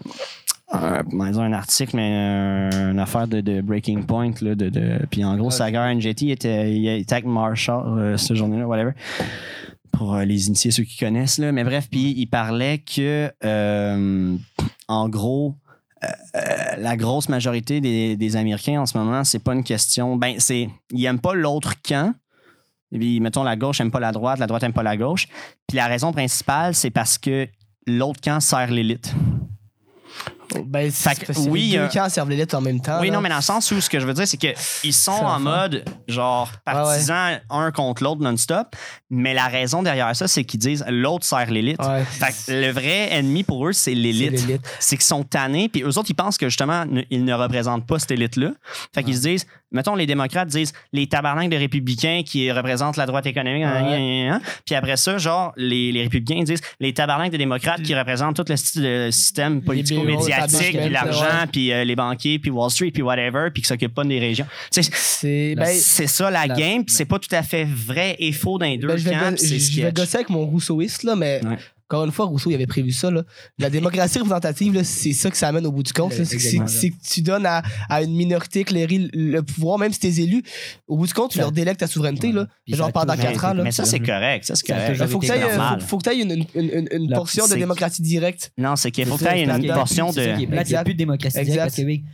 un, 0.73 1.53
article, 1.53 1.97
mais 1.97 2.71
euh, 2.75 2.91
une 2.93 2.99
affaire 2.99 3.29
de, 3.29 3.41
de 3.41 3.61
Breaking 3.61 4.03
Point. 4.03 4.33
Là, 4.41 4.55
de, 4.55 4.69
de- 4.69 4.99
puis 5.11 5.25
en 5.25 5.37
gros, 5.37 5.51
Sagar 5.51 5.89
était, 5.91 6.73
il 6.75 6.89
était 6.89 7.13
avec 7.15 7.27
Marshall 7.27 7.99
euh, 7.99 8.17
cette 8.17 8.37
journée-là, 8.37 8.67
whatever. 8.67 8.93
Pour 9.97 10.15
euh, 10.15 10.25
les 10.25 10.49
initiés, 10.49 10.71
ceux 10.71 10.85
qui 10.85 10.97
connaissent. 10.97 11.39
Là. 11.39 11.53
Mais 11.53 11.65
bref, 11.65 11.89
puis 11.91 12.15
il 12.17 12.27
parlait 12.27 12.79
que, 12.79 13.33
euh, 13.45 14.37
en 14.89 15.09
gros, 15.09 15.55
euh, 16.05 16.09
la 16.79 16.97
grosse 16.97 17.29
majorité 17.29 17.81
des, 17.81 18.17
des 18.17 18.37
Américains 18.37 18.81
en 18.81 18.87
ce 18.87 18.99
moment, 18.99 19.25
c'est 19.25 19.39
pas 19.39 19.55
une 19.55 19.65
question. 19.65 20.17
Ben, 20.17 20.37
c'est. 20.39 20.69
Ils 20.91 21.05
aiment 21.05 21.21
pas 21.21 21.35
l'autre 21.35 21.75
camp. 21.83 22.15
Puis, 22.93 23.21
mettons, 23.21 23.43
la 23.43 23.57
gauche 23.57 23.81
aime 23.81 23.91
pas 23.91 24.01
la 24.01 24.13
droite, 24.13 24.39
la 24.39 24.47
droite 24.47 24.63
aime 24.63 24.73
pas 24.73 24.83
la 24.83 24.97
gauche. 24.97 25.27
Puis 25.67 25.77
la 25.77 25.87
raison 25.87 26.13
principale, 26.13 26.75
c'est 26.75 26.91
parce 26.91 27.19
que 27.19 27.49
l'autre 27.87 28.21
camp 28.21 28.41
sert 28.41 28.71
l'élite. 28.71 29.13
Ben, 30.65 30.91
que, 30.91 31.49
oui, 31.49 31.69
les 31.69 31.79
deux 31.79 31.85
euh, 31.85 31.89
camps 31.89 32.09
servent 32.09 32.31
l'élite 32.31 32.55
en 32.55 32.61
même 32.61 32.81
temps. 32.81 33.01
Oui, 33.01 33.09
là. 33.09 33.15
non, 33.15 33.21
mais 33.21 33.29
dans 33.29 33.37
le 33.37 33.43
sens 33.43 33.71
où 33.71 33.81
ce 33.81 33.89
que 33.89 34.01
je 34.01 34.07
veux 34.07 34.15
dire, 34.15 34.27
c'est 34.27 34.37
qu'ils 34.37 34.93
sont 34.93 35.13
en 35.13 35.41
mode 35.41 35.85
genre 36.09 36.51
partisans 36.65 37.41
un 37.51 37.71
contre 37.73 38.03
l'autre 38.03 38.21
non-stop. 38.21 38.77
Mais 39.11 39.35
la 39.35 39.47
raison 39.47 39.83
derrière 39.83 40.15
ça, 40.17 40.27
c'est 40.27 40.45
qu'ils 40.45 40.61
disent 40.61 40.85
l'autre 40.89 41.25
sert 41.25 41.51
l'élite. 41.51 41.81
Ouais. 41.81 42.05
Fait 42.05 42.33
que 42.33 42.53
le 42.53 42.71
vrai 42.71 43.13
ennemi 43.13 43.45
pour 43.45 43.69
eux, 43.69 43.73
c'est 43.73 43.85
C'est 43.85 43.95
l'élite. 43.95 44.61
C'est 44.81 44.97
qu'ils 44.97 45.05
sont 45.05 45.25
tannés, 45.25 45.69
puis 45.69 45.83
eux 45.83 45.99
autres, 45.99 46.11
ils 46.11 46.15
pensent 46.15 46.39
que 46.39 46.49
justement, 46.49 46.85
ils 47.11 47.25
ne 47.25 47.35
représentent 47.35 47.87
pas 47.87 47.99
cette 47.99 48.11
élite-là. 48.11 48.51
Fait 48.95 49.03
qu'ils 49.03 49.17
se 49.17 49.23
disent, 49.23 49.47
mettons, 49.73 49.95
les 49.97 50.07
démocrates 50.07 50.49
disent 50.49 50.73
les 50.93 51.07
tabarnaks 51.07 51.51
de 51.51 51.57
républicains 51.57 52.23
qui 52.25 52.51
représentent 52.53 52.97
la 52.97 53.07
droite 53.07 53.27
économique, 53.27 53.65
Ouais. 53.65 53.71
gna, 53.71 53.99
gna, 53.99 54.39
gna. 54.39 54.41
puis 54.65 54.75
après 54.75 54.97
ça, 54.97 55.19
genre, 55.19 55.53
les, 55.57 55.91
les 55.93 56.03
républicains 56.03 56.43
disent 56.45 56.61
les 56.81 56.93
tabarnaks 56.95 57.33
de 57.33 57.37
démocrates 57.37 57.83
qui 57.83 57.95
représentent 57.95 58.37
tout 58.37 58.45
le, 58.49 59.11
système 59.11 59.63
politico-médiatique, 59.63 60.79
puis 60.79 60.89
l'argent, 60.91 61.47
puis 61.51 61.73
euh, 61.73 61.85
les 61.85 61.97
banquiers, 61.97 62.39
puis 62.39 62.51
Wall 62.51 62.71
Street, 62.71 62.91
puis 62.91 63.03
whatever, 63.03 63.49
puis 63.53 63.63
qui 63.63 63.69
s'occupent 63.69 63.95
pas 63.95 64.05
des 64.05 64.19
régions. 64.19 64.47
C'est. 64.71 65.55
Ben, 65.57 65.67
c'est 65.67 66.07
ça 66.07 66.31
la 66.31 66.47
la- 66.47 66.55
game, 66.55 66.85
puis 66.85 66.95
c'est 66.95 67.05
pas 67.05 67.19
tout 67.19 67.35
à 67.35 67.43
fait 67.43 67.65
vrai 67.65 68.17
et 68.19 68.33
faux 68.33 68.59
dans 68.59 68.67
les 68.67 68.79
deux 68.79 68.89
ben, 68.89 68.97
je 68.97 69.05
vais, 69.05 69.11
camps, 69.13 69.31
go- 69.31 69.37
puis 69.37 69.47
c'est 69.47 69.59
je 69.59 69.83
vais 69.83 69.93
gosser 69.93 70.17
avec 70.17 70.31
mon 70.31 70.45
rousseauiste, 70.47 71.03
là, 71.05 71.17
mais 71.17 71.41
Ouais. 71.45 71.57
Encore 71.95 72.05
une 72.07 72.13
fois, 72.13 72.27
Rousseau, 72.27 72.51
il 72.51 72.55
avait 72.55 72.67
prévu 72.67 72.91
ça. 72.93 73.11
Là. 73.11 73.23
La 73.59 73.71
démocratie 73.71 74.19
représentative, 74.19 74.83
c'est 74.85 75.13
ça 75.13 75.31
que 75.31 75.37
ça 75.37 75.49
amène 75.49 75.67
au 75.67 75.73
bout 75.73 75.83
du 75.83 75.93
compte. 75.93 76.13
C'est 76.13 76.23
que 76.37 76.43
c'est- 76.43 76.61
c'est 76.67 76.93
tu 77.09 77.23
donnes 77.23 77.47
à, 77.47 77.63
à 77.89 78.03
une 78.03 78.15
minorité 78.15 78.61
éclairée 78.61 78.99
le, 78.99 79.31
le 79.31 79.43
pouvoir, 79.43 79.79
même 79.79 79.93
si 79.93 80.01
t'es 80.01 80.21
élu. 80.23 80.43
Au 80.89 80.97
bout 80.97 81.07
du 81.07 81.15
compte, 81.15 81.31
tu 81.31 81.37
Ça- 81.39 81.43
leur 81.43 81.53
délectes 81.53 81.81
ta 81.81 81.87
souveraineté. 81.87 82.33
Là, 82.33 82.47
genre 82.69 82.93
pendant 82.93 83.15
toujours 83.15 83.31
4 83.31 83.37
été 83.37 83.47
ans. 83.47 83.55
Là. 83.55 83.63
Mais 83.65 83.73
ça, 83.73 83.85
c'est 83.85 84.01
correct. 84.01 84.45
Ça, 84.45 84.55
c'est 84.57 84.67
correct. 84.67 84.97
Il 85.01 85.07
faut 85.09 85.19
que 85.19 85.27
tu 85.27 85.33
aies 85.33 85.41
normal. 85.41 85.81
faut, 85.81 85.87
faut 85.87 85.99
que 85.99 86.03
t'ailles 86.03 86.21
une, 86.23 86.45
une, 86.55 86.89
une, 86.93 87.11
portion 87.11 87.45
de 87.45 87.51
c'est- 87.51 87.59
démocratie 87.59 88.03
directe. 88.03 88.53
Non, 88.59 88.77
c'est 88.77 88.91
qu'il 88.91 89.07
faut 89.07 89.15
que 89.17 89.21
C'est 89.25 89.33
tu 89.33 89.39
aies 89.39 89.45
une 89.45 89.61
c'est 89.63 89.69
portion 89.69 90.13
C'est 90.13 90.35
de. 90.37 90.41
Il 90.43 90.49
n'y 90.49 90.75
a 90.75 90.85
plus 90.85 90.95
de 90.95 90.99
démocratie 90.99 91.35
directe 91.45 91.49
Exact. 91.51 91.63
parce 91.65 91.77
que, 91.77 91.83
oui, 91.83 92.05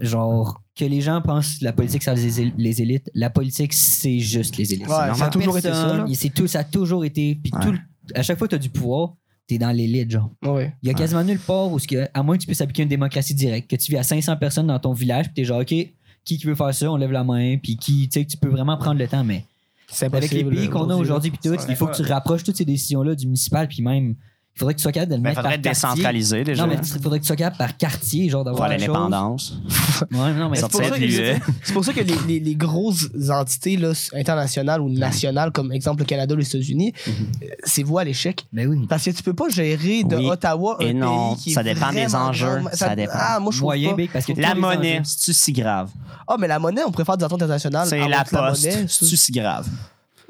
genre, 0.00 0.60
que 0.76 0.84
les 0.84 1.00
gens 1.00 1.20
pensent 1.22 1.58
que 1.58 1.64
la 1.64 1.72
politique, 1.72 2.02
ça 2.02 2.14
les, 2.14 2.40
él- 2.40 2.52
les 2.56 2.82
élites. 2.82 3.10
La 3.14 3.30
politique, 3.30 3.72
c'est 3.72 4.18
juste 4.18 4.56
les 4.56 4.72
élites. 4.72 4.88
Ouais, 4.88 4.94
C'est 5.12 5.18
ça 5.18 5.26
a 5.26 5.30
toujours 5.30 5.58
été 5.58 5.68
ça, 5.68 5.96
là. 5.98 6.04
c'est 6.14 6.30
tout, 6.30 6.46
ça 6.46 6.60
a 6.60 6.64
toujours 6.64 7.04
été. 7.04 7.38
Puis 7.42 7.52
Ouais. 7.54 7.60
tout 7.60 7.78
à 8.14 8.22
chaque 8.22 8.38
fois 8.38 8.46
que 8.46 8.50
tu 8.50 8.56
as 8.56 8.58
du 8.58 8.70
pouvoir, 8.70 9.14
tu 9.46 9.54
es 9.54 9.58
dans 9.58 9.70
l'élite, 9.70 10.10
genre. 10.10 10.30
Ouais. 10.42 10.74
Il 10.82 10.88
y 10.88 10.90
a 10.90 10.94
quasiment 10.94 11.22
nulle 11.22 11.38
part 11.38 11.70
où, 11.70 11.78
ce 11.78 11.86
que, 11.86 12.08
à 12.12 12.22
moins 12.22 12.36
que 12.36 12.42
tu 12.42 12.46
puisses 12.46 12.60
appliquer 12.60 12.82
une 12.82 12.88
démocratie 12.88 13.34
directe, 13.34 13.70
que 13.70 13.76
tu 13.76 13.92
vis 13.92 13.98
à 13.98 14.02
500 14.02 14.36
personnes 14.36 14.66
dans 14.66 14.78
ton 14.78 14.92
village, 14.92 15.26
puis 15.26 15.34
tu 15.34 15.40
es 15.42 15.44
genre, 15.44 15.60
OK, 15.60 15.68
qui 15.68 15.94
qui 16.24 16.46
veut 16.46 16.54
faire 16.54 16.74
ça, 16.74 16.90
on 16.90 16.96
lève 16.96 17.12
la 17.12 17.24
main, 17.24 17.58
puis 17.58 17.76
qui, 17.76 18.08
tu 18.08 18.20
sais, 18.20 18.26
tu 18.26 18.36
peux 18.36 18.48
vraiment 18.48 18.76
prendre 18.76 18.98
le 18.98 19.08
temps, 19.08 19.24
mais. 19.24 19.44
C'est 19.86 20.06
Avec 20.06 20.30
les 20.30 20.44
pays 20.44 20.68
qu'on 20.68 20.88
a 20.88 20.96
aujourd'hui, 20.96 21.30
puis 21.30 21.38
tout, 21.42 21.56
il 21.68 21.76
faut 21.76 21.86
que 21.86 21.96
tu 21.96 22.02
rapproches 22.02 22.42
toutes 22.42 22.56
ces 22.56 22.64
décisions-là 22.64 23.14
du 23.14 23.26
municipal, 23.26 23.68
puis 23.68 23.82
même, 23.82 24.16
il 24.56 24.60
faudrait 24.60 24.74
que 24.74 24.78
tu 24.78 24.82
sois 24.82 24.92
capable 24.92 25.10
de 25.10 25.16
le 25.16 25.22
Ben, 25.22 25.30
mettre 25.30 25.40
faudrait 25.42 25.56
par 25.56 25.62
quartier. 25.62 25.88
décentraliser 25.88 26.44
déjà. 26.44 26.62
Non, 26.62 26.68
mais 26.72 26.78
il 26.80 27.02
faudrait 27.02 27.18
que 27.18 27.24
tu 27.24 27.26
sois 27.26 27.34
capable 27.36 27.56
par 27.56 27.76
quartier, 27.76 28.28
genre 28.28 28.44
Pour 28.44 28.52
d'avoir 28.52 28.70
chose. 28.70 28.80
l'indépendance. 28.80 29.54
Ouais, 30.12 30.32
non, 30.34 30.48
mais 30.50 30.56
C'est 30.56 30.62
c'est 30.62 30.70
pour, 30.70 30.80
ça 30.82 30.90
de 30.90 30.94
que, 30.96 31.00
l'UE. 31.00 31.40
c'est 31.62 31.72
pour 31.72 31.84
ça 31.84 31.92
que 31.92 32.00
les, 32.00 32.14
les- 32.28 32.40
les 32.40 32.54
grosses 32.56 33.08
entités 33.30 33.76
là, 33.76 33.92
internationales 34.14 34.80
ou 34.80 34.88
nationales, 34.90 35.50
comme 35.52 35.72
exemple 35.72 36.00
le 36.00 36.04
Canada 36.06 36.34
ou 36.34 36.38
les 36.38 36.46
États-Unis, 36.46 36.92
Mhm. 37.06 37.12
euh, 37.42 37.46
c'est 37.64 37.82
voué 37.84 38.02
à 38.02 38.04
l'échec. 38.04 38.44
Mais 38.52 38.66
oui. 38.66 38.86
Parce 38.88 39.04
que 39.04 39.10
tu 39.10 39.22
peux 39.22 39.34
pas 39.34 39.48
gérer 39.48 40.02
de 40.04 40.16
Oui. 40.16 40.28
Ottawa 40.30 40.76
un 40.80 40.86
Et 40.86 40.94
non, 40.94 41.34
pays 41.34 41.42
qui 41.42 41.50
est 41.50 41.54
ça 41.54 41.62
dépend 41.62 41.92
des 41.92 42.14
enjeux, 42.14 42.58
grand. 42.60 42.70
ça 42.72 42.94
dépend. 42.96 43.12
Ah, 43.16 43.38
moi, 43.40 43.52
je 43.52 43.60
Moyen, 43.60 43.90
pas. 43.90 43.96
big, 43.96 44.10
parce 44.12 44.24
que 44.24 44.32
La 44.40 44.54
monnaie, 44.54 45.00
c'est-tu 45.04 45.32
si 45.32 45.52
grave? 45.52 45.90
Ah, 46.28 46.36
mais 46.38 46.48
la 46.48 46.58
monnaie, 46.58 46.82
on 46.86 46.90
préfère 46.92 47.16
des 47.16 47.24
attentes 47.24 47.42
internationales. 47.42 47.86
C'est 47.88 48.08
la 48.08 48.24
poste. 48.24 48.68
C'est-tu 48.88 49.16
si 49.16 49.32
grave? 49.32 49.66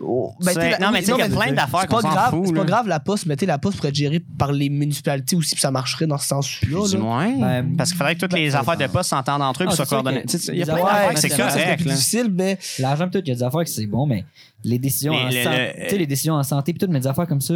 Oh, 0.03 0.35
la- 0.41 0.79
non, 0.81 0.91
mais 0.91 1.01
tu 1.01 1.07
sais, 1.07 1.13
il 1.13 1.19
y 1.19 1.23
a 1.23 1.29
mais 1.29 1.37
plein 1.37 1.53
d'affaires 1.53 1.81
c'est 1.83 1.87
qu'on 1.87 1.97
pas 1.97 2.03
s'en 2.03 2.11
grave, 2.13 2.31
fout, 2.31 2.47
C'est 2.49 2.53
pas 2.55 2.65
grave, 2.65 2.89
la 2.89 2.99
poste, 3.01 3.27
mettez 3.27 3.47
la 3.47 3.59
poste 3.59 3.77
pourrait 3.77 3.91
être 3.91 3.95
gérée 3.95 4.21
par 4.39 4.51
les 4.53 4.69
municipalités 4.69 5.37
aussi, 5.37 5.55
puis 5.55 5.61
ça 5.61 5.71
marcherait 5.71 6.07
dans 6.09 6.19
ce 6.19 6.27
sens-là. 6.27 6.87
Du 6.89 6.95
là. 6.97 7.01
moins. 7.01 7.31
Ben, 7.39 7.77
Parce 7.77 7.91
qu'il 7.91 7.99
faudrait 7.99 8.15
que 8.17 8.21
toutes 8.21 8.33
ben, 8.33 8.39
les 8.39 8.55
affaires 8.57 8.77
de 8.77 8.87
poste 8.89 9.11
s'entendent 9.11 9.43
entre 9.43 9.63
eux 9.63 9.67
Ah, 9.69 9.73
et 9.73 9.77
soient 9.77 9.87
coordonnées. 9.87 10.23
que 10.23 10.29
Tu 10.29 10.39
sais, 10.39 10.53
Il 10.53 10.59
y 10.59 10.63
a 10.63 10.67
plein 10.67 10.77
d'affaires 10.85 11.15
que 11.15 11.21
c'est 11.21 11.29
correct. 11.29 11.83
difficile, 11.85 12.29
mais 12.33 12.59
L'argent, 12.81 13.09
tout, 13.09 13.19
il 13.25 13.29
y 13.29 13.31
a 13.31 13.35
des 13.37 13.43
affaires 13.45 13.63
que 13.63 13.71
c'est 13.71 13.87
bon, 13.87 14.05
mais 14.07 14.25
les 14.65 14.79
décisions, 14.81 15.13
Mais 15.13 15.41
en, 15.41 15.45
santé, 15.45 15.57
le- 15.77 15.85
tu 15.85 15.91
sais, 15.91 15.99
les 15.99 16.07
décisions 16.07 16.35
en 16.35 16.43
santé, 16.43 16.73
puis 16.73 16.81
tout, 16.87 16.91
mais 16.93 16.99
des 17.01 17.07
affaires 17.07 17.29
comme 17.29 17.41
ça, 17.41 17.55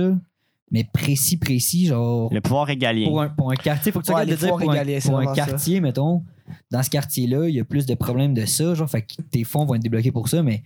mais 0.71 0.85
précis, 0.85 1.39
précis, 1.39 1.87
genre. 1.87 2.33
Le 2.33 2.41
pouvoir 2.41 2.67
régalien. 2.67 3.09
Pour 3.09 3.21
un, 3.23 3.29
pour 3.31 3.51
un 3.51 3.57
quartier, 3.57 3.91
faut 3.91 3.99
que 4.01 4.05
tu 4.07 4.13
Ouais, 4.13 4.21
regardes 4.21 4.39
dire 4.39 4.49
pour, 4.51 4.61
un, 4.61 4.73
régaliens, 4.73 4.99
c'est 5.01 5.09
pour 5.11 5.19
un 5.19 5.35
ça. 5.35 5.47
quartier, 5.47 5.81
mettons, 5.81 6.23
dans 6.71 6.83
ce 6.85 6.91
quartier-là, 6.91 7.49
il 7.49 7.55
y 7.57 7.61
a 7.61 7.65
plus 7.65 7.85
de 7.85 7.95
problèmes 7.95 8.33
de 8.33 8.45
ça, 8.47 8.75
genre, 8.75 8.89
fait 8.89 9.03
que 9.03 9.21
tes 9.23 9.43
fonds 9.45 9.65
vont 9.65 9.75
être 9.75 9.83
débloqués 9.83 10.13
pour 10.13 10.29
ça, 10.29 10.43
mais 10.43 10.63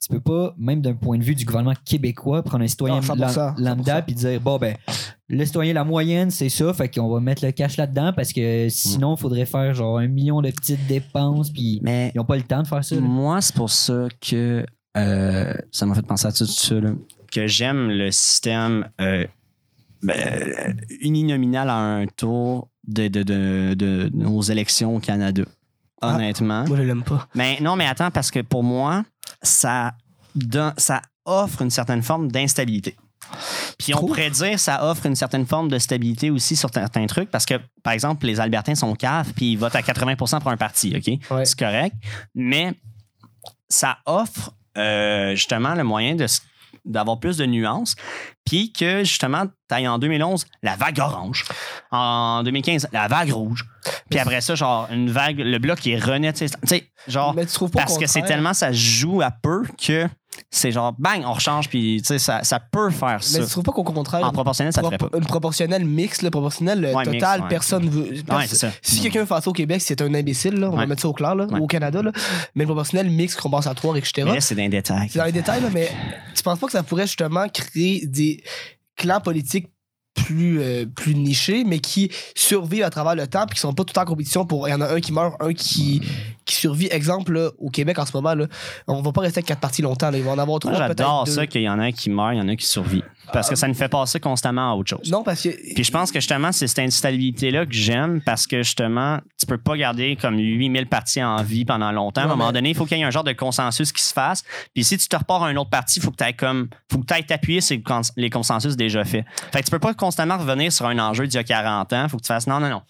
tu 0.00 0.08
peux 0.10 0.20
pas, 0.20 0.54
même 0.58 0.82
d'un 0.82 0.92
point 0.94 1.16
de 1.18 1.22
vue 1.24 1.34
du 1.34 1.44
gouvernement 1.46 1.76
québécois, 1.84 2.42
prendre 2.42 2.62
un 2.64 2.68
citoyen 2.68 2.96
Non, 2.96 3.00
100%, 3.00 3.36
lam- 3.36 3.54
lambda 3.58 4.00
100%. 4.00 4.04
puis 4.04 4.14
dire, 4.14 4.40
bon, 4.40 4.58
ben, 4.58 4.76
le 5.28 5.44
citoyen, 5.46 5.72
la 5.72 5.84
moyenne, 5.84 6.30
c'est 6.30 6.50
ça, 6.50 6.74
fait 6.74 6.88
qu'on 6.94 7.08
va 7.08 7.20
mettre 7.20 7.44
le 7.44 7.52
cash 7.52 7.76
là-dedans 7.78 8.12
parce 8.14 8.32
que 8.32 8.68
sinon, 8.68 9.14
il 9.16 9.20
faudrait 9.20 9.46
faire 9.46 9.72
genre 9.72 9.98
un 9.98 10.06
million 10.08 10.42
de 10.42 10.50
petites 10.50 10.86
dépenses, 10.86 11.50
puis 11.50 11.80
Mais 11.82 12.12
ils 12.14 12.20
ont 12.20 12.24
pas 12.24 12.36
le 12.36 12.42
temps 12.42 12.62
de 12.62 12.66
faire 12.66 12.84
ça. 12.84 12.94
là. 12.96 13.00
moi, 13.00 13.40
c'est 13.40 13.54
pour 13.54 13.70
ça 13.70 14.08
que 14.20 14.66
euh, 14.96 15.54
ça 15.72 15.86
m'a 15.86 15.94
fait 15.94 16.02
penser 16.06 16.26
à 16.26 16.32
tout 16.32 16.44
ça, 16.46 16.74
là, 16.80 16.90
que 17.32 17.46
j'aime 17.46 17.88
le 17.88 18.10
système 18.10 18.88
euh, 19.00 19.26
ben, 20.02 20.76
uninominal 21.00 21.70
à 21.70 21.76
un 21.76 22.06
tour 22.06 22.68
de, 22.86 23.08
de, 23.08 23.22
de- 23.22 23.74
de 23.74 24.10
nos 24.14 24.42
élections 24.42 24.94
au 24.96 25.00
Canada. 25.00 25.44
Honnêtement. 26.08 26.64
Moi, 26.66 26.76
je 26.76 26.82
l'aime 26.82 27.02
pas. 27.02 27.26
Mais 27.34 27.58
non, 27.60 27.76
mais 27.76 27.86
attends, 27.86 28.10
parce 28.10 28.30
que 28.30 28.40
pour 28.40 28.62
moi, 28.62 29.04
ça, 29.42 29.92
ça 30.76 31.02
offre 31.24 31.62
une 31.62 31.70
certaine 31.70 32.02
forme 32.02 32.30
d'instabilité. 32.30 32.96
Puis 33.78 33.94
on 33.94 34.06
pourrait 34.06 34.30
dire 34.30 34.58
ça 34.60 34.84
offre 34.84 35.06
une 35.06 35.16
certaine 35.16 35.46
forme 35.46 35.68
de 35.68 35.78
stabilité 35.78 36.30
aussi 36.30 36.56
sur 36.56 36.70
certains 36.72 37.06
trucs 37.06 37.30
parce 37.30 37.46
que, 37.46 37.54
par 37.82 37.92
exemple, 37.92 38.26
les 38.26 38.38
Albertains 38.38 38.74
sont 38.74 38.94
caves 38.94 39.32
puis 39.34 39.52
ils 39.52 39.56
votent 39.56 39.74
à 39.74 39.82
80 39.82 40.16
pour 40.16 40.50
un 40.50 40.56
parti, 40.56 40.94
OK? 40.96 41.30
Ouais. 41.30 41.44
C'est 41.44 41.58
correct. 41.58 41.96
Mais 42.34 42.74
ça 43.68 43.98
offre 44.06 44.52
euh, 44.76 45.34
justement 45.34 45.74
le 45.74 45.84
moyen 45.84 46.14
de 46.14 46.26
d'avoir 46.84 47.18
plus 47.18 47.38
de 47.38 47.46
nuances 47.46 47.96
puis 48.44 48.72
que 48.72 49.00
justement 49.00 49.44
tu 49.46 49.86
en 49.86 49.98
2011 49.98 50.46
la 50.62 50.76
vague 50.76 51.00
orange 51.00 51.44
en 51.90 52.42
2015 52.44 52.88
la 52.92 53.08
vague 53.08 53.32
rouge 53.32 53.64
puis 54.10 54.18
après 54.18 54.40
ça 54.40 54.54
genre 54.54 54.88
une 54.92 55.10
vague 55.10 55.38
le 55.38 55.58
bloc 55.58 55.80
qui 55.80 55.96
renaît 55.96 56.32
tu 56.32 56.46
sais 56.64 56.90
genre 57.08 57.34
Mais 57.34 57.46
tu 57.46 57.54
trouves 57.54 57.70
pas 57.70 57.80
au 57.80 57.82
parce 57.84 57.98
que 57.98 58.06
c'est 58.06 58.22
tellement 58.22 58.54
ça 58.54 58.72
joue 58.72 59.22
à 59.22 59.30
peu 59.30 59.64
que 59.82 60.08
c'est 60.50 60.72
genre 60.72 60.94
bang 60.98 61.22
on 61.24 61.32
rechange 61.32 61.68
puis 61.68 62.00
tu 62.02 62.08
sais 62.08 62.18
ça, 62.18 62.42
ça 62.42 62.60
peut 62.60 62.90
faire 62.90 63.22
ça 63.22 63.38
Mais 63.38 63.44
tu 63.44 63.50
trouves 63.50 63.64
pas 63.64 63.72
qu'au 63.72 63.84
contraire, 63.84 64.24
en 64.24 64.32
proportionnel 64.32 64.72
ça 64.72 64.82
ferait 64.82 64.98
pas 64.98 65.08
une 65.16 65.24
proportionnelle 65.24 65.84
mixte, 65.84 66.22
le 66.22 66.30
proportionnel 66.30 66.80
Ouais, 66.94 67.04
total, 67.04 67.12
mixte, 67.12 67.42
ouais. 67.42 67.48
personne 67.48 67.88
veut. 67.88 68.10
ouais 68.10 68.46
c'est 68.46 68.56
ça 68.56 68.70
Si 68.82 69.00
quelqu'un 69.00 69.26
fait 69.26 69.40
ça 69.40 69.48
au 69.48 69.52
Québec, 69.52 69.80
c'est 69.82 70.00
un 70.02 70.12
imbécile, 70.14 70.54
là, 70.54 70.70
on 70.70 70.76
va 70.76 70.86
mettre 70.86 71.02
ça 71.02 71.08
au 71.08 71.12
clair, 71.12 71.34
là, 71.34 71.46
au 71.60 71.66
Canada. 71.66 72.02
Là. 72.02 72.12
Mais 72.54 72.64
le 72.64 72.66
proportionnel 72.66 73.10
mixte, 73.10 73.40
compensatoire, 73.40 73.96
etc. 73.96 74.22
mais 74.24 74.34
là 74.34 74.40
c'est 74.40 74.54
d'un 74.54 74.68
détail 74.68 75.08
C'est 75.10 75.18
dans 75.18 75.24
les 75.24 75.32
détails, 75.32 75.62
là, 75.62 75.68
mais 75.72 75.90
tu 76.34 76.42
penses 76.42 76.58
pas 76.58 76.66
que 76.66 76.72
ça 76.72 76.82
pourrait 76.82 77.06
justement 77.06 77.46
créer 77.48 78.06
des 78.06 78.33
clans 78.96 79.20
politiques 79.20 79.70
plus, 80.14 80.60
euh, 80.60 80.86
plus 80.86 81.14
nichés, 81.14 81.64
mais 81.64 81.78
qui 81.78 82.10
survivent 82.34 82.84
à 82.84 82.90
travers 82.90 83.14
le 83.14 83.26
temps, 83.26 83.46
puis 83.46 83.54
qui 83.56 83.60
sont 83.60 83.72
pas 83.74 83.84
tout 83.84 83.90
le 83.90 83.94
temps 83.94 84.02
en 84.02 84.06
compétition 84.06 84.46
pour. 84.46 84.68
Il 84.68 84.70
y 84.70 84.74
en 84.74 84.80
a 84.80 84.92
un 84.94 85.00
qui 85.00 85.12
meurt, 85.12 85.34
un 85.40 85.52
qui, 85.52 86.00
qui 86.44 86.54
survit. 86.54 86.88
Exemple, 86.90 87.32
là, 87.32 87.50
au 87.58 87.70
Québec 87.70 87.98
en 87.98 88.06
ce 88.06 88.12
moment, 88.14 88.34
là, 88.34 88.46
on 88.86 89.02
va 89.02 89.12
pas 89.12 89.22
rester 89.22 89.38
avec 89.38 89.46
quatre 89.46 89.60
partis 89.60 89.82
longtemps. 89.82 90.10
Là. 90.10 90.18
Il 90.18 90.24
va 90.24 90.32
en 90.32 90.38
avoir 90.38 90.58
trois, 90.60 90.74
j'adore 90.74 91.26
ça 91.28 91.46
qu'il 91.46 91.62
y 91.62 91.68
en 91.68 91.78
a 91.78 91.84
un 91.84 91.92
qui 91.92 92.10
meurt, 92.10 92.34
il 92.34 92.38
y 92.38 92.40
en 92.40 92.48
a 92.48 92.52
un 92.52 92.56
qui 92.56 92.66
survit. 92.66 93.02
Parce 93.32 93.48
que 93.48 93.56
ça 93.56 93.66
nous 93.66 93.74
fait 93.74 93.88
passer 93.88 94.20
constamment 94.20 94.72
à 94.72 94.74
autre 94.74 94.90
chose. 94.90 95.10
Non, 95.10 95.22
parce 95.22 95.42
que. 95.42 95.48
Puis 95.74 95.82
je 95.84 95.90
pense 95.90 96.12
que 96.12 96.20
justement, 96.20 96.52
c'est 96.52 96.66
cette 96.66 96.80
instabilité-là 96.80 97.66
que 97.66 97.72
j'aime 97.72 98.20
parce 98.20 98.46
que 98.46 98.58
justement, 98.62 99.18
tu 99.38 99.46
peux 99.46 99.58
pas 99.58 99.76
garder 99.76 100.16
comme 100.20 100.38
8000 100.38 100.86
partis 100.86 101.22
en 101.22 101.42
vie 101.42 101.64
pendant 101.64 101.90
longtemps. 101.90 102.20
à 102.20 102.24
un 102.24 102.28
moment 102.28 102.48
mais- 102.48 102.52
donné, 102.52 102.70
il 102.70 102.74
faut 102.74 102.84
qu'il 102.84 102.98
y 102.98 103.00
ait 103.00 103.04
un 103.04 103.10
genre 103.10 103.24
de 103.24 103.32
consensus 103.32 103.92
qui 103.92 104.02
se 104.02 104.12
fasse. 104.12 104.44
Puis 104.74 104.84
si 104.84 104.98
tu 104.98 105.08
te 105.08 105.16
repars 105.16 105.42
à 105.42 105.48
un 105.48 105.56
autre 105.56 105.70
parti, 105.70 105.98
il 105.98 106.02
faut 106.02 106.10
que 106.10 106.22
tu 106.22 106.32
comme 106.34 106.68
faut 106.90 106.98
que 106.98 107.06
tu 107.06 107.14
ailles 107.14 107.24
t'appuyer 107.24 107.60
sur 107.60 107.76
les 108.16 108.30
consensus 108.30 108.76
déjà 108.76 109.04
faits. 109.04 109.24
Fait 109.52 109.60
que 109.60 109.64
tu 109.64 109.70
peux 109.70 109.78
pas 109.78 109.94
constamment 110.04 110.36
revenir 110.36 110.70
sur 110.70 110.86
un 110.86 110.98
enjeu 110.98 111.26
d'il 111.26 111.36
y 111.36 111.38
a 111.38 111.44
40 111.44 111.92
ans. 111.94 112.08
faut 112.08 112.18
que 112.18 112.22
tu 112.22 112.28
fasses 112.28 112.46
non, 112.46 112.60
non, 112.60 112.68
non. 112.68 112.82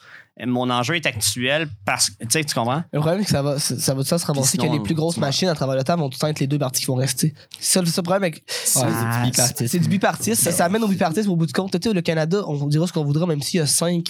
Mon 0.45 0.69
enjeu 0.69 0.97
est 0.97 1.07
actuel 1.07 1.69
parce 1.85 2.11
que, 2.11 2.25
tu 2.25 2.31
sais, 2.31 2.43
tu 2.45 2.55
comprends? 2.55 2.83
Le 2.93 2.99
problème, 2.99 3.21
c'est 3.21 3.27
que 3.27 3.31
ça 3.31 3.43
va, 3.43 3.59
ça, 3.61 3.79
ça 3.79 3.95
va 3.95 4.03
tout 4.03 4.09
ça 4.09 4.19
se 4.19 4.27
ramasser 4.27 4.59
que 4.59 4.67
les 4.67 4.81
plus 4.81 4.95
grosses 4.97 5.17
machines 5.17 5.47
à 5.49 5.55
travers 5.55 5.77
le 5.77 5.85
temps 5.85 5.97
vont 5.97 6.09
tout 6.09 6.17
le 6.17 6.21
temps 6.21 6.27
être 6.27 6.41
les 6.41 6.49
deux 6.49 6.59
partis 6.59 6.81
qui 6.81 6.87
vont 6.87 6.97
rester. 6.97 7.33
C'est 7.61 7.75
ça, 7.75 7.81
le- 7.83 8.03
problème 8.03 8.25
avec. 8.25 8.37
Ouais, 8.39 8.43
c'est 8.75 8.85
du 9.21 9.31
bipartisme. 9.31 9.67
C'est 9.69 9.79
du 9.79 9.89
bipartisme. 9.89 10.43
Ça, 10.43 10.51
ça 10.51 10.65
amène 10.65 10.83
au 10.83 10.89
bipartisme 10.89 11.31
au 11.31 11.37
bout 11.37 11.47
du 11.47 11.53
compte. 11.53 11.71
Tu 11.81 11.89
sais, 11.89 11.95
le 11.95 12.01
Canada, 12.03 12.43
on 12.49 12.67
dira 12.67 12.87
ce 12.89 12.93
qu'on 12.93 13.05
voudra, 13.05 13.27
même 13.27 13.43
s'il 13.43 13.59
y 13.59 13.63
a 13.63 13.67
cinq 13.67 14.09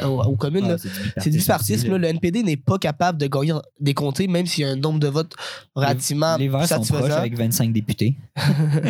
à- 0.00 0.08
au- 0.10 0.22
aux 0.24 0.36
communes. 0.36 0.64
Ouais, 0.66 0.76
C'est 1.18 1.30
du 1.30 1.38
bipartisme. 1.38 1.90
là. 1.92 1.98
Le 1.98 2.08
NPD 2.08 2.42
n'est 2.42 2.56
pas 2.56 2.78
capable 2.78 3.18
de 3.18 3.28
gagner 3.28 3.54
des 3.78 3.94
comtés, 3.94 4.26
même 4.26 4.46
s'il 4.46 4.64
y 4.64 4.66
a 4.66 4.70
un 4.70 4.76
nombre 4.76 4.98
de 4.98 5.06
votes 5.08 5.34
relativement 5.76 6.36
Les 6.38 6.48
Verts 6.48 6.66
sont 6.66 6.74
proches 6.76 6.86
satisfaisant. 6.88 7.18
avec 7.18 7.36
25 7.38 7.72
députés. 7.72 8.16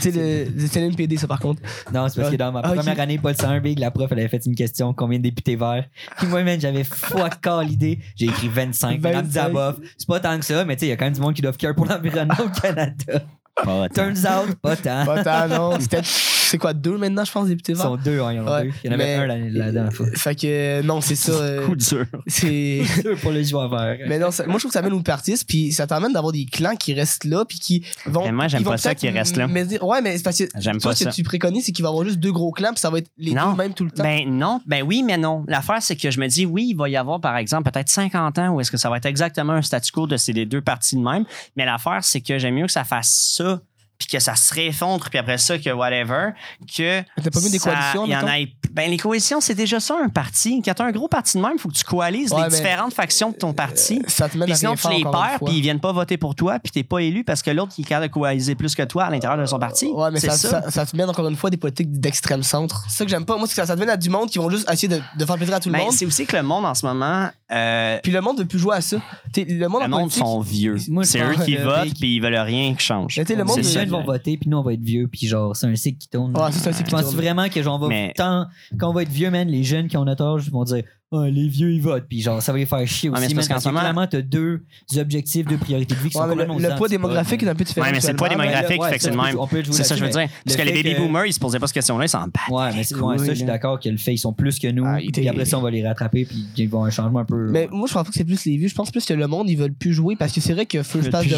Tu 0.00 0.12
sais, 0.12 0.12
le- 0.12 0.66
c'est 0.68 0.80
le 0.80 0.86
NPD, 0.86 1.16
ça, 1.16 1.26
par 1.26 1.40
contre. 1.40 1.60
Non, 1.92 2.08
c'est 2.08 2.20
parce 2.20 2.30
que 2.30 2.36
dans 2.36 2.52
ma 2.52 2.60
Ah, 2.62 2.72
première 2.74 3.00
année, 3.00 3.18
Paul 3.18 3.34
101 3.34 3.58
Big, 3.60 3.78
la 3.78 3.90
prof, 3.90 4.08
elle 4.12 4.20
avait 4.20 4.28
fait 4.28 4.44
une 4.46 4.54
question 4.54 4.92
combien 4.94 5.18
de 5.18 5.24
députés 5.24 5.56
verts? 5.56 5.87
Puis 6.18 6.26
moi, 6.26 6.42
man, 6.42 6.60
j'avais 6.60 6.84
fuck 6.84 7.46
all 7.46 7.66
l'idée. 7.66 7.98
J'ai 8.16 8.26
écrit 8.26 8.48
25. 8.48 9.00
Puis 9.00 9.10
elle 9.10 9.16
me 9.16 9.22
dit, 9.22 9.38
ah, 9.38 9.48
25. 9.48 9.52
bof, 9.52 9.76
c'est 9.96 10.06
pas 10.08 10.20
tant 10.20 10.38
que 10.38 10.44
ça, 10.44 10.64
mais 10.64 10.76
tu 10.76 10.80
sais, 10.80 10.86
il 10.86 10.90
y 10.90 10.92
a 10.92 10.96
quand 10.96 11.06
même 11.06 11.14
du 11.14 11.20
monde 11.20 11.34
qui 11.34 11.42
doit 11.42 11.52
care 11.52 11.74
pour 11.74 11.86
l'environnement 11.86 12.34
au 12.38 12.60
Canada. 12.60 13.22
Pas. 13.64 13.88
Turns 13.88 14.24
out, 14.26 14.54
pas 14.62 14.76
tant. 14.76 15.04
Pas 15.04 15.24
tant, 15.24 15.48
non. 15.48 15.80
C'était, 15.80 16.02
c'est 16.48 16.58
quoi, 16.58 16.72
deux 16.74 16.96
maintenant, 16.98 17.24
je 17.24 17.32
pense, 17.32 17.48
députés 17.48 17.72
Ils 17.72 17.76
verts? 17.76 17.84
sont 17.86 17.96
deux, 17.96 18.20
hein, 18.20 18.32
il 18.32 18.36
y 18.36 18.40
en 18.40 18.46
a 18.46 18.58
Ouais, 18.60 18.64
deux. 18.66 18.72
Il 18.84 18.86
y 18.86 18.90
en 18.90 18.94
avait 18.94 19.04
mais- 19.04 19.14
un 19.16 19.26
l'année- 19.26 19.50
la 19.50 19.72
dernière 19.72 19.92
fois. 19.92 20.06
Fait 20.14 20.34
que, 20.34 20.82
non, 20.82 21.00
c'est 21.00 21.14
ça. 21.14 21.32
euh, 21.32 21.66
Coup 21.66 21.76
dur. 21.76 22.06
c'est. 22.26 22.82
Deux 23.04 23.16
pour 23.16 23.30
les 23.32 23.44
joueurs 23.44 23.68
verts. 23.68 23.98
Mais 24.08 24.18
non, 24.18 24.30
ça- 24.30 24.44
moi 24.46 24.54
je 24.54 24.60
trouve 24.60 24.70
que 24.70 24.74
ça 24.74 24.78
amène 24.80 24.92
au 24.92 24.98
bipartisme, 24.98 25.44
puis 25.48 25.72
ça 25.72 25.86
t'amène 25.86 26.12
d'avoir 26.12 26.32
des 26.32 26.46
clans 26.46 26.76
qui 26.76 26.94
restent 26.94 27.24
là, 27.24 27.44
puis 27.44 27.58
qui 27.58 27.84
vont. 28.06 28.24
Mais 28.24 28.32
moi, 28.32 28.48
j'aime 28.48 28.60
ils 28.62 28.64
pas 28.64 28.76
ça 28.78 28.94
qu'ils 28.94 29.10
restent 29.10 29.36
là. 29.36 29.46
dire- 29.64 29.84
ouais, 29.84 30.00
mais 30.02 30.16
c'est 30.16 30.22
parce 30.22 30.38
que. 30.38 30.44
J'aime 30.58 30.80
ce 30.80 31.04
que 31.04 31.10
tu 31.14 31.22
préconises, 31.22 31.66
c'est 31.66 31.72
qu'il 31.72 31.82
va 31.82 31.88
y 31.88 31.92
avoir 31.92 32.04
juste 32.04 32.18
deux 32.20 32.32
gros 32.32 32.52
clans, 32.52 32.70
puis 32.70 32.80
ça 32.80 32.90
va 32.90 32.98
être 32.98 33.10
les 33.18 33.32
Non. 33.32 33.52
deux 33.52 33.56
mêmes 33.58 33.74
tout 33.74 33.84
le 33.84 33.90
temps. 33.90 34.02
Ben 34.02 34.28
non, 34.28 34.60
ben 34.66 34.82
oui, 34.82 35.02
mais 35.04 35.16
non. 35.18 35.44
L'affaire, 35.48 35.82
c'est 35.82 35.96
que 35.96 36.10
je 36.10 36.20
me 36.20 36.26
dis, 36.26 36.46
oui, 36.46 36.68
il 36.70 36.74
va 36.76 36.88
y 36.88 36.96
avoir, 36.96 37.20
par 37.20 37.36
exemple, 37.36 37.70
peut-être 37.70 37.88
50 37.88 38.38
ans 38.38 38.50
où 38.54 38.60
est-ce 38.60 38.70
que 38.70 38.76
ça 38.76 38.88
va 38.90 38.96
être 38.98 39.06
exactement 39.06 39.52
un 39.54 39.62
statu 39.62 39.92
quo 39.92 40.06
de 40.06 40.16
ces 40.16 40.32
deux 40.32 40.60
parties 40.60 40.96
de 40.96 41.00
même. 41.02 41.24
Mais 41.56 41.64
l'affaire, 41.64 41.98
c'est 42.02 42.20
que 42.20 42.38
j'aime 42.38 42.54
mieux 42.54 42.66
que 42.66 42.72
ça 42.72 42.84
fasse 42.84 43.34
ça, 43.36 43.60
puis 43.98 44.06
que 44.06 44.20
ça 44.20 44.36
se 44.36 44.54
réeffondre, 44.54 45.08
puis 45.10 45.18
après 45.18 45.38
ça, 45.38 45.58
que 45.58 45.70
whatever, 45.70 46.30
que. 46.72 47.02
T'as 47.20 47.30
pas 47.30 47.40
mis 47.40 47.50
des 47.50 47.58
ça- 47.58 47.70
coalitions, 47.70 48.06
il 48.06 48.12
y 48.12 48.16
en 48.16 48.26
a, 48.26 48.36
Ben, 48.70 48.90
les 48.90 48.96
coalitions, 48.96 49.40
c'est 49.40 49.54
déjà 49.56 49.80
ça, 49.80 49.96
un 50.00 50.08
parti. 50.08 50.62
Quand 50.64 50.72
t'as 50.74 50.84
un 50.84 50.92
gros 50.92 51.08
parti 51.08 51.36
de 51.36 51.42
même, 51.42 51.52
il 51.54 51.58
faut 51.58 51.68
que 51.68 51.74
tu 51.74 51.82
coalises 51.84 52.30
Ouais, 52.32 52.42
les 52.44 52.50
mais- 52.50 52.56
différentes 52.56 52.94
factions 52.94 53.30
de 53.30 53.36
ton 53.36 53.52
parti. 53.52 54.00
ça 54.06 54.28
te 54.28 54.38
sinon, 54.54 54.74
tu 54.76 54.88
les 54.90 55.02
perds, 55.02 55.38
puis 55.44 55.54
ils 55.56 55.60
viennent 55.62 55.80
pas 55.80 55.90
voter 55.92 56.16
pour 56.16 56.34
toi, 56.36 56.58
puis 56.60 56.70
t'es 56.70 56.84
pas 56.84 56.98
élu 56.98 57.24
parce 57.24 57.42
que 57.42 57.50
l'autre, 57.50 57.72
il 57.78 57.82
est 57.82 57.84
capable 57.88 58.06
de 58.08 58.12
coaliser 58.12 58.54
plus 58.54 58.74
que 58.74 58.82
toi 58.84 59.04
à 59.06 59.10
l'intérieur 59.10 59.38
de 59.38 59.46
son 59.46 59.58
parti. 59.58 59.86
Ouais, 59.86 60.10
mais 60.12 60.20
ça, 60.20 60.36
ça. 60.70 60.86
te 60.86 60.96
mène 60.96 61.08
encore 61.10 61.26
une 61.28 61.36
fois 61.36 61.50
des 61.50 61.56
politiques 61.56 61.90
d'extrême 61.98 62.42
centre. 62.44 62.84
C'est 62.88 62.98
ça 62.98 63.04
que 63.04 63.10
j'aime 63.10 63.24
pas. 63.24 63.36
Moi, 63.36 63.46
c'est 63.48 63.60
que 63.60 63.66
ça, 63.66 63.74
te 63.74 63.80
mène 63.80 63.90
à 63.90 63.96
du 63.96 64.10
monde 64.10 64.28
qui 64.30 64.38
vont 64.38 64.48
juste 64.50 64.70
essayer 64.70 64.88
de, 64.88 65.00
de 65.16 65.24
faire 65.24 65.36
plaisir 65.36 65.54
à 65.56 65.60
tout 65.60 65.70
le 65.70 65.74
Ben, 65.74 65.84
monde. 65.84 65.92
c'est 65.92 66.06
aussi 66.06 66.24
que 66.26 66.36
le 66.36 66.42
monde 66.42 66.64
en 66.66 66.74
ce 66.74 66.86
moment, 66.86 67.30
euh, 67.50 67.98
Puis 68.02 68.12
le 68.12 68.20
monde 68.20 68.38
veut 68.38 68.44
plus 68.44 68.58
jouer 68.58 68.76
à 68.76 68.80
ça. 68.80 68.98
T'sais, 69.32 69.44
le 69.44 69.68
monde 69.68 69.82
le 69.82 69.88
monde 69.88 70.00
politique. 70.02 70.22
sont 70.22 70.40
vieux. 70.40 70.76
Je 70.76 70.84
C'est 71.04 71.18
pense 71.20 71.38
eux 71.40 71.44
qui 71.44 71.56
votent, 71.56 71.94
puis 71.98 72.16
ils 72.16 72.20
veulent 72.20 72.34
rien 72.36 72.74
qui 72.74 72.82
change. 72.84 73.16
Mais 73.18 73.24
tu 73.24 73.32
sais, 73.32 73.38
le 73.38 73.44
monde 73.44 73.62
jeunes 73.62 73.88
vont 73.88 74.02
voter, 74.04 74.36
puis 74.36 74.50
nous, 74.50 74.58
on 74.58 74.62
va 74.62 74.72
être 74.74 74.82
vieux, 74.82 75.08
puis 75.08 75.26
genre, 75.26 75.56
c'est 75.56 75.66
un 75.66 75.74
cycle 75.76 75.98
qui 75.98 76.08
tourne. 76.08 76.36
Ouais, 76.36 76.52
c'est 76.52 76.58
ça, 76.60 76.72
c'est 76.72 76.84
qui 76.84 76.90
Tu 76.90 76.94
penses 76.96 77.04
tourne. 77.04 77.16
vraiment 77.16 77.48
que 77.48 77.62
genre, 77.62 77.76
on 77.76 77.78
va 77.78 77.88
Mais- 77.88 78.12
tant, 78.16 78.46
quand 78.78 78.90
on 78.90 78.92
va 78.92 79.02
être 79.02 79.08
vieux, 79.10 79.30
man, 79.30 79.48
les 79.48 79.64
jeunes 79.64 79.88
qui 79.88 79.96
ont 79.96 80.04
notre 80.04 80.24
âge 80.24 80.50
vont 80.50 80.64
dire 80.64 80.82
Ah, 81.10 81.24
les 81.26 81.48
vieux 81.48 81.72
ils 81.72 81.80
votent, 81.80 82.04
puis 82.06 82.20
genre 82.20 82.42
ça 82.42 82.52
va 82.52 82.58
les 82.58 82.66
faire 82.66 82.86
chier 82.86 83.08
Ouais, 83.08 83.14
mais 83.18 83.20
aussi, 83.20 83.28
c'est 83.30 83.34
man, 83.36 83.46
parce 83.48 83.64
qu'en 83.64 83.70
que 83.70 83.74
moment- 83.74 83.80
clairement 83.80 84.06
t'as 84.06 84.20
deux 84.20 84.60
objectifs, 84.98 85.46
deux 85.46 85.56
priorités 85.56 85.94
de 85.94 86.00
vie 86.00 86.10
qui 86.10 86.18
Ouais, 86.18 86.22
sont 86.24 86.36
mais 86.36 86.44
le, 86.44 86.68
le 86.68 86.76
poids 86.76 86.86
démographique 86.88 87.42
est 87.42 87.48
un 87.48 87.54
peu 87.54 87.64
différent. 87.64 87.86
Ouais, 87.86 87.92
mais 87.92 88.00
c'est 88.02 88.10
le 88.10 88.16
poids 88.18 88.28
démographique, 88.28 88.82
fait 88.84 88.96
que 88.96 89.02
c'est 89.02 89.04
ça, 89.04 89.10
le 89.10 89.16
même. 89.16 89.64
C'est 89.72 89.84
ça, 89.84 89.96
je 89.96 90.04
veux 90.04 90.10
dire. 90.10 90.20
mais 90.20 90.28
Parce 90.44 90.56
que 90.56 90.62
le 90.62 90.68
les 90.70 90.82
baby 90.82 90.94
que- 90.96 91.00
boomers, 91.00 91.24
ils 91.24 91.32
se 91.32 91.40
posaient 91.40 91.58
pas 91.58 91.66
cette 91.66 91.74
question-là, 91.74 92.04
ils 92.04 92.08
s'en 92.10 92.20
battent. 92.24 92.32
Ouais, 92.50 92.74
mais 92.74 92.84
ça, 92.84 92.96
je 93.28 93.32
suis 93.34 93.44
d'accord 93.44 93.80
que 93.80 93.88
le 93.88 93.96
fait, 93.96 94.12
ils 94.12 94.18
sont 94.18 94.34
plus 94.34 94.58
que 94.58 94.68
nous. 94.68 94.84
Ah, 94.86 94.98
puis 95.12 95.26
après 95.28 95.46
ça, 95.46 95.58
on 95.58 95.62
va 95.62 95.70
les 95.70 95.86
rattraper, 95.86 96.26
puis 96.26 96.44
ils 96.58 96.68
vont 96.68 96.84
un 96.84 96.90
changement 96.90 97.20
un 97.20 97.24
peu. 97.24 97.48
Mais 97.50 97.68
moi, 97.72 97.86
je 97.88 97.94
pense 97.94 98.04
pas 98.04 98.10
que 98.10 98.14
c'est 98.16 98.24
plus 98.24 98.44
les 98.44 98.58
vieux. 98.58 98.68
Je 98.68 98.74
pense 98.74 98.90
plus 98.90 99.06
que 99.06 99.14
le 99.14 99.26
monde, 99.26 99.48
ils 99.48 99.56
veulent 99.56 99.72
plus 99.72 99.94
jouer 99.94 100.14
parce 100.14 100.32
que 100.32 100.42
c'est 100.42 100.52
vrai 100.52 100.66
que 100.66 100.82
First 100.82 101.10
Pass 101.10 101.26
de. 101.26 101.36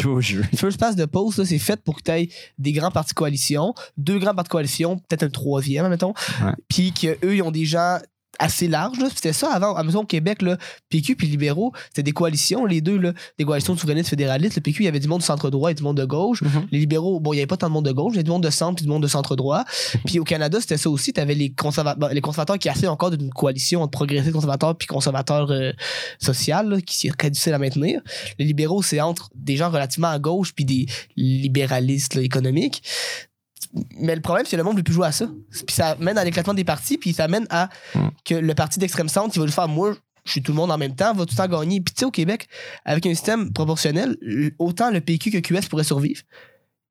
First 0.57 0.77
Pass 0.79 0.97
de 0.97 1.03
là, 1.03 1.45
c'est 1.45 1.59
fait 1.59 1.81
pour 1.81 1.95
que 1.95 2.01
tu 2.03 2.11
aies 2.11 2.29
des 2.59 2.73
grands 2.73 2.91
partis 2.91 3.11
de 3.13 3.15
coalition, 3.15 3.73
deux 3.97 4.19
grands 4.19 4.35
partis 4.35 4.49
de 4.49 4.51
coalition, 4.51 4.97
peut-être 4.97 5.23
un 5.23 5.29
troisième, 5.29 5.87
mettons. 5.87 6.13
Puis 6.67 6.91
qu'eux, 6.91 7.35
ils 7.35 7.41
ont 7.41 7.51
des 7.51 7.63
gens 7.65 7.99
assez 8.41 8.67
larges. 8.67 8.97
là. 8.99 9.07
C'était 9.13 9.33
ça 9.33 9.53
avant. 9.53 9.75
À 9.75 9.83
au 9.83 10.05
Québec, 10.05 10.41
là, 10.41 10.57
PQ 10.89 11.15
puis 11.15 11.27
libéraux, 11.27 11.73
c'était 11.89 12.03
des 12.03 12.11
coalitions, 12.11 12.65
les 12.65 12.81
deux, 12.81 12.97
là, 12.97 13.13
des 13.37 13.45
coalitions 13.45 13.73
de 13.75 13.79
souverainistes 13.79 14.09
fédéralistes. 14.09 14.55
Le 14.55 14.61
PQ, 14.61 14.83
il 14.83 14.85
y 14.85 14.89
avait 14.89 14.99
du 14.99 15.07
monde 15.07 15.19
du 15.19 15.25
centre-droit 15.25 15.71
et 15.71 15.73
du 15.73 15.83
monde 15.83 15.97
de 15.97 16.05
gauche. 16.05 16.41
Mhm. 16.41 16.67
Les 16.71 16.79
libéraux, 16.79 17.19
bon, 17.19 17.33
il 17.33 17.37
n'y 17.37 17.41
avait 17.41 17.47
pas 17.47 17.57
tant 17.57 17.67
de 17.67 17.73
monde 17.73 17.85
de 17.85 17.91
gauche, 17.91 18.13
il 18.13 18.15
y 18.15 18.19
avait 18.19 18.23
du 18.23 18.31
monde 18.31 18.43
de 18.43 18.49
centre 18.49 18.75
puis 18.75 18.83
du 18.85 18.89
monde 18.89 19.03
de 19.03 19.07
centre-droit. 19.07 19.63
puis 20.05 20.19
au 20.19 20.23
Canada, 20.23 20.59
c'était 20.59 20.77
ça 20.77 20.89
aussi. 20.89 21.13
Tu 21.13 21.19
avais 21.19 21.35
les, 21.35 21.49
conserva- 21.49 22.13
les 22.13 22.21
conservateurs 22.21 22.57
qui 22.57 22.69
essaient 22.69 22.87
encore 22.87 23.11
d'une 23.11 23.29
coalition 23.29 23.81
entre 23.81 23.91
progressistes 23.91 24.33
conservateurs 24.33 24.75
puis 24.77 24.87
conservateurs 24.87 25.51
euh, 25.51 25.71
social, 26.19 26.69
là, 26.69 26.81
qui 26.81 27.07
est 27.07 27.11
très 27.17 27.29
difficile 27.29 27.53
à 27.53 27.59
maintenir. 27.59 28.01
Les 28.39 28.45
libéraux, 28.45 28.81
c'est 28.81 29.01
entre 29.01 29.29
des 29.35 29.57
gens 29.57 29.69
relativement 29.69 30.09
à 30.09 30.19
gauche 30.19 30.53
puis 30.53 30.65
des 30.65 30.85
libéralistes 31.15 32.15
là, 32.15 32.21
économiques. 32.21 32.83
Mais 33.97 34.15
le 34.15 34.21
problème, 34.21 34.45
c'est 34.45 34.51
que 34.51 34.57
le 34.57 34.63
monde 34.63 34.73
ne 34.73 34.79
veut 34.79 34.83
plus 34.83 34.93
jouer 34.93 35.07
à 35.07 35.11
ça. 35.11 35.27
Puis 35.49 35.75
ça 35.75 35.95
mène 35.99 36.17
à 36.17 36.23
l'éclatement 36.23 36.53
des 36.53 36.63
partis, 36.63 36.97
puis 36.97 37.13
ça 37.13 37.27
mène 37.27 37.47
à 37.49 37.69
Hmm. 37.95 38.09
que 38.25 38.35
le 38.35 38.53
parti 38.53 38.79
d'extrême 38.79 39.09
centre, 39.09 39.35
il 39.35 39.39
va 39.39 39.45
le 39.45 39.51
faire, 39.51 39.67
moi, 39.67 39.95
je 40.25 40.31
suis 40.31 40.41
tout 40.41 40.51
le 40.51 40.57
monde 40.57 40.71
en 40.71 40.77
même 40.77 40.95
temps, 40.95 41.13
va 41.13 41.25
tout 41.25 41.33
le 41.37 41.37
temps 41.37 41.47
gagner. 41.59 41.81
Puis 41.81 41.93
tu 41.93 41.99
sais, 41.99 42.05
au 42.05 42.11
Québec, 42.11 42.47
avec 42.85 43.05
un 43.05 43.09
système 43.09 43.51
proportionnel, 43.53 44.17
autant 44.59 44.91
le 44.91 45.01
PQ 45.01 45.31
que 45.31 45.37
QS 45.39 45.67
pourraient 45.69 45.83
survivre. 45.83 46.21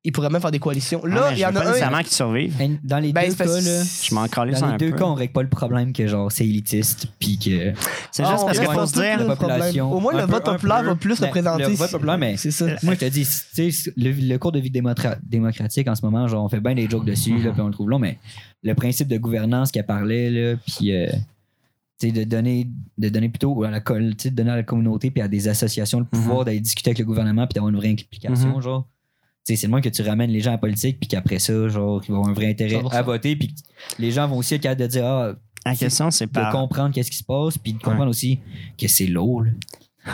Ils 0.03 0.11
pourraient 0.11 0.29
même 0.31 0.41
faire 0.41 0.49
des 0.49 0.57
coalitions. 0.57 1.05
Là, 1.05 1.31
il 1.31 1.37
y 1.37 1.45
en 1.45 1.49
a 1.49 1.51
pas 1.51 1.61
un. 1.61 1.65
nécessairement 1.67 1.99
qu'ils 1.99 2.07
survivent. 2.07 2.55
Mais 2.57 2.71
Dans 2.83 2.97
les 2.97 3.13
Ben, 3.13 3.25
deux 3.25 3.31
c'est 3.31 3.37
parce- 3.37 3.53
cas, 3.53 3.61
là. 3.61 3.83
Je 4.03 4.15
m'en 4.15 4.27
calais 4.27 4.53
ça 4.55 4.61
Dans 4.61 4.67
un 4.67 4.71
les 4.71 4.77
deux 4.79 4.91
peu. 4.93 4.97
cas, 4.97 5.05
on 5.05 5.13
règle 5.13 5.31
pas 5.33 5.43
le 5.43 5.49
problème 5.49 5.93
que 5.93 6.07
genre 6.07 6.31
c'est 6.31 6.43
élitiste, 6.43 7.05
puis 7.19 7.37
que. 7.37 7.73
C'est 8.11 8.23
Ah, 8.23 8.31
juste 8.31 8.41
on 8.41 8.45
parce 8.47 8.57
qu'il 8.57 8.67
répond 8.67 8.79
faut 8.81 8.87
se 8.87 8.93
tout, 8.93 8.99
dire. 9.01 9.17
là. 9.19 9.23
la 9.25 9.35
problème. 9.35 9.57
population. 9.59 9.93
Au 9.93 9.99
moins, 9.99 10.13
le 10.13 10.19
un 10.21 10.25
vote 10.25 10.47
un 10.47 10.53
populaire 10.53 10.83
va 10.83 10.95
plus 10.95 11.19
Ben, 11.19 11.27
représenter. 11.27 11.63
Le 11.63 11.69
vote 11.75 11.91
populaire, 11.91 12.17
mais 12.17 12.35
C'est 12.37 12.49
ça. 12.49 12.65
moi, 12.81 12.95
je 12.95 12.99
te 12.99 13.05
dis, 13.05 13.27
tu 13.53 13.71
sais, 13.71 13.91
le, 13.95 14.11
le 14.11 14.37
cours 14.39 14.51
de 14.51 14.59
vie 14.59 14.71
démotra- 14.71 15.17
démocratique 15.21 15.87
en 15.87 15.93
ce 15.93 16.03
moment, 16.03 16.27
genre, 16.27 16.43
on 16.45 16.49
fait 16.49 16.59
bien 16.59 16.73
des 16.73 16.89
jokes 16.89 17.05
dessus, 17.05 17.33
Mhm. 17.33 17.43
là, 17.45 17.51
puis 17.51 17.61
on 17.61 17.67
le 17.67 17.73
trouve 17.73 17.89
long, 17.89 17.99
mais 17.99 18.17
le 18.63 18.73
principe 18.73 19.07
de 19.07 19.17
gouvernance 19.19 19.71
qu'elle 19.71 19.85
parlait, 19.85 20.31
là, 20.31 20.55
puis 20.65 20.95
euh, 20.95 21.07
tu 21.99 22.07
sais, 22.07 22.11
de 22.11 22.23
donner, 22.23 22.67
de 22.97 23.09
donner 23.09 23.29
plutôt 23.29 23.63
à 23.63 23.69
la, 23.69 23.79
co- 23.81 23.99
tu 23.99 24.15
sais, 24.17 24.29
de 24.31 24.35
donner 24.35 24.49
à 24.49 24.55
la 24.55 24.63
communauté 24.63 25.11
puis 25.11 25.21
à 25.21 25.27
des 25.27 25.47
associations 25.47 25.99
le 25.99 26.05
pouvoir 26.05 26.43
d'aller 26.43 26.59
discuter 26.59 26.89
avec 26.89 26.97
le 26.97 27.05
gouvernement 27.05 27.45
puis 27.45 27.53
d'avoir 27.53 27.69
une 27.69 27.77
vraie 27.77 27.89
implication, 27.91 28.55
Mhm. 28.57 28.61
genre. 28.63 28.87
C'est 29.43 29.61
le 29.63 29.69
moins 29.69 29.81
que 29.81 29.89
tu 29.89 30.01
ramènes 30.03 30.29
les 30.29 30.39
gens 30.39 30.51
à 30.51 30.53
la 30.53 30.57
politique 30.59 30.99
puis 30.99 31.07
qu'après 31.07 31.39
ça, 31.39 31.67
genre, 31.67 32.01
qu'ils 32.01 32.13
vont 32.13 32.19
avoir 32.21 32.29
un 32.31 32.33
vrai 32.33 32.47
intérêt 32.49 32.75
100%. 32.81 32.93
à 32.93 33.01
voter 33.01 33.35
puis 33.35 33.53
les 33.99 34.11
gens 34.11 34.27
vont 34.27 34.37
aussi 34.37 34.53
être 34.55 34.61
capables 34.61 34.81
de 34.81 34.87
dire, 34.87 35.05
ah, 35.05 35.33
La 35.65 35.75
question, 35.75 36.11
c'est 36.11 36.27
de 36.27 36.31
par. 36.31 36.51
comprendre 36.51 36.93
qu'est-ce 36.93 37.11
qui 37.11 37.17
se 37.17 37.23
passe 37.23 37.57
puis 37.57 37.73
de 37.73 37.79
comprendre 37.79 38.09
aussi 38.09 38.39
que 38.77 38.87
c'est 38.87 39.07
lourd, 39.07 39.43
là. 39.43 39.51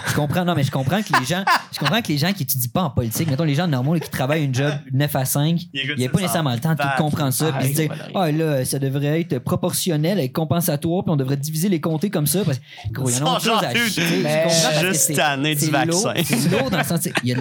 Je 0.09 0.13
comprends, 0.15 0.43
non, 0.43 0.53
mais 0.53 0.63
je 0.63 0.71
comprends 0.71 1.01
que 1.01 1.17
les 1.17 1.25
gens, 1.25 1.43
je 1.71 1.79
comprends 1.79 2.01
que 2.01 2.09
les 2.09 2.17
gens 2.17 2.33
qui 2.33 2.43
étudient 2.43 2.69
pas 2.73 2.83
en 2.83 2.89
politique, 2.89 3.29
mettons 3.29 3.45
les 3.45 3.55
gens 3.55 3.67
normaux 3.67 3.93
là, 3.93 3.99
qui 4.01 4.09
travaillent 4.09 4.43
une 4.43 4.53
job 4.53 4.73
9 4.91 5.15
à 5.15 5.23
5, 5.25 5.61
Ils 5.73 5.79
écoutent 5.79 5.93
il 5.95 5.99
n'y 5.99 6.05
a 6.05 6.09
pas 6.09 6.19
nécessairement 6.19 6.53
le 6.53 6.59
temps 6.59 6.73
de 6.73 6.81
tout 6.81 6.87
comprendre 6.97 7.31
ça, 7.31 7.51
Ah, 7.53 7.59
puis 7.59 7.69
se 7.69 7.73
dire, 7.73 7.93
ah 8.13 8.31
là, 8.31 8.65
ça 8.65 8.79
devrait 8.79 9.21
être 9.21 9.39
proportionnel 9.39 10.19
et 10.19 10.29
compensatoire, 10.29 11.03
puis 11.03 11.11
on 11.11 11.15
devrait 11.15 11.37
diviser 11.37 11.69
les 11.69 11.79
comtés 11.79 12.09
comme 12.09 12.27
ça, 12.27 12.43
parce 12.43 12.57
que, 12.59 12.63
gros, 12.91 13.09
il 13.09 13.15
y 13.17 13.21
en 13.21 13.25
a 13.27 13.31
autre 13.37 13.41
Ils 13.43 13.47
sont 13.47 13.53
chose 13.55 13.63
à 13.63 13.73
chier. 13.87 14.87
juste 14.89 14.99
c'est- 14.99 15.13
tanné 15.13 15.55
du 15.55 15.69
vaccin. 15.69 16.13
C'est 16.25 16.49
lourd 16.51 16.69
dans 16.69 16.77
le 16.79 16.83
sens, 16.83 17.07
il 17.23 17.29
y 17.29 17.33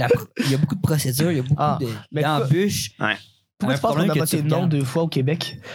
a 0.54 0.58
beaucoup 0.58 0.76
de 0.76 0.80
procédures, 0.80 1.32
il 1.32 1.36
y 1.38 1.40
a 1.40 1.42
beaucoup 1.42 1.54
Ah, 1.62 1.78
d'embûches. 2.12 2.92
Pourquoi 3.58 3.74
tu 3.76 3.80
penses 3.80 3.94
qu'on 3.94 4.08
a 4.10 4.14
voté 4.14 4.42
non 4.42 4.66
deux 4.66 4.84
fois 4.84 5.04
au 5.04 5.08
Québec? 5.08 5.56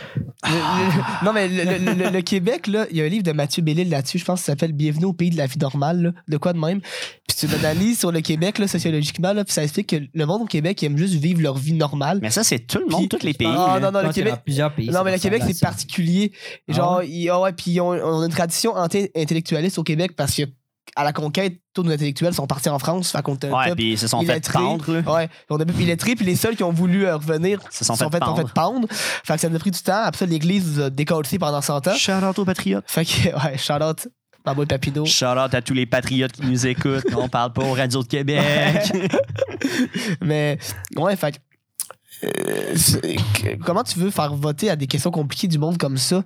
Le- 0.43 0.49
le- 0.51 1.25
non, 1.25 1.33
mais 1.33 1.47
le, 1.47 1.63
le- 1.63 2.03
le- 2.03 2.09
le 2.09 2.21
Québec, 2.21 2.65
là, 2.67 2.85
il 2.91 2.97
y 2.97 3.01
a 3.01 3.05
un 3.05 3.07
livre 3.07 3.23
de 3.23 3.31
Mathieu 3.31 3.61
Bellil 3.61 3.89
là-dessus, 3.89 4.17
je 4.17 4.25
pense, 4.25 4.39
qui 4.39 4.45
s'appelle 4.45 4.73
Bienvenue 4.73 5.05
au 5.05 5.13
pays 5.13 5.29
de 5.29 5.37
la 5.37 5.45
vie 5.45 5.59
normale, 5.59 6.01
là, 6.01 6.11
de 6.27 6.37
quoi 6.37 6.53
de 6.53 6.57
même? 6.59 6.81
Puis 7.27 7.37
tu 7.37 7.47
l'analyses 7.47 7.99
sur 7.99 8.11
le 8.11 8.21
Québec, 8.21 8.57
là, 8.57 8.67
sociologiquement, 8.67 9.33
là, 9.33 9.43
puis 9.45 9.53
ça 9.53 9.63
explique 9.63 9.87
que 9.87 9.95
le 10.13 10.25
monde 10.25 10.41
au 10.41 10.45
Québec 10.45 10.81
ils 10.81 10.87
aime 10.87 10.97
juste 10.97 11.13
vivre 11.13 11.41
leur 11.41 11.57
vie 11.57 11.73
normale. 11.73 12.19
Mais 12.21 12.31
ça, 12.31 12.43
c'est 12.43 12.59
tout 12.59 12.79
le 12.79 12.87
monde, 12.87 13.07
Puis- 13.07 13.19
tous 13.19 13.25
les 13.25 13.33
pays. 13.33 13.47
Ah, 13.49 13.79
non, 13.81 13.91
non, 13.91 14.01
le 14.01 14.09
qu'il 14.11 14.23
y 14.23 14.27
a 14.27 14.31
Québec. 14.31 14.41
plusieurs 14.45 14.73
pays. 14.73 14.89
Non, 14.89 15.03
mais 15.03 15.13
le 15.13 15.19
Québec, 15.19 15.43
c'est 15.45 15.59
particulier. 15.61 16.31
Ah 16.69 16.73
Genre, 16.73 16.97
ouais? 16.97 17.09
il- 17.09 17.29
ah 17.29 17.39
ouais, 17.39 17.53
puis 17.53 17.79
on, 17.79 17.89
on 17.89 18.21
a 18.21 18.25
une 18.25 18.31
tradition 18.31 18.75
anti-intellectualiste 18.75 19.77
au 19.79 19.83
Québec 19.83 20.15
parce 20.15 20.35
que 20.35 20.43
à 20.95 21.03
la 21.05 21.13
conquête, 21.13 21.57
tous 21.73 21.83
nos 21.83 21.91
intellectuels 21.91 22.33
sont 22.33 22.47
partis 22.47 22.67
en 22.69 22.77
France. 22.79 23.11
Fait 23.11 23.21
qu'on 23.21 23.35
était 23.35 23.49
Ouais, 23.49 23.73
puis 23.75 23.93
ils 23.93 23.97
se 23.97 24.07
sont 24.07 24.21
fait 24.23 24.45
là. 24.53 24.77
Ouais, 25.13 25.29
on 25.49 25.57
a 25.57 25.63
illettrés, 25.79 26.15
puis 26.15 26.25
les 26.25 26.35
seuls 26.35 26.55
qui 26.57 26.63
ont 26.63 26.71
voulu 26.73 27.05
euh, 27.05 27.15
revenir 27.15 27.61
Se 27.69 27.85
sont 27.85 27.93
se 27.95 28.03
sont 28.03 28.09
fait 28.09 28.17
fait, 28.17 28.25
pendre. 28.25 28.37
fait 28.47 28.53
pendre. 28.53 28.87
Fait 28.91 29.35
que 29.35 29.39
ça 29.39 29.47
nous 29.49 29.55
a 29.55 29.59
pris 29.59 29.71
du 29.71 29.79
temps. 29.81 30.01
Après 30.03 30.19
ça, 30.19 30.25
l'Église 30.25 30.77
nous 30.77 30.83
a 30.83 30.89
décalcé 30.89 31.39
pendant 31.39 31.61
100 31.61 31.87
ans. 31.87 31.95
Shout 31.95 32.11
out 32.11 32.37
aux 32.39 32.45
patriotes. 32.45 32.83
Fait 32.87 33.05
que, 33.05 33.11
ouais, 33.45 33.57
shout 33.57 33.73
out, 33.81 34.07
ma 34.45 34.53
boy 34.53 34.65
Papineau. 34.65 35.05
Shout 35.05 35.25
out 35.25 35.53
à 35.53 35.61
tous 35.61 35.73
les 35.73 35.85
patriotes 35.85 36.33
qui 36.33 36.41
nous 36.45 36.67
écoutent. 36.67 37.05
On 37.15 37.29
parle 37.29 37.53
pas 37.53 37.63
aux 37.63 37.73
radios 37.73 38.03
de 38.03 38.07
Québec. 38.07 38.91
Mais, 40.21 40.57
ouais, 40.97 41.15
fait 41.15 41.31
que, 41.33 41.37
euh, 41.37 41.39
c'est- 41.39 41.39
que- 41.39 42.10
comment 43.65 43.83
tu 43.83 43.99
veux 43.99 44.09
faire 44.11 44.33
voter 44.35 44.69
à 44.69 44.75
des 44.75 44.87
questions 44.87 45.11
compliquées 45.11 45.47
du 45.47 45.57
monde 45.57 45.77
comme 45.77 45.97
ça? 45.97 46.23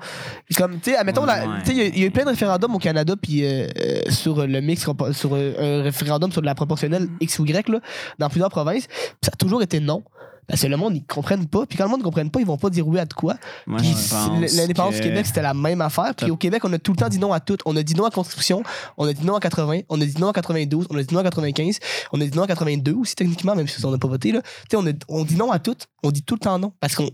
Comme, 0.57 0.79
tu 0.79 0.91
sais, 0.91 0.97
admettons, 0.97 1.25
Ouais. 1.25 1.33
tu 1.63 1.67
sais, 1.67 1.71
il 1.73 1.77
y 1.77 1.81
a- 1.81 1.85
il 1.87 1.99
y, 1.99 2.03
a 2.03 2.07
eu 2.07 2.11
plein 2.11 2.23
de 2.23 2.29
référendums 2.29 2.75
au 2.75 2.79
Canada, 2.79 3.15
puis 3.21 3.43
euh, 3.45 3.67
euh, 3.79 4.01
sur 4.09 4.45
le 4.45 4.61
mix, 4.61 4.81
sur 5.13 5.29
euh, 5.35 5.79
un 5.79 5.83
référendum 5.83 6.31
sur 6.31 6.41
la 6.41 6.55
proportionnelle 6.55 7.07
X 7.21 7.39
ou 7.39 7.45
Y, 7.45 7.69
là, 7.69 7.79
dans 8.19 8.29
plusieurs 8.29 8.49
provinces, 8.49 8.87
ça 9.21 9.31
a 9.33 9.35
toujours 9.35 9.61
été 9.61 9.79
non. 9.79 10.03
Parce 10.47 10.61
que 10.61 10.67
le 10.67 10.77
monde, 10.77 10.95
ils 10.95 11.05
comprennent 11.05 11.47
pas. 11.47 11.65
Puis 11.65 11.77
quand 11.77 11.85
le 11.85 11.89
monde 11.89 11.99
ne 11.99 12.03
comprenne 12.03 12.29
pas, 12.29 12.39
ils 12.39 12.45
vont 12.45 12.57
pas 12.57 12.69
dire 12.69 12.87
oui 12.87 12.99
à 12.99 13.05
de 13.05 13.13
quoi. 13.13 13.35
Moi, 13.67 13.79
Puis 13.79 13.93
l'indépendance 14.57 14.95
que- 14.95 15.01
du 15.01 15.07
Québec, 15.09 15.25
c'était 15.25 15.41
la 15.41 15.53
même 15.53 15.81
affaire. 15.81 16.13
Puis 16.15 16.29
au 16.31 16.37
Québec, 16.37 16.63
on 16.65 16.73
a 16.73 16.79
tout 16.79 16.91
le 16.91 16.97
temps 16.97 17.09
dit 17.09 17.19
non 17.19 17.33
à 17.33 17.39
tout. 17.39 17.57
On 17.65 17.75
a 17.75 17.83
dit 17.83 17.95
non 17.95 18.03
à 18.03 18.07
la 18.07 18.11
Constitution, 18.11 18.63
on 18.97 19.07
a 19.07 19.13
dit 19.13 19.25
non 19.25 19.33
en 19.35 19.39
80, 19.39 19.81
on 19.89 19.99
a 19.99 20.05
dit 20.05 20.15
non 20.19 20.27
en 20.27 20.33
92, 20.33 20.87
on 20.89 20.97
a 20.97 21.03
dit 21.03 21.13
non 21.13 21.21
en 21.21 21.23
95, 21.23 21.79
on 22.13 22.21
a 22.21 22.25
dit 22.25 22.37
non 22.37 22.43
en 22.43 22.47
82 22.47 22.93
aussi, 22.93 23.15
techniquement, 23.15 23.55
même 23.55 23.67
si 23.67 23.83
on 23.85 23.91
n'a 23.91 23.97
pas 23.97 24.07
voté. 24.07 24.31
Là. 24.31 24.41
Tu 24.41 24.49
sais, 24.71 24.77
On, 24.77 24.85
a- 24.87 24.91
on 25.09 25.23
dit 25.25 25.35
non 25.35 25.51
à 25.51 25.59
tout. 25.59 25.75
On 26.03 26.11
dit 26.11 26.21
tout 26.23 26.35
le 26.35 26.39
temps 26.41 26.59
non. 26.59 26.73
Parce 26.79 26.95
qu'on 26.95 27.09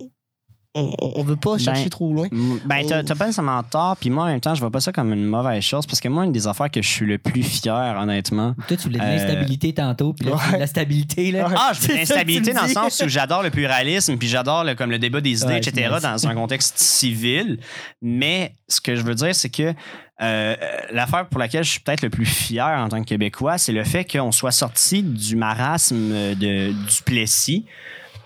on, 0.73 1.23
veut 1.23 1.35
pas 1.35 1.57
chercher 1.57 1.83
Ben, 1.83 1.89
trop 1.89 2.13
loin. 2.13 2.27
Ben, 2.65 2.85
t'as 2.87 3.03
t'as 3.03 3.15
pas 3.15 3.25
nécessairement 3.25 3.61
tort, 3.63 3.97
puis 3.97 4.09
moi, 4.09 4.23
en 4.23 4.27
même 4.27 4.39
temps, 4.39 4.55
je 4.55 4.61
vois 4.61 4.71
pas 4.71 4.79
ça 4.79 4.91
comme 4.91 5.11
une 5.11 5.25
mauvaise 5.25 5.61
chose, 5.63 5.85
parce 5.85 5.99
que 5.99 6.07
moi, 6.07 6.23
une 6.25 6.31
des 6.31 6.47
affaires 6.47 6.71
que 6.71 6.81
je 6.81 6.87
suis 6.87 7.05
le 7.05 7.17
plus 7.17 7.43
fier, 7.43 7.97
honnêtement. 7.99 8.55
Toi, 8.67 8.77
tu 8.77 8.83
voulais 8.83 8.99
de 8.99 9.03
Euh, 9.03 9.15
l'instabilité 9.17 9.73
tantôt, 9.73 10.13
puis 10.13 10.29
là, 10.29 10.37
de 10.53 10.57
la 10.57 10.67
stabilité, 10.67 11.31
là. 11.31 11.47
Ouais. 11.47 11.55
Ah, 11.57 11.71
je 11.73 11.87
veux 11.87 11.95
l'instabilité 11.97 12.53
dans 12.53 12.63
le 12.63 12.69
sens 12.69 13.01
où 13.05 13.09
j'adore 13.09 13.43
le 13.43 13.49
pluralisme, 13.49 14.17
puis 14.17 14.29
j'adore 14.29 14.63
le, 14.63 14.75
comme 14.75 14.91
le 14.91 14.99
débat 14.99 15.19
des 15.19 15.41
idées, 15.41 15.53
Ouais, 15.53 15.57
etc., 15.57 15.97
dans 16.01 16.27
un 16.27 16.35
contexte 16.35 16.77
civil. 16.77 17.59
Mais 18.01 18.55
ce 18.69 18.79
que 18.79 18.95
je 18.95 19.01
veux 19.01 19.15
dire, 19.15 19.35
c'est 19.35 19.49
que 19.49 19.73
euh, 20.21 20.55
l'affaire 20.91 21.27
pour 21.27 21.39
laquelle 21.39 21.63
je 21.63 21.71
suis 21.71 21.79
peut-être 21.79 22.03
le 22.03 22.09
plus 22.09 22.25
fier 22.25 22.65
en 22.79 22.87
tant 22.89 23.01
que 23.01 23.07
Québécois, 23.07 23.57
c'est 23.57 23.71
le 23.73 23.83
fait 23.83 24.05
qu'on 24.05 24.31
soit 24.31 24.51
sorti 24.51 25.01
du 25.03 25.35
marasme 25.35 26.11
de, 26.35 26.71
du 26.71 27.03
Plessis 27.03 27.65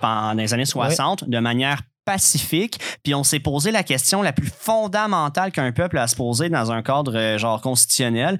pendant 0.01 0.33
les 0.33 0.53
années 0.53 0.65
60 0.65 1.27
de 1.29 1.39
manière 1.39 1.81
pacifique, 2.05 2.79
puis 3.03 3.15
on 3.15 3.23
s'est 3.23 3.39
posé 3.39 3.71
la 3.71 3.83
question 3.83 4.21
la 4.21 4.31
plus 4.31 4.49
fondamentale 4.49 5.51
qu'un 5.51 5.71
peuple 5.71 5.97
a 5.97 6.03
à 6.03 6.07
se 6.07 6.15
poser 6.15 6.49
dans 6.49 6.71
un 6.71 6.83
cadre 6.83 7.17
euh, 7.17 7.37
genre 7.37 7.59
constitutionnel. 7.61 8.37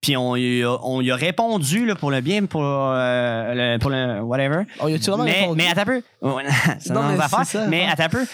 Puis 0.00 0.16
on, 0.16 0.36
y 0.36 0.62
a, 0.62 0.76
on 0.84 1.00
y 1.00 1.10
a 1.10 1.16
répondu 1.16 1.84
là, 1.84 1.96
pour 1.96 2.10
le 2.12 2.20
bien, 2.20 2.44
pour, 2.46 2.62
euh, 2.62 3.52
le, 3.74 3.78
pour 3.78 3.90
le 3.90 4.20
whatever. 4.20 4.62
On 4.78 4.86
y 4.88 4.94
a-tu 4.94 5.10
vraiment 5.10 5.24
mais, 5.24 5.40
répondu? 5.40 5.56
mais 5.56 5.68
attends 5.68 5.80
un 5.80 5.84
peu. 5.86 6.02
C'est 6.78 6.92
Non, 6.92 7.00
une 7.02 7.08
mais 7.08 7.14
autre 7.14 7.24
affaire, 7.24 7.44
c'est 7.44 7.58
ça, 7.58 7.66
mais 7.68 7.86
attends 7.90 8.04
un 8.04 8.08
peu. 8.08 8.26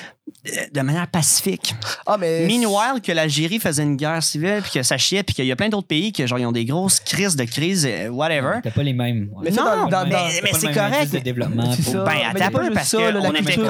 De 0.73 0.81
manière 0.81 1.07
pacifique. 1.07 1.75
Ah, 2.07 2.17
mais. 2.19 2.47
Meanwhile, 2.47 3.01
que 3.03 3.13
l'Algérie 3.13 3.59
faisait 3.61 3.83
une 3.83 3.97
guerre 3.97 4.23
civile, 4.23 4.61
puis 4.63 4.73
que 4.73 4.83
ça 4.83 4.97
chiait, 4.97 5.23
puis 5.23 5.35
qu'il 5.35 5.45
y 5.45 5.53
a 5.53 5.57
plein 5.57 5.69
d'autres 5.69 5.87
pays 5.87 6.13
qui 6.13 6.27
genre, 6.27 6.39
ils 6.39 6.47
ont 6.47 6.53
des 6.53 6.65
grosses 6.65 7.01
crises 7.01 7.37
de 7.37 7.45
crise, 7.45 7.87
euh, 7.91 8.09
whatever. 8.09 8.61
T'as 8.63 8.71
pas 8.71 8.83
les 8.83 8.95
mêmes. 8.95 9.29
ouais. 9.35 9.43
Mais 9.45 9.51
ça, 9.53 9.63
Non, 9.65 9.83
dans- 9.89 10.05
dans- 10.05 10.11
T'as 10.11 10.29
mais- 10.43 10.51
c'est 10.55 10.73
correct, 10.73 11.13
de 11.13 11.19
développement. 11.19 11.65
Pour- 11.65 11.75
ça. 11.75 12.05
Ben, 12.05 12.13
attends 12.31 12.45
a 12.45 12.47
un 12.47 12.51
peu, 12.69 12.71
parce 12.75 12.89
ça, 12.89 12.97
qu'on 12.99 13.31
était. 13.35 13.61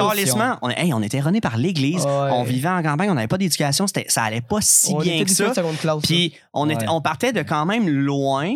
On, 0.61 0.69
hey, 0.69 0.93
on 0.93 1.01
était 1.01 1.17
erronés 1.17 1.41
par 1.41 1.57
l'Église. 1.57 2.03
Ouais. 2.05 2.29
On 2.31 2.43
vivait 2.43 2.69
en 2.69 2.81
campagne, 2.81 3.09
on 3.09 3.15
n'avait 3.15 3.27
pas 3.27 3.37
d'éducation, 3.37 3.85
c'était- 3.87 4.05
ça 4.07 4.23
allait 4.23 4.41
pas 4.41 4.59
si 4.61 4.93
on 4.93 4.99
bien 4.99 5.15
était 5.15 5.25
que 5.25 5.31
ça. 5.31 5.51
Puis 6.03 6.33
on, 6.53 6.69
on 6.89 7.01
partait 7.01 7.33
de 7.33 7.41
quand 7.41 7.65
même 7.65 7.84
loin. 7.87 8.53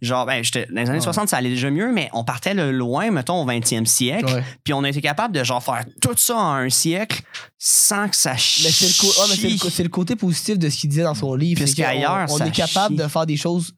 Genre, 0.00 0.26
ben, 0.26 0.42
dans 0.54 0.60
les 0.70 0.88
années 0.88 0.90
Ouais. 0.98 1.00
60, 1.00 1.28
ça 1.28 1.38
allait 1.38 1.48
déjà 1.48 1.70
mieux, 1.72 1.90
mais 1.92 2.08
on 2.12 2.22
partait 2.22 2.54
de 2.54 2.62
loin, 2.62 3.10
mettons, 3.10 3.42
au 3.42 3.46
20e 3.46 3.84
siècle. 3.84 4.44
Puis 4.62 4.72
on 4.72 4.84
a 4.84 4.90
été 4.90 5.00
capable 5.00 5.34
de 5.34 5.42
genre 5.42 5.60
faire 5.60 5.84
tout 6.00 6.14
ça 6.16 6.36
en 6.36 6.52
un 6.52 6.70
siècle 6.70 7.20
sans 7.58 8.08
que 8.08 8.14
ça 8.14 8.36
chie. 8.36 8.62
Mais 8.64 8.70
c'est 8.70 8.86
le, 8.86 9.12
ah, 9.18 9.24
le 9.26 9.82
le 9.82 9.88
côté 9.88 10.14
positif 10.14 10.56
de 10.56 10.68
ce 10.68 10.78
qu'il 10.78 10.90
disait 10.90 11.02
dans 11.02 11.16
son 11.16 11.34
livre. 11.34 11.60
Puisque 11.60 11.78
c'est 11.78 11.82
qu'on- 11.82 11.88
ailleurs, 11.88 12.26
on, 12.30 12.36
ça 12.36 12.46
est 12.46 12.52
capable 12.52 12.94
chie. 12.96 13.02
de 13.02 13.08
faire 13.08 13.26
des 13.26 13.36
choses 13.36 13.74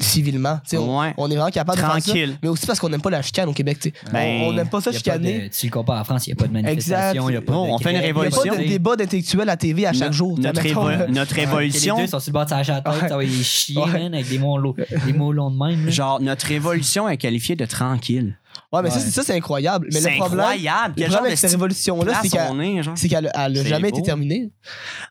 civilement. 0.00 0.56
tu 0.64 0.70
sais, 0.70 0.76
On, 0.78 0.98
Ouais. 1.00 1.14
on 1.16 1.30
est 1.30 1.34
vraiment 1.36 1.50
capable 1.50 1.76
de 1.78 1.82
faire 1.82 1.90
Tranquille. 1.90 2.30
ça. 2.32 2.38
Mais 2.42 2.48
aussi 2.48 2.66
parce 2.66 2.80
qu'on 2.80 2.88
n'aime 2.88 3.00
pas 3.00 3.10
la 3.10 3.22
chicane 3.22 3.48
au 3.48 3.52
Québec. 3.52 3.78
tu 3.80 3.90
sais. 3.90 3.94
Ben, 4.12 4.42
on 4.42 4.52
n'aime 4.52 4.68
pas 4.68 4.80
ça 4.80 4.92
chicaner. 4.92 5.50
Tu 5.50 5.66
le 5.66 5.72
compares 5.72 5.98
à 5.98 6.04
France, 6.04 6.26
il 6.26 6.30
n'y 6.30 6.32
a 6.34 6.36
pas 6.36 6.46
de 6.48 6.52
manifestation. 6.52 7.28
Exact. 7.28 7.32
y 7.32 7.36
a 7.36 7.40
pas 7.42 7.52
Oh, 7.56 7.66
de 7.66 7.70
on 7.70 7.78
fait 7.78 7.90
une 7.92 7.98
grève, 7.98 8.10
Il 8.10 8.14
n'y 8.14 8.20
a 8.20 8.22
révolution. 8.24 8.54
pas 8.54 8.62
de 8.62 8.68
débat 8.68 8.96
d'intellectuel 8.96 9.48
à 9.48 9.56
TV 9.56 9.86
à 9.86 9.92
chaque 9.92 10.08
No- 10.08 10.12
jour. 10.12 10.38
Notre, 10.38 10.62
mettons, 10.62 10.88
notre 11.08 11.34
Ouais, 11.36 11.44
révolution, 11.44 11.96
Les 11.96 12.02
deux 12.02 12.08
sont 12.08 12.20
sur 12.20 12.30
le 12.30 12.32
bord 12.32 12.44
de 12.44 12.50
sa 12.50 12.64
tête, 12.64 12.84
Ouais. 12.86 13.26
Ouais. 13.76 13.92
man, 13.92 14.14
avec 14.14 14.28
des 14.28 14.38
mots 14.38 14.58
longs, 14.58 14.74
des 15.06 15.12
mots 15.12 15.32
longs 15.32 15.50
de 15.50 15.58
même. 15.58 15.84
là. 15.86 15.90
genre, 15.90 16.20
notre 16.20 16.46
révolution 16.46 17.08
est 17.08 17.16
qualifiée 17.16 17.56
de 17.56 17.64
tranquille. 17.64 18.36
Ouais, 18.74 18.82
mais 18.82 18.90
ça, 18.90 18.98
c'est- 19.00 19.10
ça, 19.10 19.22
c'est 19.22 19.34
incroyable. 19.34 19.88
Mais 19.92 20.00
le 20.00 20.16
problème, 20.18 20.40
incroyable. 20.40 20.94
le 20.96 21.02
problème 21.04 21.24
avec 21.26 21.38
cette 21.38 21.50
révolution-là, 21.52 22.12
c'est 22.22 22.28
qu'elle 22.28 22.46
on 22.50 22.60
est, 22.60 22.82
genre? 22.82 22.94
c'est 22.96 23.08
qu'elle 23.08 23.30
elle 23.34 23.58
a 23.58 23.62
C'est 23.62 23.68
jamais 23.68 23.90
beau. 23.90 23.96
été 23.98 24.02
terminée. 24.06 24.50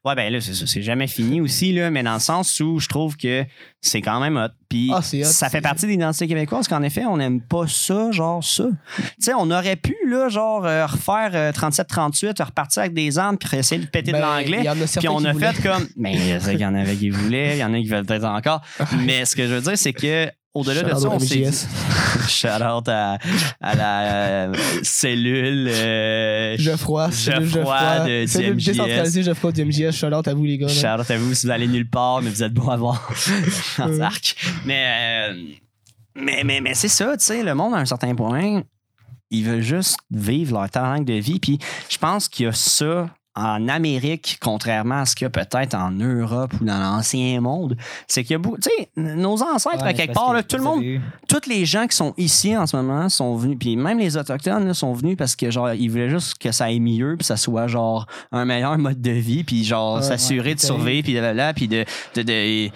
Ouais, 0.06 0.16
ben 0.16 0.32
là, 0.32 0.42
c'est 0.42 0.54
ça. 0.54 0.66
C'est 0.68 0.82
jamais 0.82 1.08
fini 1.08 1.42
aussi, 1.42 1.74
là, 1.74 1.90
mais 1.92 2.04
dans 2.04 2.14
le 2.16 2.20
sens 2.20 2.60
où 2.60 2.80
je 2.80 2.88
trouve 2.88 3.18
que 3.18 3.46
c'est 3.82 4.02
quand 4.02 4.20
même 4.20 4.38
hot. 4.38 4.48
Puis 4.70 4.90
Ah, 4.94 5.02
c'est 5.02 5.22
hot, 5.22 5.30
ça 5.30 5.50
fait 5.50 5.62
partie 5.62 5.86
de 5.86 5.92
l'identité 5.92 6.28
québécoise 6.28 6.68
qu'en 6.68 6.82
effet, 6.84 7.06
on 7.06 7.18
n'aime 7.18 7.42
pas 7.42 7.68
ça, 7.68 8.12
genre 8.12 8.44
ça. 8.44 8.66
Tu 8.98 9.04
sais, 9.20 9.34
on 9.38 9.52
aurait 9.52 9.76
pu, 9.76 9.96
là, 10.08 10.30
genre, 10.30 10.66
euh, 10.66 10.86
refaire 10.86 11.32
euh, 11.34 11.52
37-38, 11.52 12.42
repartir 12.44 12.82
avec 12.82 12.94
des 12.94 13.18
armes, 13.20 13.38
puis 13.38 13.58
essayer 13.58 13.82
de 13.82 13.88
péter 13.88 14.12
Ben, 14.12 14.20
de 14.20 14.24
il 14.24 14.52
l'anglais. 14.52 14.86
Puis 14.98 15.08
on 15.10 15.24
a 15.26 15.34
fait 15.34 15.62
comme. 15.62 15.88
Mais 15.96 16.16
il 16.16 16.60
y 16.60 16.66
en 16.66 16.74
avait 16.76 16.96
qui 16.96 17.10
voulaient, 17.10 17.58
il 17.58 17.60
y 17.60 17.64
en 17.64 17.74
a 17.74 17.78
qui 17.78 17.88
veulent 17.88 18.06
peut-être 18.06 18.26
encore. 18.26 18.62
Mais 19.06 19.26
ce 19.26 19.36
que 19.36 19.48
je 19.48 19.54
veux 19.54 19.62
dire, 19.62 19.78
c'est 19.78 19.94
que. 19.94 20.30
Au-delà 20.56 20.84
de 20.84 20.90
ça, 21.00 21.10
on 21.10 21.18
s'est. 21.18 21.46
Shout 22.28 22.48
out 22.64 22.88
à, 22.88 23.18
à 23.62 23.76
la 23.76 24.02
euh, 24.50 24.54
cellule. 24.84 25.68
euh, 25.70 26.56
Geoffroy, 26.58 27.10
Geoffroy 27.12 27.46
Geoffroy. 27.46 28.00
de- 28.08 28.26
Cellule 28.28 28.54
MJS. 28.56 28.66
décentralisée 28.66 29.24
Geoffroy 29.24 29.52
du 29.52 29.66
MJS. 29.66 29.92
Shout 29.92 30.08
out 30.14 30.28
à 30.28 30.34
vous, 30.34 30.46
les 30.46 30.58
gars. 30.58 30.68
Shout 30.68 30.88
out 31.02 31.10
à 31.12 31.18
vous 31.18 31.34
si 31.34 31.46
vous 31.48 31.52
allez 31.52 31.68
nulle 31.68 31.90
part, 31.90 32.22
mais 32.22 32.30
vous 32.30 32.44
êtes 32.44 32.54
beau 32.54 32.70
à 32.72 32.78
voir. 32.78 33.12
en 33.80 34.00
arc. 34.02 34.36
Mais, 34.66 35.30
euh, 35.32 35.44
mais, 36.16 36.44
mais, 36.44 36.62
mais 36.62 36.74
c'est 36.74 36.88
ça, 36.90 37.16
tu 37.18 37.26
sais, 37.26 37.44
le 37.44 37.56
monde 37.56 37.74
à 37.74 37.78
un 37.78 37.86
certain 37.86 38.14
point, 38.16 38.64
ils 39.32 39.44
veulent 39.44 39.62
juste 39.62 39.98
vivre 40.12 40.54
leur 40.60 40.70
talent 40.70 41.02
de 41.02 41.14
vie. 41.14 41.40
Puis 41.40 41.58
je 41.90 41.98
pense 41.98 42.30
qu'il 42.30 42.46
y 42.46 42.50
a 42.50 42.52
ça 42.54 43.10
en 43.36 43.68
Amérique, 43.68 44.38
contrairement 44.42 45.00
à 45.02 45.06
ce 45.06 45.16
qu'il 45.16 45.26
y 45.26 45.28
a 45.28 45.30
peut-être 45.30 45.74
en 45.74 45.90
Europe 45.92 46.54
ou 46.62 46.66
dans 46.66 46.78
l'ancien 46.80 47.42
monde. 47.42 47.76
C'est 48.08 48.24
qu'il 48.24 48.34
y 48.34 48.36
a 48.36 48.38
beaucoup. 48.38 48.58
Tu 48.58 48.70
sais, 48.70 48.90
nos 48.96 49.42
ancêtres, 49.42 49.84
Ouais, 49.84 49.90
à 49.90 49.94
quelque 49.94 50.14
part, 50.14 50.34
là, 50.34 50.44
tout 50.44 50.58
le 50.58 50.64
monde 50.64 50.84
tous 51.28 51.50
les 51.50 51.66
gens 51.66 51.88
qui 51.88 51.96
sont 51.96 52.14
ici 52.18 52.56
en 52.56 52.68
ce 52.68 52.76
moment 52.76 53.10
sont 53.10 53.36
venus, 53.36 53.58
puis 53.60 53.76
même 53.76 53.98
les 53.98 54.18
autochtones 54.18 54.68
là, 54.68 54.74
sont 54.76 54.94
venus 54.94 55.18
parce 55.18 55.36
que 55.36 55.50
genre 55.50 55.74
ils 55.74 55.90
voulaient 55.90 56.10
juste 56.12 56.38
que 56.38 56.52
ça 56.52 56.66
aille 56.66 56.80
mieux, 56.80 57.16
puis 57.18 57.26
ça 57.26 57.38
soit 57.38 57.68
genre 57.68 58.06
un 58.32 58.46
meilleur 58.46 58.78
mode 58.78 59.02
de 59.02 59.12
vie, 59.12 59.44
puis 59.44 59.64
genre 59.64 60.04
s'assurer 60.04 60.50
ouais, 60.50 60.56
de 60.56 60.60
survivre, 60.60 61.04
puis 61.04 61.14
de 61.16 61.20
là, 61.20 61.34
là, 61.34 61.54
puis 61.54 61.68
de, 61.68 61.86
de, 62.16 62.22
de- 62.22 62.70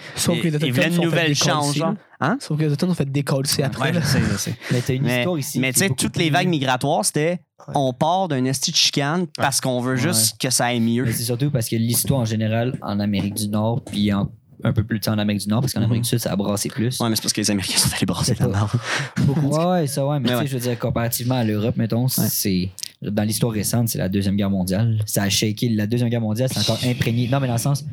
ils 0.66 0.72
voulaient 0.72 0.88
une 0.88 1.02
nouvelle 1.02 1.34
chance, 1.36 1.74
genre. 1.76 1.94
Hein? 2.20 2.36
Sauf 2.40 2.56
que 2.58 2.62
les 2.62 2.68
Autochtones 2.68 2.90
ont 2.90 2.94
fait 2.94 3.10
décoller 3.10 3.48
après. 3.62 3.92
Ouais, 3.92 4.00
je 4.00 4.06
sais, 4.06 4.20
je 4.20 4.36
sais. 4.36 4.54
Mais 4.72 4.80
t'as 4.80 4.94
une 4.94 5.02
Mais, 5.02 5.18
histoire 5.18 5.38
ici. 5.38 5.60
mais 5.60 5.72
tu 5.72 5.78
sais, 5.78 5.90
toutes 5.90 6.16
les 6.16 6.30
vagues 6.30 6.48
migratoires, 6.48 7.04
c'était 7.04 7.40
on 7.74 7.92
part 7.92 8.28
d'un 8.28 8.44
esti 8.44 8.70
de 8.72 8.76
chicane 8.76 9.26
parce 9.36 9.60
qu'on 9.60 9.80
veut 9.80 9.96
juste 9.96 10.36
que 10.40 10.50
ça 10.50 10.66
aille 10.66 10.80
mieux. 10.80 11.04
Mais 11.04 11.12
c'est 11.12 11.22
surtout 11.24 11.50
parce 11.50 11.68
que 11.68 11.76
l'histoire 11.76 12.20
en 12.20 12.24
général 12.24 12.76
en 12.82 12.98
Amérique 12.98 13.34
du 13.34 13.48
Nord, 13.48 13.82
puis 13.84 14.12
en- 14.12 14.30
un 14.64 14.72
peu 14.72 14.82
plus 14.82 15.00
en 15.06 15.16
Amérique 15.18 15.42
du 15.42 15.48
Nord, 15.48 15.60
parce 15.60 15.72
qu'en 15.72 15.82
Amérique 15.82 16.02
du 16.02 16.08
Sud, 16.08 16.18
ça 16.18 16.32
a 16.32 16.36
brassé 16.36 16.68
plus. 16.68 16.98
Ouais, 16.98 17.08
mais 17.08 17.14
c'est 17.14 17.22
parce 17.22 17.32
que 17.32 17.40
les 17.40 17.50
Américains 17.52 17.78
sont 17.78 17.94
allés 17.94 18.06
brasser 18.06 18.34
la 18.40 18.48
merde. 18.48 18.70
Ouais, 19.44 19.64
ouais, 19.66 19.86
ça, 19.86 20.04
ouais. 20.04 20.18
Mais, 20.18 20.30
Mais 20.30 20.34
tu 20.34 20.40
sais, 20.40 20.46
je 20.48 20.54
veux 20.54 20.60
dire, 20.60 20.78
comparativement 20.78 21.36
à 21.36 21.44
l'Europe, 21.44 21.76
mettons, 21.76 22.08
c'est. 22.08 22.68
Dans 23.00 23.22
l'histoire 23.22 23.52
récente, 23.52 23.88
c'est 23.90 23.98
la 23.98 24.08
Deuxième 24.08 24.34
Guerre 24.34 24.50
mondiale. 24.50 24.98
Ça 25.06 25.22
a 25.22 25.28
shaké. 25.28 25.68
La 25.68 25.86
Deuxième 25.86 26.08
Guerre 26.08 26.20
mondiale, 26.20 26.48
c'est 26.52 26.58
encore 26.58 26.80
imprégné. 26.84 27.28
Non, 27.28 27.38
mais 27.38 27.46
dans 27.46 27.52
le 27.52 27.58
sens. 27.60 27.84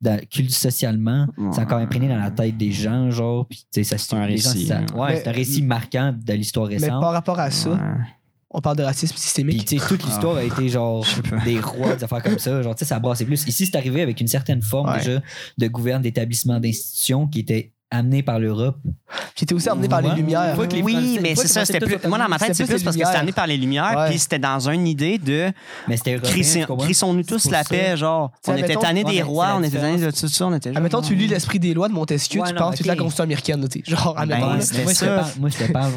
Dans- 0.00 0.20
socialement, 0.48 1.26
c'est 1.52 1.60
encore 1.60 1.78
imprégné 1.78 2.08
dans 2.08 2.16
la 2.18 2.30
tête 2.30 2.56
des 2.56 2.72
gens, 2.72 3.10
genre. 3.10 3.46
Puis, 3.46 3.58
tu 3.72 3.82
sais, 3.82 3.84
ça 3.84 3.98
C'est 3.98 4.14
un 4.16 4.26
les 4.26 4.36
gens, 4.38 4.50
récit, 4.52 4.66
ça- 4.66 4.80
ouais, 4.94 5.08
Mais- 5.12 5.16
c'est 5.16 5.28
un 5.28 5.32
récit 5.32 5.62
marquant 5.62 6.14
de 6.16 6.32
l'histoire 6.32 6.68
Mais 6.68 6.74
récente. 6.74 7.00
par 7.00 7.12
rapport 7.12 7.38
à 7.38 7.50
ça, 7.50 7.70
Ouais. 7.70 7.78
on 8.50 8.60
parle 8.60 8.76
de 8.78 8.82
racisme 8.82 9.12
Puis, 9.14 9.20
systémique. 9.22 9.64
tu 9.66 9.78
sais, 9.78 9.86
toute 9.86 10.04
l'histoire 10.04 10.36
a 10.36 10.44
été 10.44 10.68
genre 10.68 11.04
des 11.44 11.60
rois, 11.60 11.96
des 11.96 12.04
affaires 12.04 12.22
comme 12.22 12.38
ça. 12.38 12.62
Genre, 12.62 12.74
tu 12.74 12.80
sais, 12.80 12.84
ça 12.86 12.98
brassait 12.98 13.24
plus. 13.24 13.46
Ici, 13.46 13.66
c'est 13.66 13.76
arrivé 13.76 14.00
avec 14.02 14.20
une 14.20 14.28
certaine 14.28 14.62
forme 14.62 14.88
Ouais. 14.90 14.98
déjà 14.98 15.20
de 15.58 15.66
gouverne 15.68 16.02
d'établissement 16.02 16.58
d'institutions 16.60 17.26
qui 17.26 17.40
était 17.40 17.72
amenée 17.90 18.22
par 18.22 18.38
l'Europe. 18.38 18.76
Qui 19.34 19.44
était 19.44 19.54
aussi 19.54 19.68
emmené 19.70 19.88
par 19.88 20.00
les. 20.02 20.10
Lumières. 20.10 20.56
Que 20.56 20.74
les 20.76 20.82
Oui, 20.82 21.18
mais 21.22 21.34
c'est 21.34 21.42
que 21.42 21.48
ça, 21.48 21.64
c'était 21.64 21.80
plus. 21.80 21.98
Moi, 22.08 22.18
dans 22.18 22.28
ma 22.28 22.38
tête, 22.38 22.54
c'était 22.54 22.58
c'est 22.58 22.64
plus 22.64 22.74
plus 22.76 22.84
parce 22.84 22.96
que 22.96 23.04
c'était 23.04 23.18
amené 23.18 23.32
par 23.32 23.46
les 23.46 23.56
Lumières, 23.56 23.94
Ouais. 23.96 24.08
puis 24.10 24.18
c'était 24.18 24.38
dans 24.38 24.68
une 24.68 24.86
idée 24.86 25.18
de 25.18 25.50
Mais 25.88 25.96
c'était 25.96 26.18
crissons-nous 26.18 27.22
tous 27.24 27.38
C'est 27.38 27.50
la 27.50 27.64
paix, 27.64 27.96
genre. 27.96 28.30
T'sais, 28.42 28.52
On 28.52 28.56
était 28.56 28.74
tannés 28.76 29.04
des 29.04 29.22
rois, 29.22 29.48
c'est 29.48 29.52
on 29.54 29.62
était 29.62 29.78
tannés 29.78 30.04
de 30.04 30.10
tout 30.10 30.28
ça, 30.28 30.46
on 30.46 30.54
était. 30.54 30.70
Admettons, 30.70 31.02
tu 31.02 31.14
lis 31.14 31.26
l'esprit 31.26 31.58
des 31.58 31.74
lois 31.74 31.88
de 31.88 31.94
Montesquieu, 31.94 32.42
tu 32.46 32.54
penses 32.54 32.70
mais 32.72 32.76
toute 32.76 32.86
la. 32.86 32.96
Constitution 32.96 33.24
américaine, 33.24 33.68
tu 33.68 33.82
sais. 33.84 33.90
Genre, 33.90 34.14
admettons. 34.16 34.46
Moi, 34.46 35.48
je 35.50 35.56
te 35.56 35.72
parle- 35.72 35.92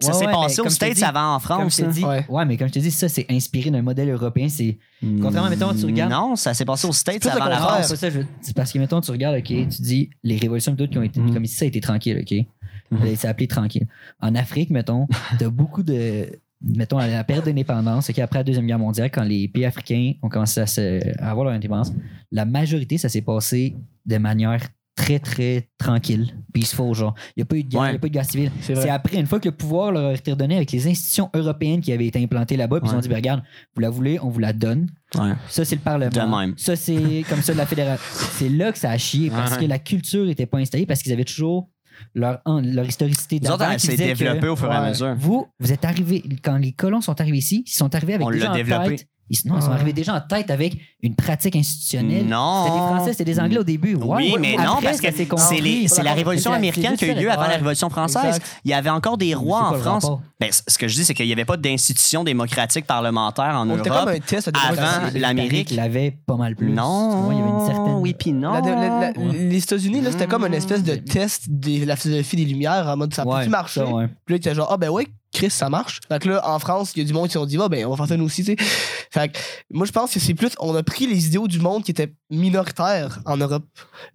je. 0.00 0.06
Ça 0.06 0.12
s'est 0.12 0.26
ouais, 0.26 0.32
passé 0.32 0.60
aux 0.60 0.64
comme 0.64 0.72
je 0.72 0.78
te 0.78 0.84
States 0.94 1.02
avant 1.02 1.34
en 1.34 1.38
Comme 1.38 1.40
France. 1.40 1.76
je 1.76 1.82
te 1.82 1.86
hein. 1.86 1.90
dis, 1.92 2.04
Ouais. 2.04 2.24
ouais. 2.28 2.44
mais 2.44 2.56
comme 2.56 2.68
je 2.68 2.72
te 2.74 2.78
dis, 2.78 2.90
ça, 2.90 3.08
c'est 3.08 3.26
inspiré 3.30 3.70
d'un 3.70 3.82
modèle 3.82 4.08
européen. 4.10 4.48
C'est 4.48 4.78
Contrairement, 5.22 5.50
mettons, 5.50 5.72
tu 5.74 5.84
regardes- 5.86 6.12
Non, 6.12 6.36
ça 6.36 6.54
s'est 6.54 6.64
passé 6.64 6.86
aux 6.86 6.92
States 6.92 7.24
avant 7.26 7.44
la. 7.46 7.56
France. 7.56 7.86
c'est 7.88 7.96
ça, 7.96 8.10
je- 8.10 8.20
c'est 8.40 8.54
parce 8.56 8.72
que, 8.72 8.78
mettons, 8.78 9.00
tu 9.00 9.10
regardes, 9.10 9.36
OK, 9.36 9.44
tu 9.46 9.66
dis 9.82 10.10
les 10.22 10.36
révolutions 10.36 10.74
toutes 10.76 10.90
qui 10.90 10.98
ont 10.98 11.02
été 11.02 11.20
Mhm. 11.20 11.34
comme 11.34 11.44
ici, 11.44 11.56
ça 11.56 11.64
a 11.64 11.68
été 11.68 11.80
tranquille, 11.80 12.18
OK? 12.20 12.46
Mhm. 12.90 13.16
C'est 13.16 13.28
appelé 13.28 13.46
tranquille. 13.48 13.86
En 14.20 14.34
Afrique, 14.34 14.70
mettons, 14.70 15.06
t'as 15.38 15.48
beaucoup 15.48 15.82
de. 15.82 16.26
Mettons, 16.62 16.96
à 16.98 17.06
la 17.06 17.22
période 17.22 17.44
d'indépendance, 17.44 18.08
OK, 18.08 18.18
après 18.18 18.38
la 18.38 18.44
Deuxième 18.44 18.66
Guerre 18.66 18.78
mondiale, 18.78 19.10
quand 19.12 19.22
les 19.24 19.46
pays 19.46 19.66
africains 19.66 20.12
ont 20.22 20.28
commencé 20.30 20.58
à, 20.60 20.66
se- 20.66 21.02
à 21.20 21.30
avoir 21.30 21.44
leur 21.44 21.54
indépendance, 21.54 21.92
la 22.32 22.46
majorité, 22.46 22.96
ça 22.96 23.10
s'est 23.10 23.20
passé 23.20 23.76
de 24.06 24.16
manière 24.16 24.60
très, 24.96 25.18
très 25.18 25.68
tranquille, 25.78 26.34
peaceful, 26.52 26.94
genre. 26.94 27.14
Il 27.36 27.40
n'y 27.40 27.42
a 27.42 27.46
pas 27.46 27.56
eu 27.56 27.62
de 27.64 27.68
guerre, 27.68 27.86
il 27.86 27.90
n'y 27.90 27.96
a 27.96 27.98
pas 27.98 28.06
eu 28.06 28.10
de 28.10 28.14
guerre 28.14 28.24
civile. 28.24 28.50
C'est 28.60 28.88
après, 28.88 29.18
une 29.18 29.26
fois 29.26 29.38
que 29.38 29.48
le 29.48 29.54
pouvoir 29.54 29.92
leur 29.92 30.06
a 30.06 30.14
été 30.14 30.32
redonné 30.32 30.56
avec 30.56 30.72
les 30.72 30.88
institutions 30.88 31.30
européennes 31.34 31.80
qui 31.82 31.92
avaient 31.92 32.06
été 32.06 32.20
implantées 32.20 32.56
là-bas, 32.56 32.80
puis 32.80 32.90
ils 32.90 32.96
ont 32.96 33.00
dit, 33.00 33.08
ben, 33.08 33.16
regarde, 33.16 33.42
vous 33.74 33.80
la 33.82 33.90
voulez, 33.90 34.18
on 34.20 34.30
vous 34.30 34.40
la 34.40 34.52
donne. 34.52 34.88
Ouais. 35.14 35.34
Ça, 35.48 35.64
c'est 35.64 35.76
le 35.76 35.82
Parlement. 35.82 36.10
De 36.10 36.36
même. 36.36 36.54
Ça, 36.56 36.74
c'est 36.74 37.24
comme 37.28 37.42
ça 37.42 37.52
de 37.52 37.58
la 37.58 37.66
fédération. 37.66 38.04
C'est 38.32 38.48
là 38.48 38.72
que 38.72 38.78
ça 38.78 38.90
a 38.90 38.98
chié 38.98 39.30
parce 39.30 39.56
que 39.56 39.66
la 39.66 39.78
culture 39.78 40.24
n'était 40.24 40.46
pas 40.46 40.58
installée 40.58 40.86
parce 40.86 41.02
qu'ils 41.02 41.12
avaient 41.12 41.24
toujours 41.24 41.68
leur, 42.14 42.40
leur 42.46 42.86
historicité 42.86 43.40
d'avant 43.40 43.78
s'est 43.78 43.96
disait 43.96 44.14
que 44.14 44.46
au 44.48 44.56
fur 44.56 44.70
et 44.70 44.74
à 44.74 44.88
mesure. 44.88 45.14
Vous, 45.18 45.46
vous 45.60 45.72
êtes 45.72 45.84
arrivés, 45.84 46.22
quand 46.42 46.56
les 46.56 46.72
colons 46.72 47.00
sont 47.00 47.20
arrivés 47.20 47.38
ici, 47.38 47.64
ils 47.66 47.70
sont 47.70 47.94
arrivés 47.94 48.14
avec 48.14 48.26
On 48.26 48.30
déjà 48.30 48.46
l'a 48.46 48.52
en 48.52 48.54
développé. 48.54 48.96
tête. 48.96 49.08
Ils, 49.28 49.38
non, 49.46 49.56
ils 49.56 49.62
sont 49.62 49.72
arrivés 49.72 49.92
déjà 49.92 50.14
en 50.14 50.20
tête 50.20 50.50
avec 50.50 50.76
une 51.02 51.14
pratique 51.16 51.56
institutionnelle. 51.56 52.26
Non. 52.26 52.64
C'était 52.64 52.76
des 52.78 52.84
Français, 52.86 53.12
c'était 53.12 53.24
des 53.24 53.40
Anglais 53.40 53.58
au 53.58 53.64
début. 53.64 53.94
Ouais, 53.96 54.16
Oui, 54.16 54.32
ouais. 54.34 54.38
mais 54.40 54.52
Après, 54.54 54.66
non, 54.66 54.76
parce 54.82 55.00
que 55.00 55.08
c'est 55.14 55.26
compris. 55.26 55.60
les- 55.60 55.88
c'est 55.88 56.02
la. 56.02 56.14
Révolution 56.14 56.52
américaine 56.52 56.96
qui 56.96 57.04
a 57.04 57.08
eu 57.12 57.22
lieu 57.22 57.30
avant 57.30 57.42
la. 57.42 57.56
Révolution 57.56 57.90
française. 57.90 58.24
Exact. 58.36 58.60
Il 58.64 58.70
y 58.70 58.74
avait 58.74 58.90
encore 58.90 59.18
des 59.18 59.34
rois 59.34 59.70
en 59.70 59.74
France. 59.74 60.06
Ben, 60.40 60.50
ce 60.50 60.78
que 60.78 60.86
je 60.88 60.94
dis, 60.94 61.04
c'est 61.04 61.14
qu'il 61.14 61.26
n'y 61.26 61.32
avait 61.32 61.44
pas 61.44 61.56
d'institution 61.56 62.22
démocratique 62.24 62.86
parlementaire 62.86 63.54
en 63.56 63.68
On 63.68 63.78
était 63.78 63.88
comme 63.88 63.98
Europe. 63.98 64.08
un 64.14 64.20
test 64.20 64.48
de 64.50 64.58
avant 64.58 65.10
l'Amérique. 65.14 65.70
Il 65.70 65.76
l'avait 65.76 66.10
pas 66.26 66.36
mal 66.36 66.54
plus. 66.56 66.70
Non. 66.70 67.22
Vois, 67.22 67.34
il 67.34 67.38
y 67.38 67.42
avait 67.42 67.50
une 67.50 67.66
certaine. 67.66 67.94
Oui, 67.98 68.14
puis 68.18 68.32
non. 68.32 68.52
La- 68.52 68.60
la- 68.60 68.76
la- 68.76 69.12
Ouais. 69.16 69.32
Les 69.38 69.58
États-Unis, 69.62 70.00
là, 70.02 70.12
c'était 70.12 70.26
comme 70.26 70.44
une 70.46 70.54
espèce 70.54 70.82
de 70.82 70.94
test 70.96 71.44
de 71.48 71.84
la 71.84 71.96
philosophie 71.96 72.36
des 72.36 72.44
Lumières 72.44 72.86
en 72.88 72.96
mode 72.96 73.14
ça 73.14 73.24
marcher? 73.24 73.80
ça, 73.80 73.86
ouais. 73.86 74.08
Puis 74.24 74.34
là, 74.34 74.38
tu 74.38 74.54
genre, 74.54 74.68
ah 74.70 74.76
ben 74.76 74.90
ouais, 74.90 75.06
Chris, 75.36 75.50
ça 75.50 75.68
marche. 75.68 76.00
Fait 76.08 76.18
que 76.18 76.30
là, 76.30 76.48
en 76.48 76.58
France, 76.58 76.92
il 76.96 77.00
y 77.00 77.02
a 77.02 77.06
du 77.06 77.12
monde 77.12 77.26
qui 77.26 77.34
se 77.34 77.38
sont 77.38 77.44
dit, 77.44 77.58
ah 77.60 77.68
ben, 77.68 77.84
on 77.84 77.90
va 77.90 77.96
faire 77.96 78.08
ça 78.08 78.16
nous 78.16 78.24
aussi, 78.24 78.42
tu 78.42 78.56
sais. 78.56 78.64
Fait 79.10 79.28
que 79.30 79.38
moi, 79.70 79.84
je 79.84 79.92
pense 79.92 80.14
que 80.14 80.18
c'est 80.18 80.32
plus, 80.32 80.52
on 80.58 80.74
a 80.74 80.82
pris 80.82 81.06
les 81.06 81.26
idéaux 81.26 81.46
du 81.46 81.60
monde 81.60 81.84
qui 81.84 81.90
étaient 81.90 82.14
minoritaires 82.30 83.20
en 83.24 83.36
Europe, 83.36 83.64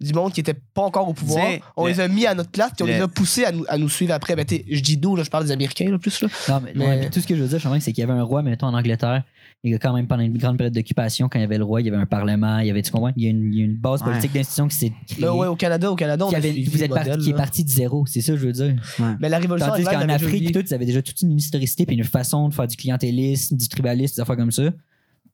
du 0.00 0.12
monde 0.12 0.32
qui 0.32 0.40
était 0.40 0.54
pas 0.74 0.82
encore 0.82 1.08
au 1.08 1.14
pouvoir. 1.14 1.46
On 1.76 1.86
le- 1.86 1.92
les 1.92 2.00
a 2.00 2.08
mis 2.08 2.26
à 2.26 2.34
notre 2.34 2.50
place, 2.50 2.70
puis 2.76 2.82
on 2.82 2.86
le- 2.86 2.92
les 2.94 3.00
a 3.00 3.08
poussés 3.08 3.44
à 3.44 3.52
nous, 3.52 3.64
à 3.68 3.78
nous 3.78 3.88
suivre 3.88 4.12
après. 4.14 4.36
Ben, 4.36 4.44
je 4.48 4.80
dis 4.80 4.98
nous, 5.02 5.16
là, 5.16 5.22
je 5.22 5.30
parle 5.30 5.44
des 5.44 5.50
Américains, 5.52 5.90
là, 5.90 5.98
plus, 5.98 6.20
là. 6.22 6.28
Non, 6.48 6.60
mais, 6.62 6.72
Mais- 6.74 6.86
ouais, 6.86 7.00
puis 7.00 7.10
tout 7.10 7.20
ce 7.20 7.26
que 7.26 7.34
je 7.34 7.42
veux 7.42 7.48
dire, 7.48 7.60
c'est 7.80 7.92
qu'il 7.92 8.00
y 8.02 8.04
avait 8.08 8.18
un 8.18 8.22
roi, 8.22 8.42
mettons, 8.42 8.66
en 8.66 8.74
Angleterre. 8.74 9.22
Il 9.64 9.70
y 9.70 9.74
a 9.74 9.78
quand 9.78 9.92
même 9.94 10.08
pendant 10.08 10.22
une 10.24 10.36
grande 10.36 10.56
période 10.58 10.74
d'occupation, 10.74 11.28
quand 11.28 11.38
il 11.38 11.42
y 11.42 11.44
avait 11.44 11.56
le 11.58 11.62
roi, 11.64 11.80
il 11.80 11.86
y 11.86 11.88
avait 11.88 11.96
un 12.00 12.04
parlement, 12.06 12.58
il 12.58 12.66
y 12.66 12.70
avait, 12.70 12.82
tu 12.82 12.90
comprends? 12.90 13.12
Il 13.16 13.22
y 13.22 13.26
a 13.28 13.30
une, 13.30 13.52
il 13.52 13.58
y 13.60 13.62
a 13.62 13.64
une 13.64 13.76
base 13.76 14.00
Ouais. 14.02 14.08
politique 14.08 14.32
d'institution 14.32 14.66
qui 14.66 14.76
s'est 14.76 14.92
créée. 15.08 15.20
Là, 15.20 15.34
ouais, 15.36 15.46
au 15.46 15.54
Canada, 15.54 15.90
au 15.90 15.94
Canada, 15.94 16.26
on 16.26 16.30
qui 16.30 16.34
a 16.34 16.38
avait- 16.38 16.50
vous 16.68 16.82
êtes 16.82 16.90
parti- 16.90 17.10
modèle, 17.10 17.22
qui 17.22 17.28
est 17.30 17.32
là. 17.32 17.38
parti 17.38 17.64
de 17.64 17.70
zéro, 17.70 18.04
c'est 18.06 18.20
ça 18.20 18.32
que 18.32 18.38
je 18.38 18.46
veux 18.46 18.52
dire. 18.52 18.74
Mais 19.20 19.28
la 19.28 19.38
révolution 19.38 19.70
Tandis 19.70 19.84
qu'en 19.84 20.08
Afrique, 20.08 20.52
tout, 20.52 20.64
ils 20.68 20.74
avaient 20.74 20.84
déjà 20.86 21.00
toute 21.00 21.22
une 21.22 21.36
historicité 21.38 21.86
puis 21.86 21.94
une 21.96 22.02
façon 22.04 22.48
de 22.48 22.54
faire 22.54 22.66
du 22.66 22.76
clientélisme, 22.76 23.56
du 23.56 23.68
tribalisme, 23.68 24.16
des 24.16 24.20
affaires 24.20 24.36
comme 24.36 24.50
ça. 24.50 24.64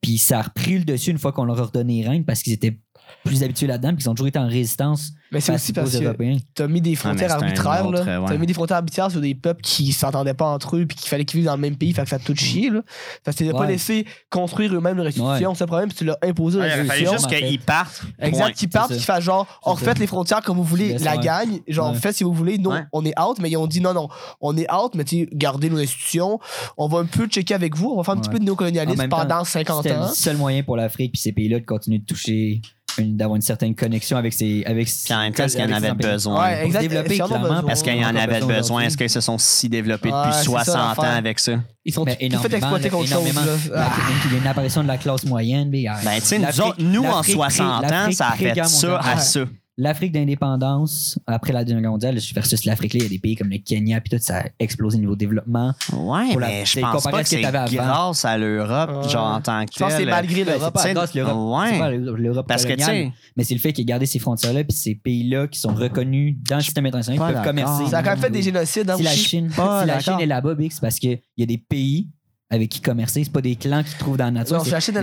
Puis 0.00 0.18
ça 0.18 0.38
a 0.38 0.42
repris 0.42 0.78
le 0.78 0.84
dessus 0.84 1.10
une 1.10 1.18
fois 1.18 1.32
qu'on 1.32 1.44
leur 1.44 1.60
a 1.60 1.64
redonné 1.64 2.06
règne 2.06 2.24
parce 2.24 2.42
qu'ils 2.42 2.52
étaient 2.52 2.78
plus 3.24 3.42
habitués 3.42 3.66
là-dedans 3.66 3.90
puis 3.90 3.98
qu'ils 3.98 4.10
ont 4.10 4.14
toujours 4.14 4.28
été 4.28 4.38
en 4.38 4.46
résistance 4.48 5.12
Mais 5.32 5.40
c'est 5.40 5.52
aussi 5.54 5.72
parce 5.72 5.90
que 5.98 6.14
t'as 6.54 6.66
mis 6.68 6.80
des 6.80 6.94
frontières 6.94 7.28
mais 7.28 7.28
c'est 7.28 7.34
un 7.34 7.46
arbitraires, 7.48 7.86
autre, 7.86 8.04
là. 8.04 8.20
ouais. 8.20 8.26
T'as 8.28 8.38
mis 8.38 8.46
des 8.46 8.54
frontières 8.54 8.76
arbitraires 8.78 9.10
sur 9.10 9.20
des 9.20 9.34
peuples 9.34 9.60
qui 9.62 9.92
s'entendaient 9.92 10.34
pas 10.34 10.46
entre 10.46 10.76
eux 10.76 10.86
puis 10.86 10.96
qu'il 10.96 11.08
fallait 11.08 11.24
qu'ils 11.24 11.38
vivent 11.40 11.46
dans 11.46 11.56
le 11.56 11.60
même 11.60 11.76
pays, 11.76 11.92
fait 11.92 12.02
que 12.04 12.08
ça 12.08 12.16
a 12.16 12.18
tout 12.18 12.34
chié, 12.34 12.70
là. 12.70 12.80
Fait 13.24 13.34
que 13.34 13.48
as 13.48 13.52
pas 13.52 13.60
Ouais. 13.60 13.66
laissé 13.68 14.06
construire 14.30 14.74
eux-mêmes 14.74 14.96
leur 14.96 15.06
institution, 15.06 15.54
c'est 15.54 15.64
le 15.64 15.68
problème, 15.68 15.88
puis 15.88 15.98
tu 15.98 16.04
l'as 16.04 16.18
imposé 16.22 16.58
Ouais, 16.58 16.68
leur 16.68 16.78
il 16.78 16.86
fallait 16.86 16.90
institution. 17.06 17.12
juste 17.12 17.26
en 17.26 17.28
fait. 17.30 17.46
qu'ils 17.48 17.60
partent. 17.60 18.02
Exact, 18.18 18.56
qu'ils 18.56 18.68
partent, 18.68 18.88
c'est 18.88 18.94
qu'ils 18.94 19.04
ça. 19.04 19.14
fassent 19.14 19.24
genre, 19.24 19.46
on 19.64 19.74
C'est 19.74 19.80
refait 19.80 19.92
ça. 19.94 20.00
les 20.00 20.06
frontières 20.06 20.42
comme 20.42 20.56
vous 20.56 20.64
voulez, 20.64 20.96
la 20.98 21.16
gagne, 21.16 21.60
genre, 21.68 21.92
Ouais. 21.92 21.98
faites 21.98 22.16
si 22.16 22.24
vous 22.24 22.32
voulez, 22.32 22.58
nous, 22.58 22.70
Ouais. 22.70 22.84
on 22.92 23.04
est 23.04 23.18
out, 23.20 23.38
mais 23.40 23.50
ils 23.50 23.56
ont 23.56 23.66
dit 23.66 23.80
non, 23.80 23.92
non, 23.94 24.08
on 24.40 24.56
est 24.56 24.70
out, 24.72 24.94
mais 24.94 25.04
tu 25.04 25.20
sais, 25.20 25.28
gardez 25.32 25.68
nos 25.70 25.78
institutions, 25.78 26.38
on 26.76 26.88
va 26.88 26.98
un 27.00 27.04
peu 27.06 27.26
checker 27.26 27.54
avec 27.54 27.76
vous, 27.76 27.88
on 27.90 27.96
va 27.96 28.04
faire 28.04 28.14
un 28.14 28.16
petit 28.18 28.28
Ouais. 28.28 28.34
peu 28.34 28.38
de 28.38 28.44
En 28.44 28.46
néocolonialisme 28.46 28.98
même 28.98 29.10
temps, 29.10 29.18
pendant 29.18 29.44
50 29.44 29.82
C'était 29.82 29.96
ans. 29.96 30.08
le 30.08 30.14
seul 30.14 30.36
moyen 30.36 30.62
pour 30.62 30.76
l'Afrique 30.76 31.12
puis 31.12 31.20
ces 31.20 31.32
pays-là 31.32 31.60
de 31.60 31.64
continuer 31.64 31.98
de 31.98 32.04
toucher, 32.04 32.60
d'avoir 33.04 33.36
une 33.36 33.42
certaine 33.42 33.74
connexion 33.74 34.16
avec 34.16 34.32
ces. 34.32 34.62
Avec 34.66 34.86
Puis 34.88 35.14
en 35.14 35.18
même 35.20 35.32
temps, 35.32 35.44
est-ce 35.44 35.56
qu'il 35.56 35.68
y 35.68 35.72
en 35.72 35.76
avait 35.76 35.92
besoin? 35.94 36.42
Ouais, 36.44 36.66
exact. 36.66 36.80
développer, 36.80 37.14
clairement. 37.18 37.62
Parce 37.66 37.82
qu'il 37.82 37.96
y 37.96 38.04
en 38.04 38.14
avait 38.16 38.40
besoin. 38.40 38.82
Est-ce 38.82 38.96
qu'ils 38.96 39.10
se 39.10 39.20
sont 39.20 39.38
si 39.38 39.68
développés 39.68 40.10
depuis 40.10 40.32
ça, 40.32 40.42
60 40.42 40.76
ans 40.76 40.88
l'affaire. 40.88 41.16
avec 41.16 41.38
ça? 41.38 41.52
Ils 41.84 41.94
sont 41.94 42.04
Ben, 42.04 42.12
tout 42.14 42.18
fait 42.20 42.26
énormément, 42.26 42.56
exploiter 42.56 42.90
contre 42.90 43.02
chose. 43.08 43.12
énormément. 43.12 43.40
là. 43.40 43.88
Il 44.26 44.32
y 44.32 44.34
a 44.34 44.38
une 44.38 44.46
apparition 44.46 44.82
de 44.82 44.88
la 44.88 44.98
classe 44.98 45.24
moyenne. 45.24 45.68
mais, 45.70 45.84
Ben, 46.04 46.20
tu 46.20 46.26
sais, 46.26 46.38
nous, 46.38 46.44
l'Afrique- 46.44 46.64
autres, 46.66 46.76
nous 46.82 47.04
en 47.04 47.16
l'Afrique 47.16 47.36
pré- 47.38 47.50
60 47.50 47.84
ans, 47.92 48.12
ça 48.12 48.28
a 48.28 48.32
fait 48.36 48.64
ça 48.66 48.98
à 49.00 49.16
ça. 49.18 49.40
L'Afrique 49.80 50.10
d'indépendance, 50.10 51.20
après 51.28 51.52
la 51.52 51.62
Deuxième 51.62 51.80
Guerre 51.80 51.92
mondiale, 51.92 52.18
versus 52.34 52.64
l'Afrique, 52.64 52.94
là, 52.94 52.98
il 52.98 53.02
y 53.04 53.06
a 53.06 53.08
des 53.08 53.20
pays 53.20 53.36
comme 53.36 53.48
le 53.48 53.58
Kenya, 53.58 54.00
puis 54.00 54.10
tout, 54.10 54.18
ça 54.20 54.40
a 54.40 54.44
explosé 54.58 54.96
au 54.96 55.00
niveau 55.00 55.14
développement. 55.14 55.72
Ouais, 55.92 56.30
Pour 56.32 56.40
la- 56.40 56.48
mais 56.48 56.64
je 56.66 56.80
pense 56.80 57.04
pas 57.04 57.10
que 57.12 57.16
ce 57.18 57.22
que 57.22 57.28
c'est 57.28 57.40
t'avais 57.42 57.58
avant. 57.58 57.70
grâce 58.08 58.24
à 58.24 58.36
l'Europe, 58.38 59.04
Ouais. 59.04 59.08
genre 59.08 59.34
en 59.36 59.40
tant 59.40 59.64
que 59.64 59.70
Je 59.72 59.78
pense 59.78 59.92
que 59.92 59.98
c'est 60.00 60.04
malgré 60.04 60.42
l'Europe. 60.44 60.76
c'est 60.82 60.94
l'Europe. 60.94 62.46
Parce 62.48 62.64
que, 62.64 62.72
tu 62.72 62.76
coloniale, 62.78 63.06
sais, 63.06 63.12
mais 63.36 63.44
c'est 63.44 63.54
le 63.54 63.60
fait 63.60 63.72
qu'il 63.72 63.84
a 63.84 63.86
gardé 63.86 64.06
ces 64.06 64.18
frontières-là, 64.18 64.64
puis 64.64 64.76
ces 64.76 64.96
pays-là 64.96 65.46
qui 65.46 65.60
sont 65.60 65.72
reconnus 65.74 66.36
dans 66.48 66.56
le 66.56 66.62
système 66.62 66.86
international, 66.86 67.18
qui 67.28 67.34
peuvent 67.34 67.44
commercer. 67.44 67.86
Ça 67.86 67.98
a 67.98 68.02
quand 68.02 68.10
même 68.10 68.18
fait 68.18 68.30
des 68.30 68.42
génocides, 68.42 68.90
hein, 68.90 68.96
Si 68.96 69.02
la. 69.04 69.10
Chine, 69.12 69.50
si 69.50 69.86
la. 69.86 70.00
Chine 70.00 70.16
est 70.20 70.26
là-bas, 70.26 70.54
Big, 70.54 70.72
c'est 70.72 70.80
parce 70.80 70.98
qu'il 70.98 71.20
y 71.36 71.42
a 71.42 71.46
des 71.46 71.58
pays 71.58 72.08
avec 72.50 72.70
qui 72.70 72.80
commercer. 72.80 73.22
C'est 73.24 73.32
pas 73.32 73.42
des 73.42 73.56
clans 73.56 73.82
qui 73.82 73.94
trouvent 73.98 74.16
dans 74.16 74.24
la 74.24 74.30
nature. 74.30 74.56
Non, 74.56 74.64
c'est 74.64 74.70
la 74.70 74.80
Chine. 74.80 74.94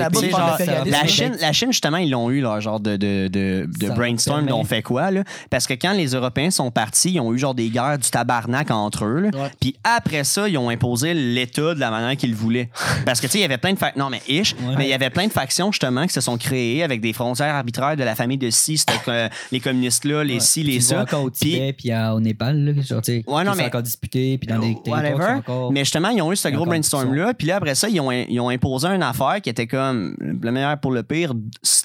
La 0.91 1.05
Chine, 1.07 1.37
la 1.39 1.51
Chine, 1.53 1.71
justement, 1.71 1.97
ils 1.97 2.09
l'ont 2.09 2.29
eu, 2.31 2.41
leur 2.41 2.59
genre 2.59 2.79
de, 2.79 2.95
de, 2.97 3.27
de, 3.27 3.67
de 3.79 3.89
brainstorm 3.89 4.39
permet- 4.45 4.49
dont 4.49 4.59
on 4.61 4.63
fait 4.63 4.81
quoi, 4.81 5.11
là? 5.11 5.23
Parce 5.51 5.67
que 5.67 5.73
quand 5.75 5.93
les 5.93 6.07
Européens 6.15 6.49
sont 6.49 6.71
partis, 6.71 7.11
ils 7.11 7.19
ont 7.19 7.33
eu 7.33 7.37
genre 7.37 7.53
des 7.53 7.69
guerres 7.69 7.99
du 7.99 8.09
tabarnak 8.09 8.71
entre 8.71 9.05
eux, 9.05 9.19
là. 9.19 9.29
Ouais. 9.39 9.51
Puis 9.59 9.75
après 9.83 10.23
ça, 10.23 10.49
ils 10.49 10.57
ont 10.57 10.69
imposé 10.69 11.13
l'État 11.13 11.75
de 11.75 11.79
la 11.79 11.91
manière 11.91 12.17
qu'ils 12.17 12.33
voulaient. 12.33 12.69
Parce 13.05 13.21
que, 13.21 13.27
tu 13.27 13.33
sais, 13.33 13.37
il 13.37 13.41
y 13.41 13.45
avait 13.45 13.59
plein 13.59 13.73
de 13.73 13.77
factions. 13.79 14.03
Non, 14.03 14.09
mais 14.09 14.21
ish, 14.27 14.53
Ouais. 14.55 14.73
mais 14.77 14.85
il 14.85 14.89
y 14.89 14.93
avait 14.93 15.11
plein 15.11 15.27
de 15.27 15.31
factions, 15.31 15.71
justement, 15.71 16.07
qui 16.07 16.13
se 16.13 16.21
sont 16.21 16.37
créées 16.37 16.83
avec 16.83 16.99
des 17.01 17.13
frontières 17.13 17.53
arbitraires 17.53 17.95
de 17.95 18.03
la 18.03 18.15
famille 18.15 18.39
de 18.39 18.49
ci, 18.49 18.77
c'était 18.79 18.97
que 19.05 19.29
les 19.51 19.59
communistes-là, 19.59 20.23
les 20.23 20.35
Ouais. 20.35 20.39
ci, 20.39 20.63
les 20.63 20.79
ça. 20.81 21.01
encore 21.03 21.23
au 21.23 21.29
Tibet, 21.29 21.73
puis 21.73 21.91
à- 21.91 22.15
au 22.15 22.19
Népal, 22.19 22.57
là, 22.65 22.71
genre, 22.81 23.01
tu 23.03 23.11
sais, 23.19 23.23
Ouais, 23.27 23.43
non, 23.43 23.53
mais- 23.55 23.65
encore 23.65 23.83
disputés, 23.83 24.37
puis 24.39 24.47
dans 24.47 24.57
des 24.59 24.75
Whatever. 24.87 25.33
encore... 25.37 25.71
Mais 25.71 25.81
justement, 25.81 26.09
ils 26.09 26.21
ont 26.23 26.31
eu 26.31 26.35
ce 26.35 26.47
gros 26.47 26.65
brainstorm-là. 26.65 27.33
Puis 27.38 27.47
là, 27.47 27.57
après 27.57 27.75
ça, 27.75 27.88
ils 27.89 27.99
ont, 27.99 28.11
ils 28.11 28.39
ont 28.39 28.49
imposé 28.49 28.88
une 28.88 29.03
affaire 29.03 29.39
qui 29.41 29.49
était 29.49 29.67
comme 29.67 30.15
le 30.19 30.51
meilleur 30.51 30.79
pour 30.79 30.91
le 30.91 31.03
pire, 31.03 31.33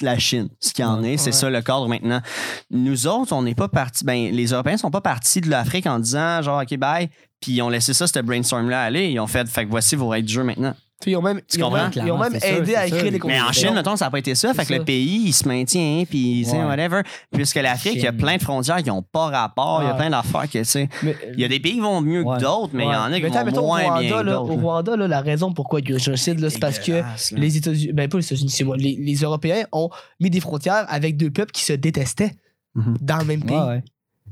la 0.01 0.19
Chine. 0.19 0.49
Ce 0.61 0.73
qu'il 0.73 0.85
y 0.85 0.89
en 0.89 1.03
est, 1.03 1.17
c'est 1.17 1.27
Ouais. 1.27 1.33
ça 1.33 1.51
le 1.51 1.61
cadre 1.63 1.89
maintenant. 1.89 2.21
Nous 2.71 3.07
autres, 3.07 3.33
on 3.33 3.43
n'est 3.43 3.55
pas 3.55 3.69
partis. 3.69 4.05
Ben, 4.05 4.31
les 4.33 4.47
Européens 4.53 4.77
sont 4.77 4.91
pas 4.91 5.01
partis 5.01 5.41
de 5.41 5.49
l'Afrique 5.51 5.87
en 5.87 5.99
disant 5.99 6.41
genre, 6.43 6.63
OK, 6.63 6.77
bye. 6.79 7.11
Puis 7.41 7.53
ils 7.53 7.63
ont 7.63 7.69
laissé 7.69 7.93
ça, 7.95 8.07
ce 8.07 8.19
brainstorm-là 8.21 8.83
aller. 8.83 9.09
Ils 9.11 9.19
ont 9.21 9.27
fait, 9.27 9.49
fait 9.49 9.65
que 9.65 9.71
voici 9.71 9.97
vos 9.97 10.09
règles 10.09 10.27
du 10.27 10.33
jeu 10.35 10.45
maintenant. 10.45 10.75
Ils 11.07 11.17
ont 11.17 11.23
même, 11.23 11.41
Tu 11.49 11.59
ils 11.59 11.63
ont 11.65 11.69
comprends? 11.71 11.85
même, 11.85 11.93
ils 11.95 12.11
ont 12.13 12.19
même 12.19 12.29
Clairement, 12.31 12.39
c'est 12.41 12.57
aidé 12.59 12.71
sûr, 12.73 12.79
à 12.79 12.87
écrire 12.87 13.01
sûr. 13.03 13.11
des 13.13 13.21
Mais 13.25 13.41
en. 13.41 13.53
Chine, 13.53 13.75
mettons, 13.75 13.97
ça 13.97 14.05
n'a 14.05 14.11
pas 14.11 14.19
été 14.19 14.35
ça. 14.35 14.53
Fait 14.53 14.67
que 14.67 14.75
le 14.75 14.85
pays, 14.85 15.23
il 15.27 15.33
se 15.33 15.49
maintient, 15.49 16.05
puis, 16.09 16.43
tu 16.45 16.51
sais, 16.51 16.59
Ouais. 16.59 16.65
whatever. 16.65 17.01
Puisque 17.33 17.57
l'Afrique, 17.57 17.95
il 17.97 18.03
y 18.03 18.07
a 18.07 18.13
plein 18.13 18.37
de 18.37 18.43
frontières 18.43 18.83
qui 18.83 18.89
n'ont 18.91 19.03
pas 19.03 19.29
rapport. 19.29 19.81
Il 19.83 19.87
y 19.87 19.91
a 19.91 19.95
plein 19.95 20.11
d'affaires 20.11 20.45
que, 20.51 20.59
tu 20.59 20.65
sais. 20.65 20.89
Il 21.35 21.41
y 21.41 21.45
a 21.45 21.49
des 21.49 21.59
pays 21.61 21.73
qui 21.75 21.81
vont 21.81 22.01
mieux 22.03 22.23
Ouais. 22.23 22.37
que 22.37 22.43
d'autres, 22.43 22.71
mais 22.75 22.85
il 22.85 22.91
y 22.93 22.95
en 22.95 23.05
a 23.13 23.17
qui 23.17 23.23
Mais 23.23 23.29
vont 23.31 23.45
mettons, 23.45 23.61
au 23.63 23.67
moins 23.69 23.83
Rwanda, 23.83 24.01
bien 24.01 24.11
que 24.11 24.15
là, 24.27 24.33
d'autres. 24.35 24.53
au 24.53 24.57
Rwanda, 24.57 24.97
là, 24.97 25.09
la 25.09 25.21
raison 25.23 25.53
pourquoi 25.53 25.81
il 25.81 25.87
y 25.89 25.89
a 25.89 25.93
eu 25.93 25.95
un 25.97 25.99
génocide, 25.99 26.39
là, 26.41 26.51
c'est 26.51 26.59
parce 26.59 26.79
que 26.79 27.03
les 27.33 27.57
États-Unis, 27.57 27.93
ben 27.95 28.09
pas 28.09 28.19
les 28.19 28.25
États-Unis, 28.27 28.51
c'est 28.51 28.65
moi, 28.65 28.77
les, 28.77 28.97
les 29.01 29.15
Européens 29.17 29.65
ont 29.73 29.89
mis 30.21 30.29
des 30.31 30.41
frontières 30.41 30.85
avec 30.89 31.17
deux 31.17 31.31
peuples 31.31 31.53
qui 31.53 31.65
se 31.65 31.73
détestaient 31.73 32.33
Mhm. 32.75 32.99
dans 33.01 33.19
le 33.19 33.25
même 33.25 33.43
pays. 33.43 33.57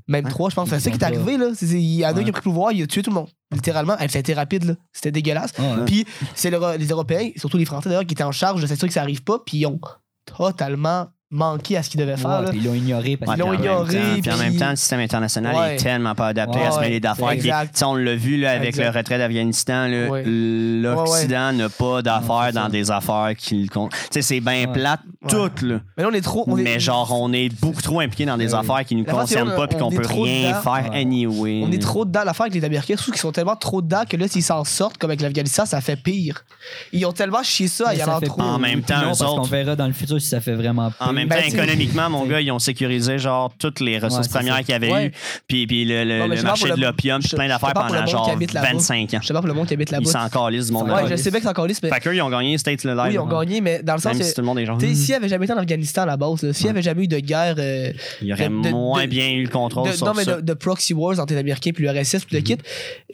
Même 0.09 0.27
trois, 0.29 0.49
je 0.51 0.55
pense. 0.55 0.69
C'est 0.71 0.81
ça 0.81 0.91
qui 0.91 0.97
est 0.97 1.05
arrivé, 1.05 1.37
là. 1.37 1.51
C'est- 1.55 1.67
c'est- 1.67 1.81
Il 1.81 1.95
y 1.97 2.05
en 2.07 2.09
a 2.09 2.13
Ouais. 2.15 2.25
qui 2.25 2.31
ont 2.31 2.33
pris 2.33 2.41
le 2.41 2.51
pouvoir, 2.51 2.73
il 2.73 2.83
a 2.83 2.87
tué 2.87 3.03
tout 3.03 3.11
le 3.11 3.15
monde. 3.17 3.29
Littéralement, 3.53 3.95
elle 4.01 4.11
ça 4.11 4.19
a 4.19 4.21
été 4.21 4.33
rapide, 4.35 4.65
là. 4.65 4.75
C'était 4.93 5.13
dégueulasse. 5.13 5.53
Ouais. 5.59 5.85
Puis 5.87 6.07
c'est 6.35 6.51
le- 6.51 6.77
les 6.79 6.87
Européens, 6.89 7.31
surtout 7.37 7.59
les 7.59 7.65
Français 7.67 7.89
d'ailleurs, 7.91 8.07
qui 8.07 8.15
étaient 8.15 8.25
en 8.25 8.33
charge 8.33 8.61
de 8.63 8.67
s'assurer 8.67 8.89
que 8.89 8.95
ça 8.95 9.03
arrive 9.03 9.23
pas, 9.23 9.39
puis 9.45 9.59
ils 9.59 9.67
ont 9.67 9.79
totalement 10.25 11.07
manqué 11.31 11.77
à 11.77 11.83
ce 11.83 11.91
qu'ils 11.91 12.01
devaient 12.01 12.17
faire. 12.17 12.39
Ouais, 12.41 12.45
là. 12.47 12.51
puis 12.51 12.59
ils 12.59 12.65
l'ont 12.65 12.73
ignoré 12.75 13.19
parce 13.19 13.37
Ils 13.37 13.41
l'ont 13.41 13.49
puis 13.51 13.57
en 13.59 13.61
même 13.61 13.63
ignoré, 13.71 13.95
temps- 13.95 14.21
Puis 14.23 14.31
en 14.33 14.35
puis- 14.37 14.43
même 14.45 14.57
temps, 14.57 14.71
le 14.71 14.77
système 14.77 15.01
international 15.01 15.55
Ouais. 15.57 15.75
est 15.75 15.79
tellement 15.79 16.15
pas 16.15 16.29
adapté 16.29 16.59
à 16.59 16.71
se 16.71 16.77
Ouais, 16.79 16.83
mêler 16.85 17.01
d'affaires. 17.01 17.29
qui- 17.33 17.35
exact. 17.35 17.75
Tu 17.75 17.79
sais, 17.81 17.85
On 17.85 17.97
l'a 17.97 18.17
vu 18.17 18.39
là, 18.39 18.53
avec 18.53 18.69
Exact. 18.69 18.85
le 18.93 18.99
retrait 18.99 19.19
d'Afghanistan. 19.19 19.89
là, 19.89 20.09
Ouais. 20.09 20.25
L'Occident 20.25 21.53
n'a 21.53 21.69
pas 21.69 22.01
d'affaires 22.01 22.51
dans 22.55 22.71
des 22.71 22.91
affaires 22.91 23.33
qu'il 23.37 23.69
compte. 23.69 23.93
Tu 23.93 23.99
sais, 24.13 24.23
c'est 24.23 24.41
bien 24.41 24.67
Ouais. 24.67 24.73
plate, 24.73 25.01
Ouais. 25.37 25.51
tout. 25.57 25.66
Là. 25.66 25.81
Mais 25.97 26.03
là, 26.03 26.09
on 26.11 26.14
est 26.14 26.20
trop. 26.20 26.45
on 26.47 26.57
est- 26.59 26.62
Mais 26.62 26.81
genre, 26.81 27.11
on 27.20 27.33
est 27.33 27.49
beaucoup 27.61 27.83
trop 27.83 28.01
impliqué 28.01 28.24
dans 28.26 28.37
des 28.37 28.53
Ouais. 28.55 28.61
affaires 28.61 28.85
qui 28.85 28.95
nous 28.97 29.05
La 29.05 29.12
face, 29.14 29.29
c'est 29.29 29.35
concernent 29.37 29.53
on- 29.55 29.57
pas 29.57 29.66
puis 29.68 29.76
on 29.76 29.89
qu'on 29.89 29.91
est 29.93 29.97
peut 29.97 30.03
trop 30.03 30.22
rien 30.22 30.49
dedans. 30.51 30.61
faire 30.62 30.91
Ouais. 30.93 31.01
anyway. 31.01 31.62
On 31.64 31.70
est 31.72 31.83
trop 31.83 32.05
dedans. 32.05 32.22
L'affaire 32.24 32.47
avec 32.47 32.55
les 32.55 32.64
Américains, 32.64 32.95
je 32.97 33.03
trouve 33.03 33.14
qu'ils 33.14 33.20
sont 33.20 33.33
tellement 33.33 33.57
trop 33.57 33.83
dedans 33.83 34.03
que 34.09 34.16
là, 34.16 34.29
s'ils 34.29 34.43
s'en 34.43 34.64
sortent, 34.64 34.99
comme 34.99 35.11
avec 35.11 35.20
l'Afghanistan, 35.20 35.66
ça 35.66 35.81
fait 35.81 35.97
pire. 35.97 36.45
Ils 36.93 37.05
ont 37.07 37.12
tellement 37.12 37.43
chié 37.43 37.68
ça 37.68 37.89
à 37.89 37.95
y 37.95 38.03
en 38.03 38.20
trop. 38.20 38.41
En 38.43 38.59
même 38.59 38.83
temps, 38.83 38.97
eux 39.01 39.05
parce 39.07 39.18
qu'on 39.18 39.41
autres- 39.41 39.51
verra 39.51 39.76
dans 39.76 39.87
le 39.87 39.93
futur 39.93 40.20
si 40.20 40.29
ça 40.29 40.41
fait 40.41 40.55
vraiment 40.55 40.87
En 41.01 41.05
pire. 41.07 41.12
même 41.12 41.29
Ben, 41.29 41.37
temps, 41.43 41.51
sais, 41.51 41.57
économiquement, 41.57 42.11
mon 42.11 42.24
gars, 42.26 42.41
ils 42.41 42.51
ont 42.51 42.59
sécurisé 42.59 43.18
genre 43.18 43.53
toutes 43.59 43.81
les 43.81 43.99
ressources 43.99 44.26
c'est 44.29 44.33
premières 44.33 44.57
ça. 44.57 44.62
qu'il 44.62 44.72
y 44.72 44.74
avait 44.74 44.93
Ouais. 44.93 45.07
eu, 45.07 45.12
puis, 45.47 45.66
puis 45.66 45.85
le, 45.85 46.05
le- 46.05 46.18
Non, 46.18 46.24
mais 46.24 46.29
le 46.29 46.35
je 46.35 46.37
sais 46.37 46.43
pas 46.43 46.49
marché 46.49 46.66
pour 46.68 46.76
de 46.76 46.81
le- 46.81 46.87
l'opium, 46.87 47.20
puis 47.20 47.29
je- 47.31 47.37
plein 47.37 47.45
je 47.45 47.49
d'affaires 47.51 47.72
pas 47.72 47.81
pour 47.81 47.83
le 47.85 47.89
pendant 47.89 48.01
monde 48.01 48.11
genre 48.11 48.24
qui 48.26 48.31
habite 48.31 48.53
là-bas. 48.53 48.68
25 48.72 49.14
ans. 49.14 49.18
Je 49.22 49.26
sais 49.26 49.33
pas 49.35 49.41
pour 49.41 49.49
le 49.49 49.55
monde 49.55 49.66
qui 49.66 49.74
habite 49.74 49.91
là-bas. 49.91 50.05
Ils 50.05 50.11
s'en 50.11 50.29
calissent 50.29 50.66
du 50.66 50.72
monde 50.72 50.89
Ouais, 50.89 51.03
là 51.03 51.07
je 51.11 51.16
sais 51.16 51.31
bien 51.31 51.39
que 51.41 51.45
c'est 51.45 51.51
encore 51.51 51.66
lisse, 51.66 51.83
mais. 51.83 51.89
Fait 51.91 52.01
qu'eux, 52.01 52.14
ils 52.14 52.22
ont 52.22 52.31
gagné 52.31 52.57
States 52.59 52.85
le 52.85 52.93
live. 52.95 53.03
Oui, 53.09 53.14
ils 53.14 53.18
ont 53.18 53.26
gagné, 53.26 53.61
mais 53.61 53.83
dans 53.83 53.95
le 53.95 53.99
sens. 54.01 54.12
Même 54.12 54.18
que- 54.20 54.24
si 54.26 54.35
tout 54.35 54.41
le 54.41 54.47
monde 54.47 54.59
est 54.59 54.66
genre. 54.66 54.79
Tu 54.79 54.89
sais, 54.89 54.95
s'il 54.95 55.09
n'y 55.11 55.14
avait 55.19 55.29
jamais 55.29 55.45
été 55.45 55.53
en 55.55 55.59
Afghanistan 55.59 56.03
à 56.03 56.07
la 56.07 56.16
base, 56.16 56.51
s'il 56.53 56.64
n'y 56.66 56.71
avait 56.71 56.83
jamais 56.83 57.05
eu 57.05 57.09
de 57.09 57.19
guerre. 57.21 57.55
euh, 57.59 57.93
il 58.23 58.29
y 58.29 58.33
aurait 58.33 58.49
de- 58.49 58.71
moins 58.71 59.03
de- 59.05 59.09
bien 59.11 59.31
eu 59.31 59.43
le 59.45 59.49
contrôle 59.49 59.91
de, 59.91 59.97
sur 59.97 60.07
non, 60.07 60.14
mais 60.16 60.25
ça. 60.25 60.41
de, 60.41 60.55
proxy 60.55 60.95
wars 60.95 61.19
entre 61.21 61.33
les 61.35 61.39
Américains 61.39 61.71
puis 61.75 61.85
le 61.85 61.91
RSS 61.91 62.25
puis 62.25 62.37
le 62.37 62.43
kit, 62.43 62.57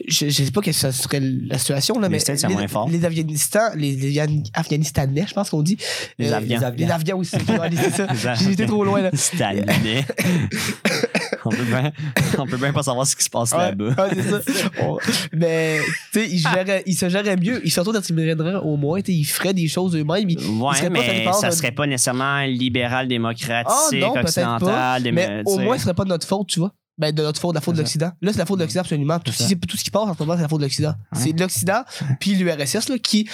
je, 0.07 0.29
sais 0.29 0.51
pas 0.51 0.61
que 0.61 0.71
ça 0.71 0.91
serait 0.91 1.19
la 1.21 1.57
situation, 1.57 1.99
là, 1.99 2.07
Les 2.07 2.13
mais 2.13 2.19
States, 2.19 2.43
les, 2.47 2.53
moins 2.55 2.67
fort. 2.67 2.89
les 2.89 3.03
Afghanistan, 3.05 3.59
les, 3.75 3.95
les 3.95 4.11
Yan- 4.11 4.43
Afghanistanais, 4.53 5.25
je 5.27 5.33
pense 5.33 5.49
qu'on 5.49 5.61
dit. 5.61 5.77
Les 6.17 6.31
euh, 6.31 6.37
Afghans. 6.37 6.73
Les 6.77 6.91
Afghans 6.91 7.17
aussi. 7.19 7.35
J'ai 8.43 8.51
été 8.51 8.65
trop 8.65 8.83
loin, 8.83 9.01
là. 9.01 9.09
Stalinais. 9.13 10.05
on, 11.45 11.49
peut 11.49 11.63
bien, 11.63 11.91
on 12.37 12.45
peut 12.47 12.57
bien 12.57 12.73
pas 12.73 12.83
savoir 12.83 13.05
ce 13.05 13.15
qui 13.15 13.23
se 13.23 13.29
passe 13.29 13.51
Ouais, 13.51 13.57
là-bas. 13.59 13.95
ouais, 13.97 14.97
mais, 15.33 15.79
tu 16.11 16.19
sais, 16.19 16.27
ils, 16.29 16.43
ils 16.87 16.95
se 16.95 17.09
géraient 17.09 17.37
mieux. 17.37 17.61
Ils 17.65 17.71
s'auto-détermineraient 17.71 18.55
au 18.55 18.75
moins. 18.77 19.01
tu 19.01 19.11
sais, 19.11 19.17
Ils 19.17 19.23
feraient 19.25 19.53
des 19.53 19.67
choses 19.67 19.95
eux-mêmes. 19.95 20.27
Ouais, 20.27 20.81
pas 20.81 20.89
mais 20.89 21.25
ça 21.33 21.51
serait 21.51 21.71
pas 21.71 21.85
nécessairement 21.95 22.41
libéral, 22.41 23.07
démocratique, 23.07 23.65
Ah, 23.67 23.87
non, 23.93 24.13
peut-être 24.13 24.25
occidental. 24.27 25.03
des- 25.03 25.11
Mais 25.11 25.41
au 25.45 25.57
moins, 25.59 25.77
ce 25.77 25.83
serait 25.83 25.93
pas 25.93 26.03
de 26.03 26.09
notre 26.09 26.27
faute, 26.27 26.47
tu 26.47 26.59
vois. 26.59 26.71
Ben, 26.97 27.13
de 27.13 27.21
notre 27.23 27.41
faute, 27.41 27.51
de 27.51 27.55
la 27.55 27.61
faute 27.61 27.75
de 27.75 27.79
l'Occident. 27.81 28.11
Là, 28.21 28.31
c'est 28.31 28.39
la 28.39 28.45
faute 28.45 28.57
de 28.57 28.63
l'Occident, 28.63 28.81
absolument. 28.81 29.19
Tout, 29.19 29.31
C'est 29.33 29.43
ce 29.43 29.47
qui- 29.49 29.59
tout 29.59 29.75
ce 29.75 29.83
qui 29.83 29.91
passe 29.91 30.03
en 30.07 30.13
ce 30.13 30.19
moment, 30.23 30.35
c'est 30.37 30.43
la 30.43 30.47
faute 30.47 30.59
de 30.59 30.65
l'Occident. 30.65 30.93
C'est 31.13 31.37
l'Occident, 31.37 31.81
puis 32.21 32.35
l'URSS, 32.35 32.87
là, 32.87 32.97
qui 32.99 33.27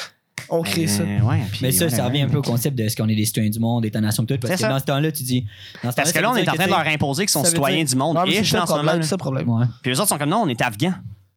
ont 0.49 0.64
créé 0.64 0.88
ça. 0.88 1.03
Euh, 1.03 1.20
ouais, 1.22 1.41
puis 1.51 1.59
Mais 1.62 1.72
ça, 1.72 1.86
ouais, 1.86 1.91
ça 1.91 2.05
revient 2.05 2.22
un 2.22 2.28
peu 2.28 2.38
au 2.38 2.41
concept 2.41 2.76
de 2.76 2.88
ce 2.89 2.95
qu'on 2.95 3.07
est 3.07 3.16
des 3.16 3.26
citoyens 3.26 3.51
du 3.51 3.59
monde, 3.59 3.86
État-nation, 3.86 4.26
tout. 4.26 4.34
Parce 4.41 4.47
C'est 4.47 4.55
que 4.55 4.62
ça. 4.62 4.70
dans 4.70 4.80
ce 4.80 4.86
temps-là, 4.86 5.12
tu 5.12 5.22
dis. 5.24 5.45
dans 5.84 5.91
ce 5.91 5.95
Parce 5.95 6.09
que 6.12 6.16
ça 6.16 6.22
là, 6.22 6.32
on 6.32 6.36
est 6.36 6.49
en 6.49 6.53
train 6.53 6.66
de 6.66 6.70
leur 6.72 6.80
imposer 6.88 7.24
qu'ils 7.24 7.30
sont 7.30 7.43
ça 7.43 7.49
citoyens 7.51 7.78
dire- 7.84 7.86
du 7.86 7.95
monde. 7.95 8.18
C'est 8.28 8.43
ça 8.43 8.57
le 8.62 8.66
problème. 8.66 9.03
Ça. 9.03 9.68
Puis 9.84 9.91
les 9.91 9.99
autres 9.99 10.09
sont 10.09 10.18
comme 10.18 10.30
non, 10.30 10.41
on 10.43 10.47
est 10.47 10.59
afghans. 10.62 10.93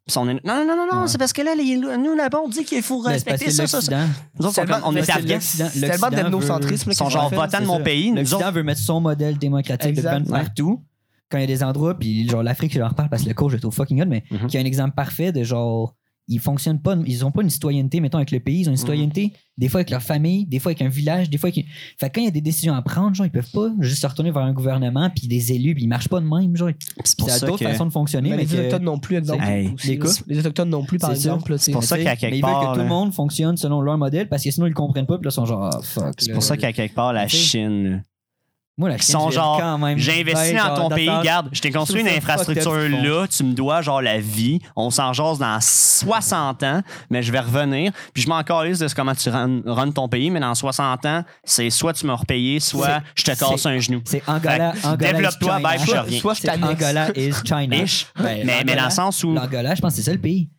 Puis 0.07 0.17
on 0.19 0.29
est- 0.29 0.33
Non, 0.45 0.63
non, 0.65 0.75
non, 0.75 0.85
non, 0.91 1.07
c'est 1.07 1.17
parce 1.17 1.33
que 1.33 1.41
là, 1.41 1.55
les- 1.55 1.77
nous, 1.77 2.15
là-bas, 2.15 2.39
on 2.43 2.47
dit 2.47 2.63
qu'il 2.63 2.83
faut 2.83 3.01
parce 3.01 3.13
respecter 3.15 3.49
ça, 3.51 3.65
ça, 3.67 3.81
ça. 3.81 3.91
Nous 4.39 4.45
autres, 4.45 4.55
on 4.85 4.95
est 4.95 4.99
l'Occident- 4.99 5.39
C'est 5.71 5.79
tellement 5.89 6.09
d'ethnocentrisme. 6.23 6.91
Ils 6.91 6.95
sont 6.95 7.09
genre 7.09 7.29
votants 7.47 7.59
de 7.61 7.65
mon 7.65 7.77
pays. 7.83 8.11
L'Occident 8.11 8.51
veut 8.51 8.63
mettre 8.63 8.81
son 8.81 9.01
modèle 9.01 9.37
démocratique 9.39 9.95
de 9.95 10.01
gouvernement 10.01 10.37
partout. 10.45 10.83
Quand 11.31 11.39
il 11.39 11.41
y 11.41 11.43
a 11.45 11.47
des 11.47 11.63
endroits, 11.63 11.97
puis 11.97 12.29
genre 12.29 12.43
l'Afrique, 12.43 12.71
je 12.71 12.77
leur 12.79 12.93
parle 12.93 13.09
parce 13.09 13.23
que 13.23 13.29
le 13.29 13.33
coach, 13.33 13.49
je 13.51 13.55
le 13.55 13.61
trouve 13.61 13.73
fucking 13.73 13.97
good, 13.97 14.07
mais 14.07 14.23
Mhm. 14.29 14.45
qui 14.47 14.57
a 14.57 14.61
un 14.61 14.65
exemple 14.65 14.93
parfait 14.95 15.31
de 15.31 15.43
genre. 15.43 15.95
Ils 16.27 16.39
fonctionnent 16.39 16.81
pas, 16.81 16.97
ils 17.05 17.23
ont 17.23 17.31
pas 17.31 17.43
une 17.43 17.49
citoyenneté, 17.49 17.99
mettons, 17.99 18.17
avec 18.17 18.31
le 18.31 18.39
pays, 18.39 18.61
ils 18.61 18.67
ont 18.67 18.71
une 18.71 18.77
citoyenneté, 18.77 19.33
des 19.57 19.69
fois 19.69 19.79
avec 19.79 19.91
leur 19.91 20.01
famille, 20.01 20.45
des 20.45 20.57
fois 20.57 20.71
avec 20.71 20.81
un 20.81 20.89
village, 20.89 21.29
des 21.29 21.37
fois 21.37 21.49
avec. 21.49 21.65
Fait 21.99 22.09
que 22.09 22.15
quand 22.15 22.21
il 22.21 22.25
y 22.25 22.27
a 22.27 22.31
des 22.31 22.41
décisions 22.41 22.73
à 22.73 22.81
prendre, 22.81 23.15
genre, 23.15 23.27
ils 23.27 23.31
peuvent 23.31 23.51
pas 23.51 23.69
juste 23.79 24.01
se 24.01 24.07
retourner 24.07 24.31
vers 24.31 24.41
un 24.41 24.53
gouvernement, 24.53 25.09
puis 25.15 25.27
des 25.27 25.53
élus, 25.53 25.75
puis 25.75 25.83
ils 25.83 25.87
marchent 25.87 26.09
pas 26.09 26.19
de 26.19 26.25
même, 26.25 26.55
genre. 26.57 26.71
c'est 27.03 27.17
pour 27.17 27.29
ça 27.29 27.45
d'autres 27.45 27.59
que. 27.59 27.69
façons 27.69 27.85
de 27.85 27.91
fonctionner, 27.91 28.31
Mais 28.31 28.37
mais, 28.37 28.43
les 28.43 28.49
que- 28.49 28.57
Autochtones 28.57 28.83
non 28.83 28.97
plus, 28.97 29.17
exemple. 29.17 29.43
Hey. 29.43 29.75
Les 30.27 30.39
Autochtones 30.39 30.69
non 30.69 30.83
plus, 30.83 30.97
par 30.97 31.11
exemple. 31.11 31.57
C'est 31.59 31.71
pour 31.71 31.83
ça 31.83 31.97
qu'à 31.97 32.15
quelque 32.15 32.31
mais 32.31 32.39
ils 32.39 32.43
veulent 32.43 32.51
part, 32.51 32.71
que 32.71 32.77
tout 32.77 32.83
le 32.83 32.89
monde 32.89 33.13
fonctionne 33.13 33.57
selon 33.57 33.81
leur 33.81 33.97
modèle 33.97 34.27
parce 34.27 34.43
que 34.43 34.51
sinon 34.51 34.67
ils 34.67 34.73
comprennent 34.73 35.05
pas 35.05 35.17
puis 35.17 35.25
là 35.25 35.29
ils 35.29 35.33
sont 35.33 35.45
genre 35.45 35.69
ah, 35.71 35.79
fuck. 35.83 36.15
C'est 36.17 36.33
pour 36.33 36.43
ça 36.43 36.57
qu'à 36.57 36.73
quelque 36.73 36.95
part, 36.95 37.13
la 37.13 37.27
Chine. 37.27 38.03
Moi 38.77 38.89
la 38.89 38.97
sont 38.97 39.29
genre, 39.29 39.59
quand 39.59 39.77
même 39.77 39.97
J'ai 39.97 40.21
investi 40.21 40.53
dans 40.53 40.65
genre, 40.65 40.89
ton 40.89 40.89
pays, 40.89 41.09
garde, 41.23 41.49
je 41.53 41.61
t'ai 41.61 41.71
construit 41.71 42.01
une 42.01 42.09
infrastructure 42.09 42.73
là, 42.73 43.25
tu 43.27 43.43
me 43.43 43.53
dois 43.53 43.81
genre 43.81 44.01
la 44.01 44.19
vie, 44.19 44.59
on 44.75 44.89
s'en 44.89 45.13
jase 45.13 45.39
dans 45.39 45.59
60 45.61 46.63
ans, 46.63 46.81
mais 47.09 47.23
je 47.23 47.31
vais 47.31 47.39
revenir, 47.39 47.93
puis 48.13 48.23
je 48.23 48.29
m'en 48.29 48.43
calisse 48.43 48.79
de 48.79 48.87
comment 48.93 49.15
tu 49.15 49.29
run, 49.29 49.61
run 49.65 49.91
ton 49.91 50.09
pays, 50.09 50.29
mais 50.29 50.41
dans 50.41 50.55
60 50.55 51.05
ans, 51.05 51.23
c'est 51.43 51.69
soit 51.69 51.93
tu 51.93 52.05
m'as 52.05 52.15
repayé, 52.15 52.59
soit 52.59 53.01
je 53.15 53.23
te 53.23 53.31
casse 53.31 53.65
un 53.65 53.79
genou. 53.79 54.01
C'est 54.05 54.21
Angola, 54.27 54.73
Angola 54.83 55.13
développe-toi, 55.13 55.59
bye, 55.59 55.79
je 55.79 55.91
reviens. 55.91 56.19
Soit 56.19 56.33
je. 56.33 56.49
Angola 56.49 57.07
is 57.15 57.33
China. 57.45 57.75
Ish. 57.77 58.07
Ben, 58.17 58.45
mais, 58.45 58.63
mais 58.65 58.75
dans 58.75 58.85
le 58.85 58.89
sens 58.91 59.23
où. 59.23 59.33
L'Angola, 59.33 59.75
je 59.75 59.81
pense 59.81 59.93
que 59.93 59.97
c'est 59.97 60.03
ça 60.03 60.13
le 60.13 60.19
pays. 60.19 60.49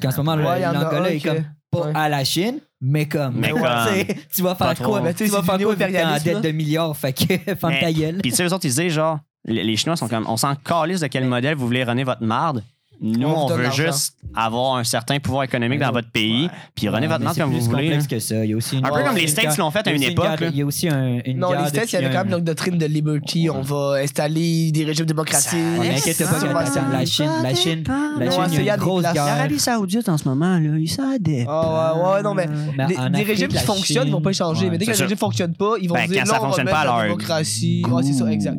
Parce 0.00 0.14
qu'en 0.14 0.22
ce 0.22 0.26
moment, 0.26 0.42
Ouais, 0.42 0.60
l'Angola 0.60 1.10
est 1.12 1.20
comme 1.20 1.44
pas 1.70 1.90
à 1.94 2.08
la 2.08 2.24
Chine, 2.24 2.60
mais 2.84 3.06
comme. 3.06 3.34
Mais 3.36 3.52
Ouais, 3.52 3.60
comme. 3.60 3.70
tu 3.88 3.94
sais, 3.94 4.16
Tu 4.34 4.42
vas 4.42 4.54
faire 4.54 4.78
quoi? 4.78 5.00
Mais 5.00 5.14
tu 5.14 5.24
vas 5.26 5.42
faire 5.42 5.58
du 5.58 5.64
quoi 5.64 5.74
en 5.74 5.76
dette 5.76 6.40
de 6.42 6.50
milliards? 6.52 6.96
Fait 6.96 7.12
que 7.12 7.54
ferme 7.56 7.74
ta 7.80 7.92
gueule. 7.92 8.18
Puis 8.22 8.30
tu 8.30 8.36
sais, 8.36 8.44
eux 8.44 8.52
autres, 8.52 8.64
ils 8.64 8.68
disaient 8.68 8.90
genre, 8.90 9.18
les 9.46 9.64
les 9.64 9.76
Chinois 9.76 9.96
sont 9.96 10.08
comme, 10.08 10.26
on 10.28 10.36
s'en 10.36 10.54
calisse 10.54 11.00
de 11.00 11.06
quel 11.06 11.26
modèle 11.26 11.54
vous 11.56 11.66
voulez 11.66 11.84
runner 11.84 12.04
votre 12.04 12.22
marde. 12.22 12.62
Nous, 13.00 13.28
On 13.28 13.46
veut 13.48 13.70
juste 13.70 14.16
avoir 14.34 14.76
un 14.76 14.84
certain 14.84 15.18
pouvoir 15.20 15.44
économique 15.44 15.80
dans 15.80 15.90
votre 15.92 16.10
pays, 16.10 16.48
puis 16.74 16.88
Ouais, 16.88 17.06
votre 17.06 17.32
c'est 17.34 17.40
comme 17.40 17.50
vous 17.52 17.60
voulez. 17.60 17.88
complexe 17.88 18.04
là. 18.04 18.16
que 18.16 18.18
ça. 18.18 18.44
Il 18.44 18.50
y 18.50 18.54
a 18.54 18.56
aussi 18.56 18.78
une- 18.78 18.86
Un 18.86 18.90
peu 18.90 19.02
comme 19.04 19.16
les 19.16 19.26
States 19.26 19.56
l'ont 19.58 19.70
fait 19.70 19.86
à 19.86 19.92
une 19.92 20.02
époque. 20.02 20.26
Il 20.40 20.56
y 20.56 20.62
a 20.62 20.64
aussi 20.66 20.88
un- 20.88 21.20
une 21.24 21.38
Non, 21.38 21.52
les 21.52 21.68
States, 21.68 21.92
il 21.92 21.94
y 21.94 21.96
avait 21.98 22.14
quand 22.14 22.24
même 22.24 22.34
un- 22.34 22.38
une 22.38 22.44
doctrine 22.44 22.78
de 22.78 22.86
liberty. 22.86 23.48
On 23.50 23.60
va 23.62 23.96
installer 24.02 24.70
des 24.72 24.84
régimes 24.84 25.06
démocratiques. 25.06 25.52
Ouais, 25.52 25.78
mais 25.80 25.96
inquiète 25.96 26.18
pas, 26.18 26.40
la 26.42 26.64
Chine, 26.66 26.82
la 26.92 27.04
Chine, 27.04 27.30
la 27.42 27.54
Chine, 27.54 27.84
il 28.16 28.24
y 28.24 28.28
a 28.28 28.74
une 28.74 28.78
des 28.78 28.82
grosse 28.84 29.02
guerre. 29.02 29.14
L'Arabie 29.26 29.58
Saoudite 29.58 30.08
en 30.08 30.16
ce 30.18 30.28
moment, 30.28 30.58
là, 30.58 30.78
ils 30.78 30.88
s'adaptent. 30.88 31.46
Ah 31.48 31.94
ouais, 31.94 32.14
ouais, 32.14 32.22
non, 32.22 32.34
mais 32.34 32.46
Mais 32.76 32.86
des, 33.10 33.22
régimes 33.22 33.48
qui 33.48 33.58
fonctionnent, 33.58 34.08
ils 34.08 34.12
vont 34.12 34.20
pas 34.20 34.32
changer. 34.32 34.70
Mais 34.70 34.78
dès 34.78 34.86
qu'un 34.86 34.94
C'est 34.94 35.02
régime 35.02 35.18
fonctionne 35.18 35.54
pas, 35.54 35.74
ils 35.80 35.88
vont 35.88 35.94
Ben, 35.94 36.08
dire 36.08 36.26
ça 36.26 36.34
on 36.34 36.40
va 36.40 36.46
fonctionne 36.46 36.64
mettre 36.66 36.76
pas 36.76 36.82
à 36.82 36.84
la 36.84 36.90
leur 36.92 37.02
démocratie. 37.02 37.82
Ouais, 37.88 38.02
c'est 38.02 38.12
ça, 38.12 38.26
exact. 38.30 38.56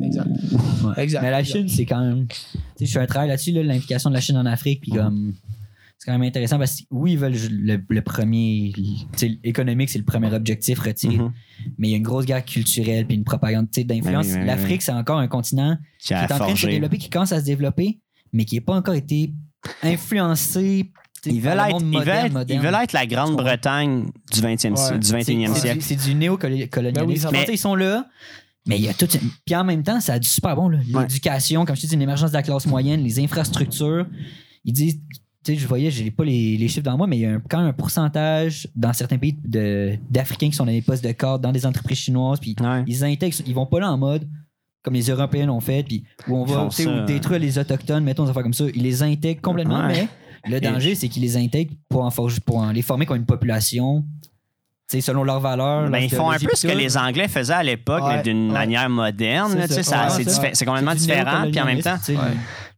Exact. 0.96 1.22
Mais 1.22 1.30
la 1.30 1.44
Chine, 1.44 1.68
c'est 1.68 1.84
quand 1.84 2.00
même. 2.00 2.26
Tu 2.76 2.84
sais, 2.84 2.86
je 2.86 2.92
fais 2.92 2.98
un 3.04 3.06
travail 3.06 3.28
là-dessus, 3.28 3.52
là, 3.52 3.62
l'implication 3.62 4.10
de 4.10 4.14
la 4.14 4.20
Chine 4.20 4.36
en 4.36 4.46
Afrique, 4.46 4.80
puis 4.82 4.92
comme. 4.92 5.32
C'est 5.98 6.12
quand 6.12 6.18
même 6.18 6.28
intéressant 6.28 6.58
parce 6.58 6.76
que 6.82 6.86
oui, 6.90 7.12
ils 7.12 7.18
veulent 7.18 7.34
le, 7.50 7.80
le 7.88 8.02
premier. 8.02 8.70
Économique, 9.42 9.88
c'est 9.88 9.98
le 9.98 10.04
premier 10.04 10.30
objectif 10.32 10.78
retiré. 10.80 11.16
Mhm. 11.16 11.32
Mais 11.78 11.88
il 11.88 11.90
y 11.92 11.94
a 11.94 11.96
une 11.96 12.02
grosse 12.02 12.26
guerre 12.26 12.44
culturelle, 12.44 13.06
puis 13.06 13.16
une 13.16 13.24
propagande 13.24 13.70
tu 13.70 13.80
sais, 13.80 13.84
d'influence. 13.84 14.26
Ben 14.26 14.32
oui, 14.32 14.34
ben 14.34 14.40
oui, 14.42 14.46
L'Afrique, 14.46 14.82
c'est 14.82 14.92
encore 14.92 15.18
un 15.18 15.26
continent 15.28 15.78
Qui 15.98 16.12
est 16.12 16.16
en 16.18 16.26
train 16.26 16.52
de 16.52 16.58
se 16.58 16.66
développer, 16.66 16.98
qui 16.98 17.08
commence 17.08 17.32
à 17.32 17.40
se 17.40 17.46
développer, 17.46 17.98
mais 18.34 18.44
qui 18.44 18.56
n'a 18.56 18.60
pas 18.60 18.74
encore 18.74 18.94
été 18.94 19.32
influencé. 19.82 20.92
Ils 21.24 21.42
par 21.42 21.54
veulent, 21.54 21.64
le 21.64 21.68
être, 21.68 21.72
monde 21.72 21.82
ils, 21.82 21.98
moderne, 21.98 22.04
veulent 22.18 22.26
être, 22.26 22.32
moderne. 22.34 22.60
ils 22.60 22.64
veulent 22.66 22.82
être 22.82 22.92
la 22.92 23.06
Grande-Bretagne 23.06 24.04
du 24.32 24.40
20e, 24.40 24.74
Ouais. 24.92 24.98
du 24.98 25.06
21e 25.12 25.54
C'est- 25.54 25.60
siècle. 25.60 25.82
C'est 25.82 25.98
c'est 25.98 26.08
du 26.10 26.14
néocolonialisme. 26.14 27.30
Ben 27.32 27.38
oui, 27.40 27.44
ils 27.52 27.58
sont 27.58 27.74
là, 27.74 28.06
mais 28.66 28.76
il 28.78 28.84
y 28.84 28.88
a 28.88 28.94
tout. 28.94 29.06
une- 29.06 29.30
Puis 29.44 29.54
en 29.56 29.64
même 29.64 29.82
temps, 29.82 30.00
ça 30.00 30.14
a 30.14 30.18
du 30.18 30.28
super 30.28 30.54
bon. 30.56 30.70
Ouais. 30.70 30.80
L'éducation, 31.02 31.64
comme 31.64 31.76
je 31.76 31.82
te 31.82 31.86
dis, 31.86 31.94
une 31.94 32.02
émergence 32.02 32.30
de 32.30 32.36
la 32.36 32.42
classe 32.42 32.66
moyenne, 32.66 33.02
les 33.02 33.18
infrastructures. 33.20 34.06
Ils 34.64 34.72
disent. 34.72 35.00
Tu 35.44 35.52
sais, 35.54 35.58
je 35.60 35.68
voyais, 35.68 35.92
j'ai 35.92 36.10
pas 36.10 36.24
les, 36.24 36.56
les 36.56 36.66
chiffres 36.66 36.82
dans 36.82 36.96
moi, 36.96 37.06
mais 37.06 37.18
il 37.18 37.20
y 37.20 37.24
a 37.24 37.34
un- 37.34 37.40
quand 37.48 37.58
même 37.58 37.68
un 37.68 37.72
pourcentage 37.72 38.66
dans 38.74 38.92
certains 38.92 39.16
pays 39.16 39.36
d'Africains 40.10 40.50
qui 40.50 40.56
sont 40.56 40.66
dans 40.66 40.72
des 40.72 40.82
postes 40.82 41.04
de 41.04 41.12
cadre, 41.12 41.38
dans 41.38 41.52
des 41.52 41.64
entreprises 41.66 41.98
chinoises, 41.98 42.40
puis 42.40 42.56
Ouais. 42.60 42.82
ils 42.88 43.04
intègrent, 43.04 43.36
ils 43.46 43.54
vont 43.54 43.66
pas 43.66 43.80
là 43.80 43.92
en 43.92 43.96
mode 43.98 44.28
comme 44.82 44.94
les 44.94 45.08
Européens 45.10 45.46
l'ont 45.46 45.60
fait, 45.60 45.82
puis 45.84 46.04
où 46.28 46.36
on 46.36 46.44
va 46.44 46.68
ça, 46.70 47.02
où 47.02 47.06
détruire 47.06 47.40
les 47.40 47.58
autochtones, 47.58 48.04
mettons 48.04 48.22
des 48.24 48.30
affaires 48.30 48.44
comme 48.44 48.54
ça. 48.54 48.64
Ils 48.74 48.82
les 48.82 49.02
intègrent 49.02 49.40
complètement, 49.40 49.84
Ouais. 49.86 50.08
mais 50.46 50.50
le 50.50 50.60
danger, 50.60 50.94
c'est 50.94 51.08
qu'ils 51.08 51.22
les 51.22 51.36
intègrent 51.36 51.74
pour 51.88 52.04
en, 52.04 52.10
forger- 52.10 52.38
pour 52.40 52.58
en 52.58 52.70
les 52.70 52.82
former 52.82 53.04
comme 53.04 53.16
une 53.16 53.26
population, 53.26 54.04
selon 54.88 55.24
leurs 55.24 55.40
valeurs. 55.40 55.88
Ben, 55.90 55.98
ils 55.98 56.10
font 56.14 56.30
un 56.30 56.38
peu 56.38 56.48
ce 56.54 56.66
que 56.66 56.72
les 56.72 56.96
Anglais 56.96 57.28
faisaient 57.28 57.52
à 57.54 57.62
l'époque, 57.62 58.04
Ouais, 58.04 58.16
mais 58.16 58.22
d'une 58.22 58.48
ouais. 58.48 58.52
manière 58.58 58.88
moderne. 58.88 59.50
C'est 59.68 59.88
Ouais, 59.88 60.24
diffé- 60.24 60.64
complètement 60.64 60.94
différent. 60.94 61.42
Puis 61.50 61.60
en 61.60 61.64
même 61.64 61.82
temps, 61.82 61.96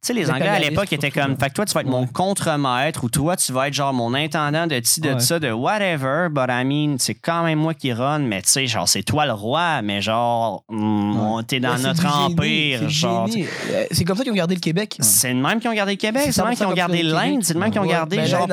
sais. 0.02 0.14
Tu 0.14 0.20
sais, 0.20 0.26
les 0.26 0.30
Anglais 0.30 0.48
à 0.48 0.58
l'époque 0.58 0.92
étaient 0.92 1.10
comme, 1.10 1.36
fait 1.38 1.48
que 1.50 1.54
toi, 1.54 1.64
tu 1.66 1.74
vas 1.74 1.80
être 1.82 1.86
mon 1.88 2.06
contremaître 2.06 3.04
ou 3.04 3.08
toi, 3.10 3.36
tu 3.36 3.52
vas 3.52 3.68
être 3.68 3.74
genre 3.74 3.92
mon 3.92 4.14
intendant 4.14 4.66
de 4.66 4.80
ci, 4.84 5.00
de 5.00 5.08
Ouais. 5.14 5.20
ça, 5.20 5.38
de 5.38 5.50
whatever. 5.50 6.28
But 6.30 6.46
I 6.50 6.64
mean, 6.64 6.96
c'est 6.98 7.14
quand 7.14 7.42
même 7.44 7.58
moi 7.58 7.74
qui 7.74 7.92
run, 7.92 8.20
mais 8.20 8.42
tu 8.42 8.48
sais, 8.50 8.66
genre, 8.66 8.88
c'est 8.88 9.02
toi 9.02 9.26
le 9.26 9.32
roi, 9.32 9.82
mais 9.82 10.00
genre, 10.02 10.64
mm, 10.68 11.40
t'es 11.46 11.60
dans 11.60 11.78
notre 11.78 12.06
empire. 12.06 12.88
genre. 12.88 13.28
Euh, 13.36 13.84
C'est 13.90 14.04
comme 14.04 14.16
ça 14.16 14.22
qu'ils 14.22 14.32
ont 14.32 14.36
gardé 14.36 14.54
le 14.54 14.60
Québec. 14.60 14.96
C'est 15.00 15.32
le 15.32 15.40
même 15.40 15.60
qui 15.60 15.68
ont 15.68 15.72
gardé 15.74 15.92
le 15.92 15.96
Québec, 15.98 16.28
C'est 16.30 16.40
le 16.42 16.48
même 16.48 16.56
qui 16.56 16.64
ont 16.64 16.70
100% 16.72 16.74
gardé 16.74 17.02
l'Inde, 17.02 17.42
c'est 17.42 17.54
le 17.54 17.60
même 17.60 17.70
qui 17.70 17.78
ont 17.78 17.84
gardé 17.86 18.24
genre. 18.26 18.46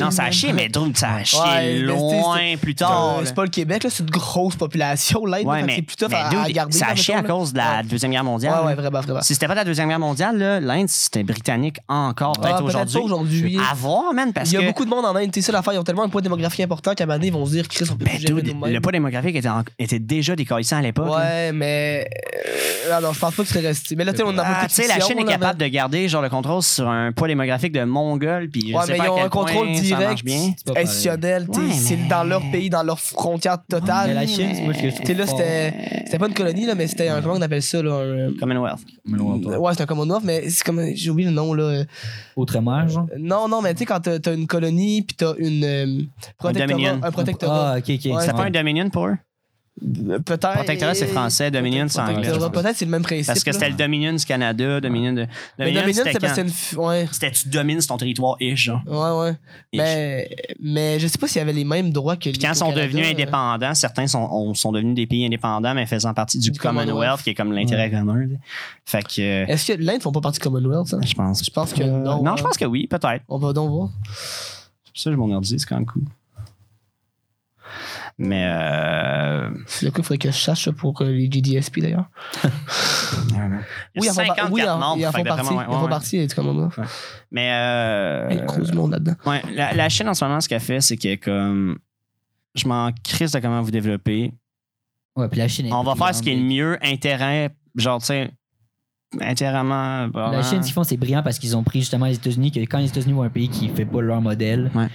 Non, 0.00 0.10
ça 0.10 0.24
a 0.24 0.30
chié, 0.30 0.52
mais 0.52 0.68
drôle, 0.68 0.96
ça 0.96 1.08
a 1.44 1.62
loin 1.62 2.56
plus 2.60 2.74
tard. 2.74 3.20
C'est 3.24 3.34
pas 3.34 3.44
le 3.44 3.50
Québec, 3.50 3.84
là, 3.84 3.90
c'est 3.90 4.02
une 4.02 4.10
grosse 4.10 4.56
population. 4.56 5.24
L'Inde, 5.26 5.46
c'est 5.68 6.08
mais 6.08 6.16
à, 6.16 6.50
garder. 6.50 6.72
ça 6.76 6.86
a 6.88 6.94
chié 6.94 7.14
à 7.14 7.22
cause 7.22 7.52
de 7.52 7.58
la. 7.58 7.82
Deuxième 7.82 8.12
Guerre 8.12 8.24
mondiale. 8.24 8.60
Ouais, 8.60 8.66
ouais, 8.68 8.74
vraiment, 8.74 9.00
vraiment. 9.00 9.22
Si 9.22 9.34
c'était 9.34 9.46
pas 9.48 9.54
la 9.54 9.64
Deuxième 9.64 9.88
Guerre 9.88 9.98
mondiale, 9.98 10.38
là, 10.38 10.60
l'Inde, 10.74 10.88
c'était 10.88 11.22
britannique 11.22 11.78
encore, 11.88 12.34
Ah, 12.38 12.42
peut-être 12.42 12.64
aujourd'hui. 12.64 13.58
À 13.70 13.74
voir, 13.74 14.12
man, 14.14 14.32
parce 14.32 14.50
Il 14.50 14.54
y 14.54 14.56
a 14.56 14.60
que. 14.60 14.66
beaucoup 14.66 14.84
de 14.84 14.90
monde 14.90 15.04
en 15.04 15.14
Inde. 15.16 15.30
Tu 15.32 15.40
sais, 15.40 15.46
ça 15.46 15.52
l'affaire, 15.52 15.72
ils 15.74 15.78
ont 15.78 15.84
tellement 15.84 16.02
un 16.04 16.08
poids 16.08 16.20
démographique 16.22 16.60
important 16.60 16.94
qu'à 16.94 17.04
un 17.04 17.06
moment 17.06 17.18
donné, 17.18 17.28
ils 17.28 17.32
vont 17.32 17.46
se 17.46 17.52
dire, 17.52 17.68
Chris, 17.68 17.86
on 17.90 17.96
peut 17.96 18.04
Ben, 18.04 18.16
plus 18.18 18.26
le 18.72 18.80
poids 18.80 18.92
démographique 18.92 19.36
était, 19.36 19.48
en- 19.48 19.62
était 19.78 19.98
déjà 19.98 20.34
décollissant 20.36 20.76
à 20.78 20.82
l'époque. 20.82 21.06
là. 21.08 21.16
Ouais, 21.16 21.52
mais. 21.52 22.08
euh, 22.46 22.92
ah 22.94 23.00
non, 23.00 23.12
je 23.12 23.18
pense 23.18 23.34
pas 23.34 23.42
que 23.42 23.48
c'est 23.48 23.60
resté. 23.60 23.96
Mais 23.96 24.04
là, 24.04 24.12
tu 24.12 24.18
sais, 24.18 24.24
on 24.26 24.36
a 24.38 24.42
Ah, 24.44 24.66
tu 24.68 24.74
sais, 24.74 24.86
la 24.88 25.00
Chine 25.00 25.18
est 25.18 25.24
capable 25.24 25.58
de 25.60 25.66
garder 25.66 26.08
genre 26.08 26.22
le 26.22 26.28
contrôle 26.30 26.62
sur 26.62 26.88
un 26.88 27.12
poids 27.12 27.28
démographique 27.28 27.72
de 27.72 27.84
Mongol, 27.84 28.48
puis 28.50 28.70
je 28.70 28.76
Ouais, 28.76 28.84
sais 28.86 28.92
mais 28.92 28.98
pas 28.98 29.04
ils 29.04 29.08
à 29.08 29.12
ont 29.12 29.16
quel 29.16 29.24
un 29.26 29.28
contrôle 29.28 29.66
point 29.68 29.80
direct, 29.80 30.22
institutionnel. 30.28 31.46
tu 31.52 31.60
sais, 31.60 31.66
Ouais, 31.66 31.72
C'est 31.72 32.08
dans 32.08 32.24
leur 32.24 32.42
pays, 32.50 32.70
dans 32.70 32.82
leur 32.82 32.98
frontière 33.00 33.58
totale. 33.68 34.08
Mais 34.08 34.14
la 34.14 34.26
Chine, 34.26 34.50
c'est 34.54 34.62
moi, 34.62 34.74
ce 34.74 34.82
que 34.82 34.90
je 34.90 34.96
Tu 34.96 35.06
sais, 35.06 35.14
là, 35.14 35.26
c'était 35.26 35.74
c'était 36.04 36.18
pas 36.18 36.28
une 36.28 36.34
colonie, 36.34 36.66
là, 36.66 36.74
mais 36.74 36.86
c'était 36.86 37.08
un. 37.08 37.20
Comment 37.22 37.34
on 37.34 37.42
appelle 37.42 37.62
ça, 37.62 37.82
là? 37.82 38.28
Commonwealth. 38.38 38.80
Ouais, 39.06 39.72
c'est 39.74 39.82
un 39.82 39.86
Commonwealth, 39.86 40.24
mais 40.24 40.48
c'est 40.62 40.66
comme. 40.66 40.84
J'ai 40.94 41.10
oublié 41.10 41.28
le 41.28 41.34
nom, 41.34 41.54
là. 41.54 41.84
Outre-mer, 42.36 42.88
genre? 42.88 43.06
Non, 43.18 43.48
non, 43.48 43.60
mais 43.62 43.74
tu 43.74 43.80
sais, 43.80 43.84
quand 43.86 44.00
t'as 44.00 44.34
une 44.34 44.46
colonie, 44.46 45.02
puis 45.02 45.16
t'as 45.16 45.34
une. 45.38 45.64
euh, 45.64 46.02
protectorat- 46.38 46.66
dominion. 46.68 47.00
Un 47.02 47.10
protectorat. 47.10 47.72
Ah, 47.74 47.78
ok, 47.78 47.84
ok. 47.88 47.88
Ouais, 48.12 48.26
c'est 48.26 48.32
pas 48.32 48.44
un 48.44 48.50
Dominion 48.50 48.88
pour 48.90 49.06
eux? 49.06 49.16
Euh, 49.84 50.18
Peut-être. 50.20 50.52
Protectorat, 50.52 50.94
c'est 50.94 51.06
français, 51.06 51.50
Dominion, 51.50 51.86
c'est 51.88 51.98
anglais. 52.00 52.28
Peut-être 52.52 52.76
c'est 52.76 52.84
le 52.84 52.90
même 52.90 53.02
principe. 53.02 53.26
Parce 53.26 53.42
que 53.42 53.50
c'était 53.52 53.70
le 53.70 53.74
Dominion 53.76 54.12
du 54.12 54.24
Canada, 54.24 54.80
Dominion 54.80 55.12
de. 55.12 55.26
Mais 55.58 55.64
Dominion, 55.72 55.80
Dominion, 55.82 56.02
c'était 56.04 56.12
c'était 56.12 56.18
parce 56.26 56.32
que 56.34 56.40
quand? 56.42 56.48
c'est 56.48 56.76
une. 56.76 56.80
f- 56.82 56.86
Ouais. 56.88 57.08
C'était 57.10 57.30
tu 57.32 57.48
domines 57.48 57.80
ton 57.80 57.96
territoire 57.96 58.36
ish, 58.40 58.64
genre? 58.64 58.80
Ouais, 58.86 59.24
ouais. 59.30 59.36
Mais, 59.74 60.30
mais 60.60 60.98
je 61.00 61.06
sais 61.08 61.18
pas 61.18 61.26
s'il 61.26 61.38
y 61.38 61.42
avait 61.42 61.52
les 61.52 61.64
mêmes 61.64 61.90
droits 61.90 62.16
que 62.16 62.26
les. 62.26 62.32
Puis 62.32 62.40
quand 62.40 62.52
ils 62.52 62.56
sont 62.56 62.72
devenus 62.72 63.06
indépendants, 63.08 63.74
certains 63.74 64.06
sont, 64.06 64.20
ont- 64.30 64.54
sont 64.54 64.72
devenus 64.72 64.94
des 64.94 65.06
pays 65.06 65.26
indépendants, 65.26 65.74
mais 65.74 65.86
faisant 65.86 66.14
partie 66.14 66.38
du, 66.38 66.50
Du 66.50 66.58
Commonwealth, 66.60 66.88
Commonwealth. 66.90 67.22
qui 67.22 67.30
est 67.30 67.34
comme 67.34 67.52
l'intérêt 67.52 67.90
commun. 67.90 68.26
Fait 68.84 69.02
que. 69.02 69.20
euh, 69.20 69.46
Est-ce 69.46 69.72
que 69.72 69.78
l'Inde 69.82 70.02
font 70.02 70.12
pas 70.12 70.20
partie 70.20 70.38
du 70.38 70.44
Commonwealth, 70.44 70.86
ça? 70.88 70.98
je 71.04 71.14
pense. 71.14 71.44
Je 71.44 71.50
pense 71.50 71.72
que 71.72 71.82
non. 71.82 72.22
Non, 72.22 72.32
hein. 72.32 72.34
je 72.38 72.42
pense 72.42 72.56
que 72.56 72.64
oui, 72.64 72.86
peut-être. 72.86 73.24
On 73.28 73.38
va 73.38 73.52
donc 73.52 73.70
voir. 73.70 73.88
Ça, 74.94 75.10
je 75.10 75.16
mon 75.16 75.32
ordi, 75.32 75.58
c'est 75.58 75.66
quand 75.66 75.76
même 75.76 75.86
cool. 75.86 76.02
Mais. 78.18 78.44
Euh... 78.46 79.50
C'est 79.66 79.86
le 79.86 79.90
coup, 79.92 80.00
il 80.00 80.04
faudrait 80.04 80.18
que 80.18 80.30
je 80.30 80.36
sache 80.36 80.64
ça 80.64 80.72
pour 80.72 81.00
euh, 81.02 81.10
les 81.10 81.30
GDSP 81.30 81.80
d'ailleurs. 81.80 82.10
Il 83.28 83.34
y 83.34 83.38
a 83.38 83.48
Oui, 83.96 84.06
54 84.06 84.52
oui, 84.52 84.62
membres, 84.62 84.96
ils 84.98 85.06
en 85.06 85.12
font 85.12 85.22
partie. 85.24 85.52
moi, 85.52 85.64
Ils 85.64 85.68
en 85.68 85.70
ouais, 85.72 85.76
font 85.78 85.82
ouais. 85.84 85.88
partie 85.90 86.26
du 86.26 86.34
Commonwealth. 86.34 86.78
Mais. 87.30 87.50
Euh... 87.52 88.26
Il 88.30 88.36
y 88.36 88.40
a 88.40 88.44
gros 88.44 88.60
du 88.62 88.72
monde 88.72 88.92
là-dedans. 88.92 89.14
Ouais, 89.26 89.42
la, 89.54 89.72
la 89.74 89.88
Chine 89.88 90.08
en 90.08 90.14
ce 90.14 90.24
moment, 90.24 90.40
ce 90.40 90.48
qu'elle 90.48 90.60
fait, 90.60 90.80
c'est 90.80 90.96
que 90.96 91.16
comme. 91.16 91.78
Je 92.54 92.68
m'en 92.68 92.90
crisse 93.04 93.32
de 93.32 93.40
comment 93.40 93.62
vous 93.62 93.70
développer. 93.70 94.32
Ouais, 95.16 95.28
puis 95.28 95.38
la 95.38 95.48
Chine 95.48 95.66
est 95.66 95.72
On 95.72 95.82
va 95.82 95.94
faire 95.94 96.14
ce 96.14 96.22
qui 96.22 96.30
est 96.30 96.36
le 96.36 96.42
mieux, 96.42 96.78
intérêt, 96.82 97.54
genre, 97.76 97.98
tu 98.00 98.06
sais, 98.06 98.30
intérêmment. 99.20 100.08
La 100.14 100.42
Chine, 100.42 100.62
ce 100.62 100.66
qu'ils 100.66 100.72
font, 100.74 100.84
c'est 100.84 100.96
brillant 100.96 101.22
parce 101.22 101.38
qu'ils 101.38 101.56
ont 101.56 101.62
pris 101.62 101.80
justement 101.80 102.06
les 102.06 102.14
États-Unis, 102.16 102.50
que 102.52 102.60
quand 102.60 102.78
les 102.78 102.88
États-Unis 102.88 103.12
voient 103.12 103.26
un 103.26 103.30
pays 103.30 103.48
qui 103.48 103.68
fait 103.68 103.84
pas 103.84 104.00
leur 104.00 104.20
modèle, 104.20 104.70
Ouais. 104.74 104.88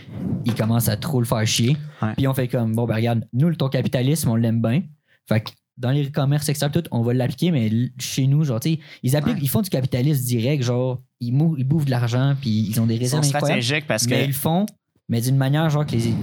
ils 0.45 0.53
commencent 0.55 0.89
à 0.89 0.97
trop 0.97 1.19
le 1.19 1.25
faire 1.25 1.45
chier. 1.45 1.77
Ouais. 2.01 2.13
Puis 2.15 2.27
on 2.27 2.33
fait 2.33 2.47
comme, 2.47 2.73
bon, 2.75 2.85
ben 2.85 2.95
regarde, 2.95 3.25
nous, 3.33 3.53
ton 3.55 3.69
capitalisme, 3.69 4.29
on 4.29 4.35
l'aime 4.35 4.61
bien. 4.61 4.81
Fait 5.27 5.41
que 5.41 5.51
dans 5.77 5.91
les 5.91 6.09
commerces 6.11 6.49
externes, 6.49 6.71
tout, 6.71 6.83
on 6.91 7.01
va 7.03 7.13
l'appliquer, 7.13 7.51
mais 7.51 7.69
chez 7.99 8.25
nous, 8.27 8.43
genre, 8.43 8.59
tu 8.59 8.71
sais, 8.73 8.79
ils 9.03 9.15
appliquent, 9.15 9.35
Ouais. 9.37 9.43
ils 9.43 9.49
font 9.49 9.61
du 9.61 9.69
capitalisme 9.69 10.25
direct, 10.25 10.63
genre, 10.63 11.01
ils, 11.19 11.33
mou- 11.33 11.55
ils 11.57 11.67
bouffent 11.67 11.85
de 11.85 11.91
l'argent, 11.91 12.35
puis 12.39 12.49
ils 12.69 12.81
ont 12.81 12.87
des 12.87 12.97
réserves 12.97 13.23
incroyables. 13.25 13.61
parce 13.87 14.07
mais 14.07 14.15
que. 14.19 14.23
ils 14.23 14.27
le 14.27 14.33
font, 14.33 14.65
mais 15.09 15.21
d'une 15.21 15.37
manière, 15.37 15.69
genre, 15.69 15.85
que 15.85 15.91
les. 15.91 16.13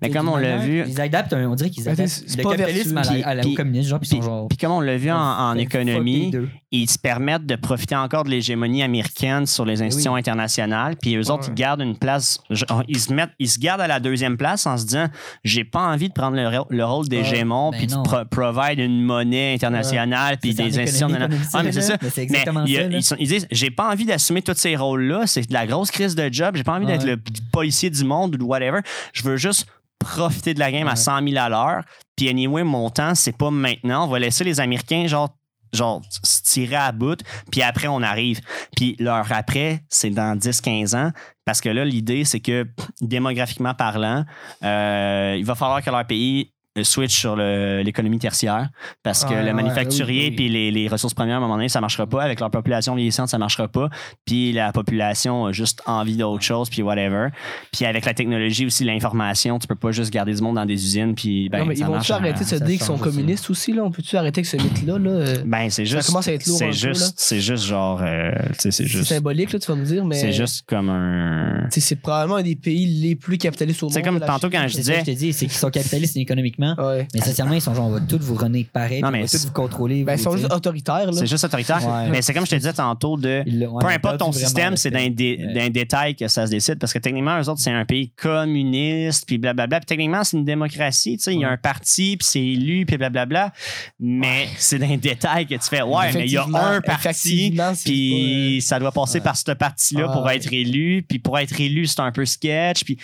Mais 0.00 0.10
comme 0.10 0.28
on 0.28 0.36
l'a 0.36 0.58
vu. 0.58 0.84
Ils 0.86 1.00
adaptent, 1.00 1.32
on 1.34 1.54
dirait 1.54 1.70
qu'ils 1.70 1.88
adaptent 1.88 2.22
le 2.36 2.42
pas 2.42 2.50
capitalisme 2.52 2.96
à 2.96 3.02
la, 3.02 3.26
à 3.28 3.34
la- 3.34 3.42
Puis- 3.42 3.52
au 3.52 3.56
communisme, 3.56 3.88
genre, 3.90 4.00
puis 4.00 4.08
ils 4.08 4.14
Puis, 4.16 4.22
sont 4.24 4.30
genre. 4.30 4.48
puis 4.48 4.56
comme 4.56 4.72
on 4.72 4.80
l'a 4.80 4.96
vu 4.96 5.10
en, 5.10 5.54
économie, 5.56 6.32
ils 6.70 6.88
se 6.88 6.98
permettent 6.98 7.46
de 7.46 7.56
profiter 7.56 7.96
encore 7.96 8.24
de 8.24 8.30
l'hégémonie 8.30 8.82
américaine 8.82 9.44
sur 9.46 9.64
les 9.64 9.82
institutions 9.82 10.14
internationales. 10.14 10.96
Puis 11.00 11.16
eux 11.16 11.30
autres, 11.30 11.48
Ouais. 11.48 11.54
ils 11.56 11.60
gardent 11.60 11.80
une 11.82 11.96
place. 11.96 12.40
ils, 12.88 12.98
se 13.00 13.12
mettent, 13.12 13.30
ils 13.38 13.48
se 13.48 13.58
gardent 13.58 13.80
à 13.80 13.86
la 13.86 14.00
deuxième 14.00 14.36
place 14.36 14.66
en 14.66 14.76
se 14.78 14.84
disant 14.84 15.06
j'ai 15.44 15.64
pas 15.64 15.80
envie 15.86 16.08
de 16.08 16.14
prendre 16.14 16.36
le, 16.36 16.48
le 16.76 16.84
rôle 16.84 17.08
d'hégémon 17.08 17.70
ben 17.72 17.78
puis 17.78 17.86
de 17.88 17.94
pro- 18.02 18.24
provide 18.30 18.78
une 18.78 19.02
monnaie 19.02 19.54
internationale 19.54 20.38
puis 20.40 20.54
des 20.54 20.78
institutions. 20.78 21.08
économie, 21.08 21.36
mais 21.64 21.72
c'est 21.72 21.80
ça. 21.82 21.96
Mais 22.02 22.44
il 22.66 22.88
ils, 22.94 23.02
sont- 23.02 23.16
ils 23.18 23.28
disent 23.28 23.46
j'ai 23.50 23.70
pas 23.70 23.90
envie 23.90 24.04
d'assumer 24.06 24.42
tous 24.42 24.54
ces 24.56 24.76
rôles-là. 24.76 25.26
C'est 25.26 25.48
de 25.48 25.52
la 25.52 25.66
grosse 25.66 25.90
crise 25.90 26.14
de 26.14 26.28
job. 26.32 26.54
J'ai 26.56 26.64
pas 26.64 26.74
envie 26.74 26.86
d'être 26.86 27.04
le 27.04 27.18
policier 27.52 27.90
du 27.90 27.97
monde 28.04 28.40
ou 28.40 28.46
whatever. 28.46 28.80
Je 29.12 29.22
veux 29.22 29.36
juste 29.36 29.66
profiter 29.98 30.54
de 30.54 30.58
la 30.60 30.70
game 30.70 30.86
à 30.86 30.90
Ouais. 30.90 30.96
100 30.96 31.28
000 31.28 31.36
à 31.38 31.48
l'heure. 31.48 31.82
Puis 32.16 32.28
anyway, 32.28 32.62
mon 32.64 32.88
temps, 32.90 33.14
c'est 33.14 33.36
pas 33.36 33.50
maintenant. 33.50 34.04
On 34.04 34.08
va 34.08 34.18
laisser 34.18 34.44
les 34.44 34.60
Américains, 34.60 35.06
genre, 35.06 35.36
genre 35.72 36.00
se 36.22 36.42
tirer 36.42 36.76
à 36.76 36.92
bout, 36.92 37.20
puis 37.50 37.62
après, 37.62 37.88
on 37.88 38.02
arrive. 38.02 38.40
Puis 38.76 38.96
leur 38.98 39.30
après, 39.32 39.82
c'est 39.88 40.10
dans 40.10 40.36
10-15 40.38 40.96
ans, 40.96 41.12
parce 41.44 41.60
que 41.60 41.68
là, 41.68 41.84
l'idée, 41.84 42.24
c'est 42.24 42.40
que 42.40 42.66
démographiquement 43.00 43.74
parlant, 43.74 44.24
euh, 44.62 45.34
il 45.38 45.44
va 45.44 45.54
falloir 45.54 45.82
que 45.82 45.90
leur 45.90 46.06
pays 46.06 46.52
euh, 46.80 46.84
switch 46.84 47.16
sur 47.18 47.36
l'économie 47.36 48.18
tertiaire 48.18 48.68
parce 49.02 49.24
que 49.24 49.28
Ouais, 49.34 49.44
le 49.44 49.52
manufacturier 49.52 50.22
oui, 50.24 50.28
oui. 50.30 50.36
puis 50.36 50.48
les, 50.48 50.70
les 50.70 50.88
ressources 50.88 51.14
premières 51.14 51.34
à 51.34 51.38
un 51.38 51.40
moment 51.40 51.56
donné 51.56 51.68
ça 51.68 51.80
marchera 51.80 52.06
pas 52.06 52.22
avec 52.22 52.40
leur 52.40 52.50
population 52.50 52.94
vieillissante 52.94 53.28
ça 53.28 53.38
marchera 53.38 53.68
pas 53.68 53.88
puis 54.24 54.52
la 54.52 54.72
population 54.72 55.46
a 55.46 55.52
juste 55.52 55.82
envie 55.86 56.16
d'autre 56.16 56.42
chose 56.42 56.68
puis 56.70 56.82
whatever 56.82 57.28
puis 57.72 57.84
avec 57.84 58.04
la 58.04 58.14
technologie 58.14 58.66
aussi 58.66 58.84
l'information 58.84 59.58
tu 59.58 59.66
peux 59.66 59.74
pas 59.74 59.92
juste 59.92 60.12
garder 60.12 60.34
du 60.34 60.42
monde 60.42 60.56
dans 60.56 60.66
des 60.66 60.74
usines 60.84 61.14
puis 61.14 61.48
ben 61.48 61.60
non, 61.60 61.66
mais 61.66 61.74
ils 61.74 61.78
ça 61.78 61.86
vont-tu 61.86 62.12
arrêter 62.12 62.40
de 62.40 62.44
se 62.44 62.56
ça 62.58 62.64
dire 62.64 62.76
qu'ils 62.76 62.86
sont 62.86 62.94
aussi. 62.94 63.02
communistes 63.02 63.50
aussi, 63.50 63.72
là? 63.72 63.84
On 63.84 63.90
peut-tu 63.90 64.16
arrêter 64.16 64.40
avec 64.40 64.46
ce 64.46 64.56
mythe-là, 64.56 64.98
là? 64.98 65.34
Ben, 65.44 65.70
c'est 65.70 65.84
Ça 65.86 65.96
juste. 65.96 66.06
commence 66.08 66.28
à 66.28 66.32
être 66.32 66.46
lourd 66.46 66.62
un 66.62 66.72
C'est 66.72 66.72
juste, 66.72 67.14
c'est 67.16 67.40
juste 67.40 67.64
genre. 67.64 68.00
euh, 68.02 68.32
c'est 68.58 68.70
C'est 68.70 68.86
juste. 68.86 69.04
symbolique, 69.08 69.52
là, 69.52 69.58
tu 69.58 69.66
vas 69.66 69.76
me 69.76 69.84
dire, 69.84 70.04
mais. 70.04 70.16
C'est 70.16 70.32
juste 70.32 70.64
comme 70.66 70.88
un. 70.90 71.66
C'est 71.70 71.96
probablement 72.00 72.36
un 72.38 72.42
des 72.42 72.56
pays 72.56 72.86
les 72.86 73.14
plus 73.16 73.38
capitalistes 73.38 73.82
au 73.82 73.86
monde. 73.86 73.92
C'est 73.94 74.02
comme 74.02 74.20
tantôt 74.20 74.50
quand 74.50 74.66
je 74.68 74.74
C'est 74.74 74.82
ça 74.82 74.92
que 74.92 74.98
disais. 74.98 75.12
je 75.12 75.12
te 75.12 75.18
dis, 75.18 75.32
c'est 75.32 75.46
qu'ils 75.46 75.54
sont 75.54 75.70
capitalistes 75.70 76.16
économiquement, 76.16 76.67
Ouais. 76.78 77.06
mais 77.14 77.20
socialement, 77.20 77.54
ils 77.54 77.60
sont 77.60 77.74
genre, 77.74 77.86
on 77.86 77.90
va 77.90 78.00
tout 78.00 78.18
vous 78.20 78.34
runner 78.34 78.64
pareil, 78.72 79.00
Non, 79.02 79.08
puis 79.08 79.18
on 79.18 79.20
mais 79.20 79.22
va 79.22 79.28
tout 79.28 79.36
c'est- 79.38 79.46
vous 79.46 79.52
contrôler. 79.52 80.04
Ben, 80.04 80.14
ils 80.14 80.18
sont 80.18 80.36
juste 80.36 80.52
autoritaires, 80.52 81.06
là. 81.06 81.12
C'est 81.12 81.26
juste 81.26 81.44
autoritaire. 81.44 81.86
Ouais. 81.86 82.08
Mais 82.10 82.22
c'est 82.22 82.34
comme 82.34 82.44
je 82.46 82.50
te 82.50 82.56
disais 82.56 82.72
tantôt 82.72 83.16
de. 83.16 83.42
Peu 83.80 83.86
importe 83.86 84.18
ton 84.18 84.32
système, 84.32 84.76
c'est 84.76 84.90
d'un 84.90 85.08
dé- 85.10 85.36
Ouais. 85.40 85.52
d'un 85.54 85.70
détail 85.70 86.14
que 86.16 86.26
ça 86.28 86.46
se 86.46 86.50
décide. 86.50 86.78
Parce 86.78 86.92
que 86.92 86.98
techniquement, 86.98 87.38
eux 87.40 87.48
autres, 87.48 87.60
c'est 87.60 87.70
un 87.70 87.84
pays 87.84 88.10
communiste, 88.16 89.24
puis 89.26 89.38
blablabla. 89.38 89.80
Puis 89.80 89.86
techniquement, 89.86 90.24
c'est 90.24 90.36
une 90.36 90.44
démocratie. 90.44 91.16
Tu 91.16 91.22
sais, 91.24 91.34
il 91.34 91.40
y 91.40 91.44
a 91.44 91.50
un 91.50 91.56
parti, 91.56 92.16
puis 92.16 92.26
c'est 92.28 92.40
élu, 92.44 92.84
puis 92.86 92.96
blablabla. 92.96 93.52
Mais 94.00 94.48
c'est 94.56 94.78
d'un 94.78 94.96
détail 94.96 95.46
que 95.46 95.54
tu 95.54 95.60
fais. 95.68 95.82
Ouais, 95.82 96.12
mais 96.14 96.26
il 96.26 96.32
y 96.32 96.36
a 96.36 96.46
un 96.52 96.80
parti. 96.80 97.54
Puis 97.84 98.60
ça 98.62 98.78
doit 98.78 98.92
passer 98.92 99.20
par 99.20 99.36
ce 99.36 99.52
parti-là 99.52 100.06
Ouais. 100.08 100.12
pour 100.12 100.30
être 100.30 100.52
élu. 100.52 101.04
Puis 101.08 101.18
pour 101.18 101.38
être 101.38 101.60
élu, 101.60 101.86
c'est 101.86 102.00
un 102.00 102.12
peu 102.12 102.24
sketch. 102.24 102.84
Puis 102.84 102.98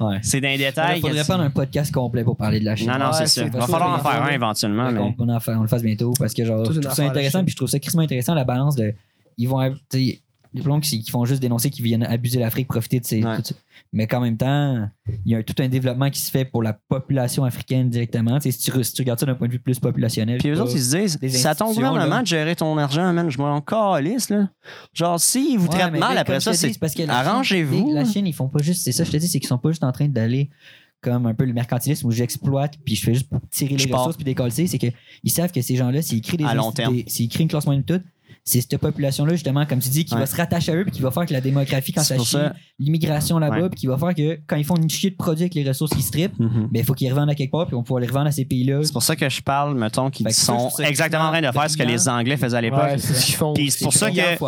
Ouais. 0.00 0.18
c'est 0.22 0.40
d'un 0.40 0.50
Il 0.52 0.58
détail. 0.58 1.00
faudrait 1.00 1.20
que- 1.20 1.26
prendre 1.26 1.42
un 1.44 1.50
podcast 1.50 1.92
complet 1.92 2.24
pour 2.24 2.36
parler 2.36 2.58
de 2.60 2.64
la 2.64 2.74
Chine. 2.76 2.90
Non, 2.90 2.98
non, 2.98 3.12
c'est 3.12 3.26
ça. 3.26 3.42
Il 3.44 3.50
va 3.50 3.60
falloir 3.66 3.94
en 3.94 3.98
faire 4.02 4.22
un 4.22 4.28
éventuellement. 4.30 4.90
Mais... 4.90 4.98
qu'on- 4.98 5.12
qu'on 5.12 5.28
en 5.28 5.40
fait- 5.40 5.54
on 5.54 5.62
le 5.62 5.68
fasse 5.68 5.82
bientôt 5.82 6.12
parce 6.18 6.32
que 6.34 6.44
genre, 6.44 6.64
je 6.72 6.80
trouve 6.80 6.94
ça 6.94 7.04
intéressant 7.04 7.42
puis 7.42 7.50
je 7.52 7.56
trouve 7.56 7.68
ça 7.68 7.78
crissement 7.78 8.02
intéressant 8.02 8.34
la 8.34 8.44
balance 8.44 8.76
de 8.76 8.94
ils 9.38 9.46
vont 9.48 9.60
les 10.52 10.62
plombs 10.62 10.80
qui, 10.80 11.02
qui 11.02 11.10
font 11.10 11.24
juste 11.24 11.40
dénoncer 11.40 11.70
qu'ils 11.70 11.84
viennent 11.84 12.02
abuser 12.02 12.38
l'Afrique 12.40 12.66
profiter 12.68 12.98
de 13.00 13.04
ces 13.06 13.22
Ouais. 13.24 13.36
tout 13.36 13.42
ça. 13.44 13.54
mais 13.92 14.06
qu'en 14.06 14.20
même 14.20 14.36
temps 14.36 14.88
il 15.24 15.32
y 15.32 15.34
a 15.34 15.42
tout 15.42 15.54
un 15.60 15.68
développement 15.68 16.10
qui 16.10 16.20
se 16.20 16.30
fait 16.30 16.44
pour 16.44 16.62
la 16.62 16.72
population 16.72 17.44
africaine 17.44 17.88
directement 17.88 18.38
si 18.40 18.52
tu, 18.56 18.84
si 18.84 18.92
tu 18.92 19.02
regardes 19.02 19.20
ça 19.20 19.26
d'un 19.26 19.34
point 19.34 19.46
de 19.46 19.52
vue 19.52 19.58
plus 19.60 19.78
populationnel 19.78 20.38
Puis 20.38 20.48
eux 20.50 20.60
autres, 20.60 20.72
ils 20.74 20.80
se 20.82 20.96
disent, 20.96 21.18
c'est 21.28 21.46
à 21.48 21.54
ton 21.54 21.72
gouvernement 21.72 22.16
là. 22.16 22.22
de 22.22 22.26
gérer 22.26 22.56
ton 22.56 22.76
argent, 22.78 23.12
man. 23.12 23.30
Je 23.30 23.38
m'en 23.38 23.60
calisse, 23.60 24.28
là. 24.30 24.48
Genre, 24.92 25.20
s'ils 25.20 25.58
vous 25.58 25.66
Ouais, 25.68 25.78
traitent 25.78 25.92
mal 25.98 26.18
après 26.18 26.40
je 26.40 26.44
ça, 26.44 26.54
c'est 26.54 26.72
arrangez-vous. 27.08 27.92
la 27.94 28.04
Chine 28.04 28.26
ils 28.26 28.32
font 28.32 28.48
pas 28.48 28.62
juste 28.62 28.82
c'est 28.82 28.92
ça 28.92 29.04
je 29.04 29.10
te 29.10 29.16
dis 29.16 29.28
c'est 29.28 29.38
qu'ils 29.40 29.48
sont 29.48 29.58
pas 29.58 29.70
juste 29.70 29.84
en 29.84 29.92
train 29.92 30.08
d'aller 30.08 30.50
comme 31.00 31.26
un 31.26 31.34
peu 31.34 31.44
le 31.44 31.52
mercantilisme 31.52 32.06
où 32.06 32.10
j'exploite 32.10 32.74
puis 32.84 32.94
je 32.94 33.02
fais 33.04 33.14
juste 33.14 33.28
tirer 33.50 33.78
Je 33.78 33.84
les 33.84 33.90
pars. 33.90 34.00
ressources 34.00 34.16
puis 34.16 34.24
décoller 34.24 34.50
c'est 34.66 34.78
que 34.78 34.86
ils 35.24 35.30
savent 35.30 35.50
que 35.52 35.62
ces 35.62 35.76
gens-là 35.76 36.02
s'ils 36.02 36.20
créent 36.20 36.36
des 36.36 36.44
À 36.44 36.54
long 36.54 36.72
terme. 36.72 36.94
s'ils 37.06 37.28
créent 37.28 37.42
une 37.44 37.48
classe 37.48 37.64
moyenne 37.66 37.84
de 37.86 37.96
tout 37.98 38.04
c'est 38.50 38.60
cette 38.60 38.76
population-là, 38.78 39.32
justement, 39.34 39.64
comme 39.66 39.78
tu 39.80 39.88
dis, 39.88 40.04
qui 40.04 40.14
Ouais. 40.14 40.20
va 40.20 40.26
se 40.26 40.36
rattacher 40.36 40.72
à 40.72 40.76
eux 40.76 40.84
puis 40.84 40.92
qui 40.92 41.02
va 41.02 41.10
faire 41.10 41.26
que 41.26 41.32
la 41.32 41.40
démographie, 41.40 41.92
quand 41.92 42.02
ça 42.02 42.18
chie, 42.18 42.24
ça. 42.24 42.52
l'immigration 42.78 43.38
là-bas, 43.38 43.62
Ouais. 43.62 43.68
puis 43.68 43.80
qui 43.80 43.86
va 43.86 43.96
faire 43.98 44.14
que 44.14 44.38
quand 44.46 44.56
ils 44.56 44.64
font 44.64 44.76
une 44.76 44.88
chier 44.90 45.10
de 45.10 45.16
produits 45.16 45.42
avec 45.44 45.54
les 45.54 45.66
ressources 45.66 45.92
qui 45.94 46.02
strippent, 46.02 46.38
Mhm. 46.38 46.68
ben, 46.70 46.80
il 46.80 46.84
faut 46.84 46.94
qu'ils 46.94 47.10
revendent 47.12 47.30
à 47.30 47.34
quelque 47.34 47.50
part, 47.52 47.66
puis 47.66 47.74
on 47.74 47.82
pouvoir 47.82 48.00
les 48.00 48.06
revendre 48.06 48.26
à 48.28 48.32
ces 48.32 48.44
pays-là. 48.44 48.80
C'est 48.84 48.92
pour 48.92 49.02
ça 49.02 49.16
que 49.16 49.28
je 49.28 49.40
parle, 49.42 49.74
mettons, 49.76 50.10
qu'ils 50.10 50.30
sont 50.32 50.70
ça 50.70 50.88
exactement 50.88 51.24
en 51.24 51.30
train 51.30 51.42
de 51.42 51.50
faire 51.52 51.70
ce 51.70 51.76
que 51.76 51.82
les 51.82 52.08
Anglais 52.08 52.36
faisaient 52.36 52.56
à 52.56 52.60
l'époque. 52.60 52.80
Ouais, 52.82 52.98
c'est 52.98 53.36
pour 53.84 53.92
ça 53.92 54.10
que 54.10 54.38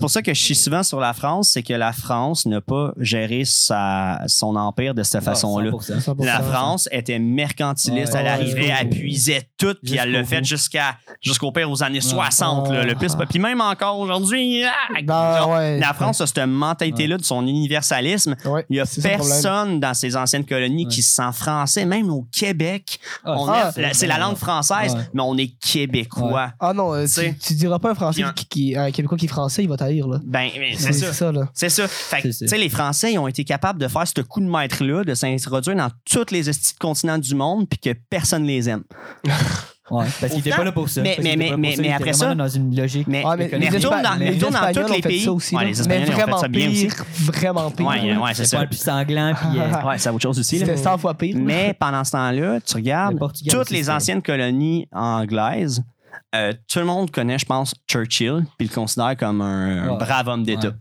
pour 0.00 0.10
ça 0.10 0.22
que 0.22 0.34
je 0.34 0.40
suis 0.42 0.54
souvent 0.54 0.82
sur 0.82 1.00
la 1.00 1.12
France, 1.12 1.50
c'est 1.50 1.62
que 1.62 1.72
la 1.74 1.92
France 1.92 2.46
n'a 2.46 2.60
pas 2.60 2.92
géré 2.98 3.44
sa, 3.44 4.20
son 4.26 4.56
empire 4.56 4.94
de 4.94 5.02
cette 5.02 5.22
façon-là. 5.22 5.70
100%. 5.70 6.00
100%. 6.00 6.24
La 6.24 6.40
France 6.40 6.88
était 6.92 7.18
mercantiliste, 7.18 8.14
elle 8.14 8.26
arrivait, 8.26 8.72
elle 8.80 8.90
puisait 8.90 9.42
tout, 9.58 9.74
puis 9.84 9.96
elle 9.96 10.12
l'a 10.12 10.22
Jusqu'au 10.22 10.34
fait 10.36 10.44
jusqu'à 10.44 10.96
jusqu'au 11.22 11.52
pire 11.52 11.70
aux 11.70 11.82
années 11.82 11.96
Ouais. 11.96 12.00
60, 12.00 12.70
là, 12.70 12.84
le 12.84 12.94
plus. 12.94 13.14
Puis 13.28 13.38
même 13.46 13.60
encore 13.60 13.98
aujourd'hui. 13.98 14.62
ah, 14.64 14.72
Ben, 15.04 15.46
ouais. 15.48 15.78
la 15.80 15.92
France 15.94 16.20
a 16.20 16.26
cette 16.26 16.38
mentalité-là 16.46 17.16
de 17.18 17.24
son 17.24 17.46
universalisme. 17.46 18.34
Ouais, 18.44 18.64
Il 18.70 18.76
y 18.76 18.80
a 18.80 18.84
personne 19.02 19.80
dans 19.80 19.94
ces 19.94 20.16
anciennes 20.16 20.44
colonies 20.44 20.86
qui 20.88 21.02
se 21.02 21.14
sent 21.14 21.32
français, 21.32 21.84
même 21.84 22.10
au 22.10 22.26
Québec. 22.32 22.98
Ah, 23.24 23.34
on 23.38 23.48
ah, 23.48 23.72
c'est 23.92 24.06
la 24.06 24.18
langue 24.18 24.36
française, 24.36 24.94
Ouais. 24.94 25.00
mais 25.14 25.22
on 25.22 25.36
est 25.36 25.52
québécois. 25.58 26.52
Ah 26.60 26.72
non, 26.72 26.94
euh, 26.94 27.06
tu, 27.06 27.36
tu 27.38 27.54
diras 27.54 27.78
pas 27.78 27.90
un 27.90 27.94
Français 27.94 28.20
Puis 28.22 28.28
un- 28.28 28.32
qui, 28.32 28.46
qui- 28.46 28.76
un 28.76 28.90
Québécois 28.90 29.18
qui 29.18 29.26
est 29.26 29.28
français, 29.28 29.62
il 29.62 29.68
va 29.68 29.76
t'haïr, 29.76 30.06
là. 30.08 30.18
Ben, 30.24 30.50
c'est 30.76 30.92
ça. 30.92 31.12
ça, 31.12 31.32
là. 31.32 31.48
C'est 31.54 31.68
ça. 31.68 31.86
Fait 31.88 32.22
que, 32.22 32.32
C'est 32.32 32.44
tu 32.44 32.48
ça. 32.48 32.56
sais, 32.56 32.58
les 32.62 32.68
Français, 32.68 33.12
ils 33.12 33.18
ont 33.18 33.28
été 33.28 33.44
capables 33.44 33.80
de 33.80 33.88
faire 33.88 34.06
ce 34.06 34.20
coup 34.20 34.40
de 34.40 34.46
maître-là, 34.48 35.04
de 35.04 35.14
s'introduire 35.14 35.76
dans 35.76 35.90
tous 36.10 36.30
les 36.30 36.42
continents 36.80 37.18
du 37.18 37.34
monde, 37.34 37.68
puis 37.68 37.78
que 37.78 37.98
personne 38.10 38.44
les 38.44 38.68
aime. 38.68 38.84
Ouais, 39.90 40.04
parce 40.20 40.32
qu'il 40.32 40.40
était 40.40 40.50
Autant- 40.50 40.58
pas 40.58 40.64
là 40.64 40.72
pour 40.72 40.88
ça. 40.88 41.00
mais- 41.02 41.16
mais- 41.22 41.36
mais- 41.36 41.56
mais- 41.56 41.74
mais 41.78 41.92
après 41.92 42.12
ça- 42.12 42.34
dans 42.34 42.48
une 42.48 42.74
logique. 42.76 43.06
Mais, 43.06 43.22
Ah, 43.24 43.36
mais 43.36 43.48
mais 43.52 43.58
les 43.58 43.78
dans, 43.78 44.16
les 44.18 44.30
dans 44.72 44.82
tous 44.86 44.92
les 44.92 45.00
pays. 45.00 45.20
ça 45.24 45.32
aussi, 45.32 45.54
Ouais, 45.54 45.64
mais 45.64 45.70
Espagnols 45.70 46.02
ont 46.02 46.06
fait 46.06 46.12
vraiment 46.12 46.38
ça 46.38 46.48
bien 46.48 46.68
aussi. 46.70 46.86
pire, 46.86 47.04
vraiment 47.20 47.70
pire. 47.70 47.86
Ouais, 47.86 48.16
ouais, 48.16 48.20
c'est 48.30 48.34
C'est 48.34 48.44
ça. 48.46 48.56
pas 48.56 48.62
le 48.64 48.68
plus 48.68 48.78
sanglant. 48.80 49.32
Puis, 49.34 49.60
euh, 49.60 49.86
Ouais, 49.86 49.98
c'est 49.98 50.10
autre 50.10 50.22
chose 50.22 50.38
aussi. 50.40 50.58
là. 50.58 50.66
C'était 50.66 50.76
100 50.78 50.98
fois 50.98 51.14
pire. 51.14 51.36
Mais 51.38 51.74
pendant 51.78 52.02
ce 52.02 52.10
temps-là, 52.12 52.58
tu 52.60 52.74
regardes 52.74 53.18
toutes 53.18 53.54
aussi, 53.54 53.74
les 53.74 53.88
anciennes 53.90 54.22
colonies 54.22 54.88
anglaises. 54.92 55.82
euh, 56.34 56.52
tout 56.68 56.80
le 56.80 56.84
monde 56.86 57.10
connaît, 57.10 57.38
je 57.38 57.46
pense, 57.46 57.74
Churchill, 57.88 58.44
puis 58.58 58.68
le 58.68 58.74
considère 58.74 59.16
comme 59.16 59.40
un, 59.40 59.90
Ouais. 59.90 59.96
brave 59.98 60.26
homme 60.28 60.42
d'État. 60.42 60.72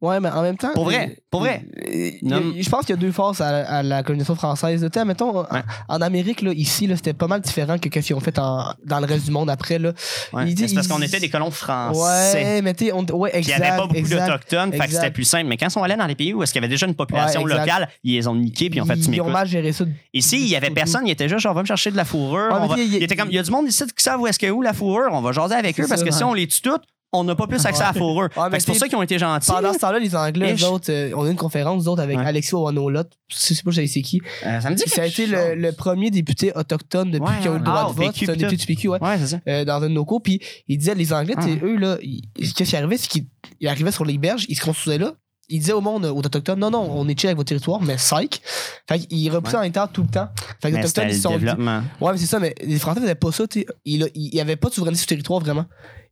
Ouais. 0.00 0.20
Mais 0.20 0.28
en 0.28 0.42
même 0.42 0.56
temps. 0.56 0.72
Pour 0.74 0.84
vrai, 0.84 1.08
euh, 1.10 1.20
pour 1.30 1.40
vrai. 1.40 1.64
euh, 1.88 2.10
y 2.20 2.24
Non. 2.24 2.42
je 2.58 2.68
pense 2.68 2.84
qu'il 2.86 2.94
y 2.94 2.98
a 2.98 3.00
deux 3.00 3.12
faces 3.12 3.40
à, 3.40 3.48
à 3.66 3.82
la 3.82 4.02
colonisation 4.02 4.34
française. 4.36 4.86
Tu 4.92 5.04
mettons, 5.04 5.38
en- 5.40 5.42
Ouais. 5.42 5.62
en 5.88 6.00
Amérique, 6.00 6.42
là, 6.42 6.52
ici, 6.52 6.86
là, 6.86 6.96
c'était 6.96 7.12
pas 7.14 7.26
mal 7.26 7.40
différent 7.40 7.78
que 7.78 7.88
ce 8.00 8.06
qu'ils 8.06 8.16
ont 8.16 8.20
fait 8.20 8.38
en- 8.38 8.72
dans 8.84 9.00
le 9.00 9.06
reste 9.06 9.24
du 9.24 9.30
monde 9.30 9.50
après. 9.50 9.78
Là. 9.78 9.92
Ouais. 10.32 10.54
C'est 10.56 10.74
parce 10.74 10.86
qu'on 10.88 11.02
était 11.02 11.20
des 11.20 11.28
colons 11.28 11.50
français. 11.50 12.34
Ouais, 12.34 12.62
mais 12.62 12.74
tu 12.74 12.86
sais, 12.86 12.92
on- 12.92 13.04
ouais, 13.04 13.30
Puis 13.30 13.40
il 13.40 13.44
exact. 13.50 13.58
n'y 13.60 13.66
avait 13.66 13.76
pas 13.76 13.86
beaucoup 13.86 13.96
exact. 13.98 14.26
d'Autochtones, 14.26 14.72
fait 14.72 14.78
que 14.78 14.84
exact. 14.84 15.00
c'était 15.00 15.12
plus 15.12 15.24
simple. 15.24 15.46
Mais 15.46 15.56
quand 15.56 15.66
ils 15.66 15.70
sont 15.70 15.82
allés 15.82 15.96
dans 15.96 16.06
les 16.06 16.14
pays 16.14 16.32
où 16.34 16.42
est-ce 16.42 16.52
qu'il 16.52 16.60
y 16.60 16.64
avait 16.64 16.72
déjà 16.72 16.86
une 16.86 16.94
population 16.94 17.42
Ouais, 17.42 17.50
exact. 17.52 17.66
locale, 17.66 17.88
ils 18.04 18.14
les 18.14 18.28
ont 18.28 18.34
niqués 18.34 18.70
puis 18.70 18.78
ils 18.78 18.82
ont 18.82 18.86
fait 18.86 18.96
tu 18.96 19.10
Ils 19.10 19.20
ont 19.20 19.30
mal 19.30 19.46
géré 19.48 19.72
ça. 19.72 19.84
Ici, 20.12 20.38
il 20.40 20.48
y 20.48 20.56
avait 20.56 20.70
personne, 20.70 21.06
il 21.06 21.10
était 21.10 21.28
juste 21.28 21.40
genre, 21.40 21.54
va 21.54 21.62
me 21.62 21.66
chercher 21.66 21.90
de 21.90 21.96
la 21.96 22.04
fourrure. 22.04 22.48
On 22.52 22.74
sais, 22.74 22.84
il- 22.86 23.02
était 23.02 23.16
comme, 23.16 23.28
il 23.30 23.34
y 23.34 23.38
a 23.38 23.42
du 23.42 23.50
monde 23.50 23.66
ici 23.68 23.84
qui 23.86 24.02
savent 24.02 24.20
où 24.20 24.26
est-ce 24.26 24.38
que 24.38 24.50
où 24.50 24.62
la 24.62 24.72
fourrure, 24.72 25.08
on 25.12 25.20
va 25.20 25.32
jaser 25.32 25.54
avec 25.54 25.78
eux 25.80 25.86
parce 25.88 26.02
que 26.02 26.10
si 26.12 26.22
on 26.24 26.34
les 26.34 26.46
tue 26.46 26.60
toutes, 26.60 26.82
on 27.18 27.24
n'a 27.24 27.34
pas 27.34 27.46
plus 27.46 27.64
accès 27.66 27.82
à 27.82 27.88
la 27.88 27.92
fourrure. 27.92 28.28
Fait 28.32 28.40
Ouais, 28.40 28.46
que 28.46 28.52
mais 28.52 28.60
c'est 28.60 28.66
pour 28.66 28.76
ça 28.76 28.88
qu'ils 28.88 28.96
ont 28.98 29.02
été 29.02 29.18
gentils. 29.18 29.50
Pendant 29.50 29.72
ce 29.72 29.78
temps-là, 29.78 29.98
les 29.98 30.14
Anglais, 30.14 30.54
eux 30.58 30.64
autres, 30.66 30.90
euh, 30.90 31.10
on 31.16 31.24
a 31.24 31.28
eu 31.28 31.30
une 31.30 31.36
conférence, 31.36 31.84
nous 31.84 31.88
autres, 31.88 32.02
avec 32.02 32.16
Ouais. 32.18 32.24
Alexis 32.26 32.54
Owanolot. 32.54 33.04
Je 33.28 33.36
sais 33.36 33.54
pas 33.64 33.72
si 33.72 33.88
c'est 33.88 34.02
qui. 34.02 34.20
Euh, 34.44 34.60
ça 34.60 34.70
me 34.70 34.74
dit 34.76 34.82
Ça 34.86 35.02
a 35.02 35.04
quelque 35.06 35.22
été 35.22 35.26
le, 35.26 35.36
chose. 35.36 35.54
le 35.56 35.72
premier 35.72 36.10
député 36.10 36.52
autochtone 36.54 37.10
depuis 37.10 37.26
Ouais, 37.28 37.38
qu'ils 37.40 37.50
ont 37.50 37.54
eu 37.54 37.58
le 37.58 37.64
droit 37.64 37.84
Ah, 37.86 37.90
de 37.90 37.96
vote. 37.96 38.06
PQ, 38.12 38.26
C'est 38.26 38.32
un 38.32 38.36
député 38.36 38.56
du 38.56 38.66
PQ, 38.66 38.88
ouais. 38.88 39.02
Ouais, 39.02 39.18
c'est 39.18 39.26
ça. 39.26 39.40
euh, 39.48 39.64
dans 39.64 39.76
un 39.82 39.88
de 39.88 39.88
nos 39.88 40.04
cours, 40.04 40.22
puis 40.22 40.40
il 40.68 40.78
disait 40.78 40.94
les 40.94 41.12
Anglais, 41.12 41.34
tu 41.38 41.42
sais, 41.44 41.58
Ah. 41.62 41.64
eux, 41.66 41.76
là, 41.76 41.98
ils- 42.02 42.22
qu'est-ce 42.54 42.70
qui 42.70 42.76
arrivait, 42.76 42.96
c'est 42.96 43.08
qu'ils 43.08 43.26
ils 43.60 43.68
arrivaient 43.68 43.92
sur 43.92 44.04
les 44.04 44.18
berges, 44.18 44.46
ils 44.48 44.56
se 44.56 44.64
construisaient 44.64 44.98
là. 44.98 45.12
Ils 45.48 45.60
disaient 45.60 45.72
au 45.74 45.80
monde, 45.80 46.04
aux 46.06 46.16
Autochtones, 46.18 46.58
non, 46.58 46.72
non, 46.72 46.90
on 46.92 47.06
est 47.06 47.16
chill 47.16 47.28
avec 47.28 47.36
votre 47.36 47.46
territoire, 47.48 47.80
mais 47.80 47.94
psych. 47.94 48.42
Fait 48.88 48.98
qu'ils 48.98 49.30
repoussaient 49.30 49.56
en 49.56 49.70
temps 49.70 49.86
tout 49.86 50.02
le 50.02 50.08
temps. 50.08 50.26
Fait 50.60 50.70
que 50.72 50.74
les 50.76 50.82
Mais 50.82 50.86
c'était 50.88 51.02
Autochtones, 51.02 51.08
ils 51.10 51.14
se 51.16 51.22
sont 51.22 51.30
dit- 51.34 51.38
développement. 51.44 51.82
Ouais, 52.00 52.12
mais 52.12 52.18
c'est 52.18 52.26
ça, 52.26 52.40
mais 52.40 52.52
les 52.64 52.78
Français 52.80 53.00
faisaient 53.00 53.14
pas 53.14 53.30
ça, 53.30 53.46
tu 53.46 53.60
sais. 53.60 53.66
Il 53.84 54.10
n'y 54.34 54.40
avait 54.40 54.56
pas 54.56 54.70
de 54.70 54.74
souveraineté 54.74 54.98
sur 54.98 55.04
le 55.06 55.08
territoire, 55.10 55.38
vraiment. 55.38 55.66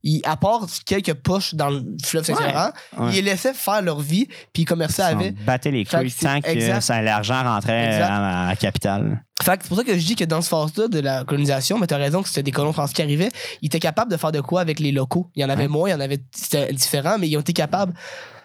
Ils, 0.07 0.21
à 0.25 0.37
part 0.37 0.67
quelques 0.85 1.15
poches 1.15 1.55
dans 1.55 1.71
le 1.71 1.83
fleuve 2.05 2.25
Saint-Laurent, 2.25 2.71
Ouais. 2.99 3.09
ils 3.11 3.15
les 3.17 3.23
laissaient 3.23 3.55
faire 3.55 3.81
leur 3.83 4.01
vie, 4.01 4.27
puis 4.53 4.63
ils 4.63 4.65
commerçaient 4.67 5.03
Ils 5.03 5.15
avec. 5.17 5.39
s'en 5.39 5.45
battaient 5.45 5.71
les 5.71 5.85
couilles 5.87 6.13
tant 6.13 6.41
que 6.41 7.03
l'argent 7.05 7.43
rentrait 7.43 7.87
Exact. 7.87 8.11
à, 8.11 8.47
la 8.49 8.57
capitale. 8.57 9.25
Fait 9.43 9.59
c'est 9.63 9.69
pour 9.69 9.77
ça 9.79 9.83
que 9.85 9.99
je 9.99 10.05
dis 10.07 10.15
que 10.15 10.25
dans 10.25 10.41
ce 10.43 10.49
phase-là 10.49 10.89
de 10.89 11.01
la 11.01 11.25
colonisation, 11.25 11.79
mais 11.79 11.87
t'as 11.87 11.97
raison 11.97 12.23
que 12.23 12.29
c'était 12.29 12.43
des 12.45 12.53
colons 12.53 12.73
français 12.73 12.93
qui 12.95 13.03
arrivaient, 13.03 13.31
ils 13.63 13.67
étaient 13.67 13.81
capables 13.81 14.11
de 14.11 14.17
faire 14.17 14.31
de 14.31 14.41
quoi 14.41 14.61
avec 14.61 14.79
les 14.79 14.93
locaux? 14.93 15.31
Il 15.35 15.43
y 15.43 15.45
en 15.45 15.49
avait 15.49 15.63
Ouais. 15.63 15.69
moins, 15.69 15.89
il 15.89 15.93
y 15.93 15.95
en 15.95 16.01
avait 16.01 16.21
c'était 16.35 16.73
différent, 16.73 17.17
mais 17.19 17.29
ils 17.29 17.37
ont 17.37 17.41
été 17.41 17.53
capables. 17.55 17.95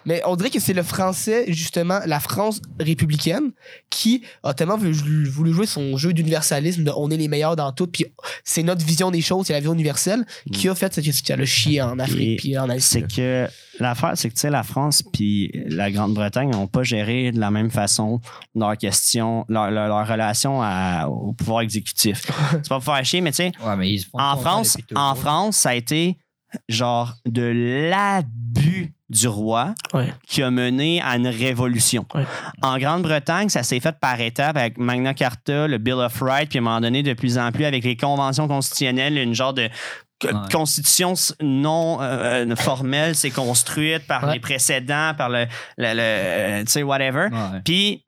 Mais 0.05 0.21
on 0.26 0.35
dirait 0.35 0.49
que 0.49 0.59
c'est 0.59 0.73
le 0.73 0.84
français, 0.84 1.45
justement, 1.49 1.99
la 2.05 2.19
France 2.19 2.61
républicaine, 2.80 3.51
qui 3.89 4.23
a 4.43 4.53
tellement 4.53 4.77
voulu, 4.77 5.26
voulu 5.30 5.53
jouer 5.53 5.65
son 5.65 5.97
jeu 5.97 6.13
d'universalisme, 6.13 6.84
de 6.84 6.91
on 6.95 7.11
est 7.11 7.17
les 7.17 7.27
meilleurs 7.27 7.55
dans 7.55 7.71
tout, 7.71 7.88
puis 7.88 8.05
c'est 8.43 8.63
notre 8.63 8.85
vision 8.85 9.11
des 9.11 9.21
choses, 9.21 9.47
c'est 9.47 9.53
la 9.53 9.59
vision 9.59 9.73
universelle, 9.73 10.26
qui 10.51 10.69
a 10.69 10.76
fait 10.76 10.93
ce 10.93 11.01
qui 11.21 11.34
a 11.34 11.35
le 11.35 11.45
chier 11.45 11.81
en 11.81 11.99
Afrique, 11.99 12.39
puis 12.39 12.57
en 12.57 12.69
Asie. 12.69 12.81
C'est 12.81 13.07
que 13.13 13.47
l'affaire, 13.80 14.13
c'est 14.15 14.30
que 14.30 14.34
tu 14.35 14.41
sais, 14.41 14.49
la 14.49 14.63
France 14.63 15.03
puis 15.13 15.51
la 15.67 15.91
Grande-Bretagne 15.91 16.49
n'ont 16.49 16.67
pas 16.67 16.84
géré 16.84 17.31
de 17.31 17.39
la 17.39 17.51
même 17.51 17.71
façon 17.71 18.21
leur 18.55 18.77
question, 18.77 19.45
leur, 19.49 19.71
leur, 19.71 19.88
leur 19.88 20.07
relation 20.07 20.61
à- 20.61 21.07
au 21.07 21.34
pouvoir 21.34 21.61
exécutif. 21.61 22.23
c'est 22.51 22.67
pas 22.69 22.76
pour 22.80 22.84
faire 22.84 23.03
chier, 23.05 23.21
mais 23.21 23.31
tu 23.31 23.38
sais, 23.38 23.51
Ouais, 23.63 23.99
en 24.13 24.38
France, 24.38 24.77
en 24.95 25.15
France, 25.15 25.57
ça 25.57 25.69
a 25.69 25.76
été 25.76 26.17
genre 26.67 27.15
de 27.26 27.89
l'abus 27.89 28.93
du 29.10 29.27
roi 29.27 29.73
Ouais. 29.94 30.14
qui 30.27 30.44
a 30.44 30.52
mené 30.52 31.02
à 31.02 31.15
une 31.15 31.27
révolution. 31.27 32.06
Ouais. 32.14 32.26
En 32.61 32.77
Grande-Bretagne, 32.77 33.49
ça 33.49 33.64
s'est 33.64 33.80
fait 33.80 33.95
par 33.99 34.19
étapes 34.22 34.56
avec 34.57 34.77
Magna 34.77 35.14
Carta, 35.14 35.68
le 35.68 35.77
Bill 35.80 35.94
of 35.95 36.22
Rights, 36.22 36.49
puis 36.49 36.60
à 36.60 36.61
un 36.61 36.65
moment 36.65 36.81
donné, 36.81 37.02
de 37.03 37.14
plus 37.14 37.38
en 37.38 37.52
plus 37.52 37.65
avec 37.65 37.84
les 37.84 37.98
conventions 37.98 38.48
constitutionnelles, 38.48 39.18
une 39.18 39.34
genre 39.34 39.53
de 39.53 39.69
Ouais. 40.26 40.31
constitution 40.52 41.14
non 41.41 42.02
euh, 42.02 42.45
euh, 42.45 42.56
formelle 42.57 43.15
s'est 43.15 43.31
construite 43.31 44.06
par 44.06 44.26
Ouais. 44.26 44.34
les 44.34 44.40
précédents, 44.41 45.14
par 45.18 45.30
le, 45.30 45.45
le- 45.77 45.94
le, 45.94 45.99
euh, 46.02 46.60
tu 46.65 46.72
sais, 46.72 46.84
whatever. 46.84 47.27
Ouais. 47.31 47.61
Puis 47.64 48.06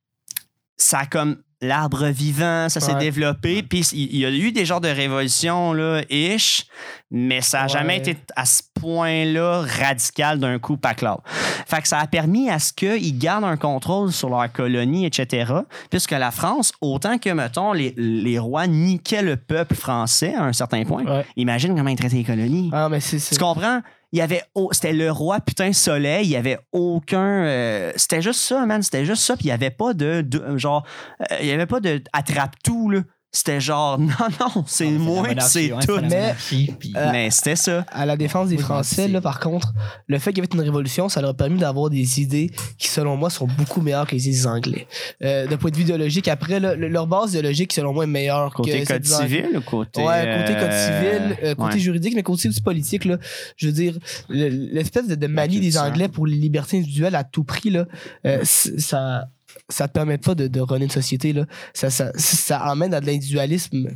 ça 0.75 0.99
a 0.99 1.05
comme 1.05 1.37
l'arbre 1.61 2.05
vivant, 2.07 2.69
ça 2.69 2.79
s'est 2.79 2.93
Ouais. 2.93 2.99
développé. 2.99 3.61
Puis 3.63 3.81
il 3.93 4.17
y 4.17 4.25
a 4.25 4.29
eu 4.31 4.51
des 4.51 4.65
genres 4.65 4.81
de 4.81 4.87
révolutions, 4.87 5.73
là, 5.73 6.01
ish, 6.09 6.65
mais 7.11 7.41
ça 7.41 7.59
n'a 7.59 7.63
Ouais. 7.65 7.69
jamais 7.69 7.97
été 7.97 8.17
à 8.35 8.45
ce 8.45 8.63
point-là 8.79 9.61
radical 9.79 10.39
d'un 10.39 10.57
coup 10.59 10.77
paclave. 10.77 11.19
Fait 11.67 11.81
que 11.81 11.87
ça 11.87 11.99
a 11.99 12.07
permis 12.07 12.49
à 12.49 12.59
ce 12.59 12.73
qu'ils 12.73 13.17
gardent 13.17 13.43
un 13.45 13.57
contrôle 13.57 14.11
sur 14.11 14.29
leur 14.29 14.51
colonie, 14.51 15.05
etc. 15.05 15.53
Puisque 15.89 16.11
la 16.11 16.31
France, 16.31 16.71
autant 16.81 17.17
que, 17.17 17.29
mettons, 17.29 17.73
les, 17.73 17.93
les 17.97 18.39
rois 18.39 18.67
niquaient 18.67 19.21
le 19.21 19.37
peuple 19.37 19.75
français 19.75 20.33
à 20.35 20.43
un 20.43 20.53
certain 20.53 20.83
point, 20.83 21.03
Ouais. 21.05 21.25
imagine 21.35 21.75
comment 21.75 21.89
ils 21.89 21.97
traitaient 21.97 22.15
les 22.17 22.23
colonies. 22.23 22.69
Ah, 22.73 22.89
mais 22.89 22.99
c'est 22.99 23.19
c'est- 23.19 23.35
Tu 23.35 23.41
comprends? 23.41 23.81
Il 24.13 24.19
y 24.19 24.21
avait 24.21 24.43
c'était 24.71 24.93
le 24.93 25.09
roi 25.11 25.39
putain 25.39 25.71
soleil, 25.73 26.25
il 26.25 26.31
y 26.31 26.35
avait 26.35 26.59
aucun 26.73 27.45
euh, 27.45 27.91
c'était 27.95 28.21
juste 28.21 28.41
ça 28.41 28.65
man, 28.65 28.81
c'était 28.83 29.05
juste 29.05 29.23
ça 29.23 29.35
puis 29.35 29.45
il 29.45 29.49
y 29.49 29.51
avait 29.51 29.69
pas 29.71 29.93
de, 29.93 30.21
de- 30.21 30.57
genre 30.57 30.85
euh, 31.31 31.35
il 31.39 31.47
y 31.47 31.51
avait 31.51 31.65
pas 31.65 31.79
de 31.79 32.01
attrape 32.13 32.55
tout 32.63 32.89
là. 32.89 33.01
C'était 33.33 33.61
genre 33.61 33.97
non 33.99 34.09
non, 34.39 34.65
c'est 34.67 34.85
la 34.85 34.91
moi 34.91 35.21
monarchie, 35.29 35.71
c'est 35.79 35.87
tout. 35.87 35.95
la 35.95 36.01
Mais- 36.01 36.35
puis- 36.37 36.93
Euh, 36.97 37.09
Mais 37.13 37.31
c'était 37.31 37.55
ça. 37.55 37.85
à 37.89 38.05
la 38.05 38.17
défense 38.17 38.49
des 38.49 38.57
Oui, 38.57 38.61
Français, 38.61 39.07
là, 39.07 39.21
par 39.21 39.39
contre, 39.39 39.71
le 40.07 40.19
fait 40.19 40.33
qu'il 40.33 40.43
y 40.43 40.45
avait 40.47 40.53
une 40.53 40.59
révolution, 40.59 41.07
ça 41.07 41.21
leur 41.21 41.29
a 41.29 41.33
permis 41.33 41.57
d'avoir 41.59 41.89
des 41.89 42.19
idées 42.19 42.51
qui, 42.77 42.89
selon 42.89 43.15
moi, 43.15 43.29
sont 43.29 43.47
beaucoup 43.47 43.79
meilleures 43.81 44.05
que 44.05 44.15
les 44.15 44.27
idées 44.27 44.37
des 44.37 44.47
Anglais. 44.47 44.87
Euh, 45.23 45.47
D'un 45.47 45.55
point 45.55 45.71
de 45.71 45.77
vue 45.77 45.83
idéologique, 45.83 46.27
après, 46.27 46.59
là, 46.59 46.75
leur 46.75 47.07
base 47.07 47.29
idéologique, 47.29 47.71
selon 47.71 47.93
moi, 47.93 48.03
est 48.03 48.07
meilleure 48.07 48.51
Côté 48.53 48.81
que 48.81 48.87
code 48.87 49.05
civil 49.05 49.47
ou 49.55 49.61
côté 49.61 50.01
Ouais, 50.03 50.37
côté 50.41 50.59
code 50.59 50.69
euh, 50.69 50.85
civil, 51.29 51.37
euh, 51.43 51.55
côté 51.55 51.73
ouais. 51.75 51.79
juridique, 51.79 52.15
mais 52.15 52.23
côté 52.23 52.49
aussi 52.49 52.61
politique, 52.61 53.05
là, 53.05 53.17
je 53.55 53.67
veux 53.67 53.73
dire, 53.73 53.97
le- 54.27 54.49
l'espèce 54.49 55.07
de, 55.07 55.15
de 55.15 55.27
manie 55.27 55.59
des. 55.61 55.77
Anglais 55.77 56.09
pour 56.09 56.27
les 56.27 56.35
libertés 56.35 56.79
individuelles 56.79 57.15
à 57.15 57.23
tout 57.23 57.45
prix, 57.45 57.69
là, 57.69 57.85
euh, 58.25 58.39
ça 58.43 59.29
ça 59.71 59.87
te 59.87 59.93
permet 59.93 60.17
pas 60.17 60.35
de, 60.35 60.47
de 60.47 60.59
runner 60.59 60.85
une 60.85 60.91
société. 60.91 61.33
Là. 61.33 61.45
Ça, 61.73 61.89
ça, 61.89 62.11
ça 62.15 62.59
amène 62.59 62.93
à 62.93 63.01
de 63.01 63.05
l'individualisme 63.05 63.89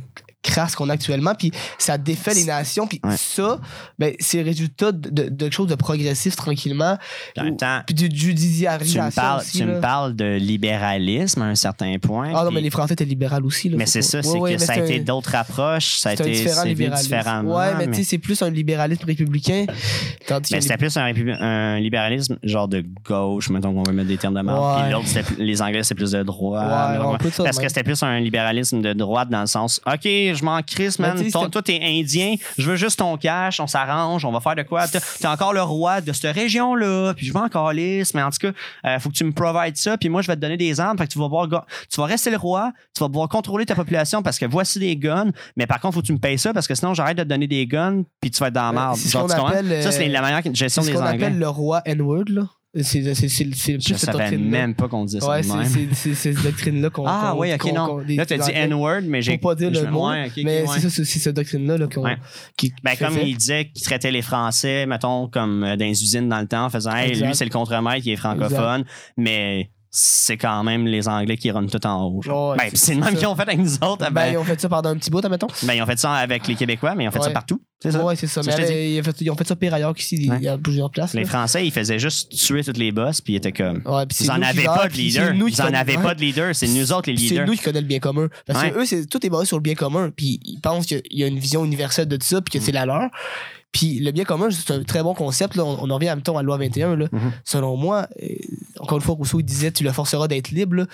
crasse 0.46 0.74
qu'on 0.74 0.88
a 0.88 0.94
actuellement, 0.94 1.34
puis 1.34 1.50
ça 1.78 1.98
défait 1.98 2.34
les 2.34 2.44
nations, 2.44 2.86
puis 2.86 3.00
Ouais. 3.04 3.16
ça, 3.16 3.58
ben, 3.98 4.14
c'est 4.18 4.38
le 4.38 4.44
résultat 4.44 4.92
de, 4.92 5.10
de, 5.10 5.28
de 5.28 5.44
quelque 5.44 5.52
chose 5.52 5.66
de 5.68 5.74
progressif 5.74 6.36
tranquillement, 6.36 6.96
puis 7.34 7.94
de 7.94 8.06
tu 8.06 8.16
judiciarisation 8.16 9.04
me 9.04 9.10
parles 9.10 9.40
aussi. 9.40 9.58
tu 9.58 9.64
me 9.64 9.80
parles 9.80 10.14
de 10.16 10.36
libéralisme 10.36 11.42
à 11.42 11.46
un 11.46 11.54
certain 11.54 11.96
point. 12.00 12.30
Ah 12.34 12.40
non, 12.42 12.46
puis- 12.46 12.54
mais 12.56 12.60
les 12.62 12.70
Français 12.70 12.94
étaient 12.94 13.04
libérales 13.04 13.44
aussi. 13.44 13.68
Là, 13.68 13.76
mais 13.78 13.86
c'est 13.86 14.02
ça, 14.02 14.22
c'est 14.22 14.38
ouais, 14.38 14.54
que 14.54 14.58
ça 14.60 14.72
a 14.74 14.78
été 14.78 15.00
un- 15.00 15.02
d'autres 15.02 15.34
approches, 15.34 15.96
ça 15.98 16.10
a 16.10 16.12
été 16.14 16.30
différent 16.30 16.64
différemment. 16.64 17.56
Ouais, 17.56 17.74
mais, 17.78 17.86
mais- 17.86 17.92
tu 17.92 17.98
sais, 18.02 18.10
c'est 18.10 18.18
plus 18.18 18.40
un 18.42 18.50
libéralisme 18.50 19.04
républicain. 19.04 19.66
Tandis 20.26 20.52
Mais 20.52 20.58
que 20.58 20.62
c'était 20.64 20.76
plus 20.76 20.96
un, 20.96 21.04
républi- 21.06 21.36
un 21.40 21.78
libéralisme 21.80 22.36
genre 22.42 22.68
de 22.68 22.84
gauche, 23.04 23.50
mettons 23.50 23.72
qu'on 23.74 23.82
va 23.82 23.92
mettre 23.92 24.08
des 24.08 24.16
termes 24.16 24.34
de 24.34 24.40
marque. 24.40 24.76
Ouais. 24.78 24.82
Puis 24.84 24.92
l'autre, 24.92 25.32
les 25.38 25.62
Anglais, 25.62 25.82
c'est 25.82 25.94
plus 25.94 26.10
de 26.12 26.22
droite. 26.22 27.00
Ouais, 27.00 27.30
Parce 27.44 27.58
que 27.58 27.68
c'était 27.68 27.82
plus 27.84 28.02
un 28.02 28.20
libéralisme 28.20 28.80
de 28.80 28.92
droite 28.92 29.28
dans 29.30 29.40
le 29.40 29.46
sens 29.46 29.80
OK, 29.86 30.08
je 30.36 30.44
m'en 30.44 30.60
crisse, 30.62 30.98
man. 30.98 31.16
Ton- 31.30 31.40
c'était- 31.40 31.50
toi, 31.50 31.62
t'es 31.62 31.80
indien, 31.82 32.34
je 32.58 32.70
veux 32.70 32.76
juste 32.76 32.98
ton 32.98 33.16
cash, 33.16 33.58
on 33.60 33.66
s'arrange, 33.66 34.24
on 34.24 34.30
va 34.32 34.40
faire 34.40 34.54
de 34.56 34.62
quoi. 34.62 34.86
T'es 35.20 35.26
encore 35.26 35.52
le 35.52 35.62
roi 35.62 36.00
de 36.00 36.12
cette 36.12 36.34
région-là, 36.34 37.14
puis 37.14 37.26
je 37.26 37.32
m'en 37.32 37.48
calisse, 37.48 38.14
mais 38.14 38.22
en 38.22 38.30
tout 38.30 38.38
cas, 38.40 38.52
euh, 38.86 38.98
faut 38.98 39.08
que 39.10 39.14
tu 39.14 39.24
me 39.24 39.32
provides 39.32 39.76
ça, 39.76 39.96
puis 39.98 40.08
moi, 40.08 40.22
je 40.22 40.26
vais 40.28 40.36
te 40.36 40.40
donner 40.40 40.56
des 40.56 40.78
armes, 40.80 40.96
fait 40.98 41.06
que 41.06 41.12
tu 41.12 41.18
vas 41.18 41.28
ga- 41.46 41.64
tu 41.90 42.00
vas 42.00 42.06
rester 42.06 42.30
le 42.30 42.36
roi, 42.36 42.72
tu 42.94 43.00
vas 43.00 43.08
pouvoir 43.08 43.28
contrôler 43.28 43.66
ta 43.66 43.74
population 43.74 44.22
parce 44.22 44.38
que 44.38 44.46
voici 44.46 44.78
des 44.78 44.96
guns, 44.96 45.30
mais 45.56 45.66
par 45.66 45.80
contre, 45.80 45.94
faut 45.94 46.00
que 46.02 46.06
tu 46.06 46.12
me 46.12 46.18
payes 46.18 46.38
ça 46.38 46.52
parce 46.54 46.66
que 46.68 46.74
sinon, 46.74 46.94
j'arrête 46.94 47.16
de 47.18 47.22
te 47.22 47.28
donner 47.28 47.46
des 47.46 47.66
guns, 47.66 48.02
puis 48.20 48.30
tu 48.30 48.38
vas 48.38 48.48
être 48.48 48.54
dans 48.54 48.62
la 48.62 48.70
Ouais, 48.70 48.76
merde. 48.76 48.96
Ça, 49.82 49.92
c'est 49.92 50.08
euh, 50.08 50.12
la 50.12 50.22
meilleure 50.22 50.42
gestion 50.54 50.82
c'est 50.82 50.88
ce 50.88 50.92
des 50.92 50.98
qu'on 50.98 51.04
appelle 51.24 51.38
le 51.38 51.48
roi 51.48 51.82
N-word, 51.84 52.24
là. 52.28 52.42
C'est 52.82 53.02
Je 53.02 53.94
savais 53.94 54.36
même 54.36 54.74
pas 54.74 54.88
qu'on 54.88 55.04
disait 55.04 55.20
ça 55.20 55.28
Ouais, 55.28 55.42
c'est- 55.42 56.14
cette 56.14 56.42
doctrine-là 56.42 56.90
qu'on. 56.90 57.04
Ah 57.06 57.34
oui, 57.36 57.52
ok, 57.54 57.72
non. 57.72 57.98
Là, 57.98 58.26
t'as 58.26 58.36
des 58.36 58.44
dit 58.44 58.50
N-word, 58.52 59.02
mais 59.04 59.22
j'ai. 59.22 59.38
Pas 59.38 59.54
dire 59.54 59.70
le 59.70 59.90
mot. 59.90 60.10
mais 60.10 60.66
c'est 60.66 60.80
ça, 60.80 60.90
c'est 60.90 61.04
cette 61.04 61.36
doctrine-là 61.36 61.78
là, 61.78 61.86
qu'on. 61.86 62.04
Qui, 62.56 62.70
qui 62.70 62.74
Ben, 62.82 62.96
comme 62.96 63.18
il 63.18 63.36
disait 63.36 63.70
qu'il 63.72 63.84
traitait 63.84 64.10
les 64.10 64.22
Français, 64.22 64.86
mettons, 64.86 65.28
comme 65.28 65.62
euh, 65.64 65.76
dans 65.76 65.84
les 65.84 66.02
usines 66.02 66.28
dans 66.28 66.40
le 66.40 66.46
temps, 66.46 66.66
en 66.66 66.70
faisant 66.70 66.94
Hey, 66.94 67.14
lui, 67.14 67.34
c'est 67.34 67.44
le 67.44 67.50
contremaître, 67.50 68.06
il 68.06 68.12
est 68.12 68.16
francophone, 68.16 68.84
mais 69.16 69.70
c'est 69.98 70.36
quand 70.36 70.62
même 70.62 70.86
les 70.86 71.08
Anglais 71.08 71.38
qui 71.38 71.50
runnent 71.50 71.70
tout 71.70 71.84
en 71.86 72.02
haut. 72.04 72.20
Ouais, 72.26 72.56
ben, 72.58 72.64
c'est- 72.70 72.76
c'est 72.76 72.94
le 72.94 73.02
c'est 73.02 73.10
même 73.10 73.16
qu'ils 73.18 73.26
ont 73.26 73.34
fait 73.34 73.42
avec 73.42 73.58
nous 73.58 73.74
autres. 73.76 74.04
Ben, 74.04 74.10
Ben, 74.10 74.32
ils 74.32 74.36
ont 74.36 74.44
fait 74.44 74.60
ça 74.60 74.68
pendant 74.68 74.90
un 74.90 74.96
petit 74.98 75.10
bout, 75.10 75.24
admettons. 75.24 75.46
ben, 75.62 75.72
ils 75.72 75.80
ont 75.82 75.86
fait 75.86 75.98
ça 75.98 76.12
avec 76.12 76.46
les 76.46 76.54
Québécois, 76.54 76.94
mais 76.94 77.04
ils 77.04 77.08
ont 77.08 77.12
fait 77.12 77.22
ça 77.22 77.30
partout. 77.30 77.60
C'est 77.82 77.92
ça? 77.92 78.04
Ouais, 78.04 78.14
c'est 78.16 78.26
ça. 78.26 78.42
Mais 78.44 78.94
ils, 78.94 79.00
ont 79.00 79.04
fait, 79.04 79.20
ils 79.20 79.30
ont 79.30 79.36
fait 79.36 79.46
ça 79.46 79.56
pire 79.56 79.72
ailleurs 79.72 79.94
qu'ici. 79.94 80.16
Il 80.16 80.42
y 80.42 80.48
a 80.48 80.58
plusieurs 80.58 80.90
places. 80.90 81.14
Les 81.14 81.22
là. 81.22 81.28
Français, 81.28 81.66
ils 81.66 81.70
faisaient 81.70 81.98
juste 81.98 82.30
tuer 82.36 82.62
toutes 82.64 82.76
les 82.78 82.92
boss, 82.92 83.20
puis 83.22 83.34
ils 83.34 83.36
étaient 83.36 83.52
comme. 83.52 83.80
Ouais, 83.86 84.04
puis 84.06 84.16
c'est 84.18 84.24
Ils 84.24 84.30
en 84.30 84.42
avaient 84.42 84.64
pas 84.64 84.88
de 84.88 84.92
c'est 84.94 84.98
leader. 85.00 85.34
Ils 85.34 85.62
en 85.62 85.72
avaient 85.74 85.96
pas 85.98 86.14
de 86.14 86.20
leader. 86.20 86.54
C'est 86.54 86.68
nous 86.68 86.92
autres 86.92 87.10
les 87.10 87.16
C'est 87.16 87.22
leaders. 87.30 87.46
nous 87.46 87.52
qui 87.54 87.58
connaissons 87.62 87.80
le 87.82 87.86
bien 87.88 87.98
commun. 87.98 88.28
Parce 88.46 88.62
que 88.64 88.78
eux, 88.78 88.84
c'est, 88.84 89.06
tout 89.06 89.24
est 89.24 89.30
basé 89.30 89.46
sur 89.46 89.56
le 89.56 89.62
bien 89.62 89.74
commun. 89.74 90.10
Puis 90.14 90.40
ils 90.44 90.60
pensent 90.60 90.84
qu'il 90.86 91.00
y 91.10 91.24
a 91.24 91.26
une 91.26 91.38
vision 91.38 91.64
universelle 91.64 92.08
de 92.08 92.18
ça, 92.22 92.40
puis 92.42 92.58
que 92.58 92.64
c'est 92.64 92.72
la 92.72 92.84
leur. 92.86 93.08
Puis 93.76 93.98
le 93.98 94.10
bien 94.10 94.24
commun, 94.24 94.48
c'est 94.50 94.72
un 94.72 94.82
très 94.84 95.02
bon 95.02 95.12
concept. 95.12 95.54
Là. 95.54 95.62
On, 95.62 95.76
on 95.82 95.90
en 95.90 95.96
revient 95.96 96.08
à, 96.08 96.16
mettons, 96.16 96.38
à 96.38 96.42
la 96.42 96.46
loi 96.46 96.56
21. 96.56 96.96
Là. 96.96 97.06
Mhm. 97.12 97.32
Selon 97.44 97.76
moi, 97.76 98.08
euh, 98.22 98.26
encore 98.80 98.96
une 98.96 99.04
fois, 99.04 99.14
Rousseau 99.14 99.42
disait 99.42 99.70
tu 99.70 99.84
le 99.84 99.92
forceras 99.92 100.28
d'être 100.28 100.48
libre, 100.50 100.76
là, 100.76 100.86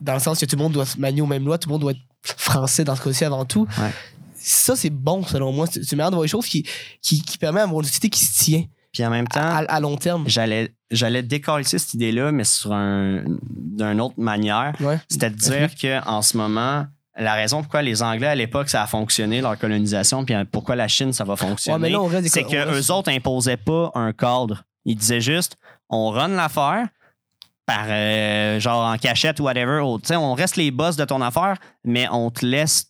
dans 0.00 0.14
le 0.14 0.18
sens 0.18 0.40
que 0.40 0.46
tout 0.46 0.56
le 0.56 0.62
monde 0.62 0.72
doit 0.72 0.86
se 0.86 0.98
manier 0.98 1.20
aux 1.20 1.26
mêmes 1.26 1.44
lois, 1.44 1.58
tout 1.58 1.68
le 1.68 1.74
monde 1.74 1.82
doit 1.82 1.92
être 1.92 2.00
français 2.22 2.84
dans 2.84 2.96
ce 2.96 3.02
cas-ci 3.02 3.26
avant 3.26 3.44
tout. 3.44 3.66
Ouais. 3.78 3.90
Ça, 4.34 4.76
c'est 4.76 4.88
bon, 4.88 5.22
selon 5.24 5.52
moi. 5.52 5.66
C'est 5.70 5.92
une 5.92 5.98
manière 5.98 6.10
de 6.10 6.14
voir 6.16 6.22
les 6.22 6.28
choses 6.28 6.46
qui, 6.46 6.66
qui, 7.02 7.20
qui 7.20 7.36
permet 7.36 7.60
d'avoir 7.60 7.80
une 7.80 7.86
société 7.86 8.08
qui 8.08 8.24
se 8.24 8.42
tient 8.44 8.64
Puis 8.94 9.04
en 9.04 9.10
même 9.10 9.28
temps, 9.28 9.40
à, 9.40 9.58
à 9.68 9.80
long 9.80 9.96
terme. 9.98 10.24
j'allais 10.26 10.72
j'allais 10.90 11.22
décoller 11.22 11.64
cette 11.64 11.92
idée-là, 11.92 12.32
mais 12.32 12.44
sur 12.44 12.72
un 12.72 13.24
d'une 13.50 14.00
autre 14.00 14.18
manière. 14.18 14.74
Ouais. 14.80 14.98
C'était 15.08 15.28
de 15.30 15.36
dire 15.36 15.70
qu'en 15.78 16.22
ce 16.22 16.38
moment, 16.38 16.86
la 17.16 17.34
raison 17.34 17.62
pourquoi 17.62 17.82
les 17.82 18.02
Anglais 18.02 18.28
à 18.28 18.34
l'époque 18.34 18.68
ça 18.68 18.82
a 18.82 18.86
fonctionné, 18.86 19.40
leur 19.40 19.58
colonisation, 19.58 20.24
puis 20.24 20.34
pourquoi 20.50 20.76
la 20.76 20.88
Chine 20.88 21.12
ça 21.12 21.24
va 21.24 21.36
fonctionner, 21.36 21.94
c'est 22.26 22.44
que 22.44 22.56
reste- 22.56 22.90
eux 22.90 22.94
autres 22.94 23.10
imposaient 23.10 23.56
pas 23.56 23.90
un 23.94 24.12
cadre. 24.12 24.64
Ils 24.84 24.96
disaient 24.96 25.20
juste, 25.20 25.56
on 25.88 26.10
run 26.10 26.28
l'affaire 26.28 26.86
par 27.66 27.84
euh, 27.88 28.58
genre 28.58 28.84
en 28.84 28.96
cachette 28.96 29.38
ou 29.40 29.44
whatever. 29.44 29.82
tu 30.02 30.08
sais, 30.08 30.16
on 30.16 30.34
reste 30.34 30.56
les 30.56 30.70
boss 30.70 30.96
de 30.96 31.04
ton 31.04 31.20
affaire, 31.20 31.58
mais 31.84 32.08
on 32.10 32.30
te 32.30 32.44
laisse 32.44 32.86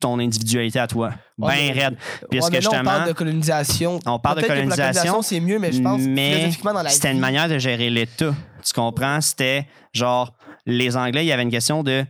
ton 0.00 0.18
individualité 0.18 0.78
à 0.78 0.86
toi. 0.86 1.12
Ben 1.38 1.72
raide. 1.72 1.96
Puisque 2.30 2.52
là, 2.52 2.58
on 2.58 2.60
justement, 2.60 2.84
parle 2.84 3.08
de 3.08 3.12
colonisation. 3.12 4.00
on 4.06 4.18
parle 4.18 4.42
de 4.42 4.46
colonisation, 4.46 5.22
c'est 5.22 5.40
mieux, 5.40 5.58
mais 5.58 5.72
je 5.72 5.80
pense 5.80 6.00
mais 6.00 6.50
c'était 6.88 7.12
une 7.12 7.20
manière 7.20 7.48
de 7.48 7.58
gérer 7.58 7.90
l'État. 7.90 8.34
Tu 8.64 8.72
comprends? 8.72 9.20
C'était 9.20 9.66
genre, 9.92 10.34
les 10.66 10.96
Anglais, 10.96 11.24
il 11.24 11.28
y 11.28 11.32
avait 11.32 11.42
une 11.42 11.50
question 11.50 11.82
de. 11.82 12.04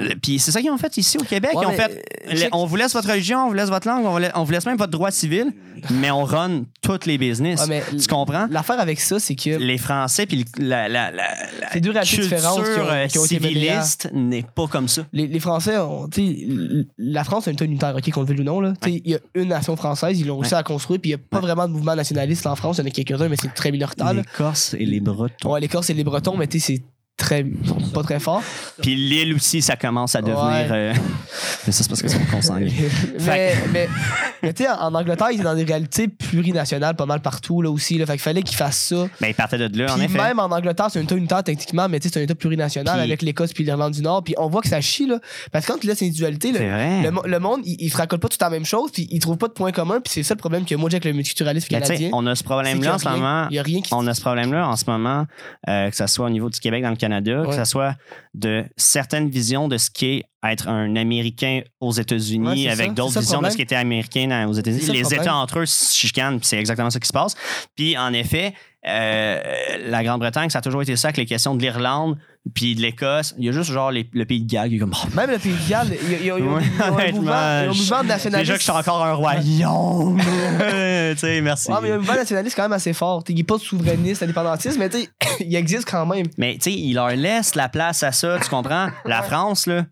Euh, 0.00 0.08
Puis 0.22 0.38
c'est 0.38 0.50
ça 0.50 0.60
qu'ils 0.60 0.70
ont 0.70 0.78
fait 0.78 0.96
ici 0.96 1.18
au 1.18 1.24
Québec. 1.24 1.52
Ouais, 1.54 1.62
ils 1.62 1.66
ont 1.66 1.70
mais, 1.70 1.76
fait. 1.76 2.44
euh, 2.44 2.48
on 2.52 2.66
vous 2.66 2.76
laisse 2.76 2.92
votre 2.92 3.08
religion, 3.08 3.44
on 3.44 3.48
vous 3.48 3.54
laisse 3.54 3.68
votre 3.70 3.86
langue, 3.88 4.04
on 4.04 4.10
vous 4.12 4.18
laisse, 4.18 4.32
on 4.34 4.44
vous 4.44 4.52
laisse 4.52 4.66
même 4.66 4.76
votre 4.76 4.90
droit 4.90 5.10
civil, 5.10 5.52
mais 5.90 6.10
on 6.10 6.24
run 6.24 6.64
toutes 6.82 7.06
les 7.06 7.18
business. 7.18 7.60
Ouais, 7.62 7.82
mais 7.92 7.98
tu 7.98 8.06
comprends? 8.06 8.46
L'affaire 8.50 8.80
avec 8.80 8.98
ça, 9.00 9.18
c'est 9.20 9.34
que 9.34 9.50
Les 9.50 9.78
Français 9.78 10.26
puis 10.26 10.44
la, 10.58 10.88
la, 10.88 11.10
la, 11.10 11.22
la 11.72 11.80
deux 11.80 11.90
réalités 11.90 12.16
culture 12.16 12.38
qui 13.08 13.18
ont- 13.18 13.24
civiliste 13.24 14.08
n'est 14.12 14.42
pas 14.42 14.66
comme 14.66 14.88
ça. 14.88 15.06
les, 15.12 15.26
les 15.26 15.40
Français, 15.40 15.76
ont- 15.78 16.08
la 16.98 17.24
France 17.24 17.48
a 17.48 17.50
une 17.50 17.56
unitaire, 17.62 17.94
ok, 17.96 18.10
qu'on 18.10 18.20
le 18.22 18.26
veuille 18.26 18.40
ou 18.40 18.44
non. 18.44 18.60
là. 18.60 18.72
Il 18.86 19.00
y 19.08 19.14
a 19.14 19.18
une 19.34 19.48
nation 19.48 19.76
française, 19.76 20.18
ils 20.18 20.26
l'ont 20.26 20.38
réussi 20.38 20.54
à 20.54 20.62
construire, 20.62 21.00
puis 21.00 21.10
il 21.10 21.14
n'y 21.16 21.20
a 21.20 21.24
pas 21.30 21.40
vraiment 21.40 21.66
de 21.68 21.72
mouvement 21.72 21.94
nationaliste 21.94 22.46
en 22.46 22.56
France. 22.56 22.78
Il 22.78 22.80
y 22.80 22.84
en 22.84 22.86
a 22.88 22.90
quelques-uns, 22.90 23.28
mais 23.28 23.36
c'est 23.40 23.52
très 23.54 23.70
minoritaire. 23.70 24.06
là. 24.06 24.12
Les 24.14 24.22
Corses 24.36 24.74
et 24.74 24.84
les 24.84 25.00
Bretons. 25.00 25.52
Ouais, 25.52 25.60
les 25.60 25.68
Corses 25.68 25.90
et 25.90 25.94
les 25.94 26.04
Bretons, 26.04 26.36
mais 26.36 26.46
tu 26.46 26.58
sais, 26.60 26.74
c'est 26.76 26.82
très, 27.16 27.44
pas 27.92 28.02
très 28.02 28.18
fort. 28.20 28.42
Puis 28.82 28.94
l'île 28.94 29.34
aussi, 29.34 29.62
ça 29.62 29.76
commence 29.76 30.14
à 30.14 30.20
devenir. 30.22 30.42
Ouais. 30.44 30.66
euh, 30.70 30.92
Mais 31.66 31.72
ça, 31.72 31.82
c'est 31.82 31.88
parce 31.88 32.02
que 32.02 32.08
c'est 32.08 32.18
consanguin. 32.30 32.68
mais 33.26 33.54
mais, 33.72 33.88
mais 34.42 34.52
tu 34.52 34.64
sais, 34.64 34.68
en 34.70 34.94
Angleterre, 34.94 35.28
ils 35.32 35.38
sont 35.38 35.44
dans 35.44 35.54
des 35.54 35.64
réalités 35.64 36.08
plurinationales 36.08 36.96
pas 36.96 37.06
mal 37.06 37.20
partout 37.20 37.62
là 37.62 37.70
aussi. 37.70 37.98
Là. 37.98 38.06
Fait 38.06 38.12
qu'il 38.12 38.20
fallait 38.22 38.42
qu'ils 38.42 38.56
fassent 38.56 38.78
ça. 38.78 39.06
Ben, 39.20 39.28
ils 39.28 39.34
partaient 39.34 39.58
de 39.58 39.78
là, 39.78 39.92
en 39.92 39.96
Puis 39.96 40.04
effet. 40.06 40.18
même 40.18 40.38
en 40.40 40.44
Angleterre, 40.46 40.88
c'est 40.90 40.98
un 40.98 41.02
état 41.02 41.14
unitaire 41.14 41.42
techniquement, 41.44 41.88
mais 41.88 42.00
tu 42.00 42.08
sais, 42.08 42.14
c'est 42.14 42.20
un 42.20 42.24
état 42.24 42.34
plurinational 42.34 42.94
Puis- 42.94 43.02
avec 43.04 43.22
l'Écosse 43.22 43.52
puis 43.52 43.64
l'Irlande 43.64 43.92
du 43.92 44.02
Nord. 44.02 44.24
Puis 44.24 44.34
on 44.38 44.48
voit 44.48 44.60
que 44.60 44.68
ça 44.68 44.80
chie, 44.80 45.06
là. 45.06 45.18
Parce 45.52 45.66
que 45.66 45.72
quand 45.72 45.78
tu 45.78 45.86
laisses 45.86 46.00
l'individualité, 46.00 46.52
C'est 46.52 46.58
le, 46.68 47.02
le, 47.04 47.10
mo- 47.10 47.22
le 47.24 47.38
monde, 47.38 47.60
il, 47.64 47.76
il 47.78 47.90
se 47.90 47.96
raccole 47.96 48.18
pas 48.18 48.28
tout 48.28 48.38
à 48.40 48.44
la 48.46 48.50
même 48.50 48.64
chose, 48.64 48.90
puis 48.92 49.06
il 49.10 49.20
trouve 49.20 49.36
pas 49.36 49.48
de 49.48 49.52
point 49.52 49.72
commun, 49.72 50.00
puis 50.00 50.12
c'est 50.12 50.22
ça 50.22 50.34
le 50.34 50.38
problème 50.38 50.64
que 50.64 50.74
moi 50.74 50.90
j'ai 50.90 50.96
avec 50.96 51.04
le 51.04 51.12
multiculturalisme 51.12 51.68
tu 51.68 51.74
sais, 51.74 51.80
canadien. 51.80 52.10
on 52.12 52.26
a 52.26 52.34
ce 52.34 52.44
problème-là 52.44 52.94
en 52.94 52.98
ce 52.98 53.08
moment. 53.08 53.46
Il 53.50 53.56
y 53.56 53.58
a 53.58 53.62
rien 53.62 53.80
qui 53.80 53.92
On 53.94 54.06
a 54.06 54.14
ce 54.14 54.20
problème-là 54.20 54.68
en 54.68 54.76
ce 54.76 54.84
moment, 54.88 55.26
euh, 55.68 55.90
que 55.90 55.96
ce 55.96 56.06
soit 56.06 56.26
au 56.26 56.30
niveau 56.30 56.50
du 56.50 56.58
Québec 56.60 56.82
dans 56.82 56.90
le 56.90 56.96
Canada, 57.04 57.44
que 57.46 57.54
ce 57.54 57.64
soit 57.64 57.94
de 58.32 58.64
certaines 58.76 59.28
visions 59.28 59.68
de 59.68 59.76
ce 59.76 59.90
qu'est 59.90 60.22
être 60.42 60.68
un 60.68 60.96
Américain 60.96 61.60
aux 61.80 61.92
États-Unis 61.92 62.64
Ouais, 62.64 62.70
avec 62.70 62.94
d'autres 62.94 63.20
visions 63.20 63.42
de 63.42 63.50
ce 63.50 63.56
qui 63.56 63.62
était 63.62 63.76
américain 63.76 64.46
aux 64.48 64.52
États-Unis. 64.52 64.86
Le 64.86 64.92
Les. 64.92 65.14
États 65.14 65.36
entre 65.36 65.60
eux 65.60 65.66
se 65.66 65.94
chicanent, 65.94 66.38
c'est 66.42 66.58
exactement 66.58 66.90
ça 66.90 67.00
qui 67.00 67.08
se 67.08 67.12
passe. 67.12 67.34
Puis 67.76 67.96
en 67.96 68.12
effet, 68.12 68.54
euh, 68.86 69.40
la 69.86 70.02
Grande-Bretagne, 70.02 70.50
ça 70.50 70.58
a 70.58 70.62
toujours 70.62 70.82
été 70.82 70.96
ça 70.96 71.08
avec 71.08 71.16
les 71.16 71.26
questions 71.26 71.54
de 71.54 71.60
l'Irlande 71.60 72.18
puis 72.52 72.74
de 72.74 72.82
l'Écosse. 72.82 73.34
Il 73.38 73.44
y 73.44 73.48
a 73.48 73.52
juste 73.52 73.70
genre 73.72 73.90
les- 73.90 74.08
le 74.12 74.24
pays 74.26 74.42
de 74.42 74.50
Galles 74.50 74.68
qui 74.68 74.76
est 74.76 74.78
comme. 74.78 74.92
oh, 74.94 75.08
Même 75.16 75.30
le 75.30 75.38
Pays 75.38 75.52
de 75.54 75.68
Galles, 75.68 75.88
il 76.20 76.26
y 76.26 76.30
a, 76.30 76.34
un 76.34 76.38
mouvement, 76.40 78.02
nationaliste. 78.04 78.36
Déjà 78.36 78.52
que 78.54 78.58
je 78.58 78.64
suis 78.64 78.70
encore 78.70 79.02
un 79.04 79.14
royaume. 79.14 80.18
tu 81.12 81.18
sais, 81.18 81.40
merci. 81.40 81.70
Ouais, 81.72 81.78
mais 81.80 81.88
il 81.88 81.90
y 81.90 81.92
a 81.92 81.94
un 81.94 81.98
mouvement 81.98 82.14
nationaliste 82.14 82.56
quand 82.56 82.62
même 82.64 82.72
assez 82.72 82.92
fort. 82.92 83.24
Il 83.28 83.36
n'est 83.36 83.44
pas 83.44 83.58
souverainiste, 83.58 84.22
indépendantiste, 84.22 84.78
mais 84.78 84.88
tu 84.88 85.00
sais, 85.00 85.08
il 85.40 85.54
existe 85.56 85.88
quand 85.90 86.04
même. 86.06 86.26
Mais 86.36 86.54
tu 86.54 86.70
sais, 86.70 86.72
il 86.72 86.94
leur 86.94 87.08
laisse 87.08 87.54
la 87.54 87.68
place 87.68 88.02
à 88.02 88.12
ça, 88.12 88.38
tu 88.42 88.48
comprends? 88.50 88.88
La 89.04 89.22
France, 89.22 89.66
là, 89.66 89.86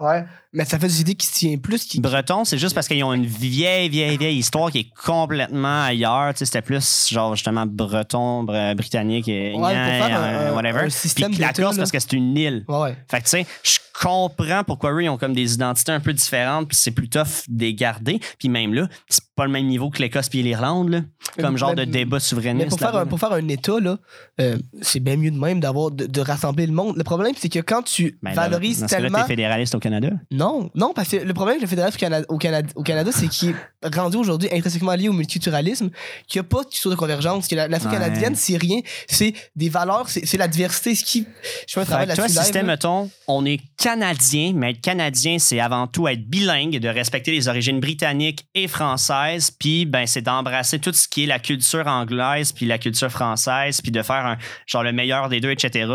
Ouais. 0.00 0.24
Mais 0.54 0.64
ça 0.64 0.78
fait 0.78 0.86
des 0.86 1.00
idées 1.00 1.14
qui 1.16 1.26
se 1.26 1.34
tient 1.34 1.58
plus. 1.58 1.84
Qui... 1.84 2.00
Breton, 2.00 2.44
c'est 2.44 2.58
juste 2.58 2.74
parce 2.74 2.86
qu'ils 2.88 3.02
ont 3.04 3.12
une 3.12 3.26
vieille, 3.26 3.88
vieille, 3.88 4.16
vieille 4.16 4.38
histoire 4.38 4.70
qui 4.70 4.78
est 4.78 4.88
complètement 5.04 5.82
ailleurs. 5.84 6.32
Tu 6.32 6.38
sais, 6.38 6.44
c'était 6.46 6.62
plus 6.62 7.08
genre 7.10 7.34
justement 7.34 7.66
breton, 7.66 8.44
br- 8.44 8.74
britannique 8.76 9.28
et 9.28 9.52
Ouais, 9.54 9.72
faire 9.74 10.20
un- 10.20 10.52
whatever. 10.54 10.80
un 10.86 10.90
système 10.90 11.30
Puis 11.32 11.40
la 11.40 11.52
Corse 11.52 11.76
là. 11.76 11.80
parce 11.82 11.90
que 11.90 11.98
c'est 11.98 12.12
une 12.12 12.36
île. 12.36 12.64
Ouais, 12.68 12.78
ouais. 12.78 12.96
Fait 13.10 13.18
que 13.18 13.24
tu 13.24 13.30
sais, 13.30 13.46
je 13.64 13.78
comprends 14.00 14.64
pourquoi 14.64 14.92
eux 14.92 15.02
ils 15.02 15.08
ont 15.08 15.16
comme 15.18 15.34
des 15.34 15.54
identités 15.54 15.92
un 15.92 16.00
peu 16.00 16.12
différentes, 16.12 16.68
puis 16.68 16.76
c'est 16.76 16.90
plus 16.92 17.08
tough 17.08 17.44
de 17.48 17.64
les 17.64 17.74
garder. 17.74 18.20
Puis 18.38 18.48
même 18.48 18.74
là, 18.74 18.88
c'est 19.08 19.24
pas 19.36 19.46
le 19.46 19.50
même 19.50 19.66
niveau 19.66 19.90
que 19.90 20.00
l'Écosse 20.02 20.28
puis 20.28 20.42
l'Irlande, 20.42 20.88
là. 20.90 21.00
Comme 21.40 21.52
Mais- 21.54 21.58
genre 21.58 21.74
de 21.74 21.84
débat 21.84 22.20
souverainiste. 22.20 22.66
Mais 22.66 22.70
pour 22.70 22.78
faire, 22.78 22.96
un, 22.96 23.06
pour 23.06 23.18
faire 23.18 23.32
un 23.32 23.48
État, 23.48 23.80
là, 23.80 23.98
euh, 24.40 24.56
c'est 24.82 25.00
bien 25.00 25.16
mieux 25.16 25.30
de 25.32 25.38
même 25.38 25.58
d'avoir 25.58 25.90
de, 25.90 26.06
de 26.06 26.20
rassembler 26.20 26.66
le 26.66 26.72
monde. 26.72 26.96
Le 26.96 27.02
problème, 27.04 27.32
c'est 27.36 27.48
que 27.48 27.58
quand 27.60 27.82
tu 27.82 28.18
Ben 28.22 28.30
là, 28.30 28.42
valorises 28.42 28.80
cas-là, 28.80 28.88
tellement. 29.02 29.22
t'es 29.22 29.26
fédéraliste 29.28 29.74
au 29.74 29.80
Canada. 29.80 30.10
Non, 30.30 30.43
non, 30.74 30.92
parce 30.94 31.08
que 31.08 31.16
le 31.16 31.32
problème 31.34 31.54
avec 31.56 31.62
le 31.62 31.68
fédéralisme 31.68 31.96
au 31.96 32.00
Canada, 32.00 32.26
au 32.28 32.38
Canada, 32.38 32.68
au 32.76 32.82
Canada 32.82 33.10
c'est 33.12 33.28
qu'il 33.28 33.50
est 33.82 33.94
rendu 33.94 34.16
aujourd'hui 34.16 34.48
intrinsèquement 34.52 34.94
lié 34.94 35.08
au 35.08 35.12
multiculturalisme, 35.12 35.90
qu'il 36.26 36.40
n'y 36.40 36.46
a 36.46 36.48
pas 36.48 36.62
de 36.64 36.68
culture 36.68 36.90
de 36.90 36.96
convergence, 36.96 37.48
que 37.48 37.54
la 37.54 37.68
nation 37.68 37.88
Ouais. 37.88 37.96
canadienne, 37.96 38.34
c'est 38.34 38.56
rien, 38.56 38.80
c'est 39.06 39.32
des 39.56 39.68
valeurs, 39.68 40.08
c'est 40.08 40.24
c'est 40.26 40.38
la 40.38 40.48
diversité, 40.48 40.94
ce 40.94 41.04
qui. 41.04 41.26
Je 41.68 41.74
fais 41.74 41.80
un 41.80 41.84
travail 41.84 42.06
là-dessus. 42.08 42.28
système, 42.28 42.66
mettons, 42.66 43.10
on 43.28 43.44
est 43.46 43.60
Canadien, 43.76 44.52
mais 44.54 44.70
être 44.72 44.80
Canadien, 44.80 45.38
c'est 45.38 45.60
avant 45.60 45.86
tout 45.86 46.08
être 46.08 46.28
bilingue, 46.28 46.78
de 46.78 46.88
respecter 46.88 47.30
les 47.30 47.46
origines 47.48 47.78
britanniques 47.80 48.46
et 48.54 48.66
françaises, 48.68 49.50
puis 49.50 49.86
ben, 49.86 50.06
c'est 50.06 50.22
d'embrasser 50.22 50.78
tout 50.78 50.92
ce 50.92 51.06
qui 51.06 51.24
est 51.24 51.26
la 51.26 51.38
culture 51.38 51.86
anglaise, 51.86 52.52
puis 52.52 52.66
la 52.66 52.78
culture 52.78 53.10
française, 53.10 53.80
puis 53.80 53.92
de 53.92 54.02
faire 54.02 54.26
un, 54.26 54.38
genre 54.66 54.82
le 54.82 54.92
meilleur 54.92 55.28
des 55.28 55.40
deux, 55.40 55.50
etc. 55.50 55.86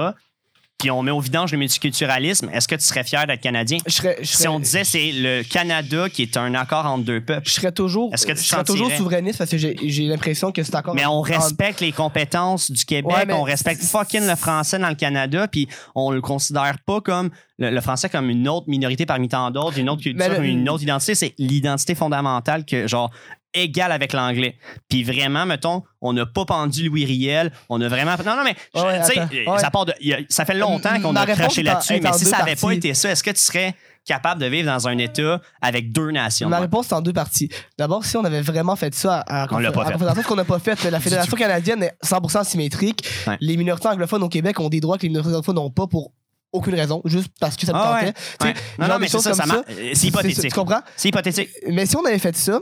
Puis 0.79 0.89
on 0.91 1.03
met 1.03 1.11
au 1.11 1.19
vidange 1.19 1.51
le 1.51 1.57
multiculturalisme. 1.57 2.49
Est-ce 2.53 2.65
que 2.65 2.75
tu 2.75 2.85
serais 2.85 3.03
fier 3.03 3.27
d'être 3.27 3.41
Canadien? 3.41 3.79
Je 3.85 3.91
serais, 3.91 4.17
je 4.21 4.25
Si 4.27 4.37
serais- 4.37 4.47
on 4.47 4.59
disait 4.61 4.85
c'est 4.85 5.11
le 5.13 5.43
Canada 5.43 6.07
qui 6.07 6.21
est 6.21 6.37
un 6.37 6.53
accord 6.55 6.85
entre 6.85 7.03
deux 7.03 7.19
peuples, 7.19 7.45
je 7.49 7.51
serais 7.51 7.73
toujours, 7.73 8.13
Est-ce 8.13 8.25
que 8.25 8.31
tu 8.31 8.39
je 8.41 8.47
serais 8.47 8.63
toujours 8.63 8.89
souverainiste 8.89 9.39
parce 9.39 9.51
que 9.51 9.57
j'ai 9.57 10.03
l'impression 10.07 10.53
que 10.53 10.63
c'est 10.63 10.73
encore. 10.75 10.95
mais 10.95 11.05
on 11.05 11.15
en- 11.15 11.21
respecte 11.21 11.81
les 11.81 11.91
compétences 11.91 12.71
du 12.71 12.85
Québec, 12.85 13.11
Ouais, 13.13 13.33
on 13.33 13.43
respecte 13.43 13.83
fucking 13.83 14.25
le 14.25 14.35
français 14.37 14.79
dans 14.79 14.87
le 14.87 14.95
Canada, 14.95 15.49
puis 15.49 15.67
on 15.95 16.11
le 16.11 16.21
considère 16.21 16.77
pas 16.85 17.01
comme 17.01 17.29
le, 17.57 17.71
le 17.71 17.81
français 17.81 18.07
comme 18.07 18.29
une 18.29 18.47
autre 18.47 18.69
minorité 18.69 19.05
parmi 19.05 19.27
tant 19.27 19.51
d'autres, 19.51 19.77
une 19.79 19.89
autre 19.89 20.01
culture, 20.01 20.29
le- 20.29 20.45
une 20.45 20.69
autre 20.69 20.83
identité. 20.83 21.13
C'est 21.13 21.35
l'identité 21.37 21.93
fondamentale 21.93 22.63
que, 22.63 22.87
genre, 22.87 23.11
égale 23.53 23.91
avec 23.91 24.13
l'anglais. 24.13 24.57
Puis 24.89 25.03
vraiment, 25.03 25.45
mettons, 25.45 25.83
on 26.01 26.13
n'a 26.13 26.25
pas 26.25 26.45
pendu 26.45 26.87
Louis 26.87 27.05
Riel, 27.05 27.51
on 27.69 27.79
a 27.81 27.87
vraiment. 27.87 28.15
Non, 28.25 28.35
non, 28.35 28.43
mais, 28.43 28.55
je- 28.75 28.79
Ouais, 28.81 28.95
attends, 28.99 29.57
ça, 29.57 29.71
part 29.71 29.85
de- 29.85 29.93
ça 30.29 30.45
fait 30.45 30.53
longtemps 30.55 30.99
qu'on 31.01 31.15
a 31.15 31.25
craché 31.25 31.63
là-dessus, 31.63 31.99
mais 32.01 32.13
si 32.13 32.25
ça 32.25 32.39
n'avait 32.39 32.55
pas 32.55 32.71
été 32.71 32.93
ça, 32.93 33.09
est-ce 33.11 33.23
que 33.23 33.31
tu 33.31 33.41
serais 33.41 33.75
capable 34.05 34.41
de 34.41 34.47
vivre 34.47 34.65
dans 34.71 34.87
un 34.87 34.97
État 34.97 35.39
avec 35.61 35.91
deux 35.91 36.11
nations? 36.11 36.49
Ma 36.49 36.59
réponse 36.59 36.87
est 36.89 36.93
en 36.93 37.01
deux 37.01 37.13
parties. 37.13 37.49
D'abord, 37.77 38.05
si 38.05 38.17
on 38.17 38.23
avait 38.23 38.41
vraiment 38.41 38.75
fait 38.75 38.93
ça 38.95 39.19
à, 39.27 39.43
à, 39.43 39.47
On 39.51 39.59
l'a 39.59 39.71
pas 39.71 39.83
à 39.83 39.97
fait. 39.97 40.21
Ce 40.23 40.27
qu'on 40.27 40.35
n'a 40.35 40.45
pas 40.45 40.59
fait, 40.59 40.83
la 40.89 40.99
Fédération 40.99 41.35
canadienne 41.37 41.83
est 41.83 41.93
100% 42.03 42.43
symétrique. 42.43 43.07
Ouais. 43.27 43.37
Les 43.41 43.57
minorités 43.57 43.87
anglophones 43.87 44.23
au 44.23 44.29
Québec 44.29 44.59
ont 44.59 44.69
des 44.69 44.79
droits 44.79 44.97
que 44.97 45.03
les 45.03 45.09
minorités 45.09 45.29
anglophones 45.35 45.55
n'ont 45.55 45.69
pas 45.69 45.87
pour 45.87 46.11
aucune 46.51 46.75
raison, 46.75 47.01
juste 47.05 47.29
parce 47.39 47.55
que 47.55 47.65
ça 47.65 47.73
me 47.73 47.77
Ah 47.77 47.93
ouais. 47.93 48.13
tentait. 48.13 48.17
Ouais. 48.45 48.53
Non, 48.79 48.87
non, 48.87 48.93
mais 48.99 49.05
des 49.05 49.11
c'est 49.11 49.19
ça, 49.19 49.33
ça 49.33 49.43
comme 49.43 49.55
marche. 49.55 49.65
C'est 49.93 50.07
hypothétique. 50.07 50.43
Tu 50.49 50.55
comprends? 50.55 50.81
C'est 50.95 51.09
hypothétique. 51.09 51.49
Mais 51.69 51.85
si 51.85 51.95
on 51.95 52.05
avait 52.05 52.19
fait 52.19 52.35
ça, 52.35 52.59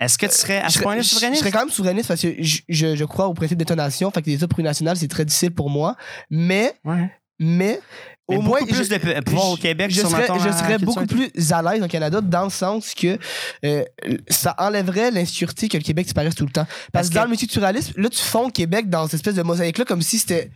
Est-ce 0.00 0.16
que 0.18 0.26
tu 0.26 0.32
serais 0.36 0.58
à 0.58 0.64
je 0.64 0.68
ce 0.68 0.72
serais, 0.74 0.82
point-là 0.84 1.02
je- 1.02 1.08
je 1.08 1.14
souverainiste? 1.14 1.40
serais 1.40 1.50
quand 1.52 1.58
même 1.60 1.70
souverainiste 1.70 2.08
parce 2.08 2.22
que 2.22 2.34
je, 2.42 2.60
je, 2.68 2.96
je 2.96 3.04
crois 3.04 3.26
au 3.26 3.34
principe 3.34 3.58
d'étonation. 3.58 4.10
Fait 4.10 4.22
que 4.22 4.26
les 4.30 4.36
États 4.36 4.48
plurinationaux, 4.48 4.94
c'est 4.94 5.08
très 5.08 5.24
difficile 5.24 5.50
pour 5.52 5.68
moi. 5.70 5.96
Mais, 6.30 6.72
Ouais. 6.84 7.10
mais, 7.38 7.80
Mais 8.28 8.36
au 8.38 8.40
moins. 8.42 8.58
plus 8.64 8.84
je- 8.84 8.90
de 8.90 8.96
p- 8.98 9.20
pouvoir 9.22 9.50
au 9.50 9.56
Québec 9.56 9.90
je 9.90 10.00
serais, 10.00 10.26
je 10.78 10.84
beaucoup 10.84 11.06
plus 11.06 11.30
à 11.52 11.62
l'aise 11.62 11.82
au 11.82 11.86
Canada 11.88 12.20
dans 12.20 12.44
le 12.44 12.50
sens 12.50 12.92
que 12.94 13.18
euh, 13.64 13.84
ça 14.28 14.54
enlèverait 14.58 15.10
l'insécurité 15.12 15.68
que 15.68 15.76
le 15.76 15.82
Québec 15.82 16.06
disparaisse 16.06 16.34
tout 16.34 16.44
le 16.46 16.50
temps. 16.50 16.64
Parce, 16.64 16.90
Parce 16.92 17.08
que 17.10 17.14
dans 17.14 17.22
le 17.22 17.28
multiculturalisme, 17.28 17.92
là, 18.00 18.08
tu 18.08 18.18
fonds 18.18 18.46
le 18.46 18.50
Québec 18.52 18.88
dans 18.90 19.04
cette 19.04 19.14
espèce 19.14 19.34
de 19.36 19.42
mosaïque-là 19.42 19.84
comme 19.84 20.02
si 20.02 20.18
c'était 20.18 20.50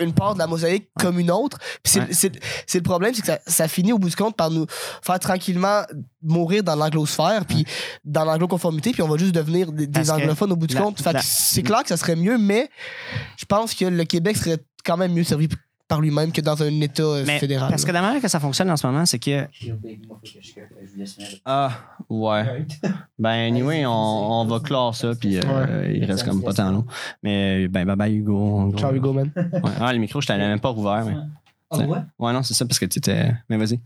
une 0.00 0.12
part 0.12 0.34
de 0.34 0.38
la 0.38 0.46
mosaïque 0.46 0.88
comme 0.98 1.18
une 1.18 1.30
autre. 1.30 1.58
C'est, 1.84 2.00
Ouais. 2.00 2.40
le 2.74 2.80
problème, 2.82 3.14
c'est 3.14 3.20
que 3.22 3.26
ça, 3.28 3.38
ça 3.46 3.68
finit 3.68 3.92
au 3.92 3.98
bout 3.98 4.08
du 4.08 4.16
compte 4.16 4.36
par 4.36 4.50
nous 4.50 4.66
faire 5.02 5.18
tranquillement 5.18 5.82
mourir 6.22 6.62
dans 6.62 6.74
l'anglosphère, 6.74 7.44
puis 7.46 7.64
dans 8.04 8.24
l'angloconformité, 8.24 8.92
puis 8.92 9.02
on 9.02 9.08
va 9.08 9.16
juste 9.16 9.34
devenir 9.34 9.72
des, 9.72 10.10
anglophones 10.10 10.52
au 10.52 10.56
bout 10.56 10.66
du 10.66 10.74
la- 10.74 10.80
compte. 10.82 11.02
C'est 11.22 11.62
clair 11.62 11.82
que 11.82 11.88
ça 11.88 11.96
serait 11.96 12.16
mieux, 12.16 12.38
mais 12.38 12.68
je 13.36 13.44
pense 13.44 13.74
que 13.74 13.84
le 13.84 14.04
Québec 14.04 14.36
serait 14.36 14.58
quand 14.84 14.96
même 14.96 15.12
mieux 15.12 15.24
servi 15.24 15.48
par 15.88 16.00
lui-même 16.00 16.32
que 16.32 16.40
dans 16.40 16.60
un 16.62 16.80
État 16.80 17.02
euh, 17.02 17.24
Mais 17.26 17.38
fédéral. 17.38 17.70
parce 17.70 17.84
que 17.84 17.92
la 17.92 18.02
manière 18.02 18.20
que 18.20 18.28
ça 18.28 18.40
fonctionne 18.40 18.70
en 18.70 18.76
ce 18.76 18.86
moment, 18.86 19.06
c'est 19.06 19.18
que. 19.18 19.46
Ah, 21.44 21.70
ouais. 22.08 22.66
Ben, 23.18 23.30
anyway, 23.30 23.86
on, 23.86 24.40
on 24.40 24.44
va 24.46 24.60
clore 24.60 24.94
ça, 24.94 25.14
puis 25.14 25.38
euh, 25.38 25.92
il 25.94 26.04
reste 26.04 26.24
comme 26.24 26.42
pas 26.42 26.52
tant 26.52 26.70
long. 26.70 26.84
Mais, 27.22 27.68
ben, 27.68 27.84
bye 27.84 27.96
bye, 27.96 28.14
Hugo. 28.14 28.74
Ciao, 28.76 28.94
Hugo, 28.94 29.12
man. 29.12 29.30
Ouais. 29.36 29.70
Ah, 29.80 29.92
le 29.92 29.98
micro, 29.98 30.20
je 30.20 30.26
t'avais 30.26 30.46
même 30.46 30.60
pas 30.60 30.72
ouvert. 30.72 31.04
Mais... 31.04 31.14
Ah 31.70 31.78
ouais? 31.78 31.98
Ouais, 32.18 32.32
non, 32.32 32.42
c'est 32.42 32.54
ça, 32.54 32.64
parce 32.64 32.78
que 32.78 32.86
tu 32.86 32.98
étais. 32.98 33.32
Mais 33.48 33.56
vas-y. 33.56 33.80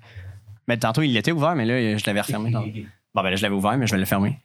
Mais 0.69 0.77
tantôt, 0.79 1.03
il 1.03 1.17
était 1.17 1.33
ouvert, 1.33 1.55
mais 1.55 1.65
là, 1.67 1.97
je 1.97 2.07
l'avais 2.07 2.21
refermé. 2.21 2.53
Bon, 3.13 3.23
ben 3.25 3.31
là, 3.31 3.35
je 3.35 3.43
l'avais 3.43 3.57
ouvert, 3.57 3.77
mais 3.77 3.89
je 3.89 3.93
vais 3.93 3.99
le 3.99 4.05
fermer. 4.05 4.39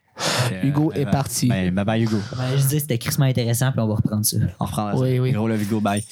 Que, 0.50 0.66
Hugo 0.68 0.92
euh, 0.92 1.02
est 1.02 1.06
parti. 1.06 1.48
Ben, 1.48 1.72
bye 1.72 1.86
bye, 1.86 2.04
Hugo. 2.04 2.18
Ben, 2.36 2.58
je 2.58 2.64
disais 2.64 2.80
c'était 2.80 2.98
crissement 2.98 3.26
intéressant, 3.26 3.72
puis 3.72 3.80
on 3.80 3.86
va 3.86 3.94
reprendre 3.94 4.26
ça. 4.26 4.38
On 4.60 4.66
reprendra 4.66 4.94
ça. 4.94 5.00
Oui, 5.04 5.20
oui. 5.20 5.32
Gros 5.34 5.48
love, 5.48 5.62
Hugo, 5.62 5.80
bye. 5.80 6.04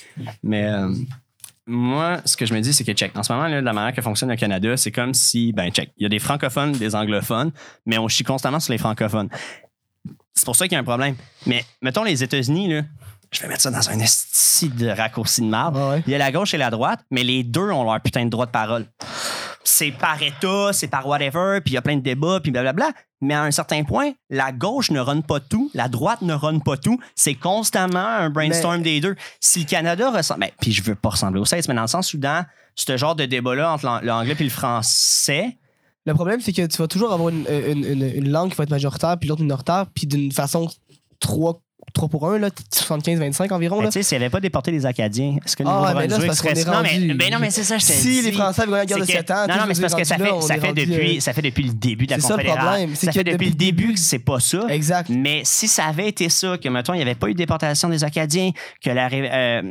Mais 0.43 0.65
euh, 0.65 0.93
moi, 1.65 2.21
ce 2.25 2.35
que 2.35 2.45
je 2.45 2.53
me 2.53 2.59
dis, 2.59 2.73
c'est 2.73 2.83
que 2.83 2.91
check. 2.91 3.15
En 3.17 3.23
ce 3.23 3.31
moment, 3.31 3.47
là, 3.47 3.61
la 3.61 3.73
manière 3.73 3.93
que 3.93 4.01
fonctionne 4.01 4.29
le 4.29 4.35
Canada, 4.35 4.75
c'est 4.75 4.91
comme 4.91 5.13
si, 5.13 5.53
ben, 5.53 5.71
check. 5.71 5.91
Il 5.97 6.03
y 6.03 6.05
a 6.05 6.09
des 6.09 6.19
francophones, 6.19 6.73
des 6.73 6.95
anglophones, 6.95 7.51
mais 7.85 7.97
on 7.97 8.07
chie 8.07 8.23
constamment 8.23 8.59
sur 8.59 8.73
les 8.73 8.77
francophones. 8.77 9.29
C'est 10.33 10.45
pour 10.45 10.55
ça 10.55 10.65
qu'il 10.67 10.73
y 10.73 10.75
a 10.75 10.79
un 10.79 10.83
problème. 10.83 11.15
Mais 11.45 11.63
mettons 11.81 12.03
les 12.03 12.23
États-Unis, 12.23 12.73
là. 12.73 12.81
Je 13.33 13.41
vais 13.41 13.47
mettre 13.47 13.61
ça 13.61 13.71
dans 13.71 13.89
un 13.89 13.99
esti 13.99 14.69
de 14.69 14.87
raccourci 14.87 15.41
de 15.41 15.47
marbre. 15.47 15.89
Ouais. 15.89 16.03
Il 16.07 16.11
y 16.11 16.15
a 16.15 16.19
la 16.19 16.31
gauche 16.31 16.53
et 16.53 16.57
la 16.57 16.69
droite, 16.69 16.99
mais 17.11 17.23
les 17.23 17.43
deux 17.43 17.69
ont 17.71 17.83
leur 17.83 17.99
putain 17.99 18.23
de 18.25 18.29
droit 18.29 18.45
de 18.45 18.51
parole. 18.51 18.85
C'est 19.65 19.91
par 19.91 20.21
État, 20.21 20.71
c'est 20.71 20.87
par 20.87 21.07
whatever, 21.07 21.59
puis 21.61 21.71
il 21.71 21.75
y 21.75 21.77
a 21.77 21.81
plein 21.81 21.95
de 21.95 22.01
débats, 22.01 22.39
puis 22.41 22.51
blablabla. 22.51 22.91
Mais 23.21 23.33
à 23.33 23.43
un 23.43 23.51
certain 23.51 23.83
point, 23.83 24.11
la 24.29 24.51
gauche 24.51 24.91
ne 24.91 24.99
run 24.99 25.21
pas 25.21 25.39
tout, 25.39 25.71
la 25.73 25.87
droite 25.87 26.21
ne 26.21 26.33
run 26.33 26.59
pas 26.59 26.77
tout. 26.77 26.99
C'est 27.15 27.33
constamment 27.35 28.05
un 28.05 28.29
brainstorm 28.29 28.81
des 28.81 28.99
deux. 29.01 29.15
Si 29.39 29.59
le 29.61 29.65
Canada 29.65 30.11
ressemble. 30.11 30.41
Ben, 30.41 30.49
puis 30.59 30.71
je 30.73 30.83
veux 30.83 30.95
pas 30.95 31.09
ressembler 31.09 31.39
aux 31.39 31.45
States, 31.45 31.67
mais 31.69 31.73
dans 31.75 31.81
le 31.83 31.87
sens 31.87 32.13
où 32.13 32.17
dans 32.17 32.45
ce 32.75 32.97
genre 32.97 33.15
de 33.15 33.25
débat-là 33.25 33.71
entre 33.73 33.85
l'an- 33.85 33.99
l'anglais 34.03 34.35
et 34.39 34.43
le 34.43 34.49
français, 34.49 35.57
Le 36.05 36.13
problème, 36.13 36.41
c'est 36.41 36.51
que 36.51 36.65
tu 36.67 36.77
vas 36.77 36.87
toujours 36.87 37.13
avoir 37.13 37.29
une, 37.29 37.45
une, 37.49 37.85
une, 37.85 38.03
une 38.15 38.29
langue 38.29 38.49
qui 38.51 38.57
va 38.57 38.65
être 38.65 38.69
majoritaire, 38.69 39.17
puis 39.17 39.29
l'autre 39.29 39.41
minoritaire, 39.41 39.85
puis 39.95 40.05
d'une 40.05 40.31
façon 40.33 40.67
3, 41.21 41.61
3 41.93 42.09
pour 42.09 42.27
1, 42.29 42.39
là, 42.39 42.49
75-25 42.71 43.51
environ. 43.53 43.79
ben, 43.81 43.85
tu 43.87 43.93
sais, 43.93 44.03
s'il 44.03 44.17
n'y 44.17 44.23
avait 44.23 44.31
pas 44.31 44.39
déporté 44.39 44.71
les 44.71 44.85
Acadiens, 44.85 45.37
est-ce 45.45 45.55
que 45.55 45.63
le 45.63 45.69
Ah 45.69 45.93
ouais, 45.95 46.07
Nouveau-Brunswick 46.07 46.29
qu'on 46.29 46.35
serait. 46.35 46.59
est 46.61 46.65
Non, 46.65 46.81
mais, 46.81 46.89
rendu- 46.89 47.13
ben 47.15 47.31
non, 47.31 47.37
mais 47.39 47.49
c'est 47.51 47.63
ça, 47.63 47.77
je 47.77 47.85
te 47.85 47.91
Si 47.91 48.21
les 48.21 48.31
Français 48.31 48.61
avaient 48.63 48.71
la 48.71 48.85
guerre 48.85 48.97
de 48.99 49.03
C'est 49.05 49.11
que- 49.13 49.17
7 49.19 49.31
ans, 49.31 49.45
non, 49.47 49.55
non, 49.57 49.61
mais 49.67 49.73
c'est 49.73 49.81
parce 49.81 49.95
que 49.95 50.03
ça 50.03 50.17
là, 50.17 50.25
fait, 50.25 50.41
ça 50.41 50.55
fait, 50.57 50.73
depuis, 50.73 51.17
euh, 51.17 51.19
ça 51.19 51.33
fait 51.33 51.41
depuis 51.41 51.63
le 51.63 51.73
début 51.73 52.05
de 52.05 52.11
la 52.11 52.17
C'est 52.19 52.27
ça, 52.27 52.29
le 52.29 52.43
Confédération. 52.43 52.69
problème, 52.69 52.95
Ça 52.95 53.07
que 53.07 53.11
fait 53.13 53.23
depuis 53.23 53.47
le 53.49 53.55
début 53.55 53.93
que 53.93 53.99
c'est 53.99 54.19
pas 54.19 54.39
ça. 54.39 54.65
Exact. 54.69 55.09
Mais 55.09 55.41
si 55.43 55.67
ça 55.67 55.85
avait 55.85 56.07
été 56.07 56.29
ça, 56.29 56.57
que, 56.57 56.69
mettons, 56.69 56.93
il 56.93 56.97
n'y 56.97 57.03
avait 57.03 57.15
pas 57.15 57.27
eu 57.29 57.33
de 57.33 57.37
déportation 57.37 57.89
des 57.89 58.03
Acadiens, 58.03 58.51
que 58.83 58.89
la, 58.89 59.07
ré- 59.07 59.29
euh, 59.31 59.61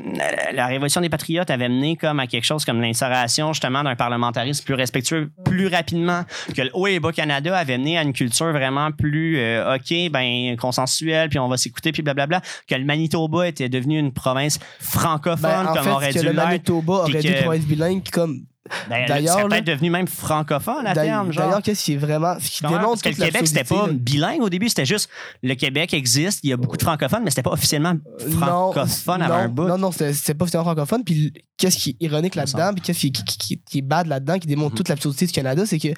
la 0.55 0.67
Révolution 0.67 1.01
des 1.01 1.09
Patriotes 1.09 1.51
avait 1.51 1.69
mené 1.69 1.97
comme 1.97 2.21
à 2.21 2.27
quelque 2.27 2.45
chose 2.45 2.65
comme 2.65 2.81
l'instauration, 2.81 3.53
justement, 3.53 3.83
d'un 3.83 3.97
parlementarisme 3.97 4.65
plus 4.65 4.75
respectueux 4.75 5.31
plus 5.45 5.67
rapidement, 5.69 6.23
que 6.55 6.63
le 6.63 6.71
Haut 6.75 6.87
et 6.87 7.01
Bas 7.01 7.13
Canada 7.13 7.57
avait 7.57 7.79
mené 7.79 7.99
à 7.99 8.03
une 8.03 8.13
culture 8.13 8.53
vraiment 8.53 8.91
plus, 8.93 9.39
euh, 9.39 9.75
OK, 9.77 10.11
ben, 10.11 10.57
consensuelle, 10.57 11.29
puis 11.29 11.39
on 11.39 11.49
va 11.49 11.57
s'écouter, 11.57 11.93
puis 11.93 12.02
blablabla, 12.03 12.41
que 12.69 12.75
le 12.75 12.85
Manitoba 12.85 13.49
était 13.49 13.69
devenu 13.69 13.99
une 13.99 14.13
province 14.13 14.59
francophone, 14.81 15.51
Ben, 15.51 15.67
en 15.69 15.75
comme 15.75 15.85
fait, 15.85 15.91
aurait 15.91 16.13
que 16.13 16.19
dû 16.21 16.27
le. 16.27 16.33
Manitoba 16.33 16.93
aurait 16.95 17.21
dû 17.21 17.29
que- 17.29 17.33
être 17.35 17.43
province 17.45 17.65
bilingue, 17.65 18.03
comme. 18.11 18.41
Ben, 18.89 19.05
D'ailleurs, 19.09 19.49
peut-être 19.49 19.65
devenu 19.67 19.91
même 19.91 20.07
francophone 20.07 20.87
à 20.87 20.95
terme, 20.95 21.31
d'ailleurs, 21.35 21.61
qu'est-ce 21.63 21.85
qui 21.85 21.93
est 21.95 21.97
vraiment. 21.97 22.37
Ce 22.39 22.49
qui 22.49 22.63
démontre 22.63 23.03
Parce 23.03 23.03
que 23.03 23.09
le 23.09 23.15
Québec, 23.17 23.47
c'était 23.47 23.65
pas 23.65 23.89
bilingue 23.91 24.41
au 24.41 24.49
début, 24.49 24.69
c'était 24.69 24.87
juste 24.87 25.11
le 25.43 25.55
Québec 25.57 25.93
existe, 25.93 26.41
il 26.45 26.51
y 26.51 26.53
a 26.53 26.57
beaucoup 26.57 26.77
de 26.77 26.83
francophones, 26.83 27.23
mais 27.25 27.31
c'était 27.31 27.43
pas 27.43 27.51
officiellement 27.51 27.95
francophone 28.39 29.19
non, 29.19 29.25
avant 29.27 29.35
un 29.35 29.49
non, 29.49 29.53
bout. 29.53 29.65
Non, 29.69 29.79
non, 29.79 29.91
c'était 29.93 30.35
pas 30.35 30.47
finalement 30.47 30.71
francophone. 30.71 31.03
Puis 31.05 31.33
qu'est-ce 31.59 31.77
qui 31.77 31.91
est 32.01 32.05
ironique 32.05 32.37
là-dedans, 32.37 32.73
puis 32.73 32.83
qu'est-ce 32.83 33.01
qui, 33.01 33.13
qui, 33.13 33.25
qui- 33.37 33.61
qui 33.63 33.79
est 33.79 33.83
bad 33.83 34.07
là-dedans, 34.07 34.39
qui 34.39 34.47
démontre 34.47 34.71
Mhm. 34.71 34.77
toute 34.77 34.89
l'absurdité 34.89 35.27
du 35.27 35.33
Canada, 35.33 35.67
c'est 35.67 35.79
que 35.81 35.89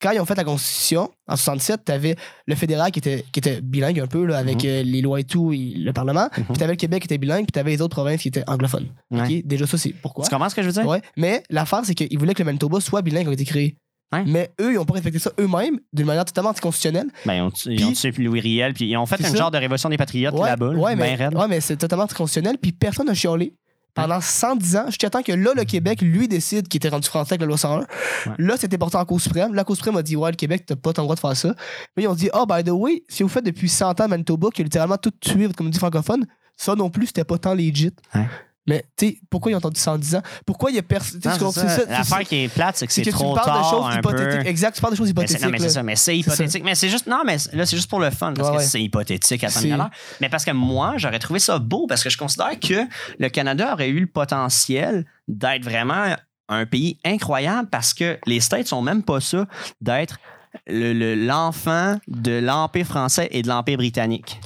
quand 0.00 0.10
ils 0.12 0.20
ont 0.20 0.24
fait 0.24 0.34
la 0.36 0.44
Constitution, 0.44 1.10
en 1.28 1.36
67, 1.36 1.84
t'avais 1.84 2.16
le 2.46 2.54
fédéral 2.54 2.90
qui 2.90 2.98
était, 3.00 3.24
qui 3.32 3.38
était 3.40 3.60
bilingue 3.60 4.00
un 4.00 4.06
peu, 4.06 4.24
là, 4.24 4.38
avec 4.38 4.64
Mhm. 4.64 4.70
euh, 4.70 4.82
les 4.82 5.00
lois 5.02 5.20
et 5.20 5.24
tout, 5.24 5.52
et 5.52 5.74
le 5.76 5.92
Parlement. 5.92 6.28
Mhm. 6.36 6.44
Puis 6.44 6.54
t'avais 6.58 6.72
le 6.72 6.76
Québec 6.76 7.02
qui 7.02 7.06
était 7.06 7.18
bilingue, 7.18 7.44
puis 7.44 7.52
t'avais 7.52 7.70
les 7.72 7.82
autres 7.82 7.94
provinces 7.96 8.22
qui 8.22 8.28
étaient 8.28 8.44
anglophones. 8.48 8.88
Ouais. 9.10 9.42
Déjà, 9.44 9.66
ça, 9.66 9.76
c'est 9.78 9.92
pourquoi. 9.92 10.24
Tu 10.24 10.30
comprends 10.30 10.48
ce 10.48 10.54
que 10.54 10.62
je 10.62 10.66
veux 10.68 10.72
dire? 10.72 10.86
Ouais. 10.86 11.02
Mais 11.16 11.42
l'affaire, 11.50 11.80
c'est 11.84 11.94
qu'ils 11.94 12.18
voulaient 12.18 12.34
que 12.34 12.42
le 12.42 12.46
Manitoba 12.46 12.80
soit 12.80 13.02
bilingue 13.02 13.24
quand 13.24 13.30
il 13.30 13.38
a 13.38 13.42
été 13.42 13.44
créé. 13.44 13.76
Mais 14.26 14.50
eux, 14.60 14.72
ils 14.72 14.74
n'ont 14.74 14.84
pas 14.84 14.94
respecté 14.94 15.20
ça 15.20 15.30
eux-mêmes 15.38 15.78
d'une 15.92 16.06
manière 16.06 16.24
totalement 16.24 16.50
anticonstitutionnelle. 16.50 17.06
Ben, 17.26 17.34
ils 17.34 17.40
ont, 17.42 17.50
tu- 17.52 17.68
ils 17.70 17.76
Puis- 17.76 17.84
ont 17.84 17.92
tué 17.92 18.10
Louis 18.24 18.40
Riel, 18.40 18.72
puis 18.74 18.86
ils 18.86 18.96
ont 18.96 19.06
fait 19.06 19.24
un 19.24 19.36
genre 19.36 19.52
de 19.52 19.58
révolution 19.58 19.88
des 19.88 19.96
patriotes 19.98 20.34
Ouais, 20.34 20.48
là-bas, 20.48 20.70
ouais, 20.70 20.96
ben 20.96 21.16
mais, 21.16 21.36
ouais, 21.38 21.46
mais 21.48 21.60
c'est 21.60 21.76
totalement 21.76 22.06
anticonstitutionnel. 22.06 22.58
Puis 22.60 22.72
personne 22.72 23.06
n'a 23.06 23.14
chiolé. 23.14 23.54
Pendant 23.94 24.20
110 24.20 24.76
ans, 24.76 24.86
jusqu'à 24.86 25.10
temps 25.10 25.22
que 25.22 25.32
là, 25.32 25.52
le 25.54 25.64
Québec, 25.64 26.00
lui, 26.00 26.28
décide 26.28 26.68
qu'il 26.68 26.78
était 26.78 26.88
rendu 26.88 27.08
français 27.08 27.32
avec 27.32 27.40
la 27.40 27.46
loi 27.46 27.58
101. 27.58 27.86
Là, 28.38 28.56
c'était 28.56 28.78
porté 28.78 28.96
en 28.96 29.04
Cour 29.04 29.20
suprême. 29.20 29.54
La 29.54 29.64
Cour 29.64 29.76
suprême 29.76 29.96
a 29.96 30.02
dit 30.02 30.16
Ouais, 30.16 30.30
le 30.30 30.36
Québec, 30.36 30.64
t'as 30.66 30.76
pas 30.76 30.92
ton 30.92 31.02
droit 31.02 31.16
de 31.16 31.20
faire 31.20 31.36
ça. 31.36 31.54
Mais 31.96 32.04
ils 32.04 32.08
ont 32.08 32.14
dit 32.14 32.30
Oh, 32.32 32.46
by 32.46 32.62
the 32.62 32.70
way, 32.70 33.02
si 33.08 33.22
vous 33.22 33.28
faites 33.28 33.44
depuis 33.44 33.68
100 33.68 34.00
ans 34.00 34.08
Manitoba, 34.08 34.48
qui 34.54 34.62
a 34.62 34.64
littéralement 34.64 34.96
tout 34.96 35.10
tué 35.20 35.46
votre 35.46 35.56
communauté 35.56 35.78
francophone, 35.78 36.26
ça 36.56 36.74
non 36.74 36.90
plus, 36.90 37.06
c'était 37.06 37.24
pas 37.24 37.38
tant 37.38 37.54
legit. 37.54 37.92
Ouais. 38.14 38.28
Mais, 38.70 38.84
tu 38.96 39.08
sais, 39.08 39.18
pourquoi 39.28 39.50
ils 39.50 39.54
ont 39.54 39.58
attendu 39.58 39.78
110 39.80 40.14
ans 40.16 40.22
Pourquoi 40.46 40.70
il 40.70 40.76
y 40.76 40.78
a 40.78 40.82
personne. 40.82 41.20
Ça. 41.20 41.30
L'affaire 41.90 42.20
qui 42.28 42.36
est 42.44 42.48
plate, 42.48 42.76
c'est 42.76 42.86
que 42.86 42.92
c'est 42.92 43.02
que 43.02 43.10
tu 43.10 43.12
trop 43.14 43.34
parles 43.34 43.46
de 43.48 43.52
tard 43.52 43.70
choses 43.70 43.84
hypothétiques. 43.98 44.46
Exact, 44.46 44.74
tu 44.74 44.80
parles 44.80 44.92
de 44.92 44.96
choses 44.98 45.10
hypothétiques. 45.10 45.42
non, 45.42 45.50
mais 45.50 45.58
c'est 45.58 45.68
ça, 45.74 45.82
mais 45.82 45.96
c'est 45.96 46.04
ça. 46.04 46.12
hypothétique. 46.14 46.64
Mais 46.64 46.74
c'est 46.74 46.88
juste, 46.88 47.06
non, 47.06 47.22
mais 47.26 47.36
là, 47.52 47.66
c'est 47.66 47.76
juste 47.76 47.90
pour 47.90 48.00
le 48.00 48.10
fun, 48.10 48.32
parce 48.34 48.48
que 48.56 48.62
c'est 48.68 48.82
hypothétique 48.82 49.44
à 49.44 49.50
l'heure. 49.76 49.90
Mais 50.20 50.28
parce 50.28 50.44
que 50.44 50.50
moi, 50.52 50.94
j'aurais 50.96 51.18
trouvé 51.18 51.40
ça 51.40 51.58
beau, 51.58 51.86
parce 51.88 52.02
que 52.04 52.10
je 52.10 52.16
considère 52.18 52.58
que 52.60 52.86
le 53.18 53.28
Canada 53.28 53.72
aurait 53.72 53.88
eu 53.88 54.00
le 54.00 54.06
potentiel 54.06 55.04
d'être 55.28 55.64
vraiment 55.64 56.14
un 56.48 56.66
pays 56.66 56.98
incroyable, 57.04 57.68
parce 57.70 57.94
que 57.94 58.18
les 58.26 58.40
States 58.40 58.66
sont 58.68 58.82
même 58.82 59.02
pas 59.02 59.20
ça, 59.20 59.46
d'être 59.80 60.18
le- 60.66 60.92
le- 60.92 61.14
l'enfant 61.14 61.98
de 62.08 62.32
l'Empire 62.32 62.86
français 62.86 63.28
et 63.30 63.42
de 63.42 63.48
l'Empire 63.48 63.76
britannique. 63.78 64.40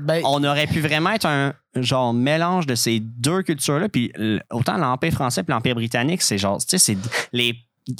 Ben, 0.00 0.20
On 0.24 0.42
aurait 0.44 0.66
pu 0.66 0.80
vraiment 0.80 1.10
être 1.10 1.26
un 1.26 1.52
genre 1.76 2.12
mélange 2.12 2.66
de 2.66 2.74
ces 2.74 3.00
deux 3.00 3.42
cultures-là. 3.42 3.88
Puis 3.88 4.12
autant 4.50 4.76
l'Empire 4.76 5.12
français 5.12 5.42
et 5.46 5.50
l'Empire 5.50 5.74
britannique, 5.74 6.22
c'est 6.22 6.38
genre, 6.38 6.58
tu 6.58 6.66
sais, 6.68 6.78
c'est 6.78 6.96
les. 7.32 7.54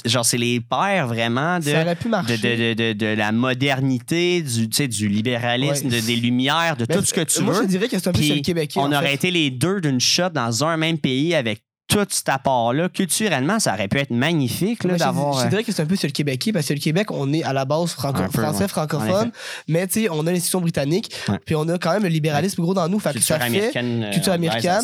Genre, 0.05 0.23
c'est 0.23 0.37
les 0.37 0.61
pères 0.61 1.07
vraiment 1.07 1.59
de, 1.59 3.15
la 3.15 3.31
modernité, 3.31 4.41
du, 4.41 5.07
libéralisme, 5.09 5.89
Ouais. 5.89 6.01
des 6.01 6.15
lumières, 6.15 6.77
de 6.77 6.85
Ben, 6.85 6.97
tout 6.99 7.05
ce 7.05 7.13
que 7.13 7.21
tu 7.21 7.41
moi, 7.41 7.55
veux. 7.55 7.63
je 7.63 7.67
dirais 7.67 7.87
que 7.89 7.97
c'est 7.99 8.07
un 8.07 8.11
peu 8.13 8.19
Puis 8.19 8.35
le 8.35 8.41
Québec. 8.41 8.73
On 8.77 8.91
aurait 8.93 9.13
été 9.13 9.31
les 9.31 9.49
deux 9.49 9.81
d'une 9.81 9.99
shot 9.99 10.29
dans 10.29 10.63
un 10.63 10.77
même 10.77 10.97
pays 10.97 11.35
avec 11.35 11.63
tout 11.91 12.05
cet 12.09 12.29
apport-là. 12.29 12.89
Culturellement, 12.89 13.59
ça 13.59 13.73
aurait 13.73 13.87
pu 13.87 13.97
être 13.99 14.11
magnifique 14.11 14.83
là, 14.83 14.93
je, 14.93 14.99
d'avoir. 14.99 15.39
je 15.39 15.45
euh, 15.45 15.49
dirais 15.49 15.63
que 15.63 15.71
c'est 15.71 15.81
un 15.81 15.85
peu 15.85 15.95
sur 15.95 16.07
le 16.07 16.13
Québec, 16.13 16.49
parce 16.53 16.65
que 16.67 16.73
le 16.73 16.79
Québec, 16.79 17.11
on 17.11 17.31
est 17.33 17.43
à 17.43 17.53
la 17.53 17.65
base 17.65 17.91
franco- 17.91 18.19
Un 18.21 18.27
peu, 18.29 18.41
français, 18.41 18.59
ouais. 18.59 18.65
En 18.65 18.67
francophone, 18.69 19.31
mais 19.67 19.85
tu 19.87 20.03
sais, 20.03 20.09
on 20.09 20.25
a 20.25 20.31
l'institution 20.31 20.61
britannique, 20.61 21.13
Ouais. 21.27 21.39
puis 21.45 21.55
on 21.55 21.67
a 21.69 21.77
quand 21.77 21.91
même 21.93 22.03
le 22.03 22.09
libéralisme 22.09 22.61
gros 22.61 22.73
dans 22.73 22.87
nous. 22.87 22.99
Fait 22.99 23.09
que 23.09 23.15
culture 23.15 23.35
ça 23.35 23.39
fait, 23.41 23.45
américaine. 23.47 24.03
euh, 24.03 24.11
culture 24.11 24.33
américaine. 24.33 24.81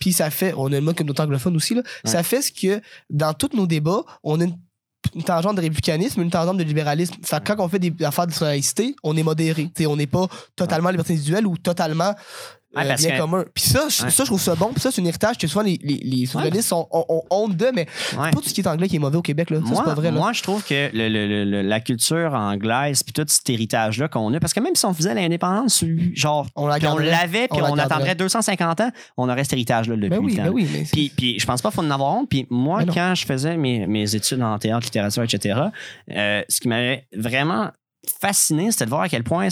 puis 0.00 0.12
ça 0.12 0.30
fait, 0.30 0.52
on 0.56 0.66
a 0.66 0.70
le 0.70 0.80
mode 0.80 0.96
communauté 0.96 1.22
anglophone 1.22 1.56
aussi, 1.56 1.74
là, 1.74 1.82
ça 2.04 2.22
fait 2.22 2.42
ce 2.42 2.52
que 2.52 2.80
dans 3.08 3.32
tous 3.34 3.50
nos 3.54 3.66
débats, 3.66 4.02
on 4.22 4.40
a 4.40 4.44
une, 4.44 4.56
une 5.14 5.22
tangente 5.24 5.56
de 5.56 5.62
républicanisme, 5.62 6.20
une 6.22 6.30
tangente 6.30 6.58
de 6.58 6.62
libéralisme. 6.62 7.14
Fait 7.24 7.42
que 7.42 7.52
quand 7.52 7.64
on 7.64 7.68
fait 7.68 7.78
des 7.78 7.92
affaires 8.04 8.26
de 8.26 8.32
laïcité, 8.44 8.94
on 9.02 9.16
est 9.16 9.22
modéré. 9.22 9.64
Tu 9.74 9.82
sais, 9.82 9.86
on 9.86 9.96
n'est 9.96 10.06
pas 10.06 10.26
totalement 10.56 10.90
liberté 10.90 11.14
individuelle 11.14 11.46
ou 11.46 11.56
totalement 11.56 12.14
Ouais, 12.76 12.88
euh, 12.88 12.94
bien 12.94 13.10
que- 13.10 13.18
commun. 13.18 13.44
Puis 13.52 13.64
ça, 13.64 13.86
je- 13.88 14.04
Ouais. 14.04 14.10
ça, 14.10 14.22
je 14.24 14.28
trouve 14.28 14.40
ça 14.40 14.54
bon. 14.54 14.66
Puis 14.72 14.80
ça, 14.80 14.90
c'est 14.92 15.02
un 15.02 15.04
héritage 15.04 15.36
que 15.38 15.46
souvent 15.48 15.64
les, 15.64 15.78
les, 15.82 16.00
les 16.04 16.26
souverainistes 16.26 16.68
sont- 16.68 16.86
ont, 16.92 17.04
ont 17.08 17.22
honte 17.30 17.56
de, 17.56 17.66
mais 17.74 17.86
Ouais. 18.16 18.30
pas 18.30 18.40
tout 18.40 18.48
ce 18.48 18.54
qui 18.54 18.60
est 18.60 18.68
anglais 18.68 18.86
qui 18.88 18.96
est 18.96 19.00
mauvais 19.00 19.16
au 19.16 19.22
Québec. 19.22 19.50
Là. 19.50 19.58
Ça, 19.58 19.64
Moi, 19.64 19.76
c'est 19.78 19.84
pas 19.84 19.94
vrai. 19.94 20.10
Là. 20.12 20.18
moi, 20.18 20.32
je 20.32 20.42
trouve 20.42 20.62
que 20.64 20.88
le- 20.96 21.08
le- 21.08 21.44
le- 21.44 21.62
la 21.62 21.80
culture 21.80 22.32
anglaise 22.32 23.02
puis 23.02 23.12
tout 23.12 23.24
cet 23.26 23.50
héritage-là 23.50 24.06
qu'on 24.08 24.32
a, 24.34 24.38
parce 24.40 24.52
que 24.52 24.60
même 24.60 24.76
si 24.76 24.84
on 24.86 24.94
faisait 24.94 25.14
l'indépendance, 25.14 25.84
genre, 26.14 26.46
on 26.54 26.68
puis 26.70 27.06
l'avait, 27.06 27.48
puis 27.48 27.60
On 27.60 27.76
attendrait 27.76 28.14
250 28.14 28.80
ans, 28.80 28.90
on 29.16 29.28
aurait 29.28 29.42
cet 29.44 29.54
héritage-là 29.54 29.96
depuis 29.96 30.08
Ben 30.08 30.18
oui, 30.18 30.30
le 30.32 30.36
temps. 30.36 30.42
ben 30.44 30.50
oui. 30.50 30.68
Mais 30.72 30.84
c'est- 30.84 30.92
Puis, 30.92 31.12
puis 31.16 31.38
je 31.40 31.46
pense 31.46 31.60
pas 31.62 31.70
qu'il 31.70 31.76
faut 31.80 31.86
en 31.86 31.90
avoir 31.90 32.14
honte. 32.16 32.28
Puis 32.28 32.46
moi, 32.50 32.84
non. 32.84 32.92
quand 32.94 33.14
je 33.16 33.24
faisais 33.26 33.56
mes, 33.56 33.86
mes 33.86 34.14
études 34.14 34.42
en 34.42 34.58
théâtre, 34.58 34.84
littérature, 34.84 35.22
etc., 35.24 35.58
euh, 36.12 36.42
ce 36.48 36.60
qui 36.60 36.68
m'avait 36.68 37.06
vraiment 37.16 37.70
fasciné, 38.20 38.70
c'était 38.70 38.86
de 38.86 38.90
voir 38.90 39.02
à 39.02 39.08
quel 39.08 39.24
point 39.24 39.48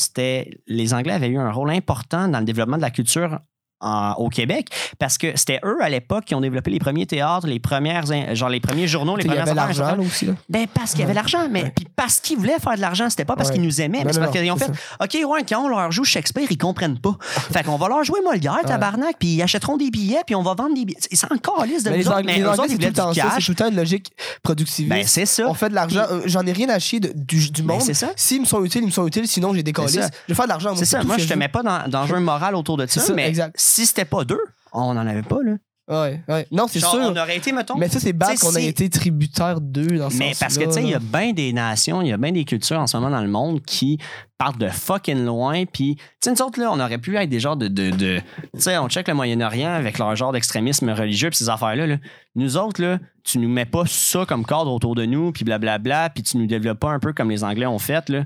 les 0.67 0.95
Anglais 0.95 1.13
avaient 1.13 1.29
eu 1.29 1.39
un 1.39 1.53
rôle 1.53 1.71
important 1.71 2.29
dans 2.29 2.39
le 2.39 2.45
développement 2.45 2.77
de 2.77 2.83
la 2.83 2.91
culture 2.91 3.41
en- 3.81 4.13
au 4.19 4.29
Québec 4.29 4.69
parce 4.99 5.19
que 5.19 5.37
c'était 5.37 5.61
eux 5.65 5.79
à 5.81 5.89
l'époque 5.89 6.25
qui 6.25 6.35
ont 6.35 6.41
développé 6.41 6.71
les 6.71 6.79
premiers 6.79 7.07
théâtres, 7.07 7.47
les 7.47 7.61
premières 7.61 8.05
genre 8.35 8.49
les 8.49 8.61
premiers 8.61 8.87
journaux, 8.89 9.17
les 9.17 9.23
il 9.23 9.27
y 9.27 9.29
premières 9.29 9.45
avait 9.45 9.55
l'argent 9.55 9.97
aussi. 10.01 10.27
Là. 10.27 10.33
Ben 10.49 10.67
parce 10.73 10.91
qu'il 10.93 11.01
y 11.01 11.05
avait 11.05 11.15
l'argent, 11.15 11.49
mais 11.51 11.63
Ouais. 11.65 11.73
puis 11.75 11.87
parce 11.97 12.21
qu'ils 12.21 12.39
voulaient 12.39 12.59
faire 12.63 12.75
de 12.77 12.81
l'argent, 12.81 13.09
c'était 13.11 13.25
pas 13.25 13.37
parce 13.37 13.49
Ouais. 13.51 13.55
qu'ils 13.57 13.65
nous 13.65 13.81
aimaient, 13.81 14.03
mais 14.05 14.13
c'est 14.13 14.21
parce 14.21 14.33
qu'ils 14.33 14.51
ont 14.51 14.57
fait 14.57 14.71
OK, 15.01 15.17
ouais, 15.29 15.45
quand 15.49 15.65
on 15.65 15.69
leur 15.69 15.91
joue 15.93 16.05
Shakespeare, 16.05 16.47
ils 16.51 16.59
comprennent 16.59 16.99
pas. 16.99 17.17
Fait 17.53 17.63
qu'on 17.65 17.77
va 17.77 17.89
leur 17.89 18.05
jouer 18.05 18.21
Molière, 18.25 18.59
tabarnak, 18.67 19.17
puis 19.19 19.29
ils 19.35 19.43
achèteront 19.43 19.77
des 19.77 19.91
billets, 19.91 20.21
puis 20.27 20.35
on 20.35 20.43
va 20.43 20.55
vendre 20.55 20.75
des 20.75 20.85
billets. 20.85 20.99
C'est 21.13 21.31
encore 21.33 21.65
liste 21.65 21.85
de 21.87 21.91
Mais 21.91 21.99
les 21.99 22.09
Anglais, 22.09 22.23
mais 22.25 22.37
les 22.39 22.45
Anglais, 22.47 22.49
autres, 22.61 22.65
ils 22.71 22.79
tout 22.79 22.83
voulaient 22.83 22.95
ça. 23.15 23.31
C'est 23.39 23.45
tout 23.45 23.51
le 23.53 23.55
temps 23.57 23.69
une 23.69 23.77
logique 23.77 24.13
productiviste. 24.43 24.91
Ben 24.91 25.05
c'est 25.07 25.27
ça. 25.27 25.49
on 25.49 25.55
fait 25.55 25.69
de 25.69 25.75
l'argent. 25.75 26.03
Euh, 26.11 26.23
J'en 26.27 26.45
ai 26.47 26.53
rien 26.53 26.69
à 26.69 26.79
chier 26.79 27.01
de- 27.01 27.13
du, 27.15 27.51
du 27.51 27.63
Ben, 27.63 27.75
monde. 27.75 27.83
c'est 27.83 27.95
ça. 27.95 28.09
S'ils 28.17 28.41
me 28.41 28.47
sont 28.47 28.65
utiles, 28.65 28.83
ils 28.83 28.87
me 28.87 28.91
sont 28.91 29.07
utiles. 29.07 29.27
Sinon, 29.29 29.55
j'ai 29.55 29.63
des 29.63 29.73
ça. 29.75 29.87
Je 30.27 30.33
vais 30.33 30.35
faire 30.35 30.45
de 30.47 30.51
l'argent. 30.51 30.75
C'est 30.77 30.85
ça. 30.85 31.03
Moi, 31.05 31.19
je 31.19 31.27
te 31.27 31.35
mets 31.35 31.49
pas 31.49 31.63
dans, 31.63 32.13
un 32.15 32.21
moral 32.21 32.55
autour 32.55 32.77
de 32.77 32.87
ça, 32.87 33.01
ça, 33.01 33.13
mais. 33.15 33.33
Si 33.69 33.87
c'était 33.87 34.05
pas 34.05 34.25
d'eux, 34.25 34.41
on 34.73 34.95
n'en 34.95 35.07
avait 35.07 35.23
pas, 35.23 35.39
là. 35.45 35.53
Ouais, 35.91 36.21
ouais. 36.29 36.47
Non, 36.53 36.67
c'est 36.69 36.81
sûr. 36.81 36.99
on 37.01 37.17
aurait 37.17 37.39
été, 37.39 37.51
mettons. 37.51 37.75
Mais 37.79 37.89
ça, 37.89 37.99
c'est 37.99 38.13
bad 38.13 38.39
qu'on 38.39 38.51
ait 38.57 38.61
si- 38.61 38.67
été 38.67 38.91
tributaire 38.91 39.59
d'eux 39.59 39.97
dans 39.97 40.11
ce 40.11 40.19
Mais 40.19 40.33
parce 40.39 40.59
que, 40.59 40.65
tu 40.65 40.73
sais, 40.73 40.83
il 40.83 40.91
y 40.91 40.95
a 40.95 40.99
bien 40.99 41.33
des 41.33 41.55
nations, 41.55 42.03
il 42.03 42.09
y 42.09 42.13
a 42.13 42.19
bien 42.19 42.31
des 42.31 42.45
cultures 42.45 42.79
en 42.79 42.87
ce 42.87 42.95
moment 42.99 43.09
dans 43.09 43.23
le 43.23 43.29
monde 43.29 43.63
qui 43.63 43.99
partent 44.37 44.59
de 44.59 44.69
fucking 44.69 45.25
loin. 45.25 45.65
Puis, 45.65 45.97
tu 45.97 46.03
sais, 46.23 46.31
nous 46.33 46.43
autres, 46.43 46.61
là, 46.61 46.71
on 46.73 46.79
aurait 46.79 46.99
pu 46.99 47.17
être 47.17 47.31
des 47.31 47.41
genres 47.41 47.57
de. 47.57 47.69
de, 47.69 47.89
de- 47.89 48.21
tu 48.55 48.61
sais, 48.61 48.77
on 48.77 48.91
check 48.91 49.09
le 49.09 49.15
Moyen-Orient 49.15 49.71
avec 49.73 49.97
leur 49.97 50.15
genre 50.15 50.33
d'extrémisme 50.33 50.91
religieux, 50.91 51.31
puis 51.31 51.39
ces 51.39 51.49
affaires-là. 51.49 51.87
là. 51.87 51.97
Nous 52.35 52.59
autres, 52.59 52.83
là, 52.83 52.99
tu 53.25 53.39
nous 53.39 53.49
mets 53.49 53.65
pas 53.65 53.85
ça 53.87 54.27
comme 54.29 54.45
cadre 54.45 54.71
autour 54.71 54.95
de 54.95 55.07
nous, 55.07 55.33
puis 55.33 55.45
blablabla, 55.47 56.11
puis 56.11 56.23
tu 56.23 56.37
nous 56.37 56.47
développes 56.47 56.81
pas 56.81 56.91
un 56.91 56.99
peu 56.99 57.15
comme 57.15 57.31
les 57.31 57.45
Anglais 57.45 57.65
ont 57.65 57.79
fait, 57.79 58.11
là. 58.11 58.25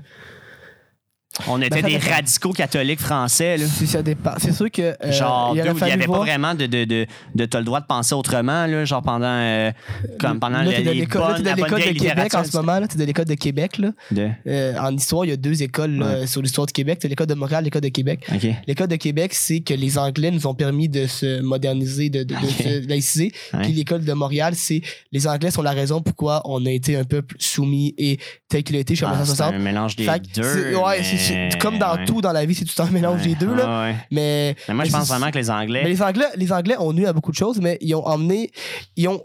On 1.47 1.61
était 1.61 1.81
ça 1.81 1.87
des 1.87 1.93
dépend. 1.97 2.11
radicaux 2.15 2.51
catholiques 2.53 2.99
français, 2.99 3.57
là. 3.57 3.65
Si 3.65 3.87
ça 3.87 4.01
dépend. 4.03 4.33
C'est 4.37 4.53
sûr 4.53 4.69
que. 4.69 4.81
euh, 4.81 5.11
Genre, 5.11 5.51
il 5.55 5.55
n'y 5.55 5.61
avait 5.91 6.05
voir- 6.05 6.19
pas 6.19 6.25
vraiment 6.25 6.53
de, 6.53 6.65
de, 6.65 6.85
de, 6.85 7.05
de 7.35 7.45
t'as 7.45 7.59
le 7.59 7.65
droit 7.65 7.81
de 7.81 7.85
penser 7.85 8.13
autrement, 8.15 8.65
là, 8.67 8.85
genre 8.85 9.01
pendant, 9.01 9.25
euh, 9.25 9.71
comme 10.19 10.39
pendant 10.39 10.59
Là, 10.59 10.65
les 10.65 10.75
bonnes, 10.77 10.83
bonne 10.85 10.93
l'école 10.95 11.81
de 11.81 11.99
Québec 11.99 12.33
en 12.35 12.43
ce 12.43 12.55
moment. 12.57 12.79
là. 12.79 12.87
T'es 12.87 12.97
dans 12.97 13.05
l'école 13.05 13.25
de 13.25 13.33
Québec. 13.33 13.77
Là. 13.79 13.91
De- 14.11 14.29
Euh, 14.47 14.77
en 14.79 14.95
histoire, 14.95 15.25
il 15.25 15.29
y 15.29 15.33
a 15.33 15.37
deux 15.37 15.63
écoles 15.63 15.91
là, 15.97 16.27
sur 16.27 16.41
l'histoire 16.41 16.67
du 16.67 16.73
Québec. 16.73 16.99
T'as 17.01 17.07
l'école 17.07 17.27
de 17.27 17.33
Montréal, 17.33 17.63
l'école 17.63 17.81
de 17.81 17.89
Québec. 17.89 18.25
L'école 18.67 18.87
de 18.87 18.95
Québec, 18.95 19.33
c'est 19.33 19.61
que 19.61 19.73
les 19.73 19.97
Anglais 19.97 20.31
nous 20.31 20.45
ont 20.47 20.53
permis 20.53 20.89
de 20.89 21.07
se 21.07 21.41
moderniser, 21.41 22.09
de, 22.09 22.23
de, 22.23 22.35
de 22.35 22.47
se 22.47 22.87
laïciser. 22.87 23.31
Ouais. 23.53 23.61
Puis 23.63 23.73
l'école 23.73 24.03
de 24.05 24.13
Montréal, 24.13 24.53
c'est 24.55 24.81
les 25.11 25.27
Anglais 25.27 25.51
sont 25.51 25.61
la 25.61 25.71
raison 25.71 26.01
pourquoi 26.01 26.41
on 26.45 26.65
a 26.65 26.69
été 26.71 26.95
un 26.95 27.03
peuple 27.03 27.35
soumis 27.39 27.93
et 27.97 28.19
tel 28.49 28.63
qu'il 28.63 28.75
a 28.75 28.79
été 28.79 28.93
jusqu'à 28.95 29.07
Ah, 29.09 29.13
c'est 29.25 29.31
1960. 29.31 29.53
un 29.55 29.59
mélange 29.59 29.95
des 29.95 30.03
Fait 30.05 30.21
deux. 30.35 30.75
ouais, 30.77 31.03
c'est 31.03 31.17
comme 31.59 31.77
dans 31.79 31.95
ouais. 31.95 32.05
tout 32.05 32.21
dans 32.21 32.31
la 32.31 32.45
vie, 32.45 32.55
c'est 32.55 32.65
tout 32.65 32.81
un 32.81 32.89
mélange 32.89 33.21
Ouais, 33.21 33.27
des 33.27 33.35
deux. 33.35 33.53
Là. 33.53 33.81
ouais. 33.83 33.95
Mais, 34.11 34.55
Mais 34.67 34.73
moi, 34.73 34.85
je 34.85 34.91
pense 34.91 35.07
vraiment 35.07 35.29
que 35.31 35.37
les 35.37 35.49
Anglais. 35.49 35.81
mais 35.83 35.89
les 35.89 36.01
Anglais, 36.01 36.25
les 36.35 36.51
Anglais 36.51 36.75
ont 36.79 36.93
nu 36.93 37.05
à 37.05 37.13
beaucoup 37.13 37.31
de 37.31 37.37
choses, 37.37 37.59
mais 37.59 37.77
ils 37.81 37.93
ont 37.95 38.05
emmené, 38.07 38.51
ils 38.95 39.07
ont 39.07 39.21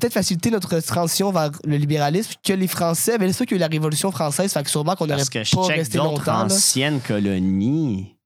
peut-être 0.00 0.12
facilité 0.14 0.50
notre 0.50 0.80
transition 0.80 1.30
vers 1.30 1.50
le 1.64 1.76
libéralisme 1.76 2.32
que 2.44 2.52
les 2.52 2.66
Français. 2.66 3.16
Mais 3.18 3.28
c'est 3.28 3.34
sûr 3.34 3.46
qu'il 3.46 3.56
y 3.56 3.60
a 3.62 3.66
eu 3.66 3.68
la 3.68 3.72
Révolution 3.72 4.10
française, 4.10 4.52
fait 4.52 4.62
que 4.62 4.70
sûrement 4.70 4.96
qu'on 4.96 5.06
n'aurait 5.06 5.18
Parce 5.18 5.30
que 5.30 5.44
je 5.44 5.54
pas 5.54 5.66
check 5.68 5.76
resté 5.76 5.98
longtemps. 5.98 6.42
anciennes 6.46 7.00
colonies. 7.00 8.16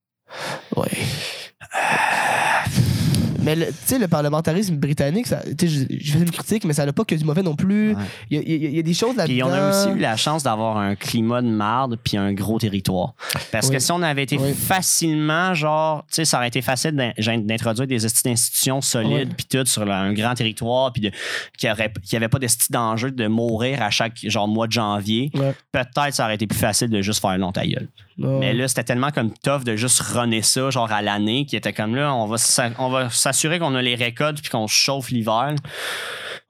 Mais 3.41 3.55
le- 3.57 3.67
tu 3.67 3.73
sais, 3.85 3.99
le 3.99 4.09
parlementarisme 4.09 4.77
britannique, 4.77 5.27
je, 5.29 5.67
je 5.67 6.13
fais 6.13 6.19
une 6.19 6.31
critique, 6.31 6.65
mais 6.65 6.73
ça 6.73 6.85
n'a 6.87 6.93
pas 6.93 7.05
que 7.05 7.15
du 7.15 7.25
mauvais 7.25 7.43
non 7.43 7.55
plus. 7.55 7.93
Ouais. 7.95 8.03
Il 8.31 8.37
y, 8.37 8.41
a- 8.41 8.69
y 8.71 8.77
y 8.79 8.83
des 8.83 8.95
choses 8.95 9.17
là-dedans. 9.17 9.33
Puis 9.35 9.43
on 9.43 9.53
a 9.53 9.71
aussi 9.71 9.97
eu 9.97 10.01
la 10.01 10.17
chance 10.17 10.43
d'avoir 10.43 10.77
un 10.79 10.95
climat 10.97 11.41
de 11.43 11.49
marde 11.49 11.99
puis 12.03 12.17
un 12.17 12.33
gros 12.33 12.59
territoire. 12.59 13.15
Parce 13.53 13.71
que 13.71 13.79
si 13.79 13.93
on 13.93 14.03
avait 14.03 14.25
été 14.25 14.39
Oui. 14.39 14.53
facilement, 14.55 15.55
genre, 15.55 16.03
tu 16.09 16.17
sais, 16.17 16.25
ça 16.25 16.39
aurait 16.39 16.49
été 16.49 16.63
facile 16.63 16.93
d'in- 16.93 17.39
d'introduire 17.39 17.87
des 17.87 18.05
esti 18.05 18.23
d'institutions 18.29 18.81
solides 18.81 19.35
puis 19.37 19.47
tout 19.47 19.65
sur 19.67 19.91
un 19.91 20.13
grand 20.13 20.35
territoire 20.35 20.93
puis 20.93 21.11
qu'il 21.57 21.71
n'y 21.71 22.17
avait 22.17 22.29
pas 22.29 22.39
de 22.39 22.47
d'enjeu 22.71 23.11
de 23.11 23.27
mourir 23.29 23.83
à 23.83 23.91
chaque 23.91 24.19
genre 24.25 24.49
mois 24.49 24.67
de 24.67 24.73
janvier. 24.73 25.31
Ouais. 25.35 25.55
Peut-être 25.73 26.13
ça 26.15 26.25
aurait 26.25 26.35
été 26.35 26.47
plus 26.47 26.59
facile 26.59 26.89
de 26.89 27.01
juste 27.03 27.21
faire 27.21 27.37
long 27.39 27.53
ta 27.53 27.67
gueule. 27.67 27.89
Ouais. 28.19 28.39
Mais 28.41 28.53
là, 28.53 28.67
c'était 28.67 28.85
tellement 28.85 29.11
comme 29.11 29.33
tough 29.45 29.63
de 29.65 29.77
juste 29.77 30.01
runner 30.01 30.43
ça, 30.43 30.71
genre 30.71 30.91
à 30.91 31.03
l'année, 31.03 31.47
qui 31.47 31.57
était 31.57 31.73
comme 31.73 31.95
là, 31.95 32.13
on 32.15 32.27
va 32.27 33.09
s'assurer 33.11 33.59
qu'on 33.59 33.75
a 33.75 33.83
les 33.83 33.95
récoltes 33.95 34.41
puis 34.41 34.51
qu'on 34.51 34.67
se 34.67 34.75
chauffe 34.75 35.11
l'hiver. 35.11 35.55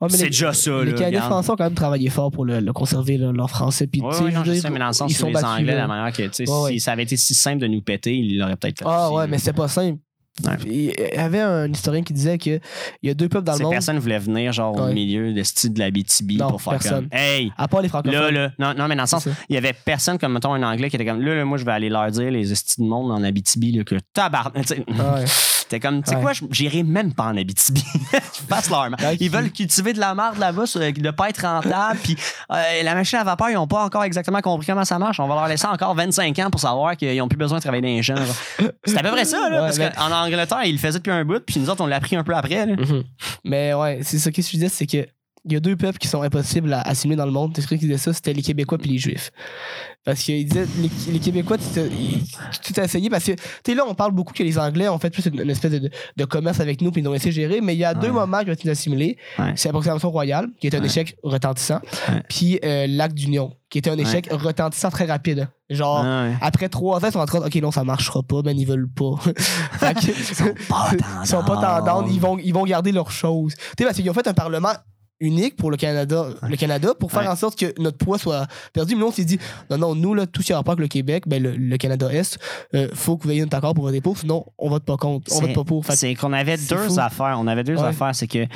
C'est 0.08 0.26
déjà 0.26 0.52
ça, 0.52 0.70
Les 0.84 0.94
Canadiens 0.94 1.22
français 1.22 1.50
ont 1.50 1.56
quand 1.56 1.64
même 1.64 1.74
travaillé 1.74 2.08
fort 2.08 2.30
pour 2.30 2.44
le, 2.44 2.60
le 2.60 2.72
conserver, 2.72 3.16
leur 3.18 3.50
français. 3.50 3.88
Puis, 3.88 4.00
Oui, 4.00 4.08
oui, 4.22 4.30
je 4.30 4.34
non, 4.34 4.40
veux 4.40 4.46
je 4.46 4.52
dire, 4.52 4.62
sais, 4.62 4.70
mais 4.70 4.78
dans 4.78 4.86
le 4.86 4.92
sens 4.92 5.10
ils 5.10 5.14
sont 5.14 5.26
les 5.26 5.32
battus, 5.32 5.48
Anglais, 5.48 5.72
là. 5.74 5.78
la 5.82 5.86
manière 5.88 6.12
que, 6.12 6.22
tu 6.22 6.28
sais, 6.32 6.46
si 6.46 6.52
ouais. 6.52 6.78
ça 6.78 6.92
avait 6.92 7.02
été 7.02 7.16
si 7.16 7.34
simple 7.34 7.58
de 7.58 7.66
nous 7.66 7.82
péter, 7.82 8.14
ils 8.14 8.38
l'auraient 8.38 8.56
peut-être 8.56 8.78
fait. 8.78 8.84
Ah 8.86 9.08
aussi, 9.08 9.16
ouais, 9.16 9.26
mais 9.26 9.38
c'était 9.38 9.54
pas 9.54 9.66
simple. 9.66 9.98
Ouais. 10.44 10.56
Il 10.66 10.84
y 10.84 11.18
avait 11.18 11.40
un 11.40 11.70
historien 11.70 12.02
qui 12.02 12.12
disait 12.12 12.38
qu'il 12.38 12.60
y 13.02 13.10
a 13.10 13.14
deux 13.14 13.28
peuples 13.28 13.44
dans 13.44 13.54
le 13.54 13.62
monde, 13.64 13.72
personnes 13.72 13.98
voulaient 13.98 14.18
venir, 14.18 14.52
genre, 14.52 14.76
au 14.76 14.92
milieu 14.92 15.32
de 15.32 15.42
style 15.42 15.72
de 15.72 15.78
la 15.78 15.90
BTB 15.90 16.38
pour 16.38 16.60
faire 16.62 16.72
personne. 16.74 17.08
comme, 17.08 17.18
hey, 17.18 17.52
à 17.56 17.68
part 17.68 17.82
les 17.82 17.88
francophones. 17.88 18.20
là, 18.20 18.30
là, 18.30 18.50
non, 18.58 18.74
non, 18.74 18.88
mais 18.88 18.96
dans 18.96 19.02
le 19.02 19.08
sens, 19.08 19.28
il 19.48 19.54
y 19.54 19.58
avait 19.58 19.72
personne 19.72 20.18
comme, 20.18 20.32
mettons, 20.32 20.54
un 20.54 20.62
Anglais 20.62 20.90
qui 20.90 20.96
était 20.96 21.06
comme, 21.06 21.20
là, 21.20 21.34
là, 21.34 21.44
moi, 21.44 21.58
je 21.58 21.64
vais 21.64 21.72
aller 21.72 21.88
leur 21.88 22.10
dire, 22.10 22.30
les 22.30 22.52
estis 22.52 22.80
de 22.80 22.86
monde 22.86 23.10
en 23.10 23.22
Abitibi, 23.22 23.72
là, 23.72 23.84
que 23.84 23.96
tabarnak, 24.12 24.70
ouais. 24.70 24.84
T'es 25.68 25.80
comme, 25.80 26.02
tu 26.02 26.10
sais 26.10 26.16
Ouais. 26.16 26.22
quoi, 26.22 26.32
je- 26.32 26.44
j'irai 26.50 26.82
même 26.82 27.12
pas 27.12 27.24
en 27.24 27.36
Abitibi. 27.36 27.84
Passe 28.48 28.70
leur 28.70 28.88
Ils 29.20 29.30
veulent 29.30 29.50
cultiver 29.52 29.92
de 29.92 30.00
la 30.00 30.14
marde 30.14 30.38
là-bas, 30.38 30.64
de 30.64 31.10
pas 31.10 31.28
être 31.28 31.42
rentable. 31.42 31.98
Puis 32.02 32.16
euh, 32.52 32.82
la 32.82 32.94
machine 32.94 33.18
à 33.18 33.24
vapeur, 33.24 33.50
ils 33.50 33.56
ont 33.56 33.66
pas 33.66 33.84
encore 33.84 34.04
exactement 34.04 34.40
compris 34.40 34.66
comment 34.66 34.84
ça 34.84 34.98
marche. 34.98 35.20
On 35.20 35.28
va 35.28 35.34
leur 35.34 35.48
laisser 35.48 35.66
encore 35.66 35.94
25 35.94 36.38
ans 36.38 36.50
pour 36.50 36.60
savoir 36.60 36.96
qu'ils 36.96 37.20
ont 37.20 37.28
plus 37.28 37.36
besoin 37.38 37.58
de 37.58 37.62
travailler 37.62 37.82
dans 37.82 37.88
les 37.88 38.02
champs. 38.02 38.14
C'est 38.84 38.96
à 38.98 39.02
peu 39.02 39.10
près 39.10 39.24
ça, 39.24 39.48
là, 39.50 39.56
Ouais, 39.56 39.66
parce 39.66 39.78
mais- 39.78 39.92
qu'en 39.96 40.10
Angleterre, 40.12 40.64
ils 40.64 40.72
le 40.72 40.78
faisaient 40.78 40.98
depuis 40.98 41.10
un 41.12 41.24
bout, 41.24 41.40
puis 41.44 41.60
nous 41.60 41.68
autres, 41.70 41.82
on 41.82 41.86
l'a 41.86 41.96
appris 41.96 42.16
un 42.16 42.24
peu 42.24 42.34
après. 42.34 42.66
là. 42.66 42.74
Mhm. 42.76 43.02
Mais 43.44 43.74
ouais, 43.74 44.00
c'est 44.02 44.18
ça 44.18 44.30
que 44.30 44.40
je 44.40 44.48
disais, 44.48 44.68
c'est 44.68 44.86
que 44.86 45.06
il 45.44 45.52
y 45.52 45.56
a 45.56 45.60
deux 45.60 45.76
peuples 45.76 45.98
qui 45.98 46.08
sont 46.08 46.22
impossibles 46.22 46.72
à 46.72 46.80
assimiler 46.82 47.16
dans 47.16 47.26
le 47.26 47.32
monde. 47.32 47.52
C'est 47.54 47.62
ce 47.62 47.68
qui 47.68 47.76
disait 47.78 47.98
ça, 47.98 48.12
c'était 48.12 48.32
les 48.32 48.42
Québécois 48.42 48.78
puis 48.78 48.90
les 48.90 48.98
Juifs. 48.98 49.30
Parce 50.04 50.20
qu'il 50.22 50.46
disait, 50.46 50.66
les, 50.80 51.12
les 51.12 51.18
Québécois, 51.18 51.58
tu 51.58 51.64
t'as- 52.72 52.84
essayé 52.84 53.10
parce 53.10 53.24
que, 53.24 53.32
tu 53.32 53.42
sais, 53.66 53.74
là, 53.74 53.82
on 53.86 53.94
parle 53.94 54.12
beaucoup 54.12 54.32
que 54.32 54.42
les 54.42 54.58
Anglais 54.58 54.88
ont 54.88 54.98
fait 54.98 55.10
plus 55.10 55.26
une, 55.26 55.40
une 55.40 55.50
espèce 55.50 55.72
de, 55.72 55.90
de 56.16 56.24
commerce 56.24 56.60
avec 56.60 56.80
nous 56.80 56.90
puis 56.90 57.02
ils 57.02 57.08
ont 57.08 57.14
essayé 57.14 57.30
de 57.30 57.34
gérer, 57.34 57.60
mais 57.60 57.74
il 57.74 57.78
y 57.78 57.84
a 57.84 57.94
deux 57.94 58.10
moments 58.12 58.40
qui 58.42 58.50
ont 58.50 58.52
été 58.54 58.70
assimilés. 58.70 59.18
Ouais. 59.38 59.52
C'est 59.56 59.68
la 59.68 59.72
proclamation 59.72 60.10
royale, 60.10 60.48
qui 60.60 60.66
est 60.66 60.74
un 60.74 60.80
Ouais. 60.80 60.86
échec 60.86 61.16
retentissant, 61.22 61.80
puis 62.28 62.58
euh, 62.64 62.86
l'acte 62.88 63.14
d'union, 63.14 63.52
qui 63.68 63.78
était 63.78 63.90
un 63.90 63.98
échec 63.98 64.28
retentissant 64.32 64.90
très 64.90 65.04
rapide. 65.04 65.48
Genre, 65.68 66.02
Ah 66.02 66.28
après 66.40 66.70
trois 66.70 67.04
ans, 67.04 67.08
ils 67.08 67.12
sont 67.12 67.18
en 67.18 67.26
train 67.26 67.40
de 67.40 67.44
OK, 67.46 67.54
non, 67.56 67.70
ça 67.70 67.84
marchera 67.84 68.22
pas, 68.22 68.40
ben 68.40 68.58
ils 68.58 68.64
veulent 68.66 68.88
pas. 68.88 69.10
Que- 69.80 70.06
Ils 70.06 70.14
sont 70.34 70.54
pas 70.68 70.90
ils 71.22 71.26
sont 71.26 71.44
pas 71.44 71.56
tendance, 71.60 72.10
ils 72.12 72.20
vont, 72.20 72.38
ils 72.38 72.54
vont 72.54 72.64
garder 72.64 72.92
leurs 72.92 73.10
choses. 73.10 73.54
Tu 73.56 73.62
sais, 73.78 73.84
parce 73.84 73.96
qu'ils 73.96 74.08
ont 74.08 74.14
fait 74.14 74.26
un 74.28 74.32
parlement 74.34 74.72
unique 75.20 75.56
pour 75.56 75.70
le 75.70 75.76
Canada, 75.76 76.26
le 76.48 76.56
Canada 76.56 76.94
pour 76.98 77.10
faire 77.10 77.22
Ouais. 77.22 77.28
en 77.28 77.36
sorte 77.36 77.58
que 77.58 77.74
notre 77.80 77.98
poids 77.98 78.18
soit 78.18 78.46
perdu. 78.72 78.94
Mais 78.94 79.00
nous, 79.00 79.06
on 79.08 79.12
s'est 79.12 79.24
dit, 79.24 79.38
non, 79.70 79.78
non, 79.78 79.94
nous, 79.94 80.14
là, 80.14 80.26
tout 80.26 80.42
ce 80.42 80.46
qui 80.48 80.52
a 80.52 80.56
rapport 80.56 80.72
avec 80.72 80.80
le 80.82 80.88
Québec, 80.88 81.24
ben, 81.26 81.42
le, 81.42 81.56
le 81.56 81.76
Canada-Est, 81.76 82.38
euh, 82.74 82.88
faut 82.94 83.16
que 83.16 83.24
vous 83.24 83.30
ayez 83.32 83.40
notre 83.40 83.56
accord 83.56 83.74
pour 83.74 83.84
voter 83.84 84.00
pour, 84.00 84.16
sinon, 84.16 84.46
on 84.58 84.68
vote 84.68 84.84
pas 84.84 84.96
contre, 84.96 85.30
on 85.34 85.40
vote 85.40 85.54
pas 85.54 85.64
pour. 85.64 85.84
C'est 85.90 86.14
qu'on 86.14 86.32
avait 86.32 86.56
deux 86.56 86.76
fou. 86.88 87.00
affaires. 87.00 87.36
On 87.40 87.46
avait 87.46 87.64
deux 87.64 87.76
Ouais. 87.76 87.82
affaires. 87.88 88.14
C'est 88.14 88.26
que, 88.28 88.46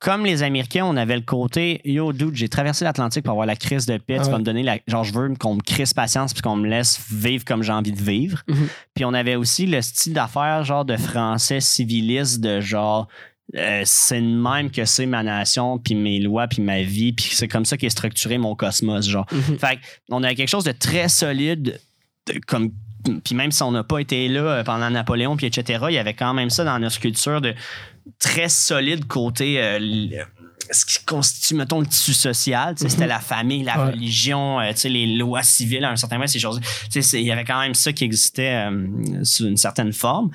comme 0.00 0.24
les 0.24 0.42
Américains, 0.42 0.84
on 0.84 0.96
avait 0.96 1.16
le 1.16 1.22
côté 1.22 1.80
Yo, 1.84 2.12
dude, 2.12 2.34
j'ai 2.36 2.48
traversé 2.48 2.84
l'Atlantique 2.84 3.24
pour 3.24 3.32
avoir 3.32 3.46
la 3.46 3.56
crise 3.56 3.86
de 3.86 3.96
paix. 3.98 4.18
Tu 4.22 4.30
vas 4.30 4.38
me 4.38 4.44
donner 4.44 4.62
la. 4.62 4.78
Genre, 4.86 5.04
je 5.04 5.12
veux 5.12 5.34
qu'on 5.38 5.54
me 5.56 5.60
crisse 5.60 5.94
patience 5.94 6.32
puis 6.32 6.42
qu'on 6.42 6.56
me 6.56 6.68
laisse 6.68 7.00
vivre 7.10 7.44
comme 7.44 7.62
j'ai 7.62 7.72
envie 7.72 7.92
de 7.92 8.00
vivre. 8.02 8.42
Mhm. 8.48 8.68
Puis 8.94 9.04
on 9.04 9.14
avait 9.14 9.36
aussi 9.36 9.66
le 9.66 9.82
style 9.82 10.12
d'affaires, 10.12 10.64
genre 10.64 10.84
de 10.84 10.96
français 10.96 11.60
civiliste, 11.60 12.40
de 12.40 12.60
genre. 12.60 13.08
Euh, 13.56 13.82
c'est 13.84 14.20
de 14.20 14.26
même 14.26 14.70
que 14.70 14.84
c'est 14.84 15.06
ma 15.06 15.22
nation, 15.22 15.78
puis 15.78 15.94
mes 15.94 16.18
lois, 16.20 16.46
puis 16.48 16.62
ma 16.62 16.82
vie, 16.82 17.12
puis 17.12 17.28
c'est 17.32 17.48
comme 17.48 17.64
ça 17.64 17.76
qu'est 17.76 17.88
structuré 17.90 18.36
mon 18.38 18.54
cosmos, 18.54 19.08
genre. 19.08 19.26
Mhm. 19.32 19.58
Fait 19.58 19.78
on 20.10 20.22
a 20.22 20.34
quelque 20.34 20.48
chose 20.48 20.64
de 20.64 20.72
très 20.72 21.08
solide, 21.08 21.80
de- 22.26 22.40
comme 22.46 22.72
puis 23.24 23.34
même 23.36 23.52
si 23.52 23.62
on 23.62 23.70
n'a 23.70 23.84
pas 23.84 24.00
été 24.00 24.28
là 24.28 24.40
euh, 24.42 24.64
pendant 24.64 24.90
Napoléon, 24.90 25.36
puis 25.36 25.46
etc., 25.46 25.84
il 25.88 25.94
y 25.94 25.98
avait 25.98 26.14
quand 26.14 26.34
même 26.34 26.50
ça 26.50 26.64
dans 26.64 26.78
notre 26.78 26.98
culture 27.00 27.40
de 27.40 27.54
très 28.18 28.48
solide 28.48 29.06
côté 29.06 29.62
euh, 29.62 29.78
ce 30.70 30.84
qui 30.84 31.02
constitue, 31.06 31.54
mettons, 31.54 31.80
le 31.80 31.86
tissu 31.86 32.12
social. 32.12 32.74
C'était 32.76 33.06
la 33.06 33.20
famille, 33.20 33.62
la 33.62 33.78
Ouais. 33.82 33.90
religion, 33.92 34.60
euh, 34.60 34.72
les 34.84 35.06
lois 35.16 35.42
civiles, 35.42 35.84
à 35.84 35.90
un 35.90 35.96
certain 35.96 36.16
moment, 36.16 36.26
ces 36.26 36.40
choses. 36.40 36.60
Il 37.14 37.20
y 37.22 37.30
avait 37.30 37.44
quand 37.44 37.60
même 37.60 37.74
ça 37.74 37.92
qui 37.94 38.04
existait 38.04 38.66
euh, 38.68 39.24
sous 39.24 39.46
une 39.46 39.56
certaine 39.56 39.92
forme. 39.94 40.30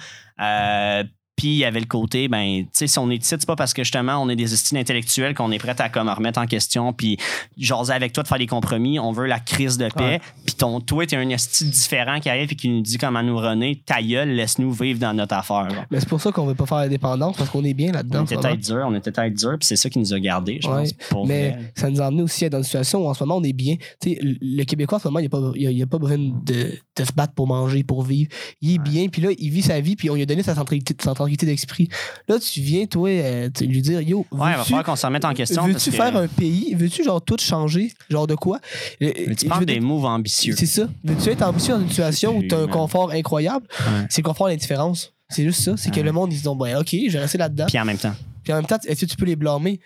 Puis 1.36 1.48
il 1.48 1.58
y 1.58 1.66
avait 1.66 1.80
le 1.80 1.88
côté, 1.88 2.28
ben, 2.28 2.62
tu 2.64 2.68
sais, 2.74 2.88
si 2.88 3.00
on 3.00 3.10
est 3.10 3.16
ici, 3.16 3.36
c'est 3.38 3.46
pas 3.46 3.56
parce 3.56 3.74
que 3.74 3.84
justement 3.84 4.22
on 4.22 4.30
est 4.30 4.36
des 4.36 4.54
estimes 4.54 4.78
intellectuels 4.78 5.34
qu'on 5.34 5.52
est 5.52 5.58
prêt 5.58 5.76
à 5.80 5.90
comme 5.90 6.08
remettre 6.08 6.40
en 6.40 6.46
question, 6.46 6.94
puis 6.94 7.18
jaser 7.58 7.92
avec 7.94 8.14
toi 8.14 8.22
de 8.24 8.28
faire 8.28 8.38
des 8.38 8.46
compromis. 8.48 9.00
On 9.00 9.12
veut 9.12 9.26
la 9.26 9.40
crise 9.40 9.78
de 9.78 9.88
paix. 9.90 10.04
Ouais. 10.04 10.22
Puis 10.46 10.56
ton 10.56 10.80
toi, 10.80 11.06
t'es 11.08 11.16
un 11.16 11.28
esti 11.30 11.66
différent 11.66 12.20
qui 12.20 12.30
arrive 12.30 12.52
et 12.52 12.56
qui 12.56 12.70
nous 12.70 12.82
dit 12.82 12.98
comment 12.98 13.24
nous 13.24 13.38
renaître. 13.38 13.82
Ta 13.86 14.02
gueule, 14.02 14.30
laisse-nous 14.30 14.72
vivre 14.72 15.00
dans 15.00 15.14
notre 15.14 15.34
affaire. 15.36 15.70
genre. 15.70 15.86
Mais 15.90 16.00
c'est 16.00 16.08
pour 16.10 16.22
ça 16.22 16.32
qu'on 16.32 16.46
veut 16.46 16.56
pas 16.56 16.66
faire 16.68 16.78
l'indépendance, 16.78 17.36
parce 17.36 17.50
qu'on 17.50 17.64
est 17.64 17.74
bien 17.74 17.92
là-dedans. 17.92 18.22
On 18.22 18.26
était 18.26 18.38
tête 18.38 18.60
dur, 18.60 18.86
on 18.88 18.96
était 18.96 19.12
tête 19.12 19.34
dur, 19.34 19.56
puis 19.60 19.66
c'est 19.66 19.76
ça 19.76 19.90
qui 19.90 20.00
nous 20.00 20.14
a 20.14 20.20
gardés, 20.20 20.60
je 20.62 20.68
Ouais, 20.68 20.82
pense. 20.82 20.94
Pour 21.10 21.26
Mais 21.28 21.50
vrai. 21.50 21.72
ça 21.76 21.90
nous 21.90 22.02
a 22.02 22.06
amené 22.06 22.22
aussi 22.24 22.48
dans 22.50 22.60
une 22.60 22.64
situation 22.64 23.06
où 23.06 23.10
en 23.10 23.14
ce 23.16 23.24
moment 23.24 23.38
on 23.38 23.44
est 23.44 23.54
bien. 23.54 23.76
Tu 24.00 24.12
sais, 24.14 24.20
le 24.22 24.64
Québécois 24.66 24.98
en 24.98 25.02
ce 25.02 25.08
moment, 25.08 25.20
il 25.20 25.24
n'y 25.24 25.28
a, 25.28 25.30
pas- 25.30 25.52
il 25.56 25.62
y 25.64 25.68
a- 25.68 25.72
il 25.72 25.82
a 25.82 25.88
pas 25.88 25.98
besoin 25.98 26.18
de, 26.20 26.72
de 26.96 27.04
se 27.04 27.12
battre 27.12 27.34
pour 27.34 27.48
manger, 27.48 27.84
pour 27.84 28.04
vivre. 28.04 28.30
Il 28.62 28.76
est 28.76 28.78
bien, 28.80 29.08
puis 29.08 29.22
là, 29.22 29.30
il 29.38 29.50
vit 29.50 29.62
sa 29.64 29.80
vie, 29.82 29.96
puis 29.96 30.10
on 30.10 30.16
lui 30.16 30.22
a 30.22 30.26
donné 30.26 30.44
sa 30.44 30.54
centralité, 30.56 30.94
sa 31.00 31.06
centralité 31.12 31.33
d'esprit. 31.38 31.90
Là, 32.28 32.38
tu 32.40 32.62
viens, 32.62 32.86
toi, 32.86 33.10
euh, 33.10 33.50
tu- 33.54 33.66
lui 33.66 33.82
dire 33.82 34.02
Yo, 34.02 34.20
Ouais, 34.32 34.52
il 34.52 34.58
va 34.58 34.64
falloir 34.64 34.84
qu'on 34.84 34.96
se 34.96 35.06
remette 35.06 35.26
en 35.26 35.34
question. 35.34 35.62
parce 35.64 35.74
Veux-tu 35.74 35.92
que- 35.92 35.96
faire 35.96 36.16
un 36.16 36.28
pays? 36.28 36.74
Veux-tu, 36.76 37.04
genre, 37.04 37.22
tout 37.22 37.38
changer? 37.40 37.92
Genre 38.10 38.28
de 38.28 38.36
quoi? 38.36 38.60
Euh, 39.02 39.12
tu 39.38 39.48
je 39.48 39.60
veux 39.60 39.66
des 39.66 39.80
moves 39.80 40.06
ambitieux. 40.06 40.56
C'est 40.58 40.66
ça. 40.66 40.88
Veux-tu 41.04 41.30
être 41.30 41.42
ambitieux 41.44 41.74
dans 41.74 41.82
une 41.82 41.90
situation 41.90 42.38
où 42.38 42.42
tu 42.42 42.54
as 42.54 42.58
un 42.58 42.62
Absolument. 42.64 42.74
confort 42.84 43.12
incroyable? 43.12 43.66
Ouais. 43.80 44.06
C'est 44.10 44.22
le 44.22 44.28
confort 44.28 44.48
à 44.48 44.50
l'indifférence. 44.52 45.14
C'est 45.30 45.44
juste 45.44 45.62
ça. 45.62 45.76
C'est 45.78 45.90
que 45.90 45.98
Ouais. 45.98 46.04
le 46.04 46.12
monde, 46.12 46.32
ils 46.32 46.38
se 46.38 46.44
disent 46.44 46.52
Ben, 46.60 46.78
OK, 46.78 46.90
je 47.08 47.12
vais 47.12 47.20
rester 47.20 47.38
là-dedans. 47.38 47.66
Puis 47.68 47.80
en 47.80 47.86
même 47.86 47.98
temps. 47.98 48.14
Puis 48.44 48.54
en 48.54 48.58
même 48.58 48.66
temps, 48.66 48.78
est-ce 48.86 49.02
que 49.02 49.06
tu 49.10 49.16
peux 49.16 49.26
les 49.26 49.36
blâmer? 49.36 49.80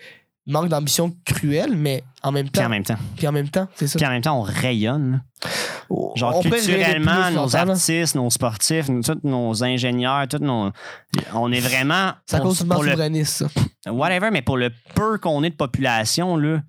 Manque 0.49 0.69
d'ambition 0.69 1.13
cruelle, 1.25 1.75
mais 1.75 2.03
en 2.23 2.31
même 2.31 2.45
Puis 2.45 2.53
temps. 2.61 2.65
en 2.67 2.69
même 2.69 2.83
temps. 2.83 2.95
Puis 3.17 3.27
en 3.27 3.31
même 3.33 3.49
temps, 3.49 3.67
c'est 3.75 3.87
ça. 3.87 3.99
Puis 3.99 4.07
en 4.07 4.11
même 4.11 4.21
temps, 4.21 4.39
on 4.39 4.43
rayonne. 4.43 5.21
Genre 6.15 6.37
On 6.37 6.41
culturellement, 6.41 7.29
nos 7.31 7.55
artistes, 7.55 8.15
nos 8.15 8.29
sportifs, 8.29 8.87
nous- 8.87 9.01
tous 9.03 9.19
nos 9.23 9.61
ingénieurs, 9.63 10.27
tous 10.29 10.37
nos. 10.39 10.71
On 11.33 11.51
est 11.51 11.59
vraiment. 11.59 12.13
Pour- 12.29 12.39
cause 12.39 12.61
du 12.61 12.67
pour 12.67 12.81
le, 12.83 12.91
souverainiste, 12.91 13.45
ça. 13.83 13.91
Whatever, 13.91 14.29
mais 14.31 14.41
pour 14.41 14.57
le 14.57 14.71
peu 14.95 15.17
qu'on 15.17 15.43
est 15.43 15.49
de 15.49 15.55
population, 15.55 16.37
là. 16.37 16.61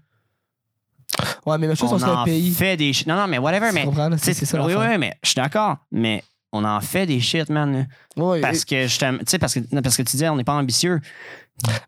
Ouais, 1.46 1.56
mais 1.59 1.66
même 1.68 1.76
chose, 1.76 1.90
on, 1.92 2.06
on 2.06 2.16
en 2.18 2.24
pays. 2.24 2.50
fait 2.50 2.76
des 2.76 2.92
shit. 2.92 3.06
Non, 3.06 3.16
non, 3.16 3.26
mais 3.26 3.38
whatever, 3.38 3.70
mais. 3.72 3.86
C'est 4.18 4.34
ça 4.34 4.64
oui, 4.64 4.74
oui, 4.76 4.98
mais 4.98 5.14
je 5.22 5.30
suis 5.30 5.36
d'accord. 5.36 5.76
Mais 5.90 6.22
on 6.52 6.64
en 6.64 6.80
fait 6.80 7.06
des 7.06 7.20
shit, 7.20 7.48
man. 7.48 7.88
Ouais, 8.16 8.40
Parce 8.40 8.64
que, 8.64 8.86
sais, 8.88 9.38
parce 9.38 9.55
que, 9.55 9.60
parce 9.80 9.96
que 9.96 10.02
tu 10.02 10.10
disais, 10.12 10.28
on 10.28 10.36
n'est 10.36 10.44
pas 10.44 10.55
ambitieux. 10.55 11.00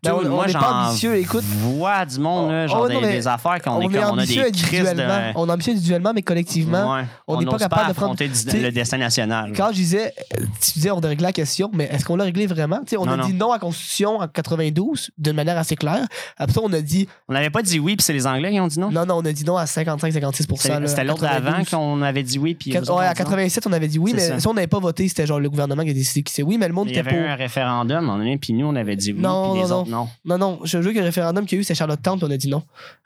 Ben, 0.03 0.11
on- 0.13 0.25
on 0.25 0.29
moi, 0.29 0.47
n'est 0.47 0.51
j'en 0.51 0.59
pas 0.59 0.87
ambitieux, 0.89 1.15
écoute. 1.15 1.43
vois 1.43 2.05
du 2.05 2.19
monde, 2.19 2.51
là, 2.51 2.65
Oh, 2.65 2.67
genre 2.67 2.81
oh, 2.83 2.87
des, 2.89 2.93
non, 2.95 3.01
mais 3.01 3.13
des 3.13 3.27
affaires 3.27 3.61
qu'on 3.61 3.71
on 3.71 3.81
est 3.89 3.95
est 3.95 3.99
on 3.99 4.03
a 4.03 4.11
ambitieux 4.11 4.43
des 4.43 4.51
crises 4.51 4.79
individuellement. 4.81 5.15
de. 5.17 5.31
On 5.37 5.47
est 5.47 5.51
ambitieux 5.51 5.71
individuellement, 5.73 6.11
mais 6.13 6.21
collectivement, 6.23 6.93
Ouais. 6.95 7.03
on 7.27 7.39
n'est 7.39 7.45
pas 7.45 7.57
capable 7.57 7.87
de 7.89 7.93
prendre- 7.93 8.15
le 8.19 8.69
destin 8.71 8.97
national. 8.97 9.53
quand 9.55 9.67
je 9.69 9.75
disais, 9.75 10.13
tu 10.59 10.71
disais, 10.73 10.91
on 10.91 10.99
a 10.99 11.07
réglé 11.07 11.23
la 11.23 11.31
question, 11.31 11.69
mais 11.73 11.85
est-ce 11.91 12.03
qu'on 12.03 12.17
l'a 12.17 12.25
réglé 12.25 12.47
vraiment? 12.47 12.79
Tu 12.79 12.89
sais, 12.89 12.97
on 12.97 13.05
Non, 13.05 13.13
a 13.13 13.17
non. 13.17 13.25
dit 13.25 13.33
non 13.33 13.51
à 13.51 13.55
la 13.55 13.59
Constitution 13.59 14.17
en 14.19 14.27
92 14.27 15.09
d'une 15.17 15.33
manière 15.35 15.57
assez 15.57 15.75
claire. 15.77 16.05
Après 16.37 16.53
ça, 16.53 16.61
on 16.63 16.73
a 16.73 16.81
dit 16.81 17.07
On 17.29 17.33
n'avait 17.33 17.49
pas 17.49 17.61
dit 17.61 17.79
oui, 17.79 17.95
puis 17.95 18.03
c'est 18.03 18.13
les 18.13 18.27
Anglais 18.27 18.51
qui 18.51 18.59
ont 18.59 18.67
dit 18.67 18.79
non? 18.79 18.91
non, 18.91 19.05
non, 19.05 19.17
on 19.19 19.25
a 19.25 19.31
dit 19.31 19.45
non 19.45 19.55
à 19.55 19.65
55-56 19.65 20.87
C'était 20.87 21.03
l'autre 21.05 21.21
d'avant 21.21 21.51
92. 21.63 21.69
qu'on 21.69 22.01
avait 22.01 22.23
dit 22.23 22.39
oui, 22.39 22.55
puis. 22.55 22.71
Ouais, 22.71 22.77
à 22.77 22.81
dit 22.81 22.89
non. 22.89 22.97
87, 23.13 23.67
on 23.67 23.73
avait 23.73 23.87
dit 23.87 23.99
oui, 23.99 24.11
mais 24.15 24.37
si 24.39 24.47
on 24.47 24.53
n'avait 24.53 24.67
pas 24.67 24.79
voté, 24.79 25.07
c'était 25.07 25.25
genre 25.25 25.39
le 25.39 25.49
gouvernement 25.49 25.83
qui 25.83 25.91
a 25.91 25.93
décidé 25.93 26.23
que 26.23 26.31
c'est 26.31 26.43
oui, 26.43 26.57
mais 26.57 26.67
le 26.67 26.73
monde 26.73 26.89
Il 26.89 26.95
y 26.95 26.99
était 26.99 27.07
avait 27.09 27.19
un 27.27 27.35
référendum, 27.35 28.37
puis 28.41 28.53
nous, 28.53 28.65
on 28.67 28.75
avait 28.75 28.95
dit 28.95 29.13
oui, 29.13 29.21
les 29.63 29.69
non, 29.69 29.81
autres, 29.81 29.89
non. 29.89 30.09
Non, 30.25 30.37
non, 30.37 30.59
je 30.63 30.81
jure 30.81 30.93
que 30.93 30.99
le 30.99 31.05
référendum 31.05 31.45
qu'il 31.45 31.57
y 31.57 31.59
a 31.59 31.61
eu, 31.61 31.63
c'est 31.63 31.75
Charlotte 31.75 32.01
Town, 32.01 32.17
puis 32.17 32.27
on 32.29 32.31
a 32.31 32.37
dit 32.37 32.49
non. 32.49 32.57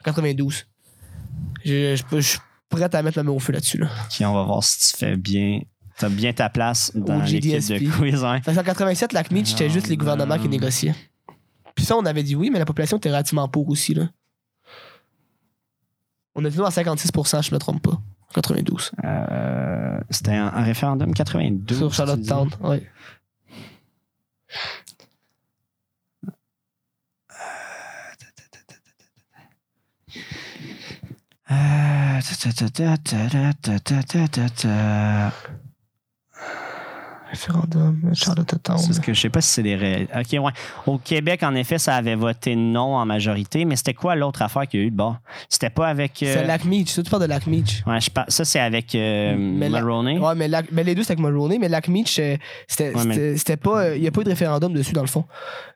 En 0.01 0.03
92. 0.03 0.65
Je, 1.63 1.95
je, 1.95 2.03
peux- 2.03 2.21
je 2.21 2.29
suis 2.29 2.39
prêt 2.69 2.93
à 2.95 3.01
mettre 3.01 3.17
ma 3.17 3.23
main 3.23 3.31
au 3.31 3.39
feu 3.39 3.53
là-dessus. 3.53 3.77
Là. 3.77 3.87
On 4.21 4.33
va 4.33 4.43
voir 4.43 4.63
si 4.63 4.91
tu 4.93 4.97
fais 4.97 5.15
bien. 5.15 5.61
T'as 5.97 6.09
bien 6.09 6.33
ta 6.33 6.49
place 6.49 6.91
dans 6.93 7.19
l'équipe 7.21 7.53
de 7.69 7.89
quiz. 7.97 8.23
hein. 8.25 8.41
Qu'en 8.41 8.53
87, 8.63 9.13
la 9.13 9.23
CMIT, 9.23 9.45
c'était 9.45 9.69
juste 9.69 9.87
les 9.87 9.95
gouvernements 9.95 10.37
qui 10.37 10.49
négociaient. 10.49 10.93
Puis 11.73 11.85
ça, 11.85 11.95
on 11.95 12.05
avait 12.05 12.23
dit 12.23 12.35
oui, 12.35 12.49
mais 12.51 12.59
la 12.59 12.65
population 12.65 12.97
était 12.97 13.09
relativement 13.09 13.47
pour 13.47 13.69
aussi. 13.69 13.93
Là. 13.93 14.09
On 16.35 16.43
non 16.45 16.65
à 16.65 16.69
56% 16.69 17.43
je 17.47 17.53
me 17.53 17.59
trompe 17.59 17.81
pas. 17.81 17.91
En 17.91 18.33
92. 18.33 18.91
Euh, 19.05 19.99
C'était 20.09 20.33
un, 20.33 20.47
un 20.47 20.63
référendum 20.63 21.13
82. 21.13 21.75
Sur 21.75 21.89
tu 21.89 21.95
Charlotte 21.95 22.19
Uh, 31.55 32.19
da, 33.83 34.27
da, 34.27 34.47
da, 34.63 35.64
Référendum, 37.35 37.99
Charlotte 38.13 38.55
Town. 38.63 38.77
C'est 38.77 38.93
ce 38.93 39.01
que 39.01 39.13
je 39.13 39.19
sais 39.19 39.29
pas 39.29 39.41
si 39.41 39.49
c'est 39.49 39.63
des 39.63 39.75
ré- 39.75 40.07
OK, 40.15 40.43
ouais. 40.43 40.51
Au 40.87 40.97
Québec, 40.97 41.43
en 41.43 41.53
effet, 41.55 41.77
ça 41.77 41.95
avait 41.95 42.15
voté 42.15 42.55
non 42.55 42.95
en 42.95 43.05
majorité, 43.05 43.65
mais 43.65 43.75
c'était 43.75 43.93
quoi 43.93 44.15
l'autre 44.15 44.41
affaire 44.41 44.67
qu'il 44.67 44.79
y 44.79 44.83
a 44.83 44.85
eu 44.87 44.91
de 44.91 44.95
bord? 44.95 45.17
C'était 45.49 45.69
pas 45.69 45.87
avec. 45.87 46.21
euh, 46.23 46.33
C'est 46.33 46.47
Lac. 46.47 46.61
Ça, 46.87 47.03
tu 47.03 47.09
parles 47.09 47.23
de 47.23 47.27
Lac 47.27 47.45
Meach. 47.47 47.83
Ouais, 47.85 47.99
je 47.99 48.09
par- 48.09 48.25
Ça, 48.29 48.45
c'est 48.45 48.59
avec 48.59 48.95
euh, 48.95 49.35
Mais 49.37 49.69
la-. 49.69 49.83
Ouais, 49.85 50.35
mais, 50.35 50.47
Lac- 50.47 50.67
mais 50.71 50.83
les 50.83 50.95
deux, 50.95 51.01
c'était 51.03 51.13
avec 51.13 51.23
Mulroney, 51.25 51.59
mais 51.59 51.69
Lac 51.69 51.87
Meach, 51.87 52.17
euh, 52.19 52.37
c'était 52.67 52.93
Ouais, 52.95 53.05
mais- 53.05 53.57
pas. 53.57 53.95
Il 53.95 54.01
n'y 54.01 54.07
a 54.07 54.11
pas 54.11 54.21
eu 54.21 54.23
de 54.25 54.29
référendum 54.29 54.73
dessus, 54.73 54.93
dans 54.93 55.01
le 55.01 55.07
fond. 55.07 55.25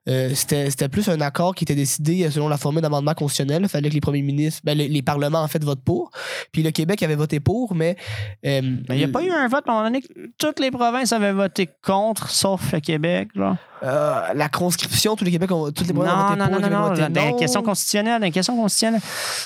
Euh, 0.07 0.31
c'était 0.33 0.89
plus 0.89 1.07
un 1.09 1.21
accord 1.21 1.53
qui 1.53 1.63
était 1.65 1.75
décidé 1.75 2.23
euh, 2.25 2.31
selon 2.31 2.47
la 2.47 2.57
formule 2.57 2.81
d'amendement 2.81 3.13
constitutionnel. 3.13 3.61
Il 3.63 3.69
fallait 3.69 3.89
que 3.89 3.93
les 3.93 4.01
premiers 4.01 4.21
ministres, 4.23 4.61
ben, 4.63 4.75
les, 4.77 4.87
les 4.87 5.01
parlements, 5.01 5.41
en 5.43 5.47
fait, 5.47 5.63
votent 5.63 5.83
pour. 5.83 6.09
Puis 6.51 6.63
le 6.63 6.71
Québec 6.71 7.03
avait 7.03 7.15
voté 7.15 7.39
pour, 7.39 7.75
mais. 7.75 7.95
euh, 8.45 8.61
Mais 8.89 8.95
il 8.95 8.97
n'y 8.97 9.03
a 9.03 9.07
pas 9.09 9.23
eu 9.23 9.29
un 9.31 9.47
vote 9.47 9.63
à 9.67 9.71
un 9.71 9.75
moment 9.75 9.85
donné 9.85 10.01
que 10.01 10.07
toutes 10.37 10.59
les 10.59 10.71
provinces 10.71 11.11
avaient 11.13 11.31
voté 11.33 11.48
contre, 11.83 12.29
sauf 12.29 12.71
le 12.71 12.79
Québec. 12.79 13.29
Genre. 13.35 13.55
euh, 13.83 14.33
la 14.33 14.49
conscription, 14.49 15.15
tous 15.15 15.23
les 15.25 15.31
Québec 15.31 15.51
ont, 15.51 15.71
toutes 15.71 15.87
les 15.87 15.93
provinces 15.93 16.13
ont 16.13 16.17
Non, 16.17 16.27
voté 16.29 16.39
non, 16.39 16.45
pour. 16.45 16.59
non, 16.59 16.59
le 16.59 16.61
non, 16.61 16.67
Québec 16.69 16.71
non. 16.71 16.85
a 16.85 16.89
voté 16.89 17.13
Dans 17.13 17.25
les 17.25 17.31
non. 17.31 17.37
questions 17.37 17.63
constitutionnelles, 17.63 18.19
dans 18.19 18.25
les 18.25 18.31
questions 18.31 18.55
constitutionnelles. 18.55 19.01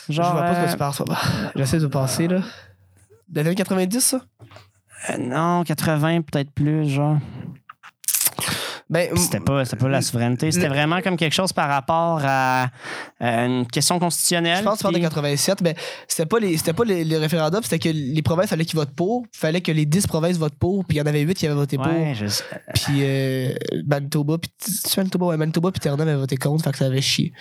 Je 0.10 0.14
Genre. 0.14 0.32
vois 0.34 0.42
pas 0.44 0.54
ce 0.56 0.60
que 0.62 0.66
euh, 0.68 0.72
tu 0.72 0.78
parles, 0.78 0.94
ça 0.94 1.04
va. 1.08 1.18
J'essaie 1.56 1.80
de 1.80 1.88
penser, 1.88 2.28
là. 2.28 2.40
Des 3.30 3.42
années 3.42 3.56
90, 3.56 4.00
ça? 4.00 4.20
euh, 5.10 5.18
non, 5.18 5.64
80, 5.64 6.22
peut-être 6.22 6.52
plus, 6.52 6.88
genre. 6.90 7.18
Ben, 8.94 9.10
C'était 9.18 9.40
pas, 9.40 9.64
pas 9.65 9.90
la 9.90 10.02
souveraineté. 10.02 10.52
C'était 10.52 10.68
vraiment 10.68 11.02
comme 11.02 11.18
quelque 11.18 11.34
chose 11.34 11.52
par 11.52 11.68
rapport 11.68 12.22
à, 12.24 12.68
à 13.20 13.45
une 13.45 13.65
question 13.68 13.98
constitutionnelle. 13.98 14.60
Je 14.60 14.64
pense 14.64 14.78
que 14.78 14.84
parles 14.84 14.94
de 14.94 14.99
puis- 14.99 15.10
87, 15.10 15.61
mais 15.61 15.76
c'était 16.07 16.28
pas 16.28 16.40
les 16.40 16.57
pas 16.74 16.84
les, 16.86 17.03
les 17.03 17.18
référendums, 17.18 17.64
c'était 17.64 17.80
que 17.80 17.90
les 17.90 18.22
provinces 18.22 18.49
fallait 18.49 18.65
qu'ils 18.65 18.78
votent 18.80 18.95
pour, 18.95 19.26
fallait 19.34 19.61
que 19.61 19.72
les 19.72 19.86
10 19.88 20.06
provinces 20.07 20.38
votent 20.38 20.53
pour, 20.60 20.86
puis 20.86 20.98
il 20.98 20.99
y 20.99 21.03
en 21.03 21.07
avait 21.07 21.22
8 21.22 21.34
qui 21.36 21.45
avaient 21.48 21.56
voté 21.56 21.78
Ouais, 21.78 22.14
je 22.15 22.28
sais. 22.28 22.44
pour, 22.49 22.60
puis 22.76 22.99
euh, 23.02 23.53
Manitoba, 23.88 24.38
puis 24.38 24.52
Manitoba, 24.98 25.26
ouais, 25.26 25.38
Manitoba 25.38 25.72
puis 25.72 25.80
Terre-Neuve 25.80 26.07
avaient 26.07 26.18
voté 26.20 26.38
contre, 26.38 26.64
fait 26.64 26.72
que 26.72 26.78
ça 26.78 26.86
avait 26.86 27.02
chié. 27.02 27.34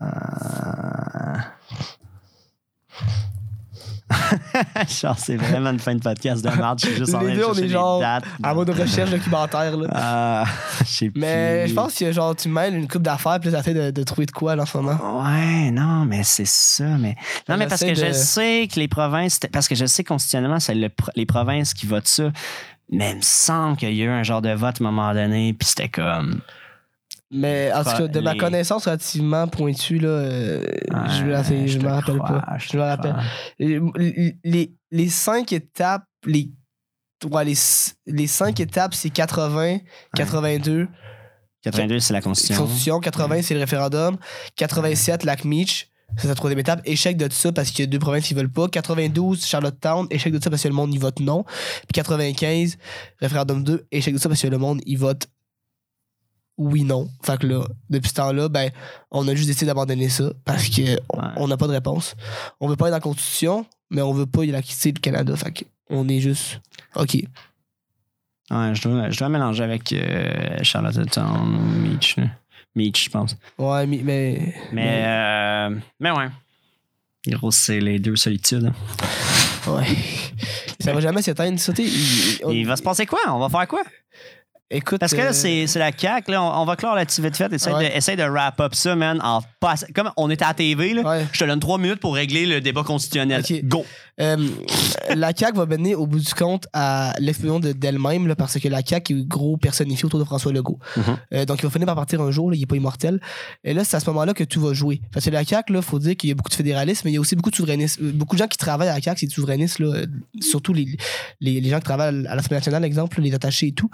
genre, 5.00 5.18
c'est 5.18 5.36
vraiment 5.36 5.70
une 5.70 5.78
fin 5.78 5.94
de 5.94 6.00
podcast 6.00 6.44
de 6.44 6.50
merde. 6.50 6.78
Je 6.80 6.86
suis 6.86 6.96
juste 6.96 7.14
en 7.14 7.20
train 7.20 7.34
de 7.34 7.40
chercher 7.40 7.60
est 7.60 7.62
les 7.62 7.68
genre 7.68 8.00
dates. 8.00 8.24
En 8.42 8.54
mode 8.54 8.70
recherche 8.70 9.10
documentaire, 9.10 9.76
là. 9.76 9.88
Ah, 9.92 10.44
je 10.80 10.84
sais 10.84 11.10
Mais 11.14 11.68
je 11.68 11.74
pense 11.74 11.94
que 11.94 12.10
genre 12.12 12.34
tu 12.34 12.48
mêles 12.48 12.74
une 12.74 12.88
coupe 12.88 13.02
d'affaires 13.02 13.38
puis 13.40 13.50
t'essaies 13.50 13.74
de, 13.74 13.90
de 13.90 14.02
trouver 14.02 14.26
de 14.26 14.32
quoi 14.32 14.56
là, 14.56 14.62
en 14.62 14.66
ce 14.66 14.78
moment. 14.78 15.22
Ouais, 15.22 15.70
non, 15.70 16.04
mais 16.04 16.22
c'est 16.22 16.46
ça. 16.46 16.84
Mais... 16.84 17.16
Non, 17.48 17.56
mais 17.56 17.66
parce 17.66 17.82
que 17.82 17.94
je 17.94 18.12
sais 18.12 18.68
que 18.72 18.78
les 18.78 18.88
provinces. 18.88 19.40
Parce 19.52 19.68
que 19.68 19.74
je 19.74 19.86
sais 19.86 20.04
constitutionnellement, 20.04 20.60
c'est 20.60 20.74
le 20.74 20.90
les 21.14 21.26
provinces 21.26 21.74
qui 21.74 21.86
votent 21.86 22.08
ça. 22.08 22.30
Mais 22.90 23.10
il 23.10 23.16
me 23.16 23.22
semble 23.22 23.76
qu'il 23.76 23.94
y 23.94 24.02
a 24.02 24.06
eu 24.06 24.08
un 24.08 24.22
genre 24.22 24.40
de 24.40 24.50
vote 24.50 24.80
à 24.80 24.84
un 24.84 24.90
moment 24.90 25.12
donné, 25.12 25.52
puis 25.52 25.68
c'était 25.68 25.88
comme. 25.88 26.40
Mais 27.30 27.70
en 27.74 27.84
tout 27.84 27.90
cas, 27.90 28.08
de 28.08 28.20
ma 28.20 28.32
Les- 28.32 28.38
connaissance 28.38 28.84
relativement 28.86 29.48
pointue, 29.48 29.98
là, 29.98 30.08
euh, 30.08 30.62
je, 31.08 31.20
te 31.20 31.24
me 31.84 31.88
rappelle 31.88 32.16
crois, 32.18 32.40
pas. 32.40 32.56
je 32.58 32.68
Je 32.72 32.76
me 32.78 32.82
rappelle. 32.82 33.16
Les, 33.58 33.80
les, 34.44 34.74
les 34.90 35.08
cinq 35.10 35.52
étapes, 35.52 36.04
les, 36.24 36.50
ouais, 37.30 37.44
les, 37.44 37.54
les 38.06 38.26
cinq 38.26 38.60
étapes, 38.60 38.94
c'est 38.94 39.10
80, 39.10 39.78
82, 40.16 40.88
82, 41.62 42.00
c'est 42.00 42.12
la 42.14 42.22
Constitution. 42.22 42.62
Constitution, 42.62 43.00
80, 43.00 43.42
c'est 43.42 43.54
le 43.54 43.60
référendum, 43.60 44.16
87, 44.56 45.24
Lac 45.24 45.44
Meach, 45.44 45.90
c'est 46.16 46.28
la 46.28 46.34
troisième 46.34 46.60
étape, 46.60 46.80
échec 46.86 47.18
de 47.18 47.30
ça 47.30 47.52
parce 47.52 47.70
qu'il 47.70 47.80
y 47.80 47.82
a 47.82 47.90
deux 47.90 47.98
provinces 47.98 48.24
qui 48.26 48.32
veulent 48.32 48.50
pas, 48.50 48.68
92, 48.68 49.44
Charlottetown, 49.44 50.06
échec 50.10 50.32
de 50.32 50.42
ça 50.42 50.48
parce 50.48 50.62
que 50.62 50.68
le 50.68 50.74
monde 50.74 50.94
y 50.94 50.98
vote 50.98 51.20
non, 51.20 51.44
puis 51.44 51.92
95, 51.92 52.78
référendum 53.20 53.62
2, 53.64 53.86
échec 53.92 54.14
de 54.14 54.18
ça 54.18 54.28
parce 54.30 54.40
que 54.40 54.46
le 54.46 54.56
monde 54.56 54.80
y 54.86 54.96
vote 54.96 55.26
oui, 56.58 56.82
non. 56.84 57.08
Fait 57.24 57.38
que 57.38 57.46
là, 57.46 57.64
depuis 57.88 58.08
ce 58.10 58.14
temps-là, 58.14 58.48
ben, 58.48 58.70
on 59.10 59.26
a 59.28 59.34
juste 59.34 59.46
décidé 59.48 59.66
d'abandonner 59.66 60.08
ça 60.08 60.30
parce 60.44 60.68
que 60.68 60.98
on- 61.08 61.18
Ouais. 61.18 61.28
on 61.36 61.48
n'a 61.48 61.56
pas 61.56 61.66
de 61.68 61.72
réponse. 61.72 62.14
On 62.60 62.68
veut 62.68 62.76
pas 62.76 62.86
être 62.86 62.90
dans 62.90 62.96
la 62.96 63.00
Constitution, 63.00 63.64
mais 63.90 64.02
on 64.02 64.12
veut 64.12 64.26
pas 64.26 64.44
la 64.44 64.60
quitter 64.62 64.92
le 64.92 65.00
Canada. 65.00 65.34
Fait 65.36 65.64
on 65.90 66.06
est 66.08 66.20
juste. 66.20 66.60
OK. 66.96 67.14
Ouais, 68.50 68.74
je 68.74 68.82
dois, 68.82 69.10
je 69.10 69.18
dois 69.18 69.28
mélanger 69.28 69.62
avec 69.64 69.92
euh, 69.92 70.58
Charlottetown 70.62 71.54
ou 71.54 71.78
Meach. 71.80 72.16
Meach, 72.74 73.04
je 73.04 73.10
pense. 73.10 73.36
Ouais, 73.58 73.86
mais. 73.86 74.00
Mais, 74.02 74.54
Mais, 74.72 75.02
euh, 75.06 75.76
mais 76.00 76.10
ouais. 76.10 76.28
Gros, 77.26 77.50
c'est 77.50 77.80
les 77.80 77.98
deux 77.98 78.16
solitudes. 78.16 78.66
hein. 78.72 79.70
Ouais. 79.70 79.84
Ça 80.80 80.92
va 80.94 81.00
jamais 81.00 81.20
s'éteindre, 81.20 81.58
ça. 81.58 81.72
il- 81.76 82.40
on- 82.44 82.50
Il 82.52 82.66
va 82.66 82.76
se 82.76 82.82
passer 82.82 83.04
quoi? 83.04 83.18
On 83.28 83.38
va 83.38 83.48
faire 83.50 83.68
quoi? 83.68 83.82
Écoute. 84.70 84.98
Parce 85.00 85.12
que 85.12 85.16
là, 85.18 85.32
c'est 85.32 85.66
la 85.76 85.90
CAQ. 85.96 86.30
Là, 86.30 86.42
on, 86.42 86.60
on 86.62 86.64
va 86.66 86.76
clore 86.76 86.94
là-dessus 86.94 87.22
vite 87.22 87.36
fait. 87.36 87.50
Essaye, 87.52 87.72
Ouais. 87.72 87.90
de, 87.90 87.96
essaye 87.96 88.16
de 88.16 88.22
wrap 88.24 88.60
up 88.60 88.74
ça, 88.74 88.94
man. 88.96 89.18
En 89.24 89.40
passe- 89.60 89.86
Comme 89.94 90.10
on 90.18 90.28
est 90.28 90.42
à 90.42 90.48
la 90.48 90.54
TV, 90.54 90.92
là, 90.92 91.02
Ouais. 91.02 91.26
je 91.32 91.38
te 91.38 91.44
donne 91.44 91.58
trois 91.60 91.78
minutes 91.78 92.00
pour 92.00 92.14
régler 92.14 92.44
le 92.44 92.60
débat 92.60 92.82
constitutionnel. 92.82 93.42
Go! 93.64 93.86
Euh, 94.20 94.36
la 95.14 95.32
CAQ 95.34 95.56
va 95.56 95.66
mener 95.66 95.94
au 95.94 96.06
bout 96.06 96.18
du 96.18 96.34
compte 96.34 96.66
à 96.72 97.14
l'explosion 97.20 97.60
de- 97.60 97.72
d'elle-même 97.72 98.26
là, 98.26 98.34
parce 98.36 98.58
que 98.58 98.68
la 98.68 98.82
CAQ 98.84 99.20
est 99.20 99.24
gros 99.28 99.56
personnifié 99.56 100.04
autour 100.06 100.18
de 100.18 100.24
François 100.24 100.52
Legault. 100.52 100.78
Mhm. 100.96 101.02
Euh, 101.34 101.44
donc, 101.44 101.58
il 101.60 101.62
va 101.64 101.70
finir 101.70 101.86
par 101.86 101.94
partir 101.96 102.20
un 102.20 102.30
jour, 102.30 102.50
là, 102.50 102.56
il 102.56 102.60
n'est 102.60 102.66
pas 102.66 102.76
immortel. 102.76 103.20
Et 103.64 103.74
là, 103.74 103.84
c'est 103.84 103.96
à 103.96 104.00
ce 104.00 104.10
moment-là 104.10 104.34
que 104.34 104.44
tout 104.44 104.60
va 104.60 104.72
jouer. 104.72 105.00
Parce 105.12 105.24
que 105.24 105.30
la 105.30 105.44
CAQ, 105.44 105.72
il 105.74 105.82
faut 105.82 105.98
dire 105.98 106.16
qu'il 106.16 106.28
y 106.28 106.32
a 106.32 106.34
beaucoup 106.34 106.50
de 106.50 106.54
fédéralisme, 106.54 107.02
mais 107.04 107.10
il 107.12 107.14
y 107.14 107.18
a 107.18 107.20
aussi 107.20 107.36
beaucoup 107.36 107.50
de 107.50 107.56
souverainisme. 107.56 108.04
Euh, 108.06 108.12
Beaucoup 108.12 108.34
de 108.36 108.40
gens 108.40 108.48
qui 108.48 108.58
travaillent 108.58 108.88
à 108.88 108.94
la 108.94 109.00
CAQ, 109.00 109.20
c'est 109.20 109.26
des 109.26 109.32
souverainistes, 109.32 109.78
là, 109.78 110.04
surtout 110.40 110.72
les, 110.72 110.86
les, 111.40 111.60
les 111.60 111.70
gens 111.70 111.78
qui 111.78 111.84
travaillent 111.84 112.26
à 112.26 112.34
l'Assemblée 112.34 112.56
nationale, 112.56 112.84
exemple, 112.84 113.20
les 113.20 113.32
attachés 113.34 113.68
et 113.68 113.72
tout. 113.72 113.90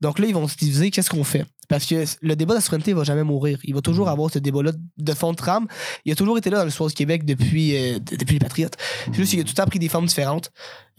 Donc 0.00 0.18
là, 0.18 0.26
ils 0.26 0.34
vont 0.34 0.48
se 0.48 0.56
diviser, 0.56 0.90
qu'est-ce 0.90 1.10
qu'on 1.10 1.24
fait? 1.24 1.44
Parce 1.68 1.86
que 1.86 2.04
le 2.20 2.34
débat 2.34 2.54
de 2.54 2.58
la 2.58 2.60
souveraineté 2.62 2.92
va 2.94 3.04
jamais 3.04 3.22
mourir. 3.22 3.58
Il 3.62 3.74
va 3.74 3.80
toujours 3.80 4.08
avoir 4.08 4.28
ce 4.32 4.40
débat-là 4.40 4.72
de 4.98 5.12
fond 5.14 5.30
de 5.30 5.36
trame. 5.36 5.68
Il 6.04 6.10
a 6.10 6.16
toujours 6.16 6.36
été 6.36 6.50
là 6.50 6.58
dans 6.58 6.64
l'histoire 6.64 6.88
du 6.88 6.94
Québec 6.96 7.24
depuis, 7.24 7.76
euh, 7.76 8.00
de- 8.00 8.16
depuis 8.16 8.32
les 8.34 8.38
Patriotes. 8.40 8.74
C'est 9.06 9.14
juste 9.14 9.30
qu'il 9.30 9.40
a 9.40 9.44
tout 9.44 9.54
le 9.60 9.64
temps 9.64 9.70
pris 9.70 9.78
des 9.78 9.88
formes 9.88 10.06
différentes. 10.06 10.50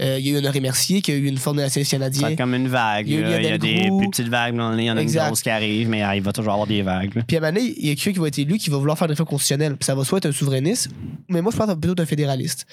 Euh, 0.01 0.17
il 0.19 0.25
y 0.27 0.29
a 0.29 0.33
eu 0.33 0.37
Honoré 0.37 0.59
Mercier, 0.61 1.01
qui 1.01 1.11
a 1.11 1.15
eu 1.15 1.25
une 1.27 1.37
forme 1.37 1.57
de 1.57 1.61
nationalisme 1.61 1.91
Ça 1.91 1.97
va 1.97 2.05
canadien. 2.05 2.29
être 2.29 2.37
comme 2.37 2.53
une 2.55 2.67
vague. 2.67 3.07
Il 3.07 3.13
y 3.13 3.17
a 3.17 3.19
eu. 3.19 3.43
Il 3.43 3.49
y 3.49 3.51
a, 3.51 3.57
des 3.57 3.89
plus 3.99 4.09
petites 4.09 4.29
vagues 4.29 4.55
dans 4.55 4.75
il 4.77 4.85
y 4.85 4.89
en 4.91 4.97
a 4.97 5.01
Exact. 5.01 5.21
une 5.21 5.27
grosse 5.27 5.41
qui 5.43 5.49
arrive, 5.51 5.89
mais 5.89 6.03
euh, 6.03 6.15
il 6.15 6.21
va 6.23 6.31
toujours 6.33 6.53
avoir 6.53 6.67
des 6.67 6.81
vagues. 6.81 7.13
là. 7.15 7.21
Puis 7.27 7.37
à 7.37 7.39
un 7.39 7.41
moment 7.43 7.53
donné, 7.59 7.73
il 7.77 7.87
y 7.87 7.91
a 7.91 7.95
quelqu'un 7.95 8.13
qui 8.13 8.19
va 8.19 8.27
être 8.27 8.39
élu 8.39 8.57
qui 8.57 8.69
va 8.71 8.77
vouloir 8.77 8.97
faire 8.97 9.07
des 9.07 9.13
réformes 9.13 9.29
constitutionnelles. 9.29 9.75
Puis 9.77 9.85
ça 9.85 9.93
va 9.93 10.03
soit 10.03 10.17
être 10.17 10.25
un 10.27 10.31
souverainiste, 10.31 10.89
mais 11.29 11.41
moi 11.41 11.51
je 11.51 11.57
pense 11.57 11.75
plutôt 11.79 12.01
un 12.01 12.05
fédéraliste. 12.05 12.65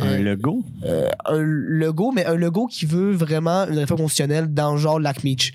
Un 0.00 0.06
Euh, 0.06 0.18
logo? 0.18 0.64
euh, 0.84 1.08
un 1.26 1.38
logo, 1.40 2.10
mais 2.12 2.24
un 2.26 2.34
logo 2.34 2.66
qui 2.66 2.86
veut 2.86 3.12
vraiment 3.12 3.66
une 3.68 3.78
réforme 3.78 4.00
constitutionnelle 4.00 4.52
dans 4.52 4.72
le 4.72 4.78
genre 4.78 4.98
Lac 4.98 5.22
Meach. 5.22 5.52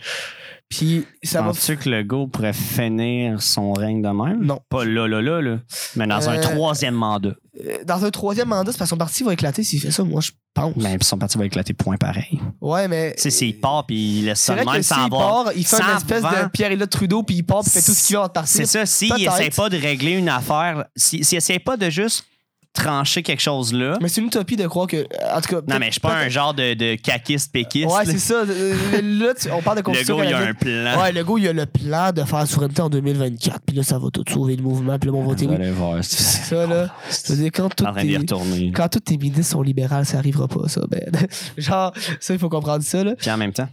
Puis 0.69 1.05
ça 1.23 1.41
va. 1.41 1.47
Penses-tu 1.47 1.77
que 1.77 1.89
le 1.89 2.03
go 2.03 2.27
pourrait 2.27 2.51
finir 2.53 3.41
son 3.41 3.71
règne 3.71 4.01
de 4.01 4.09
même? 4.09 4.43
Non. 4.43 4.59
Pas 4.69 4.83
là, 4.83 5.07
là, 5.07 5.21
là, 5.21 5.41
là. 5.41 5.57
Mais 5.95 6.05
dans 6.07 6.27
un 6.29 6.37
Euh, 6.37 6.41
troisième 6.41 6.93
mandat. 6.93 7.29
Euh, 7.65 7.77
Dans 7.85 8.03
un 8.03 8.11
troisième 8.11 8.49
mandat, 8.49 8.71
c'est 8.73 8.77
parce 8.77 8.89
que 8.89 8.93
son 8.95 8.97
parti 8.97 9.23
va 9.23 9.31
éclater 9.33 9.63
s'il 9.63 9.79
fait 9.79 9.91
ça, 9.91 10.03
moi 10.03 10.19
je 10.21 10.31
pense. 10.53 10.73
Puis 10.73 10.97
son 11.03 11.17
parti 11.17 11.37
va 11.37 11.45
éclater 11.45 11.73
point 11.73 11.95
pareil. 11.97 12.39
Ouais, 12.59 12.87
mais. 12.89 13.13
Tu 13.15 13.21
sais, 13.23 13.29
s'il 13.29 13.57
part 13.59 13.85
puis 13.85 14.19
il 14.19 14.25
laisse 14.25 14.41
ça 14.41 14.55
même 14.55 14.83
sans 14.83 15.05
avoir. 15.05 15.45
part, 15.45 15.53
il 15.55 15.65
fait 15.65 15.77
une 15.81 15.95
espèce 15.97 16.21
vent. 16.21 16.31
de 16.43 16.49
Pierre-Éliott 16.49 16.89
Trudeau, 16.89 17.23
puis 17.23 17.35
il 17.37 17.43
part, 17.43 17.61
puis 17.61 17.71
fait 17.71 17.81
tout 17.81 17.93
ce 17.93 18.05
qu'il 18.07 18.15
veut 18.17 18.21
en 18.23 18.29
partir. 18.29 18.57
C'est 18.57 18.65
ça, 18.65 18.85
s'il 18.85 19.09
Peut-être. 19.13 19.39
essaie 19.39 19.49
pas 19.49 19.69
de 19.69 19.77
régler 19.77 20.13
une 20.13 20.29
affaire, 20.29 20.85
s'il 20.95 21.23
s'il 21.23 21.37
essaie 21.37 21.59
pas 21.59 21.77
de 21.77 21.89
juste 21.89 22.25
trancher 22.73 23.23
quelque 23.23 23.39
chose 23.41 23.73
là. 23.73 23.97
Mais 24.01 24.07
c'est 24.07 24.21
une 24.21 24.27
utopie 24.27 24.55
de 24.55 24.67
croire 24.67 24.87
que. 24.87 25.05
En 25.33 25.41
tout 25.41 25.49
cas. 25.55 25.61
Non, 25.67 25.79
mais 25.79 25.87
je 25.87 25.91
suis 25.93 25.99
pas 26.01 26.15
un 26.15 26.29
genre 26.29 26.53
de, 26.53 26.73
de 26.75 26.95
caquiste 26.95 27.51
péquiste. 27.51 27.87
Ouais, 27.89 28.05
c'est 28.05 28.19
ça. 28.19 28.43
Euh, 28.47 28.75
Là, 29.01 29.33
tu- 29.33 29.49
on 29.51 29.61
parle 29.61 29.77
de 29.77 29.79
le 29.81 29.83
constitution 29.85 30.17
go, 30.17 30.23
il 30.23 30.27
a 30.27 30.31
canadienne. 30.31 30.49
un 30.49 30.93
plan. 30.93 31.01
Ouais, 31.01 31.11
le 31.11 31.23
gars, 31.23 31.33
il 31.37 31.47
a 31.47 31.53
le 31.53 31.65
plan 31.65 32.11
de 32.11 32.23
faire 32.23 32.39
la 32.39 32.45
souveraineté 32.45 32.81
en 32.81 32.89
2024. 32.89 33.61
Puis 33.65 33.75
là, 33.75 33.83
ça 33.83 33.97
va 33.97 34.09
tout 34.11 34.23
sauver 34.31 34.55
le 34.55 34.63
mouvement. 34.63 34.97
Puis 34.99 35.09
là, 35.09 35.15
on 35.15 35.21
va 35.21 35.27
voter 35.27 35.47
voir. 35.71 35.97
C'est 36.03 36.45
ça, 36.55 36.67
là. 36.67 36.89
Dire, 37.29 37.51
quand 37.53 37.65
en 37.65 37.69
toutes 37.69 37.87
train 37.87 38.03
d'y 38.03 38.11
tes, 38.11 38.17
retourner. 38.17 38.71
quand 38.75 38.89
toutes 38.89 39.05
tes 39.05 39.17
ministres 39.17 39.51
sont 39.53 39.61
libérales, 39.61 40.05
ça 40.05 40.17
arrivera 40.19 40.47
pas, 40.47 40.67
ça. 40.67 40.81
Ben, 40.89 41.01
genre, 41.57 41.93
ça, 42.19 42.33
il 42.33 42.39
faut 42.39 42.49
comprendre 42.49 42.83
ça, 42.83 43.03
là. 43.03 43.15
Puis 43.15 43.29
en 43.31 43.37
même 43.37 43.53
temps, 43.53 43.67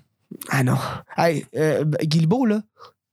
Ah 0.50 0.62
non. 0.64 0.78
Hey, 1.16 1.44
euh, 1.56 1.84
Guilbeault, 2.02 2.46
là. 2.46 2.60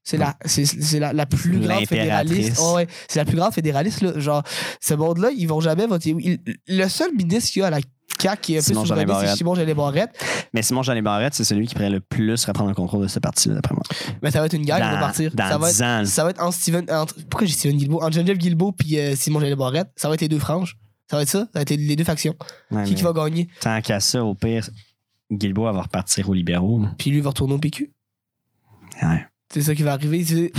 C'est 0.04 0.18
la, 0.18 0.36
c'est, 0.46 0.66
c'est 0.66 1.00
la, 1.00 1.14
la 1.14 1.26
plus 1.26 1.60
grande 1.60 1.86
fédéraliste. 1.86 2.58
Oh, 2.60 2.76
ouais, 2.76 2.88
c'est 3.08 3.20
la 3.20 3.26
plus 3.26 3.38
grande 3.38 3.54
fédéraliste, 3.54 4.02
là. 4.02 4.20
Genre, 4.20 4.44
ce 4.80 4.94
monde-là, 4.96 5.30
ils 5.36 5.48
vont 5.48 5.60
jamais 5.62 5.86
voter. 5.86 6.16
Il- 6.20 6.40
le 6.68 6.88
seul 6.88 7.14
ministre 7.16 7.52
qu'il 7.52 7.62
y 7.62 7.64
a 7.64 7.68
à 7.68 7.70
la 7.70 7.80
CAQ 8.20 8.42
qui 8.42 8.56
est 8.56 8.62
Simon 8.62 8.84
souverainiste, 8.84 9.20
c'est. 9.22 9.38
Simon 9.38 9.56
Jolin 9.56 9.74
Barrette. 9.74 10.12
mais 10.54 10.62
Simon 10.64 10.84
Jean 10.84 11.00
Barrette, 11.02 11.34
c'est 11.34 11.44
celui 11.44 11.68
qui 11.68 11.76
pourrait 11.76 11.90
le 11.90 12.00
plus 12.00 12.44
reprendre 12.46 12.70
le 12.70 12.76
contrôle 12.76 13.04
de 13.04 13.08
ce 13.08 13.20
parti-là, 13.20 13.56
d'après 13.56 13.74
moi. 13.76 13.84
Mais 14.22 14.32
ça 14.32 14.40
va 14.40 14.48
être 14.48 14.54
une 14.54 14.66
guerre 14.66 14.78
qui 14.78 14.82
va 14.82 14.98
partir. 14.98 15.32
dans 15.36 15.48
ça 15.48 15.58
va 15.58 15.70
10 15.70 15.82
être, 15.82 15.88
ans. 15.88 16.06
Ça 16.06 16.24
va 16.24 16.30
être 16.32 16.42
entre 16.42 16.54
Steven. 16.58 16.86
Entre, 16.92 17.16
pourquoi 17.30 17.48
j'ai 17.48 17.54
Steven 17.54 17.78
Guilbeault? 17.78 18.02
Entre 18.02 18.14
Geneviève 18.14 18.38
Guilbeault 18.38 18.72
puis 18.72 18.98
euh, 19.00 19.16
Simon 19.16 19.40
Jolin 19.40 19.56
Barrette. 19.56 19.90
Ça 19.96 20.08
va 20.08 20.16
être 20.16 20.22
les 20.22 20.30
deux 20.30 20.40
franges. 20.40 20.78
Ça 21.10 21.18
va 21.18 21.24
être 21.24 21.30
ça. 21.30 21.40
Ça 21.40 21.50
va 21.56 21.62
être 21.62 21.70
les, 21.72 21.96
deux 21.96 22.04
factions. 22.04 22.36
Ouais, 22.72 22.84
Qui, 22.86 22.96
va 22.96 23.14
gagner? 23.14 23.50
Tant 23.60 23.80
qu'à 23.82 24.00
ça, 24.00 24.24
au 24.24 24.34
pire, 24.34 24.70
Guilbeault 25.32 25.72
va 25.72 25.82
repartir 25.82 26.30
aux 26.30 26.34
libéraux. 26.34 26.82
Puis 26.98 27.12
lui 27.12 27.22
va 27.22 27.30
retourner 27.30 27.54
au 27.54 27.60
PQ. 27.60 27.92
Ouais. 29.02 29.26
C'est 29.54 29.62
ça 29.62 29.76
qui 29.76 29.84
va 29.84 29.94
arriver. 29.94 30.24
Si, 30.24 30.50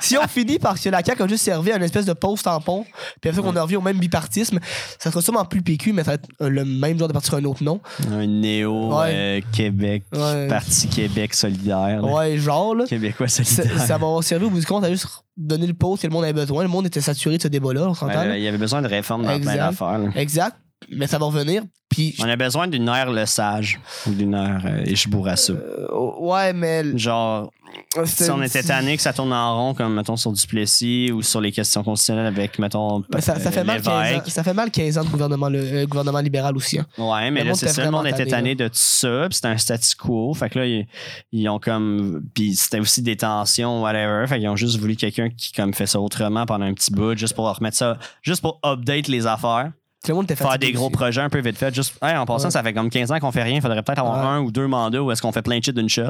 si 0.00 0.16
on 0.18 0.26
finit 0.28 0.58
par 0.58 0.80
que 0.80 0.88
la 0.88 1.02
CAQ 1.04 1.22
a 1.22 1.26
juste 1.28 1.44
servi 1.44 1.70
à 1.72 1.76
une 1.76 1.82
espèce 1.82 2.04
de 2.06 2.12
pause 2.12 2.42
tampon, 2.42 2.84
puis 3.20 3.30
après 3.30 3.32
ça 3.34 3.42
qu'on 3.42 3.56
en 3.56 3.62
revient 3.62 3.76
au 3.76 3.80
même 3.82 3.98
bipartisme, 3.98 4.58
ça 4.98 5.10
sera 5.10 5.22
sûrement 5.22 5.44
plus 5.44 5.62
PQ, 5.62 5.92
mais 5.92 6.02
ça 6.04 6.10
va 6.12 6.14
être 6.14 6.28
euh, 6.42 6.48
le 6.48 6.64
même 6.64 6.98
genre 6.98 7.08
de 7.08 7.12
parti 7.12 7.28
sur 7.28 7.36
un 7.38 7.44
autre 7.44 7.62
nom. 7.62 7.80
Un 8.10 8.26
néo 8.26 8.94
Ouais. 8.98 9.40
euh, 9.54 10.00
Ouais. 10.12 10.48
Parti 10.48 10.88
Québec 10.88 11.34
solidaire. 11.34 12.02
là. 12.02 12.08
Ouais, 12.12 12.38
genre, 12.38 12.74
là. 12.74 12.84
Québécois 12.86 13.28
Ça, 13.28 13.44
solidaire. 13.44 13.80
ça 13.86 13.98
va 13.98 14.06
servir 14.22 14.48
au 14.48 14.50
bout 14.50 14.60
du 14.60 14.66
compte 14.66 14.84
à 14.84 14.90
juste 14.90 15.06
donner 15.36 15.66
le 15.66 15.74
pause 15.74 16.00
que 16.00 16.06
le 16.06 16.12
monde 16.12 16.24
avait 16.24 16.32
besoin. 16.32 16.62
Le 16.62 16.68
monde 16.68 16.86
était 16.86 17.00
saturé 17.00 17.36
de 17.38 17.42
ce 17.42 17.48
débat-là, 17.48 17.88
on 17.88 17.94
s'entend. 17.94 18.20
Ouais, 18.20 18.40
il 18.40 18.44
y 18.44 18.48
avait 18.48 18.58
besoin 18.58 18.82
de 18.82 18.88
réformes 18.88 19.22
dans 19.22 19.28
plein 19.28 19.36
Exact. 19.38 19.56
d'affaires. 19.56 19.98
là. 19.98 20.08
Exact. 20.16 20.56
Mais 20.88 21.06
ça 21.06 21.18
va 21.18 21.26
revenir. 21.26 21.62
Puis, 21.88 22.14
On 22.20 22.28
a 22.28 22.36
besoin 22.36 22.68
d'une 22.68 22.88
ère 22.88 23.10
Le 23.10 23.26
Sage 23.26 23.80
ou 24.06 24.12
d'une 24.12 24.34
ère 24.34 24.62
euh, 24.64 24.84
euh, 25.50 25.86
ouais, 26.20 26.52
mais. 26.52 26.96
Genre, 26.96 27.50
si 28.04 28.30
on 28.30 28.40
était 28.42 28.62
tanné 28.62 28.96
que 28.96 29.02
ça 29.02 29.12
tourne 29.12 29.32
en 29.32 29.56
rond, 29.56 29.74
comme 29.74 29.94
mettons 29.94 30.16
sur 30.16 30.32
Duplessis 30.32 31.10
ou 31.12 31.22
sur 31.22 31.40
les 31.40 31.50
questions 31.50 31.82
constitutionnelles 31.82 32.26
avec, 32.26 32.58
mettons, 32.60 33.02
Mais 33.12 33.20
ça, 33.20 33.38
ça 33.40 33.48
euh, 33.48 33.52
fait 33.52 33.64
mal 33.64 33.82
15 33.82 33.88
ans, 33.88 34.02
Lévesque. 34.02 34.30
ça 34.30 34.44
fait 34.44 34.54
mal 34.54 34.70
15 34.70 34.98
ans 34.98 35.04
de 35.04 35.08
gouvernement, 35.08 35.48
le, 35.48 35.58
euh, 35.58 35.86
gouvernement 35.86 36.20
libéral 36.20 36.56
aussi. 36.56 36.78
hein. 36.78 36.86
Ouais, 36.96 37.30
mais 37.32 37.42
Le 37.42 37.48
là, 37.50 37.54
c'est 37.54 37.68
ça. 37.68 37.84
Le 37.84 37.90
monde 37.90 38.06
était 38.06 38.18
tanné, 38.18 38.30
tanné 38.30 38.54
de 38.54 38.68
tout 38.68 38.74
ça. 38.74 39.26
Puis 39.28 39.34
c'était 39.34 39.48
un 39.48 39.58
statu 39.58 39.96
quo. 39.96 40.32
Fait 40.34 40.48
que 40.48 40.60
là, 40.60 40.66
ils, 40.66 40.86
ils 41.32 41.48
ont 41.48 41.58
comme. 41.58 42.22
Puis 42.34 42.54
c'était 42.54 42.78
aussi 42.78 43.02
des 43.02 43.16
tensions, 43.16 43.82
whatever. 43.82 44.26
Fait 44.28 44.38
qu'ils 44.38 44.48
ont 44.48 44.56
juste 44.56 44.78
voulu 44.78 44.94
quelqu'un 44.94 45.28
qui 45.30 45.50
comme 45.52 45.74
fait 45.74 45.86
ça 45.86 46.00
autrement 46.00 46.46
pendant 46.46 46.66
un 46.66 46.74
petit 46.74 46.92
bout, 46.92 47.16
juste 47.18 47.34
pour 47.34 47.52
remettre 47.52 47.76
ça, 47.76 47.98
juste 48.22 48.42
pour 48.42 48.60
update 48.64 49.08
les 49.08 49.26
affaires. 49.26 49.72
Tout 50.04 50.12
le 50.12 50.14
monde 50.14 50.24
était 50.24 50.36
Faire 50.36 50.58
des 50.58 50.72
gros 50.72 50.86
aussi. 50.86 50.92
projets 50.92 51.20
un 51.20 51.28
peu 51.28 51.40
vite 51.40 51.58
fait. 51.58 51.74
Juste, 51.74 51.94
hey, 52.02 52.16
en 52.16 52.24
passant, 52.24 52.46
Ouais. 52.46 52.50
ça 52.50 52.62
fait 52.62 52.72
comme 52.72 52.88
15 52.88 53.12
ans 53.12 53.18
qu'on 53.18 53.32
fait 53.32 53.42
rien. 53.42 53.60
Faudrait 53.60 53.82
peut-être 53.82 53.98
avoir 53.98 54.26
un 54.26 54.40
ou 54.40 54.50
deux 54.50 54.66
mandats 54.66 55.02
où 55.02 55.10
est-ce 55.12 55.20
qu'on 55.20 55.32
fait 55.32 55.42
plein 55.42 55.58
de 55.58 55.64
shit 55.64 55.74
d'une 55.76 55.88
shot. 55.90 56.04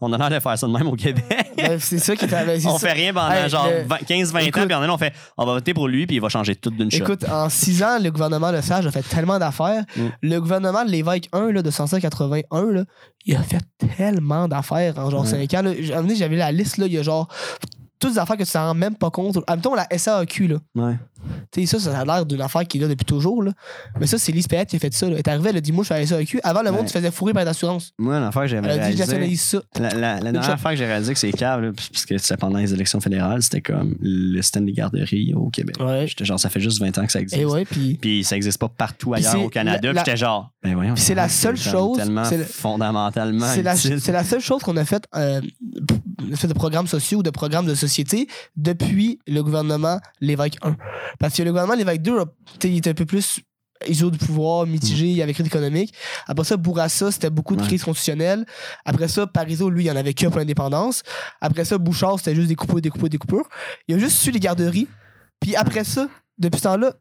On 0.00 0.12
a 0.12 0.18
l'air 0.18 0.28
de 0.28 0.38
faire 0.40 0.58
ça 0.58 0.66
de 0.66 0.72
même 0.72 0.86
au 0.88 0.96
Québec. 0.96 1.24
Ben, 1.56 1.78
c'est 1.78 1.98
ça 1.98 2.14
qui 2.16 2.28
c'est 2.28 2.66
on 2.66 2.76
ça. 2.78 2.88
fait 2.88 2.92
rien 2.92 3.14
pendant 3.14 3.30
Hey, 3.30 3.48
genre 3.48 3.68
le- 3.68 3.84
15-20 4.04 4.34
ans, 4.34 4.38
Écoute- 4.44 4.66
puis 4.66 4.74
en 4.74 4.92
on 4.92 4.98
fait 4.98 5.14
on 5.38 5.46
va 5.46 5.52
voter 5.52 5.72
pour 5.72 5.86
lui, 5.88 6.04
puis 6.06 6.16
il 6.16 6.20
va 6.20 6.28
changer 6.28 6.56
tout 6.56 6.70
d'une 6.70 6.90
shot. 6.90 6.98
Écoute, 6.98 7.24
en 7.30 7.48
6 7.48 7.82
ans, 7.84 7.98
le 8.02 8.10
gouvernement 8.10 8.50
Lesage 8.50 8.84
a 8.86 8.90
fait 8.90 9.02
tellement 9.02 9.38
d'affaires. 9.38 9.84
Mm. 9.96 10.02
Le 10.22 10.40
gouvernement 10.40 10.84
de 10.84 10.90
l'Évêque 10.90 11.28
1 11.32 11.52
là, 11.52 11.62
de 11.62 11.70
181, 11.70 12.70
là, 12.72 12.84
il 13.24 13.36
a 13.36 13.42
fait 13.42 13.62
tellement 13.96 14.46
d'affaires 14.48 14.98
en 14.98 15.10
genre 15.10 15.22
Ouais. 15.22 15.46
5 15.48 15.54
ans. 15.54 15.62
Là. 15.62 15.72
J- 15.78 15.92
à 15.92 15.94
un 15.94 15.96
moment 15.98 16.08
donné, 16.08 16.18
J'avais 16.18 16.36
la 16.36 16.50
liste, 16.52 16.76
là, 16.76 16.86
il 16.86 16.92
y 16.92 16.98
a 16.98 17.02
genre 17.02 17.28
toutes 18.04 18.14
des 18.14 18.18
affaires 18.18 18.36
que 18.36 18.44
tu 18.44 18.52
t'en 18.52 18.66
rends 18.68 18.74
même 18.74 18.94
pas 18.96 19.10
compte. 19.10 19.36
En 19.36 19.52
même 19.52 19.60
temps, 19.60 19.74
la 19.74 19.86
SAQ, 19.96 20.48
là. 20.48 20.56
Ouais. 20.74 20.94
Tu 21.50 21.66
sais, 21.66 21.78
ça, 21.78 21.90
ça 21.90 21.98
a 22.00 22.04
l'air 22.04 22.26
d'une 22.26 22.42
affaire 22.42 22.66
qui 22.66 22.76
est 22.76 22.80
là 22.82 22.88
depuis 22.88 23.06
toujours. 23.06 23.42
Là. 23.42 23.52
Mais 23.98 24.06
ça, 24.06 24.18
c'est 24.18 24.30
Lise 24.30 24.46
Payette 24.46 24.68
qui 24.68 24.76
a 24.76 24.78
fait 24.78 24.92
ça. 24.92 25.06
Là. 25.06 25.12
Elle 25.12 25.18
est 25.20 25.28
arrivée, 25.28 25.50
elle 25.50 25.56
a 25.56 25.60
dit 25.62 25.72
Moi, 25.72 25.82
je 25.82 25.88
fais 25.88 25.98
la 26.00 26.06
SAQ. 26.06 26.40
Avant, 26.42 26.62
le 26.62 26.70
monde 26.70 26.82
Ouais. 26.82 26.88
se 26.88 26.92
faisait 26.92 27.10
fourrer 27.10 27.32
par 27.32 27.44
l'assurance. 27.46 27.92
Moi, 27.98 28.20
l'affaire 28.20 28.42
que 28.42 28.48
j'avais 28.48 28.68
réalisé. 28.72 29.36
ça. 29.36 29.62
La, 29.80 29.88
la, 29.94 30.20
la 30.20 30.32
dernière 30.32 30.60
fois 30.60 30.72
que 30.72 30.76
j'ai 30.76 30.84
réalisé 30.86 31.12
que 31.14 31.18
c'est 31.18 31.40
là, 31.40 31.58
parce 31.74 32.04
que 32.04 32.18
c'était 32.18 32.36
pendant 32.36 32.58
les 32.58 32.74
élections 32.74 33.00
fédérales, 33.00 33.42
c'était 33.42 33.62
comme 33.62 33.94
le 34.02 34.42
système 34.42 34.66
des 34.66 34.72
garderies 34.72 35.32
au 35.34 35.48
Québec. 35.48 35.76
Ouais. 35.80 36.06
J'étais 36.06 36.26
genre, 36.26 36.38
ça 36.38 36.50
fait 36.50 36.60
juste 36.60 36.78
20 36.80 36.98
ans 36.98 37.06
que 37.06 37.12
ça 37.12 37.20
existe. 37.20 37.40
Et 37.40 37.46
ouais, 37.46 37.64
puis. 37.64 37.94
Puis 38.00 38.22
ça 38.24 38.36
existe 38.36 38.58
pas 38.58 38.68
partout 38.68 39.14
ailleurs 39.14 39.42
au 39.42 39.48
Canada. 39.48 39.90
Puis 39.90 39.98
j'étais 40.00 40.16
genre, 40.18 40.50
ben 40.62 40.74
voyons. 40.74 40.94
C'est 40.96 41.14
la 41.14 41.28
seule 41.30 41.56
chose- 41.56 41.96
Tellement 41.96 42.24
fondamentalement. 42.50 43.46
C'est 43.46 43.62
la, 44.12 44.24
seule 44.24 44.40
chose 44.40 44.62
qu'on 44.62 44.76
a 44.76 44.84
fait, 44.84 45.06
de 46.18 46.52
programmes 46.52 46.86
sociaux 46.86 47.18
ou 47.18 47.22
de 47.22 47.30
programmes 47.30 47.66
de 47.66 47.74
société 47.74 48.28
depuis 48.56 49.18
le 49.26 49.42
gouvernement 49.42 50.00
Lévesque 50.20 50.58
1. 50.62 50.76
Parce 51.18 51.34
que 51.36 51.42
le 51.42 51.50
gouvernement 51.50 51.76
Lévesque 51.76 52.02
2, 52.02 52.18
a- 52.20 52.24
t'sais, 52.58 52.70
il 52.70 52.78
était 52.78 52.90
un 52.90 52.94
peu 52.94 53.06
plus 53.06 53.40
ISO 53.86 54.10
du 54.10 54.18
pouvoir, 54.18 54.66
mitigé, 54.66 55.06
il 55.06 55.16
y 55.16 55.22
avait 55.22 55.34
crise 55.34 55.46
économique. 55.46 55.92
Après 56.26 56.44
ça, 56.44 56.56
Bourassa, 56.56 57.10
c'était 57.10 57.28
beaucoup 57.28 57.54
de 57.56 57.60
Ouais. 57.60 57.66
crise 57.66 57.84
constitutionnelle. 57.84 58.46
Après 58.84 59.08
ça, 59.08 59.26
Parizeau, 59.26 59.68
lui, 59.68 59.84
il 59.84 59.86
y 59.88 59.90
en 59.90 59.96
avait 59.96 60.14
que 60.14 60.26
pour 60.26 60.38
l'indépendance. 60.38 61.02
Après 61.40 61.64
ça, 61.64 61.76
Bouchard, 61.76 62.18
c'était 62.18 62.34
juste 62.34 62.48
des 62.48 62.54
coupures, 62.54 62.80
des 62.80 62.88
coupures, 62.90 63.08
des 63.10 63.18
coupures. 63.18 63.48
Il 63.88 63.96
a 63.96 63.98
juste 63.98 64.16
su 64.18 64.30
les 64.30 64.40
garderies. 64.40 64.88
Puis 65.40 65.54
après 65.56 65.84
ça, 65.84 66.08
depuis 66.38 66.58
ce 66.58 66.64
temps-là, 66.64 66.94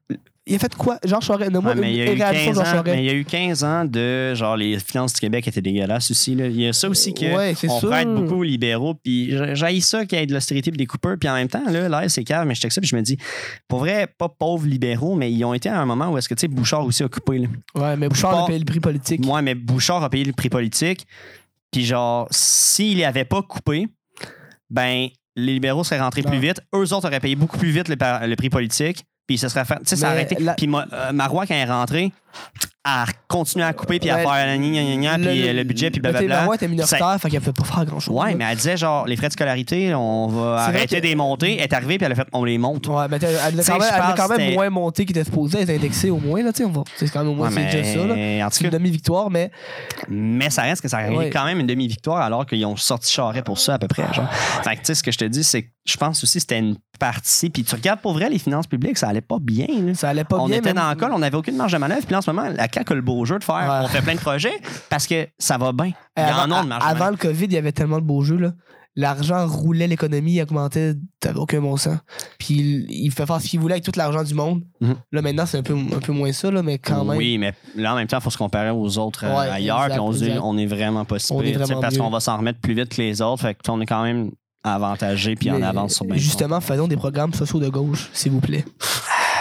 Il 0.45 0.55
a 0.55 0.59
fait 0.59 0.75
quoi? 0.75 0.97
Jean 1.05 1.21
Charest. 1.21 1.55
Ouais, 1.55 1.75
mais 1.75 1.91
il 1.93 1.97
y 1.97 2.01
a 2.01 2.05
eu 2.11 2.15
réaction 2.17 2.51
15 2.51 2.59
de 2.59 2.65
Jean 2.65 2.77
ans, 2.79 2.83
mais 2.85 3.03
il 3.03 3.05
y 3.05 3.09
a 3.09 3.13
eu 3.13 3.23
15 3.23 3.63
ans 3.63 3.85
de 3.85 4.33
genre 4.35 4.57
les 4.57 4.77
finances 4.77 5.13
du 5.13 5.21
Québec 5.21 5.47
étaient 5.47 5.61
dégueulasses 5.61 6.11
aussi. 6.11 6.35
là. 6.35 6.47
Il 6.47 6.59
y 6.59 6.67
a 6.67 6.73
ça 6.73 6.89
aussi 6.89 7.13
que 7.13 7.33
Ouais, 7.33 7.53
on 7.69 7.79
sûr. 7.79 7.89
prête 7.89 8.09
beaucoup 8.13 8.35
aux 8.39 8.43
libéraux. 8.43 8.93
Puis 8.93 9.33
j'ai 9.53 9.79
ça 9.79 10.05
qu'il 10.05 10.19
y 10.19 10.21
ait 10.21 10.25
de 10.25 10.33
l'austérité 10.33 10.69
et 10.69 10.75
des 10.77 10.85
coupeurs. 10.85 11.15
Puis 11.17 11.29
en 11.29 11.35
même 11.35 11.47
temps, 11.47 11.63
là, 11.69 11.87
l'air 11.87 12.11
c'est 12.11 12.25
calme, 12.25 12.49
mais 12.49 12.55
je 12.55 12.59
check 12.61 12.73
ça 12.73 12.81
puis 12.81 12.89
je 12.89 12.95
me 12.97 13.01
dis, 13.01 13.17
pour 13.69 13.79
vrai, 13.79 14.05
pas 14.17 14.27
pauvres 14.27 14.67
libéraux, 14.67 15.15
mais 15.15 15.31
ils 15.31 15.45
ont 15.45 15.53
été 15.53 15.69
à 15.69 15.79
un 15.79 15.85
moment 15.85 16.09
où 16.11 16.17
est-ce 16.17 16.27
que 16.27 16.33
tu 16.33 16.41
sais, 16.41 16.47
Bouchard 16.49 16.85
aussi 16.85 17.03
a 17.03 17.07
coupé. 17.07 17.37
Là. 17.39 17.47
Ouais, 17.75 17.95
mais 17.95 18.09
Bouchard 18.09 18.43
a 18.43 18.45
payé 18.47 18.59
le 18.59 18.65
prix 18.65 18.81
politique. 18.81 19.25
Moi, 19.25 19.41
mais 19.41 19.55
Bouchard 19.55 20.03
a 20.03 20.09
payé 20.09 20.25
le 20.25 20.33
prix 20.33 20.49
politique. 20.49 21.07
Puis 21.71 21.85
genre, 21.85 22.27
s'il 22.31 23.01
avait 23.05 23.23
pas 23.25 23.41
coupé, 23.41 23.87
ben 24.69 25.07
les 25.35 25.53
libéraux 25.53 25.83
seraient 25.83 26.01
rentrés 26.01 26.21
Non. 26.21 26.29
plus 26.31 26.39
vite. 26.39 26.59
Eux 26.75 26.93
autres 26.93 27.07
auraient 27.07 27.19
payé 27.21 27.35
beaucoup 27.35 27.57
plus 27.57 27.71
vite 27.71 27.87
le 27.89 28.35
prix 28.35 28.49
politique. 28.49 29.03
Puis 29.27 29.37
ça 29.37 29.49
serait 29.49 29.65
fait. 29.65 29.75
Tu 29.75 29.81
sais, 29.85 29.95
ça 29.95 30.11
aurait 30.11 30.23
été. 30.23 30.35
la- 30.39 30.53
Puis 30.53 30.67
Ma- 30.67 30.85
euh, 30.91 31.11
Marois, 31.13 31.45
quand 31.47 31.53
elle 31.55 31.67
est 31.67 31.71
rentrée, 31.71 32.11
à 32.83 33.05
continuer 33.29 33.63
à 33.63 33.71
couper 33.71 33.99
puis 33.99 34.09
à 34.09 34.15
Ouais, 34.17 34.21
faire 34.23 34.45
la 34.47 34.57
gna, 34.57 34.67
gna, 34.69 34.83
gna, 34.97 35.17
gna, 35.17 35.29
puis 35.29 35.47
euh, 35.47 35.53
le, 35.53 35.63
budget 35.63 35.89
puis 35.91 36.01
blablabla. 36.01 36.39
Marois 36.41 36.55
était 36.55 36.67
minoritaire, 36.67 37.15
fait 37.21 37.29
qu'elle 37.29 37.39
pouvait 37.39 37.53
pas 37.53 37.63
faire 37.63 37.85
grand-chose. 37.85 38.13
Ouais, 38.13 38.31
là. 38.31 38.35
mais 38.37 38.45
elle 38.49 38.57
disait 38.57 38.75
genre 38.75 39.05
les 39.07 39.15
frais 39.15 39.27
de 39.29 39.33
scolarité, 39.33 39.95
on 39.95 40.27
va 40.27 40.63
arrêter 40.63 40.97
que- 40.97 41.01
de 41.01 41.07
les 41.07 41.15
monter. 41.15 41.53
Elle 41.57 41.61
est 41.63 41.73
arrivée 41.73 41.97
puis 41.97 42.05
elle 42.05 42.11
a 42.11 42.15
fait 42.15 42.27
on 42.33 42.43
les 42.43 42.57
monte. 42.57 42.87
Ouais, 42.87 43.05
mais 43.09 43.17
elle 43.21 43.35
a 43.37 43.63
quand 43.63 43.79
même, 43.79 44.39
elle 44.39 44.47
quand 44.49 44.53
moins 44.55 44.69
monté 44.69 45.05
qu'il 45.05 45.15
était 45.15 45.23
supposé 45.23 45.61
être 45.61 45.69
indexé 45.69 46.09
au 46.09 46.17
moins, 46.17 46.43
là, 46.43 46.51
tu 46.51 46.57
sais, 46.57 46.65
on 46.65 46.71
va. 46.71 46.83
C'est 46.97 47.09
quand 47.09 47.19
même 47.19 47.29
au 47.29 47.35
moins, 47.35 47.49
Ouais, 47.49 47.67
c'est 47.71 47.77
déjà 47.83 47.93
ça, 48.01 48.05
là. 48.05 48.15
mais 48.15 48.43
en 48.43 48.47
tout 48.49 48.55
C'est 48.57 48.63
une 48.65 48.69
demi-victoire, 48.71 49.29
mais 49.29 49.49
mais 50.09 50.49
ça 50.49 50.63
reste 50.63 50.81
que 50.81 50.89
ça 50.89 50.97
arrive 50.97 51.17
Ouais. 51.17 51.29
quand 51.29 51.45
même 51.45 51.59
une 51.61 51.67
demi-victoire 51.67 52.19
alors 52.21 52.45
qu'ils 52.45 52.65
ont 52.65 52.75
sorti 52.75 53.13
Charret 53.13 53.43
pour 53.43 53.59
ça 53.59 53.75
à 53.75 53.79
peu 53.79 53.87
près. 53.87 54.11
Genre. 54.13 54.27
Fait 54.63 54.71
que 54.75 54.79
tu 54.81 54.85
sais, 54.87 54.95
ce 54.95 55.03
que 55.03 55.11
je 55.11 55.17
te 55.19 55.25
dis, 55.25 55.43
c'est 55.45 55.61
que 55.63 55.69
je 55.85 55.97
pense 55.97 56.23
aussi 56.23 56.35
que 56.35 56.41
c'était 56.41 56.59
une 56.59 56.77
partie. 56.99 57.49
Puis 57.49 57.63
tu 57.63 57.75
regardes 57.75 57.99
pour 57.99 58.13
vrai 58.13 58.29
les 58.29 58.39
finances 58.39 58.67
publiques, 58.67 58.97
ça 58.97 59.09
allait 59.09 59.21
pas 59.21 59.37
bien. 59.39 59.67
là. 59.67 59.93
ça 59.93 60.09
allait 60.09 60.23
pas 60.23 60.37
on 60.37 60.47
bien. 60.47 60.57
était 60.57 60.73
même- 60.73 60.83
dans 60.83 60.89
le 60.89 60.95
col, 60.95 61.11
on 61.13 61.19
n'avait 61.19 61.35
aucune 61.37 61.55
marge 61.57 61.73
de 61.73 61.77
manœuvre. 61.77 62.01
Puis 62.01 62.11
là, 62.11 62.19
en 62.19 62.21
ce 62.21 62.31
moment, 62.31 62.47
la 62.49 62.67
CAQ 62.73 62.93
a 62.93 62.95
le 62.95 63.01
beau 63.01 63.25
jeu 63.25 63.37
de 63.39 63.43
faire 63.43 63.55
Ouais. 63.55 63.85
on 63.85 63.87
fait 63.87 64.01
plein 64.01 64.15
de 64.15 64.19
projets 64.21 64.53
parce 64.89 65.07
que 65.07 65.27
ça 65.37 65.57
va 65.57 65.71
bien. 65.73 65.91
Avant, 66.15 66.53
en 66.53 66.59
ont 66.59 66.63
de 66.63 66.67
marge 66.69 66.83
de 66.83 66.89
avant 66.89 66.99
manœuvre. 67.05 67.11
le 67.11 67.17
COVID, 67.17 67.45
il 67.45 67.53
y 67.53 67.57
avait 67.57 67.71
tellement 67.73 67.97
de 67.99 68.05
beaux 68.05 68.21
jeux, 68.23 68.37
là. 68.37 68.53
L'argent 68.95 69.47
roulait 69.47 69.87
l'économie, 69.87 70.33
il 70.33 70.41
augmentait, 70.43 70.93
t'avais 71.19 71.39
aucun 71.39 71.59
bon 71.61 71.77
sens. 71.77 71.97
Puis 72.37 72.53
il, 72.53 72.85
il 72.91 73.11
fait 73.11 73.25
faire 73.25 73.41
ce 73.41 73.47
qu'il 73.47 73.59
voulait 73.59 73.73
avec 73.73 73.83
tout 73.83 73.91
l'argent 73.95 74.23
du 74.23 74.35
monde. 74.35 74.61
Mhm. 74.81 74.95
Là, 75.11 75.21
maintenant, 75.23 75.45
c'est 75.47 75.57
un 75.57 75.63
peu, 75.63 75.73
un 75.73 75.99
peu 75.99 76.11
moins 76.11 76.31
ça, 76.31 76.51
là, 76.51 76.61
mais 76.61 76.77
quand 76.77 77.03
même. 77.03 77.17
Oui, 77.17 77.39
mais 77.39 77.53
là, 77.75 77.93
en 77.93 77.95
même 77.95 78.05
temps, 78.05 78.19
il 78.19 78.23
faut 78.23 78.29
se 78.29 78.37
comparer 78.37 78.69
aux 78.69 78.97
autres 78.99 79.23
euh, 79.25 79.35
Ouais, 79.35 79.49
ailleurs. 79.49 79.77
exact, 79.85 79.93
Puis 79.93 79.99
on 79.99 80.11
se 80.11 80.19
dit, 80.23 80.31
on 80.43 80.55
est 80.59 80.67
vraiment 80.67 81.05
pas 81.05 81.17
si 81.17 81.31
On 81.31 81.41
est 81.41 81.53
vraiment 81.53 81.81
Parce 81.81 81.97
qu'on 81.97 82.11
va 82.11 82.19
s'en 82.19 82.37
remettre 82.37 82.59
plus 82.59 82.75
vite 82.75 82.89
que 82.95 83.01
les 83.01 83.19
autres. 83.23 83.41
Fait 83.41 83.57
qu'on 83.65 83.81
est 83.81 83.87
quand 83.87 84.03
même 84.03 84.29
avantagé 84.63 85.35
puis 85.35 85.51
en 85.51 85.59
Mais 85.59 85.65
avance 85.65 85.95
sur 85.95 86.05
bien 86.05 86.15
Justement, 86.15 86.61
faisons 86.61 86.87
des 86.87 86.95
programmes 86.95 87.33
sociaux 87.33 87.59
de 87.59 87.69
gauche, 87.69 88.09
s'il 88.13 88.31
vous 88.31 88.39
plaît. 88.39 88.65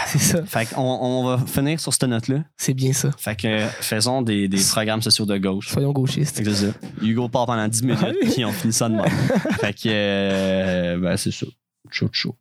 c'est 0.07 0.19
ça. 0.19 0.43
Fait 0.45 0.65
qu'on 0.65 0.81
on 0.81 1.25
va 1.25 1.37
finir 1.45 1.79
sur 1.79 1.93
cette 1.93 2.03
note-là. 2.03 2.43
C'est 2.57 2.73
bien 2.73 2.93
ça. 2.93 3.09
Fait 3.17 3.35
que 3.35 3.47
euh, 3.47 3.67
faisons 3.67 4.21
des, 4.21 4.47
des 4.47 4.61
programmes 4.69 5.01
sociaux 5.01 5.25
de 5.25 5.37
gauche. 5.37 5.69
Soyons 5.69 5.91
gauchistes. 5.91 6.37
Fait 6.37 6.43
que 6.43 6.53
c'est 6.53 6.67
ça. 6.67 6.73
Hugo 7.01 7.29
part 7.29 7.45
pendant 7.45 7.67
10 7.67 7.83
minutes 7.83 8.17
puis 8.33 8.45
on 8.45 8.51
finit 8.51 8.73
ça 8.73 8.89
de 8.89 8.95
même. 8.95 9.05
fait 9.59 9.73
que 9.73 9.87
euh, 9.87 10.97
ben, 10.97 11.17
c'est 11.17 11.31
ça. 11.31 11.45
Chaud 11.89 12.09
chaud. 12.11 12.35